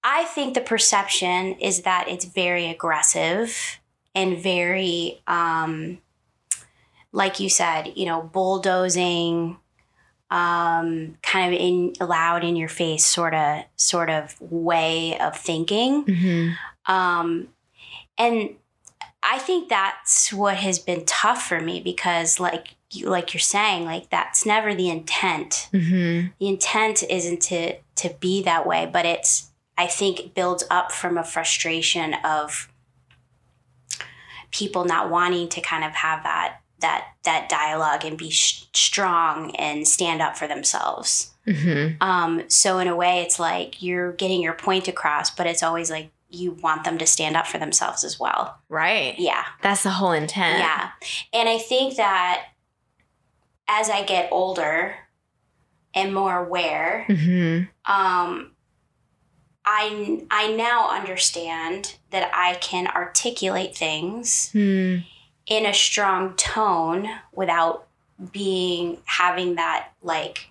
i 0.04 0.24
think 0.24 0.54
the 0.54 0.60
perception 0.60 1.54
is 1.60 1.82
that 1.82 2.06
it's 2.08 2.24
very 2.26 2.66
aggressive 2.70 3.80
and 4.14 4.38
very 4.38 5.20
um 5.26 5.98
like 7.12 7.40
you 7.40 7.48
said 7.48 7.92
you 7.96 8.06
know 8.06 8.22
bulldozing 8.22 9.56
um 10.30 11.16
kind 11.22 11.54
of 11.54 11.60
in 11.60 11.92
loud 12.00 12.42
in 12.44 12.56
your 12.56 12.68
face 12.68 13.04
sort 13.04 13.34
of 13.34 13.62
sort 13.76 14.10
of 14.10 14.40
way 14.40 15.18
of 15.18 15.36
thinking 15.36 16.04
Mhm. 16.04 16.56
um 16.86 17.48
and 18.18 18.50
i 19.22 19.38
think 19.38 19.68
that's 19.68 20.32
what 20.32 20.56
has 20.56 20.78
been 20.78 21.04
tough 21.04 21.42
for 21.46 21.60
me 21.60 21.80
because 21.80 22.40
like 22.40 22.74
you 22.90 23.08
like 23.08 23.34
you're 23.34 23.40
saying 23.40 23.84
like 23.84 24.08
that's 24.10 24.44
never 24.46 24.74
the 24.74 24.88
intent 24.88 25.68
Mhm. 25.72 26.32
the 26.38 26.48
intent 26.48 27.02
isn't 27.08 27.40
to 27.42 27.76
to 27.96 28.10
be 28.20 28.42
that 28.42 28.66
way 28.66 28.88
but 28.90 29.04
it's 29.06 29.50
i 29.78 29.86
think 29.86 30.34
builds 30.34 30.64
up 30.70 30.92
from 30.92 31.16
a 31.18 31.24
frustration 31.24 32.14
of 32.24 32.68
people 34.50 34.84
not 34.84 35.10
wanting 35.10 35.48
to 35.48 35.60
kind 35.60 35.84
of 35.84 35.92
have 35.92 36.22
that 36.22 36.58
that 36.80 37.08
that 37.24 37.48
dialogue 37.48 38.04
and 38.04 38.18
be 38.18 38.30
sh- 38.30 38.66
strong 38.74 39.54
and 39.56 39.86
stand 39.88 40.20
up 40.20 40.36
for 40.36 40.46
themselves 40.46 41.30
Mhm. 41.46 42.02
um, 42.02 42.42
so 42.48 42.78
in 42.78 42.88
a 42.88 42.96
way, 42.96 43.20
it's 43.20 43.38
like 43.38 43.82
you're 43.82 44.12
getting 44.12 44.40
your 44.40 44.54
point 44.54 44.88
across, 44.88 45.28
but 45.30 45.46
it's 45.46 45.62
always 45.62 45.90
like 45.90 46.10
you 46.30 46.52
want 46.52 46.84
them 46.84 46.96
to 46.96 47.04
stand 47.06 47.36
up 47.36 47.46
for 47.46 47.58
themselves 47.58 48.02
as 48.02 48.18
well. 48.18 48.56
Right. 48.70 49.14
Yeah. 49.18 49.44
That's 49.60 49.82
the 49.82 49.90
whole 49.90 50.12
intent. 50.12 50.60
Yeah. 50.60 50.88
And 51.34 51.46
I 51.46 51.58
think 51.58 51.96
that 51.96 52.46
as 53.68 53.90
I 53.90 54.04
get 54.04 54.32
older 54.32 54.96
and 55.94 56.14
more 56.14 56.46
aware, 56.46 57.04
Mm-hmm. 57.10 57.92
um, 57.92 58.52
I, 59.66 60.22
I 60.30 60.52
now 60.52 60.90
understand 60.90 61.96
that 62.10 62.30
I 62.34 62.54
can 62.54 62.86
articulate 62.88 63.76
things 63.76 64.50
Hmm. 64.52 64.98
in 65.46 65.66
a 65.66 65.72
strong 65.74 66.34
tone 66.36 67.08
without 67.32 67.86
being 68.32 68.98
having 69.06 69.56
that 69.56 69.88
like 70.02 70.50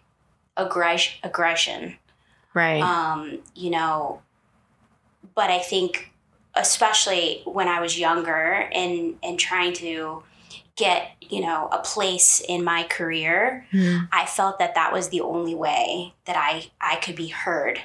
aggression 0.57 1.13
aggression 1.23 1.95
Right. 2.53 2.81
um 2.81 3.39
you 3.55 3.69
know 3.71 4.21
but 5.33 5.49
i 5.49 5.57
think 5.59 6.11
especially 6.55 7.41
when 7.45 7.67
i 7.67 7.79
was 7.79 7.97
younger 7.97 8.69
and 8.73 9.15
and 9.23 9.39
trying 9.39 9.73
to 9.73 10.23
get 10.75 11.11
you 11.21 11.39
know 11.41 11.69
a 11.71 11.79
place 11.79 12.41
in 12.47 12.63
my 12.63 12.83
career 12.83 13.65
Hmm. 13.71 13.99
i 14.11 14.25
felt 14.25 14.59
that 14.59 14.75
that 14.75 14.91
was 14.93 15.09
the 15.09 15.21
only 15.21 15.55
way 15.55 16.13
that 16.25 16.35
i 16.37 16.69
i 16.81 16.97
could 16.97 17.15
be 17.15 17.27
heard 17.29 17.79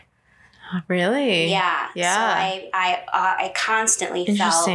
Really? 0.88 1.50
yeah 1.50 1.88
Yeah. 1.94 2.14
so 2.14 2.20
i 2.20 2.70
i 2.74 2.94
uh, 3.12 3.44
i 3.46 3.52
constantly 3.56 4.24
felt 4.26 4.68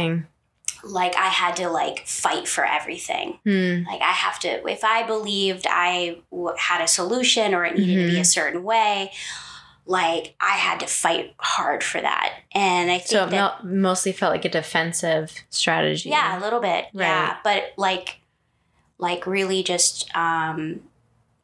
like 0.82 1.16
i 1.16 1.28
had 1.28 1.56
to 1.56 1.68
like 1.70 2.06
fight 2.06 2.46
for 2.46 2.64
everything 2.64 3.38
Hmm. 3.44 3.84
like 3.90 4.00
i 4.02 4.12
have 4.12 4.38
to 4.40 4.68
if 4.68 4.84
i 4.84 5.02
believed 5.06 5.66
i 5.68 6.18
w- 6.30 6.54
had 6.58 6.80
a 6.82 6.88
solution 6.88 7.54
or 7.54 7.64
it 7.64 7.76
needed 7.78 8.06
to 8.06 8.12
be 8.12 8.20
a 8.20 8.24
certain 8.24 8.62
way 8.64 9.10
like 9.86 10.34
i 10.40 10.52
had 10.56 10.80
to 10.80 10.86
fight 10.86 11.34
hard 11.38 11.82
for 11.82 12.00
that 12.00 12.34
and 12.52 12.90
i 12.90 12.98
think 12.98 13.08
So 13.08 13.24
it 13.24 13.30
that 13.30 13.64
mo- 13.64 13.70
mostly 13.70 14.12
felt 14.12 14.32
like 14.32 14.44
a 14.44 14.48
defensive 14.50 15.32
strategy. 15.50 16.10
yeah 16.10 16.38
a 16.38 16.40
little 16.40 16.60
bit 16.60 16.86
yeah 16.92 17.36
but 17.44 17.72
like 17.78 18.20
like 18.98 19.26
really 19.26 19.62
just 19.62 20.14
um 20.16 20.80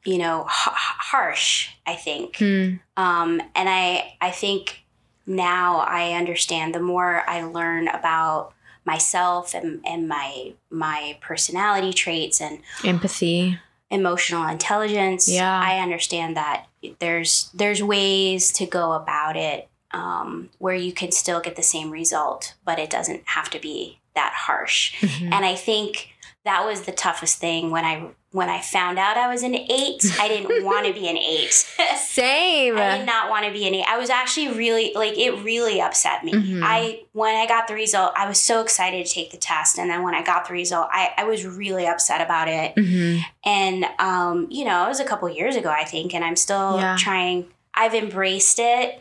you 0.05 0.19
know 0.19 0.43
h- 0.45 0.73
harsh 1.11 1.69
i 1.87 1.95
think 1.95 2.37
Hmm. 2.37 2.77
um 2.97 3.41
and 3.55 3.69
i 3.69 4.15
i 4.21 4.31
think 4.31 4.85
now 5.27 5.79
i 5.81 6.13
understand 6.13 6.75
the 6.75 6.81
more 6.81 7.23
i 7.29 7.43
learn 7.43 7.89
about 7.89 8.53
myself 8.85 9.55
and, 9.55 9.81
and 9.87 10.09
my 10.09 10.53
my 10.71 11.19
personality 11.21 11.93
traits 11.93 12.41
and 12.41 12.61
Empathy. 12.85 13.59
emotional 13.91 14.47
intelligence 14.49 15.29
Yeah. 15.29 15.61
i 15.63 15.79
understand 15.81 16.37
that 16.37 16.67
there's 16.99 17.51
there's 17.55 17.83
ways 17.83 18.53
to 18.55 18.67
go 18.67 18.93
about 18.93 19.37
it 19.37 19.69
um, 19.93 20.51
where 20.59 20.75
you 20.77 20.93
can 20.93 21.11
still 21.11 21.41
get 21.41 21.57
the 21.57 21.63
same 21.63 21.91
result 21.91 22.55
but 22.65 22.79
it 22.79 22.89
doesn't 22.91 23.23
have 23.27 23.51
to 23.51 23.59
be 23.59 23.99
that 24.15 24.33
harsh 24.47 24.95
Mhm. 25.01 25.33
and 25.33 25.45
i 25.45 25.55
think 25.55 26.09
that 26.45 26.65
was 26.65 26.83
the 26.83 26.93
toughest 26.93 27.39
thing 27.39 27.71
when 27.71 27.85
i 27.85 28.09
when 28.33 28.49
i 28.49 28.61
found 28.61 28.99
out 28.99 29.17
i 29.17 29.29
was 29.29 29.43
an 29.43 29.55
eight 29.55 30.05
i 30.21 30.29
didn't 30.29 30.65
want 30.65 30.87
to 30.87 30.93
be 30.93 31.09
an 31.09 31.17
eight 31.17 31.53
Same. 31.99 32.77
I 32.77 32.99
did 32.99 33.07
not 33.07 33.31
want 33.31 33.47
to 33.47 33.53
be 33.53 33.67
an 33.67 33.75
eight. 33.75 33.85
I 33.89 33.97
was 33.99 34.11
actually 34.11 34.49
really 34.53 34.93
like 34.95 35.17
it 35.17 35.31
really 35.43 35.81
upset 35.81 36.25
me. 36.25 36.33
Mhm. 36.33 36.61
I 36.63 37.01
when 37.13 37.35
I 37.37 37.47
got 37.47 37.69
the 37.69 37.75
result, 37.75 38.13
I 38.17 38.27
was 38.29 38.41
so 38.41 38.61
excited 38.61 39.07
to 39.07 39.13
take 39.13 39.31
the 39.31 39.37
test, 39.37 39.79
and 39.79 39.89
then 39.91 40.03
when 40.03 40.15
I 40.15 40.23
got 40.23 40.47
the 40.49 40.53
result, 40.53 40.89
I, 40.93 41.11
I 41.17 41.25
was 41.25 41.47
really 41.47 41.87
upset 41.87 42.21
about 42.21 42.49
it. 42.49 42.75
Mhm. 42.75 43.21
And 43.45 43.87
um, 43.99 44.47
you 44.51 44.65
know, 44.65 44.85
it 44.85 44.89
was 44.89 45.01
a 45.01 45.05
couple 45.05 45.29
years 45.29 45.57
ago, 45.57 45.71
I 45.71 45.85
think, 45.85 46.15
and 46.15 46.25
I'm 46.25 46.37
still 46.37 46.77
Yeah. 46.79 46.97
trying. 46.99 47.47
I've 47.73 47.95
embraced 47.95 48.59
it, 48.59 49.01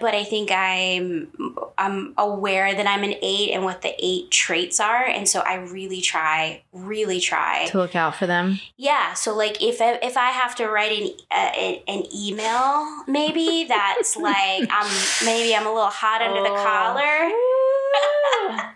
but 0.00 0.14
I 0.14 0.22
think 0.24 0.50
I'm 0.52 1.28
I'm 1.76 2.14
aware 2.16 2.72
that 2.74 2.86
I'm 2.86 3.02
an 3.02 3.14
eight 3.20 3.50
and 3.50 3.62
what 3.64 3.82
the 3.82 3.92
eight 3.98 4.30
traits 4.30 4.78
are, 4.80 5.04
and 5.04 5.28
so 5.28 5.40
I 5.40 5.56
really 5.56 6.00
try, 6.00 6.62
really 6.72 7.20
try. 7.20 7.66
To 7.66 7.78
look 7.78 7.94
out 7.96 8.14
for 8.16 8.26
them. 8.26 8.58
Yeah, 8.76 9.12
so 9.14 9.34
like 9.36 9.60
if 9.62 9.80
I, 9.82 9.98
if 10.02 10.16
I 10.16 10.30
have 10.30 10.54
to 10.56 10.66
write 10.68 10.92
an 10.92 11.10
uh, 11.30 11.52
an 11.88 12.04
email, 12.14 12.86
maybe 13.06 13.64
that's 13.68 14.16
like 14.28 14.66
I'm 14.70 14.90
maybe 15.24 15.54
I'm 15.54 15.66
a 15.66 15.72
little 15.72 15.90
hot 15.90 16.22
under 16.22 16.42
the 16.42 16.50
Oh. 16.50 16.64
collar. 16.64 17.30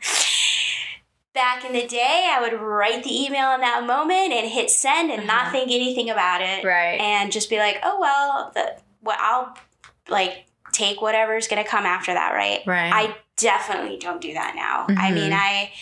Back 1.33 1.65
in 1.65 1.73
the 1.73 1.87
day, 1.87 2.29
I 2.29 2.41
would 2.41 2.61
write 2.61 3.05
the 3.05 3.25
email 3.25 3.53
in 3.55 3.61
that 3.61 3.87
moment 3.87 4.33
and 4.33 4.51
hit 4.51 4.69
send 4.69 5.13
and 5.13 5.29
not 5.29 5.43
Uh-huh. 5.43 5.51
think 5.53 5.71
anything 5.71 6.11
about 6.11 6.43
it, 6.43 6.65
Right. 6.65 7.01
and 7.01 7.31
just 7.31 7.49
be 7.49 7.59
like, 7.59 7.79
oh 7.85 8.01
well, 8.01 8.51
the 8.53 8.75
well 9.03 9.17
I'll 9.21 9.57
like 10.09 10.47
take 10.73 11.01
whatever's 11.03 11.49
gonna 11.49 11.65
come 11.65 11.85
after 11.87 12.13
that, 12.13 12.33
right? 12.33 12.61
Right. 12.67 12.93
I 12.93 13.17
definitely 13.37 13.99
don't 13.99 14.21
do 14.21 14.35
that 14.35 14.55
now. 14.55 14.87
I 14.89 15.11
Mhm. 15.11 15.15
mean, 15.15 15.33
I 15.33 15.73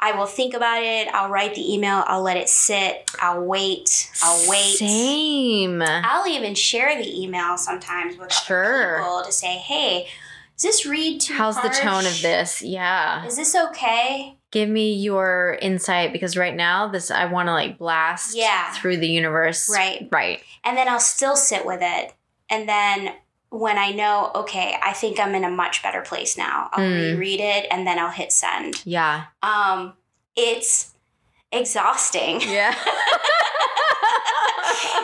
I 0.00 0.12
will 0.12 0.26
think 0.26 0.54
about 0.54 0.80
it. 0.84 1.08
I'll 1.08 1.28
write 1.28 1.56
the 1.56 1.74
email. 1.74 2.04
I'll 2.06 2.22
let 2.22 2.36
it 2.36 2.48
sit. 2.48 3.10
I'll 3.20 3.40
wait. 3.42 4.08
I'll 4.22 4.48
wait. 4.48 4.76
Same. 4.78 5.82
I'll 5.82 6.28
even 6.28 6.54
share 6.54 6.94
the 6.96 7.20
email 7.22 7.58
sometimes 7.58 8.12
with 8.16 8.26
other 8.30 8.44
Sure. 8.46 8.98
people 9.00 9.22
to 9.24 9.32
say, 9.32 9.56
"Hey, 9.56 10.06
does 10.56 10.62
this 10.62 10.86
read 10.86 11.20
too 11.20 11.34
How's 11.34 11.60
the 11.60 11.68
tone 11.70 12.06
of 12.06 12.22
this? 12.22 12.62
Yeah. 12.62 13.24
Is 13.26 13.34
this 13.36 13.56
okay?" 13.56 14.36
Give 14.52 14.68
me 14.68 14.94
your 14.94 15.58
insight 15.60 16.12
because 16.12 16.36
right 16.36 16.54
now 16.54 16.86
this 16.86 17.10
I 17.10 17.24
want 17.24 17.48
to 17.48 17.52
like 17.52 17.76
blast 17.76 18.36
Yeah. 18.36 18.72
through 18.74 18.98
the 18.98 19.08
universe. 19.08 19.68
Right. 19.68 20.08
Right. 20.12 20.42
And 20.64 20.76
then 20.76 20.88
I'll 20.88 21.00
still 21.00 21.34
sit 21.36 21.66
with 21.66 21.80
it. 21.82 22.12
And 22.50 22.68
then 22.68 23.14
when 23.50 23.78
I 23.78 23.92
know, 23.92 24.30
okay, 24.34 24.76
I 24.82 24.92
think 24.92 25.18
I'm 25.18 25.34
in 25.34 25.44
a 25.44 25.50
much 25.50 25.82
better 25.82 26.02
place 26.02 26.36
now, 26.36 26.68
I'll 26.72 26.84
Mm. 26.84 27.12
reread 27.14 27.40
it 27.40 27.66
and 27.70 27.86
then 27.86 27.98
I'll 27.98 28.10
hit 28.10 28.32
send. 28.32 28.82
Yeah. 28.84 29.24
Um, 29.42 29.94
it's 30.36 30.92
exhausting. 31.52 32.40
Yeah. 32.46 32.74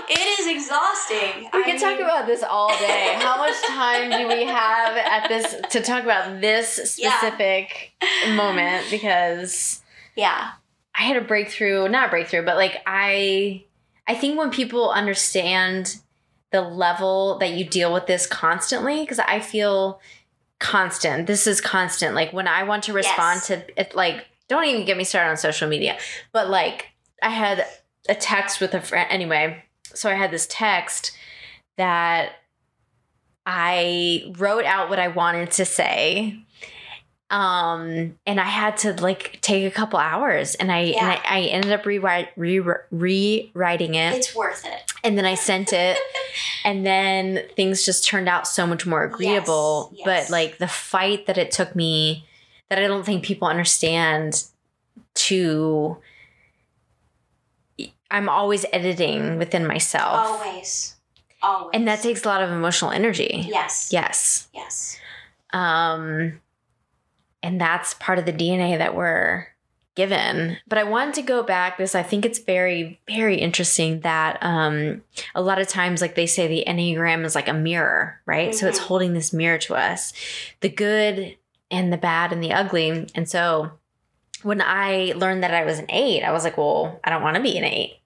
it 0.08 0.40
is 0.40 0.46
exhausting. 0.46 1.48
We 1.52 1.62
I 1.62 1.62
could 1.70 1.80
talk 1.80 1.98
about 1.98 2.26
this 2.26 2.42
all 2.42 2.68
day. 2.78 3.14
How 3.18 3.38
much 3.38 3.54
time 3.66 4.10
do 4.10 4.28
we 4.28 4.44
have 4.44 4.96
at 4.96 5.28
this 5.28 5.54
to 5.70 5.80
talk 5.80 6.02
about 6.04 6.40
this 6.40 6.98
Yeah. 7.00 7.16
specific 7.18 7.92
moment? 8.34 8.86
Because 8.90 9.80
Yeah. 10.14 10.50
I 10.94 11.02
had 11.02 11.16
a 11.16 11.22
breakthrough, 11.22 11.88
not 11.88 12.06
a 12.08 12.10
breakthrough, 12.10 12.44
but 12.44 12.56
like 12.56 12.82
I 12.86 13.64
I 14.06 14.14
think 14.14 14.38
when 14.38 14.50
people 14.50 14.90
understand 14.90 15.96
the 16.54 16.60
level 16.60 17.36
that 17.40 17.50
you 17.54 17.64
deal 17.64 17.92
with 17.92 18.06
this 18.06 18.28
constantly, 18.28 19.00
because 19.00 19.18
I 19.18 19.40
feel 19.40 20.00
constant. 20.60 21.26
This 21.26 21.48
is 21.48 21.60
constant. 21.60 22.14
Like 22.14 22.32
when 22.32 22.46
I 22.46 22.62
want 22.62 22.84
to 22.84 22.92
respond 22.92 23.38
Yes. 23.38 23.46
to 23.48 23.80
it, 23.80 23.96
like 23.96 24.24
don't 24.46 24.64
even 24.66 24.84
get 24.84 24.96
me 24.96 25.02
started 25.02 25.30
on 25.30 25.36
social 25.36 25.68
media. 25.68 25.98
But 26.32 26.48
like 26.48 26.92
I 27.20 27.30
had 27.30 27.66
a 28.08 28.14
text 28.14 28.60
with 28.60 28.72
a 28.72 28.80
friend 28.80 29.08
anyway. 29.10 29.64
So 29.94 30.08
I 30.08 30.14
had 30.14 30.30
this 30.30 30.46
text 30.48 31.10
that 31.76 32.34
I 33.44 34.32
wrote 34.38 34.64
out 34.64 34.88
what 34.88 35.00
I 35.00 35.08
wanted 35.08 35.50
to 35.52 35.64
say. 35.64 36.38
Um, 37.30 38.16
and 38.26 38.38
I 38.38 38.44
had 38.44 38.76
to 38.78 38.92
like 39.02 39.38
take 39.40 39.64
a 39.66 39.70
couple 39.70 39.98
hours 39.98 40.54
and 40.54 40.70
I 40.70 40.78
and 40.80 40.94
Yeah. 40.94 41.20
I, 41.28 41.38
I 41.38 41.40
ended 41.46 41.72
up 41.72 41.84
rewrite, 41.86 42.28
re- 42.36 42.60
rewriting 42.90 43.94
it 43.94 44.14
It's 44.14 44.34
worth 44.36 44.64
it. 44.66 44.92
and 45.02 45.16
then 45.18 45.24
I 45.24 45.34
sent 45.34 45.72
it, 45.72 45.98
and 46.64 46.86
then 46.86 47.42
things 47.56 47.84
just 47.84 48.06
turned 48.06 48.28
out 48.28 48.46
so 48.46 48.66
much 48.66 48.86
more 48.86 49.02
agreeable. 49.04 49.90
Yes, 49.94 50.04
But 50.04 50.30
like 50.32 50.58
the 50.58 50.68
fight 50.68 51.26
that 51.26 51.38
it 51.38 51.50
took 51.50 51.74
me, 51.74 52.26
that 52.68 52.78
I 52.78 52.86
don't 52.86 53.04
think 53.04 53.24
people 53.24 53.48
understand. 53.48 54.44
To, 55.14 55.96
I'm 58.10 58.28
always 58.28 58.66
editing 58.72 59.38
within 59.38 59.66
myself, 59.66 60.26
Always. 60.26 60.96
Always. 61.42 61.70
and 61.72 61.86
that 61.88 62.02
takes 62.02 62.24
a 62.24 62.28
lot 62.28 62.42
of 62.42 62.50
emotional 62.50 62.90
energy. 62.90 63.44
Yes. 63.48 63.90
Yes, 63.92 64.48
Yes. 64.52 64.98
um, 65.52 66.40
and 67.44 67.60
that's 67.60 67.94
part 67.94 68.18
of 68.18 68.24
the 68.26 68.32
DNA 68.32 68.76
that 68.78 68.96
we're 68.96 69.46
given. 69.94 70.56
But 70.66 70.78
I 70.78 70.82
wanted 70.84 71.14
to 71.14 71.22
go 71.22 71.44
back 71.44 71.76
because 71.76 71.94
I 71.94 72.02
think 72.02 72.24
it's 72.24 72.40
very, 72.40 72.98
very 73.06 73.36
interesting 73.36 74.00
that 74.00 74.38
um, 74.42 75.02
a 75.36 75.42
lot 75.42 75.60
of 75.60 75.68
times, 75.68 76.00
like 76.00 76.16
they 76.16 76.26
say, 76.26 76.48
the 76.48 76.64
Enneagram 76.66 77.24
is 77.24 77.36
like 77.36 77.46
a 77.46 77.52
mirror, 77.52 78.20
right? 78.26 78.52
So 78.52 78.66
it's 78.66 78.80
Mhm. 78.80 78.86
holding 78.86 79.12
this 79.14 79.32
mirror 79.32 79.58
to 79.58 79.76
us 79.76 80.12
the 80.60 80.68
good 80.68 81.36
and 81.70 81.92
the 81.92 81.96
bad 81.96 82.32
and 82.32 82.42
the 82.42 82.52
ugly. 82.52 83.06
And 83.14 83.28
so 83.28 83.70
when 84.42 84.60
I 84.60 85.12
learned 85.14 85.44
that 85.44 85.54
I 85.54 85.64
was 85.64 85.78
an 85.78 85.86
eight, 85.90 86.24
I 86.24 86.32
was 86.32 86.42
like, 86.42 86.58
well, 86.58 86.98
I 87.04 87.10
don't 87.10 87.22
want 87.22 87.36
to 87.36 87.42
be 87.42 87.56
an 87.56 87.64
eight. 87.64 88.00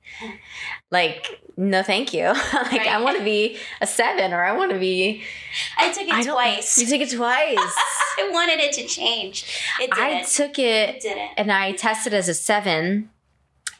Like, 0.90 1.42
no, 1.56 1.82
thank 1.82 2.14
you. 2.14 2.24
like, 2.72 2.86
I 2.86 3.00
want 3.02 3.18
to 3.18 3.24
be 3.24 3.58
a 3.80 3.86
seven 3.86 4.32
or 4.32 4.42
I 4.42 4.56
want 4.56 4.72
to 4.72 4.78
be. 4.78 5.22
I 5.78 5.92
took 5.92 6.04
it 6.04 6.12
I 6.14 6.22
twice. 6.22 6.78
You 6.78 6.86
took 6.86 7.00
it 7.00 7.14
twice. 7.14 7.56
I 8.18 8.30
wanted 8.32 8.58
it 8.60 8.72
to 8.74 8.86
change. 8.86 9.44
It 9.80 9.90
I 9.92 10.10
didn't. 10.14 10.28
took 10.28 10.58
it 10.58 10.96
it 10.96 11.00
didn't. 11.02 11.30
and 11.36 11.52
I 11.52 11.72
tested 11.72 12.14
as 12.14 12.28
a 12.28 12.34
seven. 12.34 13.10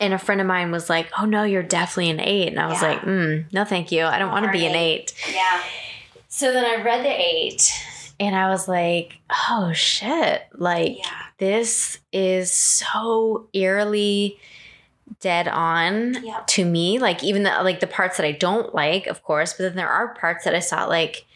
And 0.01 0.15
a 0.15 0.19
friend 0.19 0.41
of 0.41 0.47
mine 0.47 0.71
was 0.71 0.89
like, 0.89 1.09
"Oh 1.19 1.25
no, 1.25 1.43
you're 1.43 1.63
definitely 1.65 2.11
an 2.11 2.21
eight. 2.21 2.47
And 2.49 2.61
I 2.61 2.67
was 2.69 2.81
Yeah. 2.81 2.89
like, 2.89 3.01
mm, 3.01 3.53
"No, 3.53 3.65
thank 3.65 3.91
you. 3.91 4.05
I 4.05 4.19
don't 4.21 4.31
want 4.31 4.47
to 4.47 4.53
be 4.53 4.65
an 4.65 4.71
Hard 4.73 4.77
eight. 4.77 5.13
Yeah. 5.33 5.61
So 6.29 6.53
then 6.53 6.65
I 6.65 6.81
read 6.85 7.05
the 7.05 7.11
eight, 7.11 7.69
and 8.21 8.37
I 8.37 8.49
was 8.49 8.69
like, 8.69 9.19
oh 9.51 9.73
shit, 9.73 10.43
like 10.55 10.99
Yeah. 10.99 11.11
this 11.39 11.99
is 12.13 12.53
so 12.53 13.49
eerily 13.53 14.39
dead 15.21 15.49
on 15.49 16.17
to 16.47 16.65
me. 16.65 16.99
Like 16.99 17.23
even 17.25 17.43
the 17.43 17.51
like 17.63 17.81
the 17.81 17.87
parts 17.87 18.17
that 18.17 18.27
I 18.27 18.33
don't 18.33 18.75
like, 18.75 19.07
of 19.07 19.23
course, 19.23 19.53
but 19.53 19.65
then 19.65 19.77
there 19.77 19.89
are 19.89 20.15
parts 20.15 20.45
that 20.45 20.55
I 20.55 20.61
saw 20.61 20.87
like, 20.87 21.27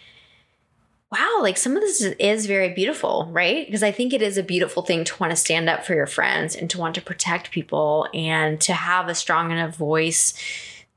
wow, 1.11 1.39
like 1.43 1.59
some 1.59 1.77
of 1.77 1.83
this 1.83 2.01
is, 2.01 2.15
is 2.19 2.47
very 2.47 2.71
beautiful, 2.71 3.29
right? 3.31 3.67
Because 3.67 3.83
I 3.83 3.93
think 3.93 4.13
it 4.13 4.23
is 4.23 4.39
a 4.39 4.43
beautiful 4.43 4.83
thing 4.83 5.05
to 5.05 5.17
want 5.19 5.31
to 5.31 5.37
stand 5.37 5.69
up 5.69 5.85
for 5.85 5.95
your 5.95 6.07
friends 6.07 6.57
and 6.57 6.71
to 6.71 6.79
want 6.79 6.95
to 6.95 7.03
protect 7.03 7.51
people 7.51 8.09
and 8.15 8.61
to 8.63 8.73
have 8.73 9.09
a 9.09 9.15
strong 9.15 9.51
enough 9.51 9.77
voice 9.77 10.35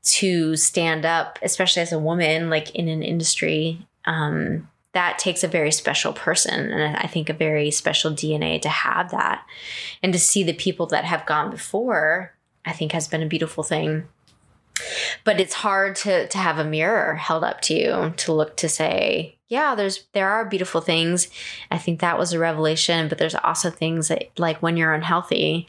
to 0.04 0.56
stand 0.56 1.04
up, 1.04 1.38
especially 1.42 1.82
as 1.82 1.92
a 1.92 1.98
woman, 1.98 2.48
like 2.48 2.74
in 2.74 2.88
an 2.88 3.02
industry. 3.02 3.86
Um, 4.06 4.68
that 4.92 5.18
takes 5.18 5.44
a 5.44 5.48
very 5.48 5.70
special 5.70 6.14
person 6.14 6.72
and 6.72 6.96
I 6.96 7.06
think 7.06 7.28
a 7.28 7.34
very 7.34 7.70
special 7.70 8.12
DNA 8.12 8.62
to 8.62 8.70
have 8.70 9.10
that. 9.10 9.44
And 10.02 10.10
to 10.14 10.18
see 10.18 10.42
the 10.42 10.54
people 10.54 10.86
that 10.86 11.04
have 11.04 11.26
gone 11.26 11.50
before, 11.50 12.32
I 12.66 12.72
think 12.72 12.92
has 12.92 13.08
been 13.08 13.22
a 13.22 13.26
beautiful 13.26 13.62
thing. 13.62 14.04
But 15.24 15.40
it's 15.40 15.54
hard 15.54 15.96
to 15.96 16.28
to 16.28 16.38
have 16.38 16.58
a 16.58 16.64
mirror 16.64 17.14
held 17.14 17.44
up 17.44 17.60
to 17.62 17.74
you 17.74 18.12
to 18.18 18.32
look 18.32 18.56
to 18.58 18.68
say, 18.68 19.36
yeah, 19.48 19.74
there's 19.74 20.04
there 20.12 20.28
are 20.28 20.44
beautiful 20.44 20.80
things. 20.82 21.28
I 21.70 21.78
think 21.78 22.00
that 22.00 22.18
was 22.18 22.32
a 22.32 22.38
revelation, 22.38 23.08
but 23.08 23.16
there's 23.18 23.34
also 23.34 23.70
things 23.70 24.08
that 24.08 24.28
like 24.38 24.60
when 24.62 24.76
you're 24.76 24.92
unhealthy, 24.92 25.66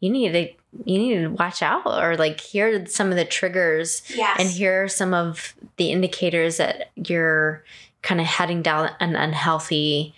you 0.00 0.08
need 0.10 0.32
to 0.32 0.48
you 0.84 0.98
need 0.98 1.14
to 1.22 1.28
watch 1.28 1.62
out 1.62 1.86
or 1.86 2.16
like 2.16 2.40
hear 2.40 2.86
some 2.86 3.10
of 3.10 3.16
the 3.16 3.24
triggers 3.24 4.02
Yes. 4.14 4.36
and 4.38 4.48
here 4.48 4.84
are 4.84 4.88
some 4.88 5.14
of 5.14 5.54
the 5.76 5.90
indicators 5.90 6.58
that 6.58 6.90
you're 6.94 7.64
kind 8.02 8.20
of 8.20 8.26
heading 8.26 8.60
down 8.62 8.90
an 9.00 9.16
unhealthy 9.16 10.14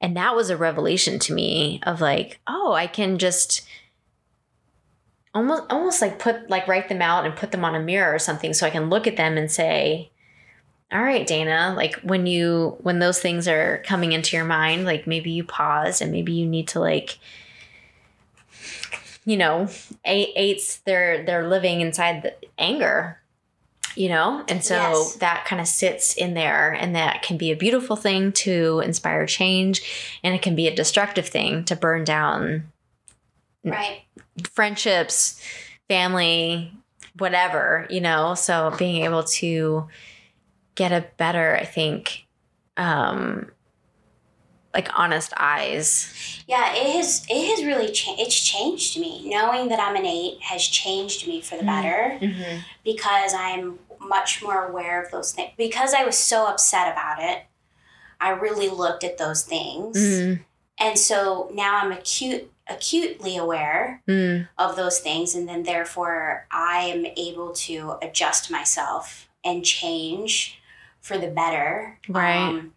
and 0.00 0.16
that 0.16 0.34
was 0.34 0.50
a 0.50 0.56
revelation 0.56 1.20
to 1.20 1.32
me 1.32 1.78
of 1.84 2.00
like 2.00 2.40
oh 2.48 2.72
i 2.72 2.88
can 2.88 3.18
just 3.18 3.62
almost 5.34 5.62
almost 5.70 6.02
like 6.02 6.18
put 6.18 6.50
like 6.50 6.66
write 6.66 6.88
them 6.88 7.00
out 7.02 7.24
and 7.24 7.36
put 7.36 7.52
them 7.52 7.64
on 7.64 7.74
a 7.74 7.80
mirror 7.80 8.12
or 8.14 8.18
something 8.18 8.52
so 8.52 8.66
i 8.66 8.70
can 8.70 8.90
look 8.90 9.06
at 9.06 9.16
them 9.16 9.36
and 9.38 9.50
say 9.50 10.10
all 10.92 11.02
right 11.02 11.26
dana 11.26 11.72
like 11.76 11.94
when 12.00 12.26
you 12.26 12.76
when 12.80 12.98
those 12.98 13.20
things 13.20 13.46
are 13.46 13.82
coming 13.86 14.10
into 14.12 14.36
your 14.36 14.44
mind 14.44 14.84
like 14.84 15.06
maybe 15.06 15.30
you 15.30 15.44
pause 15.44 16.00
and 16.00 16.10
maybe 16.10 16.32
you 16.32 16.46
need 16.46 16.66
to 16.66 16.80
like 16.80 17.18
you 19.24 19.36
know 19.36 19.68
eight 20.04 20.30
eights 20.34 20.78
they're 20.78 21.24
they're 21.24 21.46
living 21.48 21.80
inside 21.80 22.22
the 22.22 22.34
anger 22.58 23.20
you 23.94 24.08
know 24.08 24.44
and 24.48 24.64
so 24.64 24.74
Yes. 24.74 25.14
that 25.16 25.44
kind 25.44 25.60
of 25.60 25.68
sits 25.68 26.14
in 26.14 26.34
there 26.34 26.72
and 26.72 26.94
that 26.96 27.22
can 27.22 27.36
be 27.36 27.50
a 27.52 27.56
beautiful 27.56 27.96
thing 27.96 28.32
to 28.32 28.80
inspire 28.84 29.26
change 29.26 30.18
and 30.24 30.34
it 30.34 30.42
can 30.42 30.54
be 30.56 30.66
a 30.66 30.74
destructive 30.74 31.28
thing 31.28 31.64
to 31.64 31.76
burn 31.76 32.02
down 32.04 32.64
right. 33.64 34.02
Friendships 34.48 35.40
family 35.88 36.72
whatever 37.18 37.86
you 37.90 38.00
know 38.00 38.34
so 38.34 38.72
being 38.78 39.04
able 39.04 39.22
to 39.24 39.86
get 40.74 40.92
a 40.92 41.04
better 41.16 41.56
i 41.56 41.64
think 41.64 42.26
um 42.76 43.50
like 44.72 44.88
honest 44.96 45.32
eyes 45.36 46.42
Yeah, 46.46 46.72
it 46.72 46.94
has 46.96 47.26
it 47.28 47.48
has 47.56 47.64
really 47.66 47.90
cha- 47.90 48.14
it's 48.18 48.38
changed 48.38 48.98
me. 49.00 49.28
Knowing 49.28 49.68
that 49.68 49.80
I'm 49.80 49.96
an 49.96 50.06
eight 50.06 50.38
has 50.42 50.62
changed 50.64 51.26
me 51.26 51.40
for 51.40 51.56
the 51.56 51.62
Mm. 51.64 51.66
better 51.66 52.18
mm-hmm. 52.24 52.58
because 52.84 53.34
I'm 53.34 53.80
much 53.98 54.40
more 54.42 54.66
aware 54.68 55.02
of 55.02 55.10
those 55.10 55.32
things. 55.32 55.50
Because 55.58 55.92
I 55.92 56.04
was 56.04 56.16
so 56.16 56.46
upset 56.46 56.90
about 56.92 57.20
it, 57.20 57.46
I 58.20 58.30
really 58.30 58.68
looked 58.68 59.02
at 59.02 59.18
those 59.18 59.42
things, 59.42 59.96
Mm-hmm. 59.98 60.42
and 60.78 60.96
so 60.96 61.50
now 61.52 61.80
I'm 61.82 61.90
acute 61.90 62.48
acutely 62.70 63.36
aware 63.36 64.02
Mm. 64.08 64.48
of 64.58 64.76
those 64.76 64.98
things, 65.00 65.34
and 65.34 65.48
then 65.48 65.64
therefore 65.64 66.46
I 66.50 66.84
am 66.84 67.04
able 67.16 67.52
to 67.66 67.96
adjust 68.02 68.50
myself 68.50 69.28
and 69.44 69.64
change 69.64 70.60
for 71.00 71.18
the 71.18 71.28
better. 71.28 71.98
Right. 72.08 72.36
Um, 72.36 72.74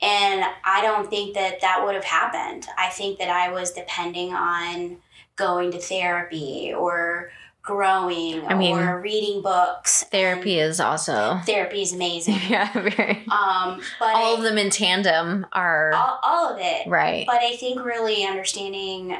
and 0.00 0.44
I 0.64 0.82
don't 0.82 1.08
think 1.08 1.34
that 1.34 1.60
that 1.60 1.82
would 1.84 1.94
have 1.94 2.04
happened. 2.04 2.66
I 2.76 2.88
think 2.88 3.18
that 3.18 3.28
I 3.30 3.50
was 3.52 3.70
depending 3.72 4.34
on 4.34 4.98
going 5.36 5.70
to 5.72 5.78
therapy 5.78 6.72
or 6.76 7.30
growing 7.62 8.44
I 8.48 8.54
mean, 8.54 8.76
or 8.76 9.00
reading 9.00 9.40
books. 9.40 10.02
therapy 10.10 10.58
is 10.58 10.80
also 10.80 11.38
therapy 11.46 11.80
is 11.82 11.92
amazing. 11.92 12.34
yeah 12.48 12.72
very 12.72 13.24
Um, 13.30 13.80
but 14.00 14.14
all 14.16 14.34
I- 14.34 14.36
of 14.36 14.42
them 14.42 14.58
in 14.58 14.68
tandem 14.68 15.46
are 15.52 15.92
all, 15.94 16.18
all 16.24 16.52
of 16.52 16.58
it. 16.60 16.88
right 16.88 17.24
But 17.24 17.36
I 17.40 17.54
think 17.56 17.84
really 17.84 18.24
understanding 18.26 19.16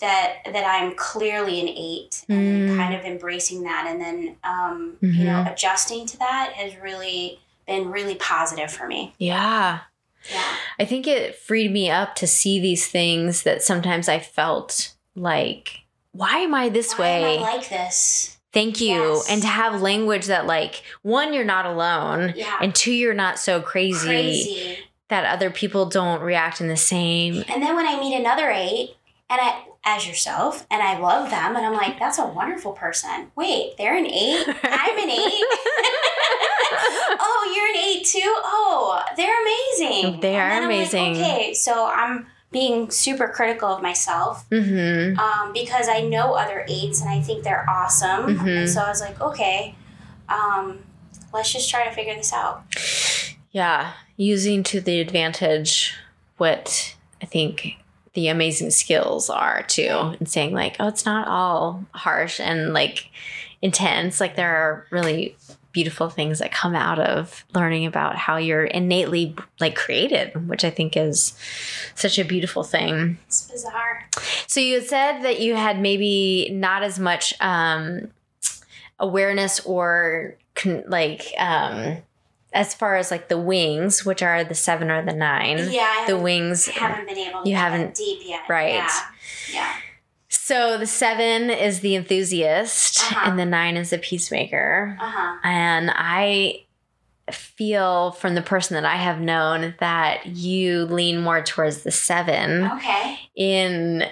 that 0.00 0.36
that 0.52 0.64
I'm 0.66 0.94
clearly 0.96 1.60
an 1.60 1.68
eight 1.68 2.24
and 2.28 2.70
Mm. 2.70 2.76
kind 2.76 2.94
of 2.94 3.04
embracing 3.04 3.62
that 3.64 3.86
and 3.88 4.00
then 4.00 4.36
um, 4.44 4.96
you 5.00 5.24
know 5.24 5.44
Mhm. 5.44 5.52
adjusting 5.52 6.06
to 6.06 6.16
that 6.18 6.52
has 6.54 6.76
really 6.76 7.40
been 7.66 7.90
really 7.90 8.14
positive 8.16 8.70
for 8.72 8.86
me. 8.88 9.12
yeah 9.18 9.80
Yeah. 10.30 10.42
I 10.78 10.84
think 10.84 11.06
it 11.06 11.36
freed 11.36 11.70
me 11.72 11.90
up 11.90 12.14
to 12.16 12.26
see 12.26 12.58
these 12.60 12.86
things 12.88 13.42
that 13.44 13.62
sometimes 13.62 14.06
I 14.08 14.18
felt 14.18 14.92
like, 15.16 15.80
why 16.12 16.38
am 16.38 16.54
I 16.54 16.68
this 16.68 16.98
Why 16.98 17.04
way? 17.22 17.36
am 17.38 17.42
I 17.44 17.56
like 17.56 17.68
this? 17.70 18.36
Thank 18.52 18.80
you. 18.80 19.14
Yes. 19.14 19.30
And 19.30 19.40
to 19.42 19.48
have 19.48 19.80
language 19.80 20.26
that, 20.26 20.44
like, 20.46 20.82
one, 21.02 21.32
you're 21.32 21.44
not 21.44 21.64
alone, 21.66 22.34
Yeah. 22.36 22.58
and 22.60 22.74
two, 22.74 22.92
you're 22.92 23.14
not 23.14 23.38
so 23.38 23.62
crazy, 23.62 24.06
Crazy. 24.08 24.78
that 25.08 25.24
other 25.24 25.50
people 25.50 25.86
don't 25.86 26.20
react 26.20 26.60
in 26.60 26.66
the 26.68 26.76
same. 26.76 27.44
And 27.48 27.62
then 27.62 27.74
when 27.76 27.86
I 27.86 27.98
meet 28.00 28.14
another 28.18 28.50
eight, 28.50 28.96
and 29.30 29.40
I, 29.40 29.62
as 29.84 30.06
yourself, 30.06 30.66
and 30.70 30.82
I 30.82 30.98
love 30.98 31.30
them, 31.30 31.56
and 31.56 31.64
I'm 31.64 31.72
like, 31.72 31.98
that's 31.98 32.18
a 32.18 32.26
wonderful 32.26 32.72
person. 32.72 33.30
Wait, 33.34 33.76
they're 33.78 33.96
an 33.96 34.06
eight? 34.06 34.44
I'm 34.62 34.98
an 34.98 35.10
eight? 35.10 35.44
oh, 37.18 37.52
you're 37.54 37.68
an 37.68 37.76
eight 37.76 38.06
too? 38.06 38.34
Oh, 38.44 39.02
they're 39.16 39.40
amazing. 39.42 40.20
They 40.20 40.38
are 40.38 40.50
I'm 40.50 40.64
like, 40.64 40.66
amazing. 40.66 41.12
okay, 41.16 41.54
so 41.54 41.86
I'm 41.86 42.26
being 42.52 42.90
super 42.90 43.28
critical 43.28 43.68
of 43.68 43.82
myself 43.82 44.48
mm-hmm. 44.50 45.18
um, 45.18 45.52
because 45.52 45.88
I 45.88 46.00
know 46.00 46.34
other 46.34 46.64
eights 46.68 47.00
and 47.00 47.08
I 47.08 47.20
think 47.20 47.44
they're 47.44 47.68
awesome. 47.68 48.38
Mhm. 48.38 48.58
And 48.60 48.68
so 48.68 48.80
I 48.80 48.88
was 48.88 49.00
like, 49.00 49.20
okay, 49.20 49.76
um, 50.28 50.80
let's 51.32 51.52
just 51.52 51.70
try 51.70 51.84
to 51.84 51.94
figure 51.94 52.14
this 52.14 52.32
out. 52.32 52.64
Yeah. 53.52 53.92
Using 54.16 54.62
to 54.64 54.80
the 54.80 55.00
advantage 55.00 55.94
what 56.38 56.96
I 57.22 57.26
think 57.26 57.76
the 58.14 58.28
amazing 58.28 58.70
skills 58.70 59.30
are 59.30 59.62
too, 59.62 60.14
and 60.18 60.28
saying, 60.28 60.52
like, 60.52 60.76
oh, 60.80 60.88
it's 60.88 61.04
not 61.04 61.28
all 61.28 61.84
harsh 61.92 62.40
and 62.40 62.72
like 62.72 63.08
intense. 63.62 64.20
Like, 64.20 64.36
there 64.36 64.54
are 64.54 64.86
really 64.90 65.36
beautiful 65.72 66.10
things 66.10 66.40
that 66.40 66.50
come 66.50 66.74
out 66.74 66.98
of 66.98 67.44
learning 67.54 67.86
about 67.86 68.16
how 68.16 68.36
you're 68.36 68.64
innately 68.64 69.36
like 69.60 69.76
created, 69.76 70.48
which 70.48 70.64
I 70.64 70.70
think 70.70 70.96
is 70.96 71.38
such 71.94 72.18
a 72.18 72.24
beautiful 72.24 72.64
thing. 72.64 73.18
It's 73.26 73.50
bizarre. 73.50 74.08
So 74.46 74.58
you 74.60 74.80
had 74.80 74.88
said 74.88 75.20
that 75.20 75.40
you 75.40 75.54
had 75.54 75.80
maybe 75.80 76.48
not 76.50 76.82
as 76.82 76.98
much 76.98 77.32
um, 77.40 78.10
awareness 78.98 79.60
or 79.60 80.36
con- 80.56 80.84
like 80.88 81.26
um, 81.38 81.98
as 82.52 82.74
far 82.74 82.96
as 82.96 83.10
like 83.10 83.28
the 83.28 83.38
wings, 83.38 84.04
which 84.04 84.22
are 84.22 84.42
the 84.44 84.54
seven 84.54 84.90
or 84.90 85.04
the 85.04 85.12
nine. 85.12 85.68
Yeah, 85.70 86.04
The 86.06 86.18
wings. 86.18 86.66
haven't 86.66 87.06
been 87.06 87.18
able 87.18 87.42
to 87.44 87.48
You 87.48 87.56
haven't- 87.56 87.94
deep 87.94 88.20
yet. 88.24 88.42
right. 88.48 88.74
Yeah. 88.74 89.00
Yeah. 89.52 89.72
So 90.28 90.78
the 90.78 90.86
seven 90.86 91.50
is 91.50 91.80
the 91.80 91.94
enthusiast, 91.96 93.00
Uh-huh. 93.12 93.30
and 93.30 93.38
the 93.38 93.44
nine 93.46 93.76
is 93.76 93.90
the 93.90 93.98
peacemaker. 93.98 94.96
Uh 95.00 95.10
huh. 95.10 95.36
And 95.44 95.90
I 95.94 96.64
feel 97.30 98.12
from 98.12 98.34
the 98.34 98.42
person 98.42 98.74
that 98.74 98.84
I 98.84 98.96
have 98.96 99.20
known 99.20 99.74
that 99.78 100.26
you 100.26 100.84
lean 100.86 101.20
more 101.20 101.42
towards 101.42 101.82
the 101.82 101.90
seven 101.92 102.64
Okay. 102.72 103.18
in 103.36 104.08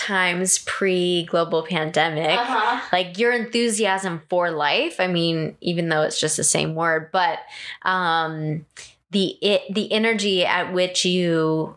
times 0.00 0.58
pre 0.60 1.24
global 1.24 1.62
pandemic. 1.62 2.38
Uh 2.38 2.44
huh. 2.44 2.80
like 2.92 3.18
your 3.18 3.32
enthusiasm 3.32 4.22
for 4.30 4.50
life 4.50 4.96
i 4.98 5.06
mean 5.06 5.56
even 5.60 5.88
though 5.90 6.02
it's 6.02 6.18
just 6.18 6.36
the 6.38 6.44
same 6.44 6.74
word 6.74 7.10
but 7.12 7.38
um 7.82 8.64
the 9.10 9.36
it 9.42 9.62
the 9.74 9.92
energy 9.92 10.44
at 10.46 10.72
which 10.72 11.04
you 11.04 11.76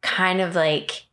kind 0.00 0.40
of 0.40 0.54
like 0.54 1.04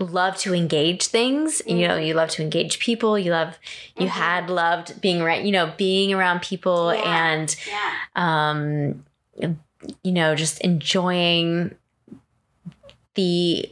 love 0.00 0.36
to 0.36 0.52
engage 0.52 1.06
things 1.06 1.62
you 1.66 1.86
know 1.86 1.96
you 1.96 2.14
love 2.14 2.28
to 2.28 2.42
engage 2.42 2.80
people 2.80 3.16
you 3.16 3.30
love 3.30 3.56
you 3.96 4.06
Mhm. 4.06 4.10
had 4.10 4.50
loved 4.50 5.00
being 5.00 5.22
right 5.22 5.44
you 5.44 5.52
know 5.52 5.72
being 5.76 6.12
around 6.12 6.42
people 6.42 6.92
Yeah. 6.92 7.32
and 7.32 7.56
Yeah. 7.68 7.92
um 8.16 9.04
you 10.02 10.12
know 10.12 10.34
just 10.34 10.60
enjoying 10.62 11.76
the 13.14 13.70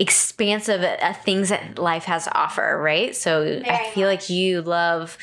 expansive 0.00 0.82
uh, 0.82 1.12
things 1.12 1.50
that 1.50 1.78
life 1.78 2.04
has 2.04 2.24
to 2.24 2.34
offer 2.36 2.76
right 2.82 3.14
so 3.14 3.60
i 3.66 3.90
feel 3.94 4.08
much. 4.08 4.20
like 4.22 4.30
you 4.30 4.62
love 4.62 5.16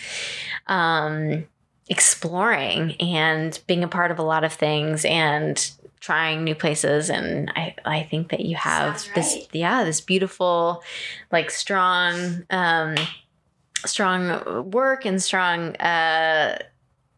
um 0.68 1.46
exploring 1.90 2.94
and 3.00 3.60
being 3.68 3.84
a 3.84 3.88
part 3.88 4.12
of 4.12 4.20
a 4.20 4.24
lot 4.24 4.44
of 4.44 4.54
things 4.54 5.04
and 5.06 5.72
trying 6.00 6.44
new 6.44 6.56
places 6.56 7.10
and 7.10 7.52
I 7.56 7.76
I 7.84 8.04
think 8.04 8.30
that 8.30 8.42
you 8.42 8.56
have 8.56 9.00
Sounds 9.00 9.16
this 9.16 9.34
right. 9.36 9.48
yeah, 9.52 9.84
this 9.84 10.00
beautiful 10.00 10.84
like 11.32 11.50
strong 11.50 12.46
um 12.50 12.96
strong 13.86 14.70
work 14.70 15.06
and 15.06 15.22
strong 15.22 15.76
uh 15.78 16.60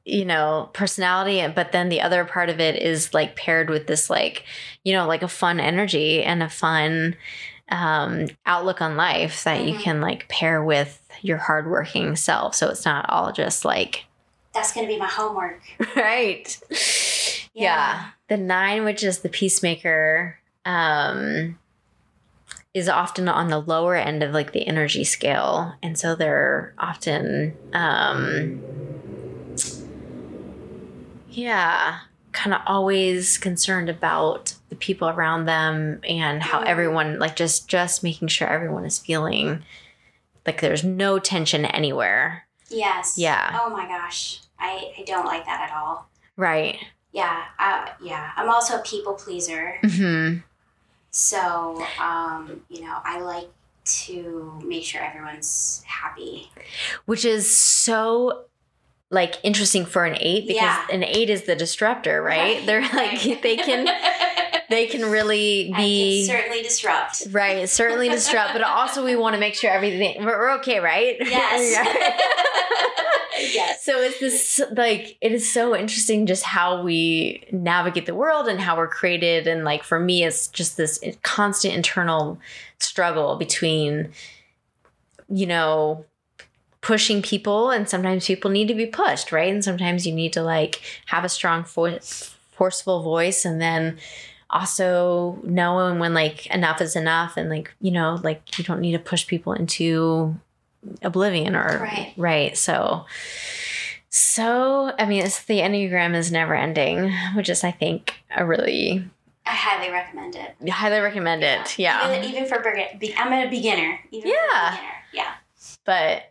you 0.05 0.25
know 0.25 0.69
personality 0.73 1.45
but 1.53 1.71
then 1.71 1.89
the 1.89 2.01
other 2.01 2.25
part 2.25 2.49
of 2.49 2.59
it 2.59 2.81
is 2.81 3.13
like 3.13 3.35
paired 3.35 3.69
with 3.69 3.87
this 3.87 4.09
like 4.09 4.43
you 4.83 4.93
know 4.93 5.05
like 5.07 5.23
a 5.23 5.27
fun 5.27 5.59
energy 5.59 6.23
and 6.23 6.41
a 6.41 6.49
fun 6.49 7.15
um 7.71 8.27
outlook 8.45 8.81
on 8.81 8.97
life 8.97 9.43
that 9.43 9.63
you 9.63 9.73
Mhm. 9.75 9.81
can 9.81 10.01
like 10.01 10.27
pair 10.27 10.63
with 10.63 11.01
your 11.21 11.37
hardworking 11.37 12.15
self 12.15 12.55
so 12.55 12.69
it's 12.69 12.85
not 12.85 13.05
all 13.09 13.31
just 13.31 13.63
like 13.65 14.05
That's 14.53 14.71
gonna 14.73 14.87
be 14.87 14.97
my 14.97 15.07
homework. 15.07 15.61
right 15.95 16.57
yeah. 16.69 17.43
Yeah. 17.53 18.05
the 18.27 18.37
nine 18.37 18.83
which 18.85 19.03
is 19.03 19.19
the 19.19 19.29
peacemaker 19.29 20.39
um 20.65 21.57
is 22.73 22.87
often 22.89 23.27
on 23.27 23.47
the 23.49 23.59
lower 23.59 23.95
end 23.95 24.21
of 24.23 24.31
like 24.31 24.51
the 24.51 24.67
energy 24.67 25.03
scale 25.03 25.73
and 25.81 25.97
so 25.97 26.15
they're 26.15 26.73
often 26.77 27.57
um 27.73 28.61
yeah 31.31 31.99
kind 32.31 32.53
of 32.53 32.61
always 32.67 33.37
concerned 33.37 33.89
about 33.89 34.53
the 34.69 34.75
people 34.75 35.09
around 35.09 35.45
them 35.45 35.99
and 36.07 36.43
how 36.43 36.61
Mhm. 36.61 36.65
everyone 36.67 37.19
like 37.19 37.35
just 37.35 37.67
just 37.67 38.03
making 38.03 38.27
sure 38.27 38.47
everyone 38.47 38.85
is 38.85 38.99
feeling 38.99 39.63
like 40.45 40.61
there's 40.61 40.83
no 40.83 41.19
tension 41.19 41.65
anywhere 41.65 42.45
Yes. 42.71 43.17
Yeah. 43.17 43.59
Oh 43.63 43.71
my 43.71 43.87
gosh. 43.87 44.41
I, 44.59 44.93
I 44.99 45.03
don't 45.03 45.25
like 45.25 45.45
that 45.45 45.69
at 45.69 45.75
all. 45.75 46.07
right 46.37 46.77
Yeah. 47.11 47.45
I, 47.57 47.91
yeah. 48.01 48.31
I'm 48.35 48.49
also 48.49 48.77
a 48.79 48.83
people 48.83 49.13
pleaser. 49.15 49.77
hmm 49.83 50.37
So, 51.11 51.83
um, 51.99 52.61
you 52.69 52.81
know, 52.81 52.97
I 53.03 53.19
like 53.21 53.47
to 54.05 54.59
make 54.63 54.83
sure 54.83 55.01
everyone's 55.01 55.83
happy. 55.87 56.51
which 57.05 57.25
is 57.25 57.55
so 57.55 58.45
like 59.11 59.35
interesting 59.43 59.85
for 59.85 60.05
an 60.05 60.15
eight 60.19 60.47
because 60.47 60.61
Yeah. 60.61 60.85
an 60.91 61.03
eight 61.03 61.29
is 61.29 61.43
the 61.43 61.55
disruptor 61.55 62.21
right, 62.21 62.57
Right, 62.57 62.65
they're 62.65 62.81
like 62.81 62.93
right. 62.93 63.41
they 63.43 63.57
can 63.57 63.87
they 64.69 64.85
can 64.85 65.09
really 65.09 65.71
I 65.73 65.77
can 65.77 65.83
be 65.83 66.27
certainly 66.27 66.61
disrupt. 66.61 67.23
right 67.31 67.67
certainly 67.67 68.07
disrupt 68.09 68.53
but 68.53 68.61
also 68.61 69.03
we 69.03 69.15
want 69.15 69.33
to 69.33 69.39
make 69.39 69.55
sure 69.55 69.71
everything 69.71 70.23
we're, 70.23 70.37
we're 70.37 70.51
okay 70.59 70.79
right 70.79 71.17
Yes. 71.25 71.75
yes. 73.53 73.83
so 73.83 73.99
it's 73.99 74.19
this 74.19 74.61
like 74.73 75.17
it 75.21 75.31
is 75.31 75.51
so 75.51 75.75
interesting 75.75 76.25
just 76.25 76.43
how 76.43 76.83
we 76.83 77.43
navigate 77.51 78.05
the 78.05 78.13
world 78.15 78.47
and 78.47 78.59
how 78.59 78.77
we're 78.77 78.87
created 78.87 79.47
and 79.47 79.63
like 79.63 79.83
for 79.83 79.99
me 79.99 80.23
it's 80.23 80.47
just 80.49 80.77
this 80.77 80.99
constant 81.23 81.73
internal 81.73 82.39
struggle 82.79 83.37
between 83.37 84.11
you 85.29 85.45
know 85.47 86.05
pushing 86.81 87.21
people 87.21 87.69
and 87.71 87.89
sometimes 87.89 88.25
people 88.27 88.49
need 88.49 88.67
to 88.67 88.73
be 88.73 88.85
pushed 88.85 89.31
right 89.31 89.51
and 89.51 89.63
sometimes 89.63 90.07
you 90.07 90.13
need 90.13 90.31
to 90.33 90.41
like 90.41 90.81
have 91.07 91.23
a 91.25 91.29
strong 91.29 91.63
fo- 91.63 91.99
forceful 92.51 93.03
voice 93.03 93.43
and 93.45 93.59
then 93.61 93.97
also 94.49 95.37
knowing 95.43 95.99
when 95.99 96.13
like 96.13 96.45
enough 96.47 96.81
is 96.81 96.95
enough 96.95 97.35
and 97.37 97.49
like 97.49 97.73
you 97.81 97.91
know 97.91 98.17
like 98.23 98.57
you 98.57 98.63
don't 98.63 98.79
need 98.79 98.93
to 98.93 98.99
push 98.99 99.27
people 99.27 99.53
into 99.53 100.35
oblivion 101.01 101.55
or 101.55 101.79
Right. 101.81 102.13
right 102.17 102.57
so 102.57 103.05
so 104.09 104.91
i 104.97 105.05
mean 105.05 105.23
it's 105.25 105.43
the 105.43 105.59
enneagram 105.59 106.15
is 106.15 106.31
never 106.31 106.55
ending 106.55 107.11
which 107.35 107.49
is 107.49 107.63
i 107.63 107.71
think 107.71 108.15
a 108.35 108.45
really 108.45 109.03
I 109.45 109.51
highly 109.53 109.91
recommend 109.91 110.35
it. 110.35 110.69
highly 110.69 110.99
recommend 110.99 111.43
it 111.43 111.77
yeah 111.79 112.11
Even, 112.13 112.29
even 112.29 112.45
for 112.45 112.61
be, 112.99 113.15
I'm 113.17 113.33
a 113.33 113.49
beginner. 113.49 113.99
Even 114.11 114.29
Yeah. 114.29 114.35
For 114.37 114.67
a 114.67 114.71
beginner. 114.71 114.93
Yeah. 115.11 115.31
but 115.85 116.28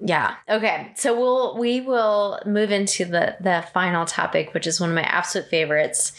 yeah 0.00 0.34
okay 0.48 0.92
so 0.94 1.18
we'll 1.18 1.56
we 1.56 1.80
will 1.80 2.38
move 2.44 2.70
into 2.70 3.04
the 3.04 3.36
the 3.40 3.64
final 3.72 4.04
topic 4.04 4.52
which 4.52 4.66
is 4.66 4.78
one 4.80 4.90
of 4.90 4.94
my 4.94 5.02
absolute 5.02 5.48
favorites 5.48 6.12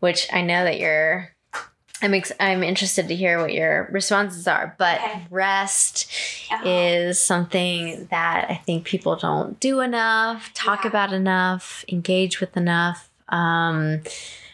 which 0.00 0.26
i 0.32 0.40
know 0.40 0.64
that 0.64 0.78
you're 0.80 1.30
i'm 2.02 2.14
ex- 2.14 2.32
i'm 2.40 2.62
interested 2.62 3.08
to 3.08 3.14
hear 3.14 3.38
what 3.38 3.52
your 3.52 3.88
responses 3.92 4.48
are 4.48 4.74
but 4.78 4.98
Okay. 5.02 5.26
rest 5.30 6.10
Uh-huh. 6.50 6.62
is 6.66 7.20
something 7.22 8.06
that 8.10 8.46
i 8.48 8.54
think 8.54 8.84
people 8.86 9.16
don't 9.16 9.60
do 9.60 9.80
enough 9.80 10.50
talk 10.54 10.84
Yeah. 10.84 10.88
about 10.88 11.12
enough 11.12 11.84
engage 11.88 12.40
with 12.40 12.56
enough 12.56 13.10
um 13.28 14.00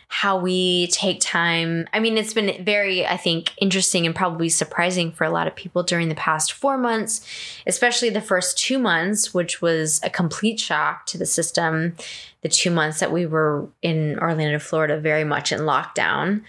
how 0.09 0.39
we 0.39 0.87
take 0.89 1.21
time. 1.21 1.89
I 1.93 1.99
mean, 1.99 2.17
it's 2.17 2.33
been 2.33 2.65
very, 2.65 3.07
I 3.07 3.17
think, 3.17 3.53
interesting 3.59 4.07
and 4.07 4.15
probably 4.15 4.49
surprising 4.49 5.11
for 5.11 5.25
a 5.25 5.31
lot 5.31 5.49
of 5.49 5.57
people 5.57 5.83
during 5.83 6.09
the 6.09 6.15
past 6.15 6.53
four 6.53 6.79
months, 6.79 7.27
especially 7.67 8.11
the 8.11 8.21
first 8.21 8.57
two 8.57 8.79
months, 8.79 9.35
which 9.35 9.61
was 9.61 10.01
a 10.05 10.11
complete 10.11 10.61
shock 10.61 11.07
to 11.07 11.19
the 11.19 11.27
system. 11.27 11.97
The 12.43 12.49
two 12.49 12.71
months 12.71 13.01
that 13.01 13.13
we 13.13 13.27
were 13.27 13.69
in 13.83 14.19
Orlando, 14.21 14.61
Florida, 14.61 15.01
very 15.01 15.25
much 15.25 15.51
in 15.51 15.61
lockdown. 15.61 16.43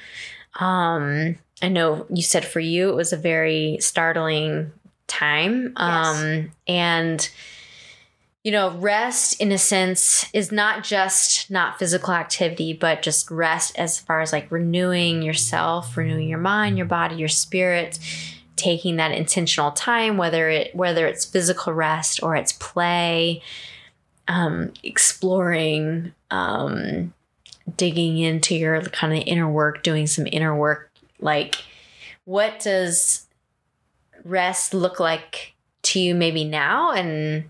Um, 0.60 1.38
I 1.62 1.70
know 1.70 2.06
you 2.10 2.22
said 2.22 2.46
for 2.46 2.60
you 2.60 2.90
it 2.90 2.96
was 2.96 3.12
a 3.12 3.18
very 3.18 3.78
startling 3.80 4.72
time. 5.08 5.74
Um, 5.78 6.52
and 6.68 7.28
you 8.43 8.51
know, 8.51 8.72
rest 8.77 9.41
in 9.41 9.51
a 9.51 9.57
sense 9.57 10.26
is 10.34 10.51
not 10.51 10.84
just 10.84 11.51
not 11.51 11.80
physical 11.80 12.14
activity, 12.14 12.73
but 12.73 13.01
just 13.01 13.30
rest 13.30 13.77
as 13.77 13.99
far 13.99 14.22
as 14.22 14.31
like 14.31 14.49
renewing 14.51 15.22
yourself, 15.22 15.97
renewing 15.97 16.30
your 16.30 16.39
mind, 16.39 16.77
your 16.77 16.85
body, 16.85 17.15
your 17.15 17.27
spirit, 17.27 17.99
taking 18.55 18.95
that 18.97 19.11
intentional 19.11 19.72
time, 19.72 20.18
whether 20.18 20.49
it 20.49 20.76
whether 20.76 21.07
it's 21.07 21.26
physical 21.26 21.73
rest 21.73 22.22
or 22.23 22.35
it's 22.35 22.53
play, 22.53 23.41
um, 24.27 24.72
exploring, 24.84 26.14
um, 26.31 27.14
digging 27.76 28.18
into 28.18 28.55
your 28.55 28.81
kind 28.81 29.14
of 29.14 29.23
inner 29.26 29.49
work, 29.49 29.84
doing 29.84 30.07
some 30.07 30.27
inner 30.31 30.55
work. 30.55 30.91
Like, 31.19 31.64
what 32.26 32.59
does 32.59 33.27
rest 34.23 34.73
look 34.73 34.99
like 34.99 35.53
to 35.84 35.99
you 35.99 36.15
maybe 36.15 36.43
now 36.43 36.91
and 36.91 37.49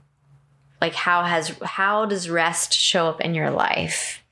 like 0.82 0.94
how 0.94 1.24
has 1.24 1.58
how 1.64 2.06
does 2.06 2.30
rest 2.30 2.74
show 2.74 3.08
up 3.08 3.22
in 3.22 3.34
your 3.36 3.50
life 3.50 4.24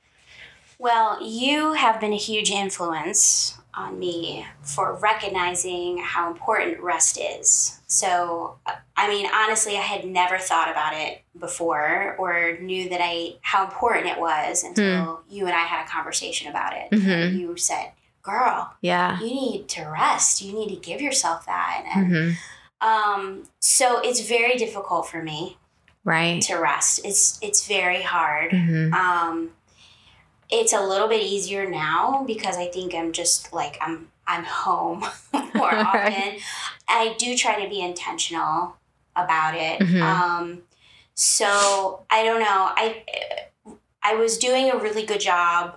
Well, 0.78 1.26
you 1.26 1.72
have 1.72 2.00
been 2.00 2.12
a 2.12 2.18
huge 2.18 2.50
influence 2.50 3.58
on 3.72 3.98
me 3.98 4.46
for 4.62 4.94
recognizing 4.94 5.98
how 5.98 6.30
important 6.30 6.80
rest 6.80 7.18
is. 7.18 7.80
So, 7.86 8.58
I 8.96 9.08
mean, 9.08 9.26
honestly, 9.32 9.76
I 9.76 9.82
had 9.82 10.06
never 10.06 10.38
thought 10.38 10.70
about 10.70 10.94
it 10.94 11.22
before 11.38 12.14
or 12.18 12.56
knew 12.58 12.88
that 12.88 13.00
I 13.02 13.34
how 13.42 13.64
important 13.64 14.06
it 14.06 14.18
was 14.18 14.64
until 14.64 15.22
you 15.28 15.46
and 15.46 15.54
I 15.54 15.64
had 15.64 15.84
a 15.86 15.88
conversation 15.88 16.48
about 16.48 16.74
it. 16.74 16.90
Mhm. 16.90 17.38
You 17.38 17.56
said, 17.56 17.92
"Girl, 18.22 18.72
yeah 18.80 19.18
you 19.20 19.26
need 19.26 19.68
to 19.68 19.82
rest. 19.84 20.42
You 20.42 20.52
need 20.54 20.68
to 20.74 20.80
give 20.80 21.00
yourself 21.00 21.46
that." 21.46 21.84
And 21.94 22.06
hmm 22.06 22.30
um, 22.78 23.44
so 23.58 24.00
it's 24.00 24.20
very 24.20 24.56
difficult 24.56 25.08
for 25.08 25.22
me 25.22 25.56
right 26.06 26.40
to 26.44 26.56
rest. 26.56 27.00
It's 27.04 27.38
it's 27.42 27.66
very 27.68 28.00
hard. 28.02 28.52
hmm 28.52 28.94
Um, 28.94 29.50
it's 30.48 30.72
a 30.72 30.80
little 30.80 31.08
bit 31.08 31.22
easier 31.22 31.68
now 31.68 32.22
because 32.26 32.56
I 32.56 32.68
think 32.68 32.94
I'm 32.94 33.12
just 33.12 33.52
like 33.52 33.76
I'm 33.80 34.08
I'm 34.26 34.44
home 34.44 35.00
more 35.54 35.74
often. 35.74 36.38
I 36.88 37.14
do 37.18 37.36
try 37.36 37.62
to 37.62 37.68
be 37.68 37.80
intentional 37.80 38.76
about 39.16 39.54
it. 39.56 39.80
Mhm. 39.80 40.00
Um, 40.02 40.62
so 41.14 42.04
I 42.10 42.24
don't 42.24 42.40
know. 42.40 42.70
I 42.76 43.02
I 44.02 44.14
was 44.14 44.38
doing 44.38 44.70
a 44.70 44.76
really 44.76 45.04
good 45.04 45.20
job 45.20 45.74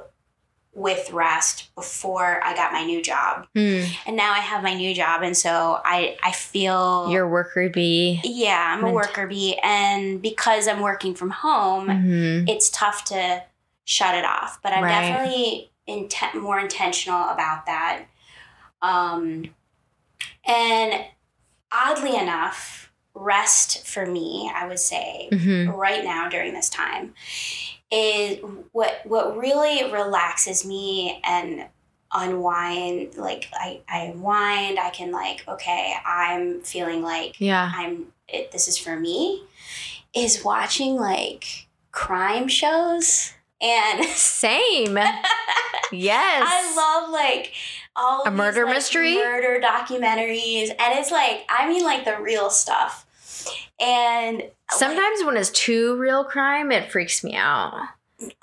with 0.79 1.11
rest 1.11 1.73
before 1.75 2.41
I 2.43 2.55
got 2.55 2.71
my 2.71 2.85
new 2.85 3.01
job, 3.01 3.47
Mm. 3.55 3.85
and 4.07 4.15
now 4.15 4.31
I 4.31 4.39
have 4.39 4.63
my 4.63 4.73
new 4.73 4.93
job, 4.95 5.21
and 5.21 5.35
so 5.35 5.81
I 5.83 6.17
I 6.23 6.31
feel 6.31 7.09
your 7.11 7.27
worker 7.27 7.69
bee 7.69 8.21
yeah 8.23 8.73
I'm 8.75 8.83
a 8.83 8.91
worker 8.91 9.27
bee, 9.27 9.57
and 9.61 10.21
because 10.21 10.67
I'm 10.67 10.79
working 10.81 11.13
from 11.15 11.31
home 11.31 11.89
hmm 11.89 12.45
it's 12.47 12.69
tough 12.69 13.03
to 13.05 13.43
shut 13.83 14.15
it 14.15 14.23
off. 14.25 14.59
But 14.63 14.73
I'm 14.73 14.83
Right. 14.83 15.01
definitely 15.01 15.71
intent 15.85 16.35
more 16.35 16.59
intentional 16.59 17.29
about 17.29 17.65
that. 17.65 18.05
Um, 18.81 19.53
and 20.45 21.05
oddly 21.71 22.15
enough, 22.15 22.91
rest 23.13 23.85
for 23.85 24.05
me, 24.05 24.49
I 24.53 24.67
would 24.67 24.79
say, 24.79 25.29
hmm 25.31 25.69
right 25.69 26.03
now 26.03 26.29
during 26.29 26.53
this 26.53 26.69
time, 26.69 27.13
is 27.91 28.39
what 28.71 29.01
what 29.05 29.37
really 29.37 29.91
relaxes 29.91 30.65
me 30.65 31.19
and 31.23 31.65
unwind 32.11 33.15
like 33.17 33.47
I, 33.53 33.81
I 33.87 33.99
unwind 34.05 34.79
i 34.79 34.89
can 34.89 35.11
like 35.11 35.43
okay 35.47 35.93
i'm 36.05 36.61
feeling 36.61 37.03
like 37.03 37.39
yeah 37.39 37.71
I'm 37.75 38.07
it, 38.27 38.51
this 38.51 38.67
is 38.67 38.77
for 38.77 38.99
me 38.99 39.43
is 40.15 40.43
watching 40.43 40.95
like 40.95 41.67
crime 41.91 42.47
shows. 42.47 43.33
And 43.61 44.05
Same. 44.15 44.95
yes. 44.95 46.43
I 46.47 46.73
love 46.75 47.11
like 47.11 47.53
all 47.95 48.23
A 48.25 48.29
these, 48.29 48.37
murder 48.37 48.65
like, 48.65 48.75
mystery? 48.75 49.15
murder 49.15 49.59
documentaries, 49.61 50.69
and 50.69 50.97
it's 50.97 51.11
like 51.11 51.45
I 51.49 51.67
mean 51.67 51.83
like 51.83 52.05
the 52.05 52.17
real 52.21 52.49
stuff. 52.49 53.05
And 53.79 54.43
Sometimes 54.71 55.23
when 55.23 55.37
it's 55.37 55.49
too 55.49 55.95
real 55.97 56.23
crime, 56.23 56.71
it 56.71 56.91
freaks 56.91 57.23
me 57.23 57.35
out. 57.35 57.73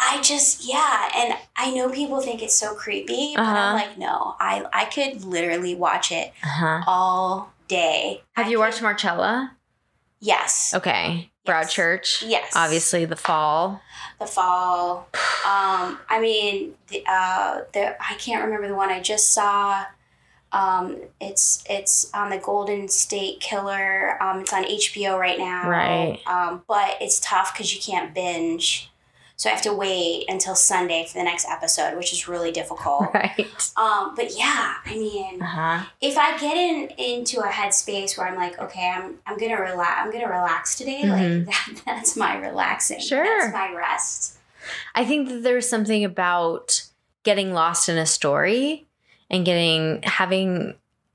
I 0.00 0.20
just 0.22 0.66
yeah, 0.66 1.10
and 1.14 1.34
I 1.56 1.70
know 1.70 1.90
people 1.90 2.20
think 2.22 2.42
it's 2.42 2.58
so 2.58 2.74
creepy, 2.74 3.34
but 3.36 3.42
Uh-huh. 3.42 3.54
I'm 3.56 3.74
like 3.74 3.98
no, 3.98 4.34
I 4.40 4.64
I 4.72 4.86
could 4.86 5.24
literally 5.24 5.74
watch 5.74 6.10
it 6.12 6.32
Uh-huh. 6.42 6.82
all 6.86 7.52
day. 7.68 8.22
Have 8.34 8.46
I 8.46 8.48
you 8.48 8.56
could- 8.56 8.62
watched 8.64 8.82
Marcella? 8.82 9.52
Yes. 10.18 10.72
Okay. 10.74 11.30
Broadchurch. 11.46 12.24
Yes. 12.26 12.52
Obviously, 12.56 13.04
The 13.04 13.14
Fall. 13.16 13.80
The 14.18 14.26
fall. 14.26 15.06
Um, 15.44 15.98
I 16.08 16.18
mean, 16.20 16.74
the, 16.88 17.04
uh, 17.06 17.60
the 17.74 17.94
I 18.02 18.14
can't 18.14 18.42
remember 18.42 18.66
the 18.66 18.74
one 18.74 18.88
I 18.90 19.00
just 19.00 19.32
saw. 19.34 19.84
Um, 20.56 20.96
it's 21.20 21.62
it's 21.68 22.10
on 22.14 22.30
the 22.30 22.38
Golden 22.38 22.88
State 22.88 23.40
Killer. 23.40 24.16
Um, 24.22 24.40
it's 24.40 24.52
on 24.52 24.64
HBO 24.64 25.18
right 25.18 25.38
now. 25.38 25.68
Right. 25.68 26.20
Um, 26.26 26.62
but 26.66 26.96
it's 27.00 27.20
tough 27.20 27.52
because 27.52 27.74
you 27.74 27.80
can't 27.80 28.14
binge, 28.14 28.90
so 29.36 29.50
I 29.50 29.52
have 29.52 29.62
to 29.62 29.74
wait 29.74 30.24
until 30.28 30.54
Sunday 30.54 31.04
for 31.06 31.18
the 31.18 31.24
next 31.24 31.46
episode, 31.46 31.96
which 31.98 32.12
is 32.12 32.26
really 32.26 32.52
difficult. 32.52 33.10
Right. 33.14 33.46
Um, 33.76 34.14
but 34.16 34.36
yeah, 34.36 34.74
I 34.86 34.94
mean, 34.96 35.42
Uh 35.42 35.46
huh. 35.46 35.84
if 36.00 36.16
I 36.16 36.38
get 36.38 36.56
in 36.56 36.88
into 36.96 37.40
a 37.40 37.48
headspace 37.48 38.16
where 38.16 38.26
I'm 38.26 38.36
like, 38.36 38.58
okay, 38.58 38.88
I'm 38.96 39.18
I'm 39.26 39.36
gonna 39.36 39.60
relax, 39.60 39.92
I'm 39.98 40.10
gonna 40.10 40.28
relax 40.28 40.76
today. 40.76 41.02
Mhm. 41.04 41.46
Like 41.46 41.46
that, 41.74 41.82
that's 41.84 42.16
my 42.16 42.36
relaxing. 42.38 43.00
Sure. 43.00 43.24
that's 43.24 43.52
my 43.52 43.74
rest. 43.74 44.38
I 44.94 45.04
think 45.04 45.28
that 45.28 45.42
there's 45.42 45.68
something 45.68 46.02
about 46.04 46.88
getting 47.24 47.52
lost 47.52 47.88
in 47.90 47.98
a 47.98 48.06
story 48.06 48.85
and 49.30 49.44
getting 49.44 50.00
having 50.02 50.74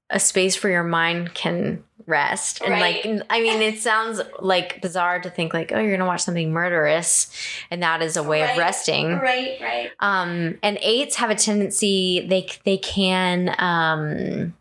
a 0.10 0.20
space 0.20 0.62
where 0.64 0.74
your 0.74 0.84
mind 0.84 1.34
can 1.34 1.84
rest 2.08 2.62
and 2.62 2.72
Right. 2.72 3.06
like 3.06 3.26
i 3.30 3.40
mean 3.40 3.62
it 3.62 3.80
sounds 3.80 4.20
like 4.40 4.82
bizarre 4.82 5.20
to 5.22 5.30
think 5.30 5.54
like 5.54 5.72
oh 5.72 5.80
you're 5.80 5.96
gonna 5.96 6.08
watch 6.08 6.22
something 6.24 6.52
murderous 6.52 7.32
and 7.70 7.84
that 7.84 8.02
is 8.02 8.18
a 8.18 8.24
way 8.24 8.42
Right. 8.42 8.52
of 8.52 8.58
resting 8.58 9.12
Right, 9.20 9.58
right. 9.62 9.92
um 10.00 10.58
and 10.64 10.78
eights 10.82 11.16
have 11.18 11.30
a 11.30 11.36
tendency 11.36 12.26
they 12.28 12.48
they 12.66 12.78
can 12.78 13.56
um 13.60 14.54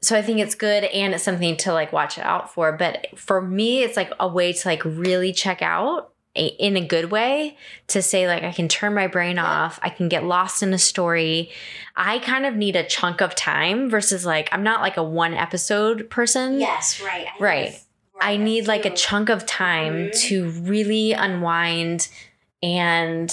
so 0.00 0.16
i 0.16 0.22
think 0.22 0.38
it's 0.38 0.54
good 0.54 0.84
and 0.84 1.14
it's 1.14 1.24
something 1.24 1.56
to 1.56 1.72
like 1.72 1.92
watch 1.92 2.18
out 2.18 2.52
for 2.52 2.72
but 2.72 3.06
for 3.18 3.40
me 3.40 3.82
it's 3.82 3.96
like 3.96 4.12
a 4.20 4.28
way 4.28 4.52
to 4.52 4.68
like 4.68 4.84
really 4.84 5.32
check 5.32 5.62
out 5.62 6.12
in 6.34 6.76
a 6.76 6.84
good 6.86 7.10
way 7.10 7.56
to 7.88 8.00
say 8.00 8.26
like 8.28 8.42
i 8.44 8.52
can 8.52 8.68
turn 8.68 8.94
my 8.94 9.06
brain 9.06 9.38
off 9.38 9.80
i 9.82 9.88
can 9.88 10.08
get 10.08 10.22
lost 10.22 10.62
in 10.62 10.72
a 10.72 10.78
story 10.78 11.50
i 11.96 12.18
kind 12.20 12.46
of 12.46 12.54
need 12.54 12.76
a 12.76 12.84
chunk 12.86 13.20
of 13.20 13.34
time 13.34 13.90
versus 13.90 14.24
like 14.24 14.48
i'm 14.52 14.62
not 14.62 14.80
like 14.80 14.96
a 14.96 15.02
one 15.02 15.34
episode 15.34 16.08
person 16.10 16.60
Yes, 16.60 17.00
right. 17.00 17.26
I 17.26 17.42
Right. 17.42 17.70
Need, 17.70 17.78
I 18.20 18.36
need 18.36 18.66
like 18.68 18.84
a 18.84 18.90
chunk 18.94 19.28
of 19.30 19.46
time 19.46 19.94
Mhm. 20.10 20.20
to 20.28 20.50
really 20.50 21.12
unwind 21.12 22.08
and 22.62 23.30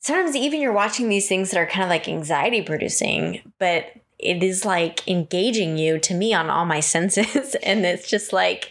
sometimes 0.00 0.36
even 0.36 0.60
you're 0.60 0.72
watching 0.72 1.08
these 1.08 1.28
things 1.28 1.50
that 1.50 1.58
are 1.58 1.66
kind 1.66 1.82
of 1.82 1.88
like 1.90 2.06
anxiety 2.08 2.62
producing, 2.62 3.40
but 3.58 3.86
it 4.18 4.42
is 4.42 4.64
like 4.64 5.06
engaging 5.08 5.76
you 5.78 5.98
to 5.98 6.14
me 6.14 6.32
on 6.32 6.48
all 6.48 6.64
my 6.64 6.80
senses 6.80 7.54
and 7.62 7.84
it's 7.84 8.08
just 8.08 8.32
like 8.32 8.70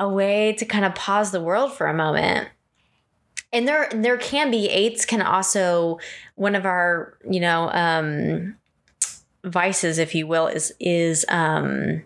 a 0.00 0.08
way 0.08 0.54
to 0.54 0.64
kind 0.64 0.84
of 0.84 0.94
pause 0.94 1.30
the 1.30 1.42
world 1.42 1.72
for 1.74 1.86
a 1.86 1.94
moment. 1.94 2.48
And 3.52 3.68
there 3.68 3.88
there 3.92 4.16
can 4.16 4.50
be 4.50 4.68
eights 4.68 5.04
can 5.04 5.22
also 5.22 5.98
one 6.34 6.54
of 6.54 6.64
our, 6.64 7.18
you 7.28 7.38
know, 7.38 7.70
um 7.70 8.56
vices 9.44 9.98
if 9.98 10.14
you 10.14 10.26
will 10.26 10.46
is 10.46 10.72
is 10.80 11.24
um 11.28 12.02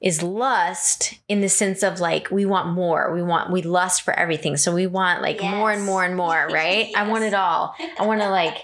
is 0.00 0.22
lust 0.22 1.18
in 1.28 1.40
the 1.40 1.48
sense 1.48 1.82
of 1.82 2.00
like 2.00 2.30
we 2.30 2.46
want 2.46 2.68
more. 2.68 3.12
We 3.12 3.22
want 3.22 3.52
we 3.52 3.62
lust 3.62 4.02
for 4.02 4.14
everything. 4.14 4.56
So 4.56 4.72
we 4.72 4.86
want 4.86 5.20
like 5.20 5.42
more 5.42 5.70
and 5.70 5.84
more 5.84 6.04
and 6.04 6.16
more 6.16 6.48
right? 6.52 6.90
I 6.96 7.06
want 7.06 7.24
it 7.24 7.34
all. 7.34 7.74
I 7.98 8.06
want 8.06 8.22
to 8.22 8.30
like 8.30 8.56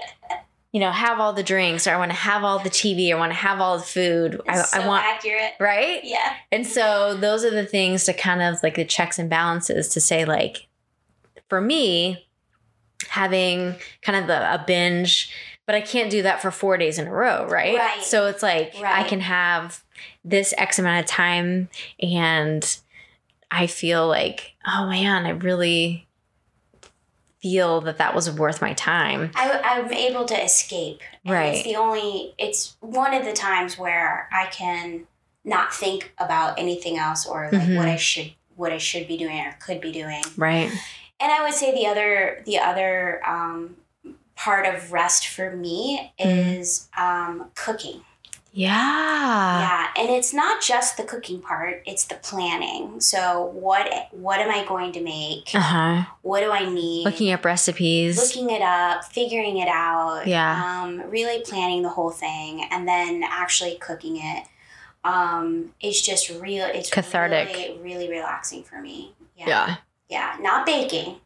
you 0.75 0.81
know 0.81 0.91
have 0.91 1.21
all 1.21 1.33
the 1.33 1.43
drinks 1.45 1.87
or 1.87 1.93
i 1.93 1.97
want 1.97 2.11
to 2.11 2.17
have 2.17 2.43
all 2.43 2.59
the 2.59 2.69
tv 2.69 3.11
or 3.13 3.15
i 3.15 3.19
want 3.19 3.31
to 3.31 3.37
have 3.39 3.61
all 3.61 3.79
the 3.79 3.85
food 3.85 4.41
I, 4.49 4.57
so 4.63 4.81
I 4.81 4.87
want 4.89 5.05
accurate. 5.05 5.53
right 5.61 6.01
Yeah. 6.03 6.35
and 6.51 6.67
so 6.67 7.15
those 7.15 7.45
are 7.45 7.51
the 7.51 7.65
things 7.65 8.05
to 8.07 8.13
kind 8.13 8.43
of 8.43 8.61
like 8.63 8.75
the 8.75 8.85
checks 8.85 9.19
and 9.21 9.31
balances 9.31 9.89
to 9.91 10.01
say 10.01 10.25
like 10.25 10.67
for 11.49 11.61
me 11.61 12.27
having 13.09 13.77
kind 14.03 14.25
of 14.25 14.29
a, 14.31 14.55
a 14.55 14.65
binge 14.67 15.31
but 15.67 15.75
i 15.77 15.81
can't 15.81 16.11
do 16.11 16.23
that 16.23 16.43
for 16.43 16.51
four 16.51 16.77
days 16.77 16.99
in 16.99 17.07
a 17.07 17.13
row 17.13 17.47
right, 17.49 17.77
Right. 17.77 18.03
so 18.03 18.27
it's 18.27 18.43
like 18.43 18.75
i 18.83 19.05
can 19.05 19.21
have 19.21 19.83
this 20.25 20.53
x 20.59 20.79
amount 20.81 21.05
of 21.05 21.07
time 21.11 21.69
and 22.01 22.79
i 23.51 23.67
feel 23.69 24.09
like 24.09 24.55
oh 24.67 24.89
man 24.89 25.25
i 25.27 25.31
really 25.31 26.03
feel 27.45 27.83
that 27.83 27.99
that 27.99 28.15
was 28.15 28.31
worth 28.31 28.62
my 28.62 28.73
time 28.73 29.31
I, 29.35 29.61
I'm 29.62 29.93
able 29.93 30.25
to 30.25 30.35
escape. 30.43 31.01
Right. 31.27 31.57
It's 31.57 31.65
the 31.65 31.77
only, 31.77 32.33
it's 32.39 32.75
one 32.81 33.12
of 33.12 33.27
the 33.27 33.35
times 33.35 33.77
where 33.79 34.31
I 34.33 34.47
can 34.47 35.07
not 35.45 35.75
think 35.75 36.15
about 36.16 36.59
anything 36.59 36.97
else 36.97 37.27
or 37.27 37.51
like 37.53 37.69
Mhm. 37.69 37.77
what 37.77 37.87
I 37.87 37.97
should, 37.97 38.33
what 38.57 38.73
I 38.73 38.79
should 38.79 39.07
be 39.07 39.19
doing 39.19 39.39
or 39.41 39.55
could 39.61 39.79
be 39.83 39.93
doing. 39.93 40.23
right 40.39 40.71
And 41.21 41.31
I 41.31 41.43
would 41.45 41.53
say 41.53 41.75
the 41.75 41.87
other, 41.87 42.43
the 42.47 42.59
other 42.61 43.21
um, 43.29 43.77
part 44.37 44.65
of 44.66 44.91
rest 44.91 45.29
for 45.29 45.55
me 45.55 46.12
Mhm. 46.19 46.59
is 46.61 46.89
um, 46.97 47.51
cooking. 47.55 48.01
Yeah 48.55 49.60
yeah, 49.60 49.89
and 49.97 50.10
it's 50.10 50.32
not 50.32 50.62
just 50.62 50.97
the 50.97 51.02
cooking 51.02 51.40
part; 51.40 51.82
it's 51.86 52.05
the 52.05 52.14
planning. 52.16 53.01
So 53.01 53.51
what 53.52 54.09
what 54.12 54.40
am 54.40 54.51
I 54.51 54.64
going 54.66 54.93
to 54.93 55.02
make? 55.02 55.55
uh-huh 55.55 56.05
What 56.22 56.40
do 56.40 56.51
I 56.51 56.64
need? 56.68 57.05
looking 57.05 57.32
up 57.32 57.44
recipes 57.44 58.16
looking 58.16 58.55
it 58.55 58.62
up, 58.62 59.05
figuring 59.05 59.59
it 59.59 59.68
out. 59.68 60.26
Yeah. 60.26 60.82
Um, 60.82 61.10
really 61.10 61.43
planning 61.43 61.82
the 61.82 61.89
whole 61.89 62.10
thing, 62.10 62.64
and 62.70 62.86
then 62.86 63.24
actually 63.28 63.76
cooking 63.81 64.18
it. 64.18 64.47
Um, 65.05 65.74
it's 65.81 66.01
just 66.01 66.31
real. 66.31 66.66
It's 66.66 66.90
Cathartic. 66.90 67.55
Really, 67.55 67.78
really 67.82 68.09
relaxing 68.09 68.62
for 68.62 68.81
me. 68.81 69.14
Yeah. 69.36 69.48
yeah 69.48 69.76
Yeah. 70.09 70.36
Not 70.40 70.64
baking. 70.64 71.16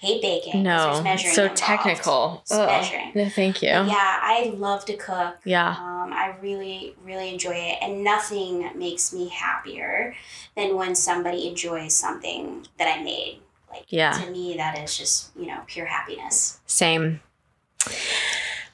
Hate 0.00 0.22
baking. 0.22 0.62
No, 0.62 1.02
measuring 1.02 1.34
so 1.34 1.48
technical. 1.48 2.40
It's 2.42 2.52
measuring. 2.56 3.12
No, 3.14 3.28
thank 3.28 3.60
you. 3.62 3.68
But 3.68 3.88
yeah, 3.88 4.18
I 4.22 4.54
love 4.56 4.86
to 4.86 4.96
cook. 4.96 5.36
Yeah. 5.44 5.68
Um, 5.78 6.10
I 6.14 6.34
really, 6.40 6.96
really 7.04 7.30
enjoy 7.30 7.52
it, 7.54 7.78
and 7.82 8.02
nothing 8.02 8.70
makes 8.78 9.12
me 9.12 9.28
happier 9.28 10.14
than 10.56 10.74
when 10.76 10.94
somebody 10.94 11.46
enjoys 11.48 11.94
something 11.94 12.66
that 12.78 12.88
I 12.88 13.02
made. 13.02 13.40
Like 13.70 13.84
Yeah. 13.88 14.12
to 14.12 14.30
me, 14.30 14.56
that 14.56 14.78
is 14.78 14.96
just 14.96 15.36
you 15.36 15.46
know 15.46 15.60
pure 15.66 15.84
happiness. 15.86 16.60
Same. 16.66 17.20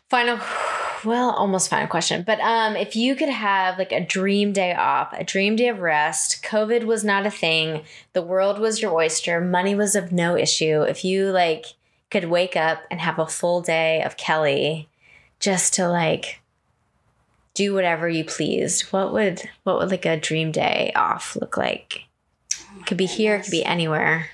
Final, 0.09 0.39
well, 1.05 1.31
almost 1.31 1.69
final 1.69 1.89
question. 1.89 2.23
But 2.27 2.41
um, 2.41 2.77
if 2.77 2.97
you 2.97 3.15
could 3.15 3.29
have 3.29 3.79
like 3.79 3.93
a 3.93 4.05
dream 4.05 4.53
day 4.53 4.75
off, 4.75 5.13
a 5.13 5.25
dream 5.25 5.57
day 5.57 5.69
of 5.69 5.81
rest, 5.81 6.43
COVID 6.43 6.85
was 6.85 7.05
not 7.05 7.27
a 7.27 7.31
thing, 7.31 7.83
the 8.13 8.23
world 8.23 8.59
was 8.59 8.81
your 8.81 8.93
oyster, 8.93 9.41
money 9.41 9.75
was 9.75 9.95
of 9.95 10.13
no 10.13 10.37
issue. 10.37 10.83
If 10.83 11.05
you 11.05 11.31
like 11.31 11.67
could 12.11 12.27
wake 12.27 12.57
up 12.57 12.83
and 12.91 13.01
have 13.01 13.19
a 13.19 13.27
full 13.27 13.61
day 13.61 14.03
of 14.03 14.17
Kelly, 14.17 14.89
just 15.41 15.75
to 15.75 15.89
like 15.89 16.41
do 17.55 17.75
whatever 17.75 18.09
you 18.09 18.25
pleased, 18.25 18.83
what 18.93 19.13
would 19.13 19.43
what 19.65 19.79
would 19.79 19.91
like 19.91 20.07
a 20.07 20.19
dream 20.19 20.53
day 20.53 20.93
off 20.95 21.37
look 21.37 21.57
like? 21.57 22.05
Oh 22.55 22.83
Could 22.87 22.99
be 22.99 23.07
here, 23.07 23.41
could 23.41 23.51
be 23.51 23.65
anywhere. 23.65 24.29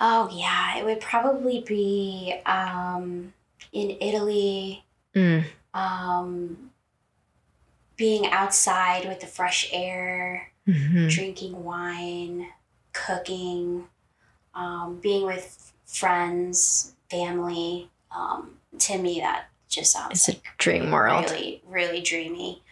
Oh 0.00 0.30
yeah, 0.32 0.78
it 0.78 0.84
would 0.84 1.00
probably 1.00 1.62
be 1.66 2.34
um, 2.46 3.34
in 3.72 3.96
Italy. 4.00 4.84
Mm. 5.14 5.44
Um, 5.74 6.70
being 7.96 8.26
outside 8.30 9.06
with 9.06 9.20
the 9.20 9.26
fresh 9.26 9.68
air, 9.72 10.52
Mhm. 10.66 11.10
drinking 11.10 11.64
wine, 11.64 12.48
cooking, 12.92 13.88
um, 14.54 14.98
being 15.00 15.24
with 15.24 15.72
friends, 15.86 16.94
family. 17.10 17.90
Um, 18.10 18.58
to 18.78 18.98
me, 18.98 19.20
that 19.20 19.48
just 19.68 19.92
sounds 19.92 20.28
It's 20.28 20.38
a 20.38 20.40
dream 20.58 20.90
world. 20.90 21.30
Really, 21.30 21.62
really 21.66 22.00
dreamy. 22.00 22.62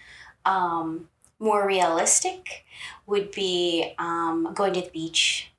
Um, 0.45 1.09
more 1.39 1.67
realistic 1.67 2.65
would 3.07 3.31
be 3.31 3.95
um, 3.99 4.53
going 4.55 4.73
to 4.75 4.81
the 4.81 4.91
beach. 4.91 5.53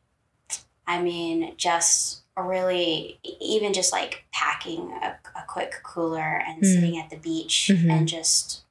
I 0.88 1.02
mean, 1.02 1.54
just 1.58 2.22
really, 2.48 3.20
even 3.42 3.74
just 3.74 3.92
like 3.92 4.26
packing 4.32 4.92
a, 5.02 5.18
a 5.36 5.44
quick 5.48 5.76
cooler 5.84 6.42
and 6.48 6.62
Mm. 6.62 6.66
sitting 6.74 6.98
at 7.00 7.10
the 7.10 7.18
beach 7.18 7.70
Mhm. 7.74 7.90
and 7.92 8.08
just, 8.08 8.62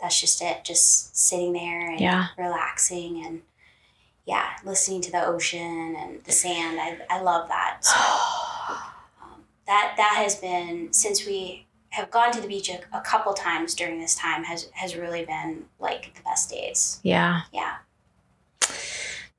that's 0.00 0.20
just 0.20 0.40
it. 0.42 0.64
Just 0.64 1.16
sitting 1.16 1.52
there 1.52 1.90
and 1.90 2.00
Yeah. 2.00 2.28
relaxing 2.38 3.24
and 3.24 3.42
yeah, 4.24 4.50
listening 4.64 5.00
to 5.02 5.10
the 5.10 5.24
ocean 5.24 5.96
and 5.98 6.22
the 6.24 6.30
sand. 6.32 6.78
I, 6.80 6.98
I 7.10 7.20
love 7.20 7.48
that. 7.48 7.78
So, 7.84 8.76
that 9.66 9.94
that 9.96 10.14
has 10.16 10.34
been 10.36 10.92
since 10.92 11.24
we 11.24 11.66
have 11.90 12.10
gone 12.10 12.32
to 12.32 12.40
the 12.40 12.48
beach 12.48 12.68
a, 12.68 12.80
a 12.96 13.00
couple 13.00 13.32
times 13.32 13.74
during 13.74 14.00
this 14.00 14.14
time 14.14 14.44
has 14.44 14.68
has 14.74 14.96
really 14.96 15.24
been 15.24 15.64
like 15.78 16.14
the 16.14 16.22
best 16.22 16.50
days. 16.50 17.00
Yeah. 17.02 17.42
Yeah. 17.52 17.76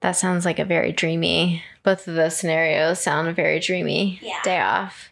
That 0.02 0.14
sounds 0.14 0.44
like 0.46 0.60
a 0.60 0.66
very 0.66 0.92
dreamy. 0.92 1.64
Both 1.84 2.08
of 2.08 2.16
those 2.16 2.38
scenarios 2.38 3.00
sound 3.02 3.34
very 3.36 3.60
dreamy 3.60 4.20
Yeah. 4.22 4.40
day 4.44 4.60
off. 4.60 5.10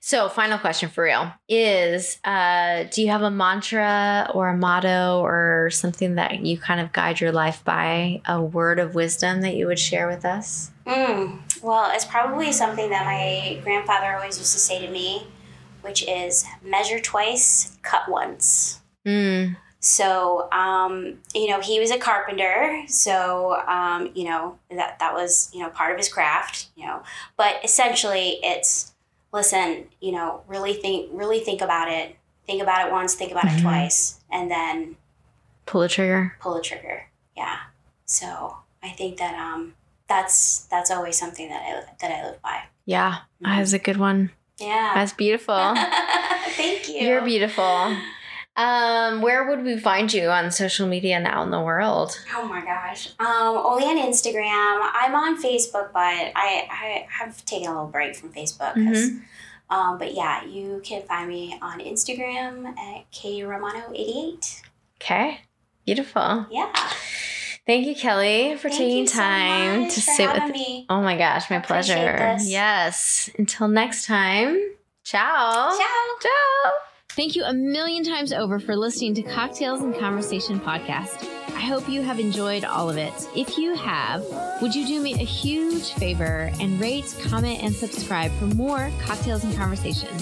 So, 0.00 0.28
final 0.30 0.58
question 0.58 0.88
for 0.88 1.04
real 1.04 1.30
is 1.48 2.18
uh, 2.24 2.84
Do 2.90 3.02
you 3.02 3.08
have 3.08 3.22
a 3.22 3.30
mantra 3.30 4.30
or 4.34 4.48
a 4.48 4.56
motto 4.56 5.20
or 5.22 5.68
something 5.70 6.14
that 6.14 6.40
you 6.40 6.58
kind 6.58 6.80
of 6.80 6.92
guide 6.92 7.20
your 7.20 7.32
life 7.32 7.62
by? 7.64 8.22
A 8.26 8.40
word 8.42 8.78
of 8.78 8.94
wisdom 8.94 9.42
that 9.42 9.54
you 9.54 9.66
would 9.66 9.78
share 9.78 10.06
with 10.08 10.24
us? 10.24 10.70
Mm. 10.86 11.40
Well, 11.62 11.90
it's 11.94 12.04
probably 12.06 12.50
something 12.52 12.88
that 12.90 13.04
my 13.04 13.60
grandfather 13.62 14.14
always 14.14 14.38
used 14.38 14.52
to 14.54 14.58
say 14.58 14.84
to 14.84 14.90
me, 14.90 15.26
which 15.82 16.02
is 16.08 16.46
measure 16.62 16.98
twice, 17.00 17.76
cut 17.82 18.08
once. 18.08 18.80
Mm, 19.06 19.56
So, 19.80 20.50
um, 20.50 21.18
you 21.34 21.48
know, 21.48 21.60
he 21.60 21.78
was 21.78 21.90
a 21.92 21.98
carpenter, 21.98 22.82
so 22.88 23.56
um, 23.66 24.10
you 24.14 24.24
know 24.24 24.58
that 24.70 24.98
that 24.98 25.14
was 25.14 25.50
you 25.54 25.60
know 25.60 25.70
part 25.70 25.92
of 25.92 25.98
his 25.98 26.08
craft, 26.08 26.66
you 26.74 26.84
know. 26.84 27.02
But 27.36 27.56
essentially, 27.64 28.40
it's 28.42 28.92
listen, 29.32 29.84
you 30.00 30.10
know, 30.12 30.42
really 30.48 30.74
think, 30.74 31.10
really 31.12 31.38
think 31.40 31.60
about 31.60 31.88
it. 31.90 32.16
Think 32.46 32.60
about 32.62 32.86
it 32.88 32.92
once, 32.92 33.14
think 33.14 33.30
about 33.30 33.44
Mhm. 33.44 33.58
it 33.58 33.62
twice, 33.62 34.20
and 34.32 34.50
then 34.50 34.96
pull 35.66 35.82
the 35.82 35.88
trigger. 35.88 36.36
pull 36.40 36.54
the 36.54 36.60
trigger. 36.62 37.06
Yeah. 37.36 37.58
So 38.04 38.56
I 38.82 38.88
think 38.88 39.18
that 39.18 39.34
um, 39.34 39.74
that's 40.08 40.64
that's 40.64 40.90
always 40.90 41.16
something 41.16 41.48
that 41.50 41.62
I 41.62 41.84
that 42.00 42.10
I 42.18 42.24
live 42.26 42.42
by. 42.42 42.62
Yeah, 42.84 43.18
that's 43.40 43.72
a 43.74 43.78
good 43.78 43.98
one. 43.98 44.32
Yeah. 44.58 44.90
That's 44.94 45.12
beautiful. 45.12 45.54
Thank 46.56 46.88
you. 46.88 46.94
You're 47.06 47.22
beautiful. 47.22 47.94
Um, 48.58 49.22
where 49.22 49.48
would 49.48 49.62
we 49.64 49.78
find 49.78 50.12
you 50.12 50.28
on 50.30 50.50
social 50.50 50.86
media 50.88 51.20
now 51.20 51.42
in 51.44 51.50
the 51.50 51.60
world? 51.60 52.18
Oh 52.34 52.44
my 52.46 52.60
gosh. 52.64 53.08
Um, 53.20 53.56
only 53.56 53.84
on 53.84 53.96
Instagram. 53.96 54.90
I'm 54.92 55.14
on 55.14 55.40
Facebook, 55.40 55.92
but 55.92 56.32
I, 56.34 56.66
I 56.70 57.06
have 57.08 57.44
taken 57.44 57.68
a 57.68 57.70
little 57.72 57.86
break 57.86 58.16
from 58.16 58.30
Facebook. 58.32 58.74
'cause- 58.74 59.10
Um, 59.70 59.98
but 59.98 60.14
yeah, 60.14 60.44
you 60.44 60.80
can 60.82 61.02
find 61.02 61.28
me 61.28 61.58
on 61.62 61.78
Instagram 61.80 62.66
at 62.78 63.10
kromano88. 63.12 64.62
Okay, 65.00 65.40
beautiful. 65.86 66.46
Yeah. 66.50 66.72
Thank 67.66 67.86
you, 67.86 67.94
Kelly, 67.94 68.56
for 68.56 68.70
Thank 68.70 68.78
taking 68.80 69.06
so 69.06 69.18
time 69.20 69.82
much 69.82 69.94
to 69.94 70.00
sit 70.00 70.32
with 70.32 70.52
me. 70.54 70.86
Oh 70.88 71.02
my 71.02 71.18
gosh, 71.18 71.50
my 71.50 71.58
pleasure. 71.58 71.94
this. 72.38 72.48
Yes. 72.48 73.28
Until 73.38 73.68
next 73.68 74.06
time, 74.06 74.58
ciao. 75.04 75.68
Ciao. 75.76 76.16
Ciao. 76.22 76.87
Thank 77.18 77.34
you 77.34 77.42
a 77.42 77.52
million 77.52 78.04
times 78.04 78.32
over 78.32 78.60
for 78.60 78.76
listening 78.76 79.12
to 79.14 79.22
Cocktails 79.22 79.82
and 79.82 79.92
Conversation 79.92 80.60
podcast. 80.60 81.28
I 81.48 81.62
hope 81.62 81.88
you 81.88 82.00
have 82.00 82.20
enjoyed 82.20 82.64
all 82.64 82.88
of 82.88 82.96
it. 82.96 83.12
If 83.34 83.58
you 83.58 83.74
have, 83.74 84.24
would 84.62 84.72
you 84.72 84.86
do 84.86 85.02
me 85.02 85.14
a 85.14 85.24
huge 85.24 85.94
favor 85.94 86.52
and 86.60 86.78
rate, 86.80 87.12
comment, 87.24 87.60
and 87.60 87.74
subscribe 87.74 88.30
for 88.38 88.44
more 88.44 88.92
Cocktails 89.00 89.42
and 89.42 89.52
Conversation? 89.56 90.16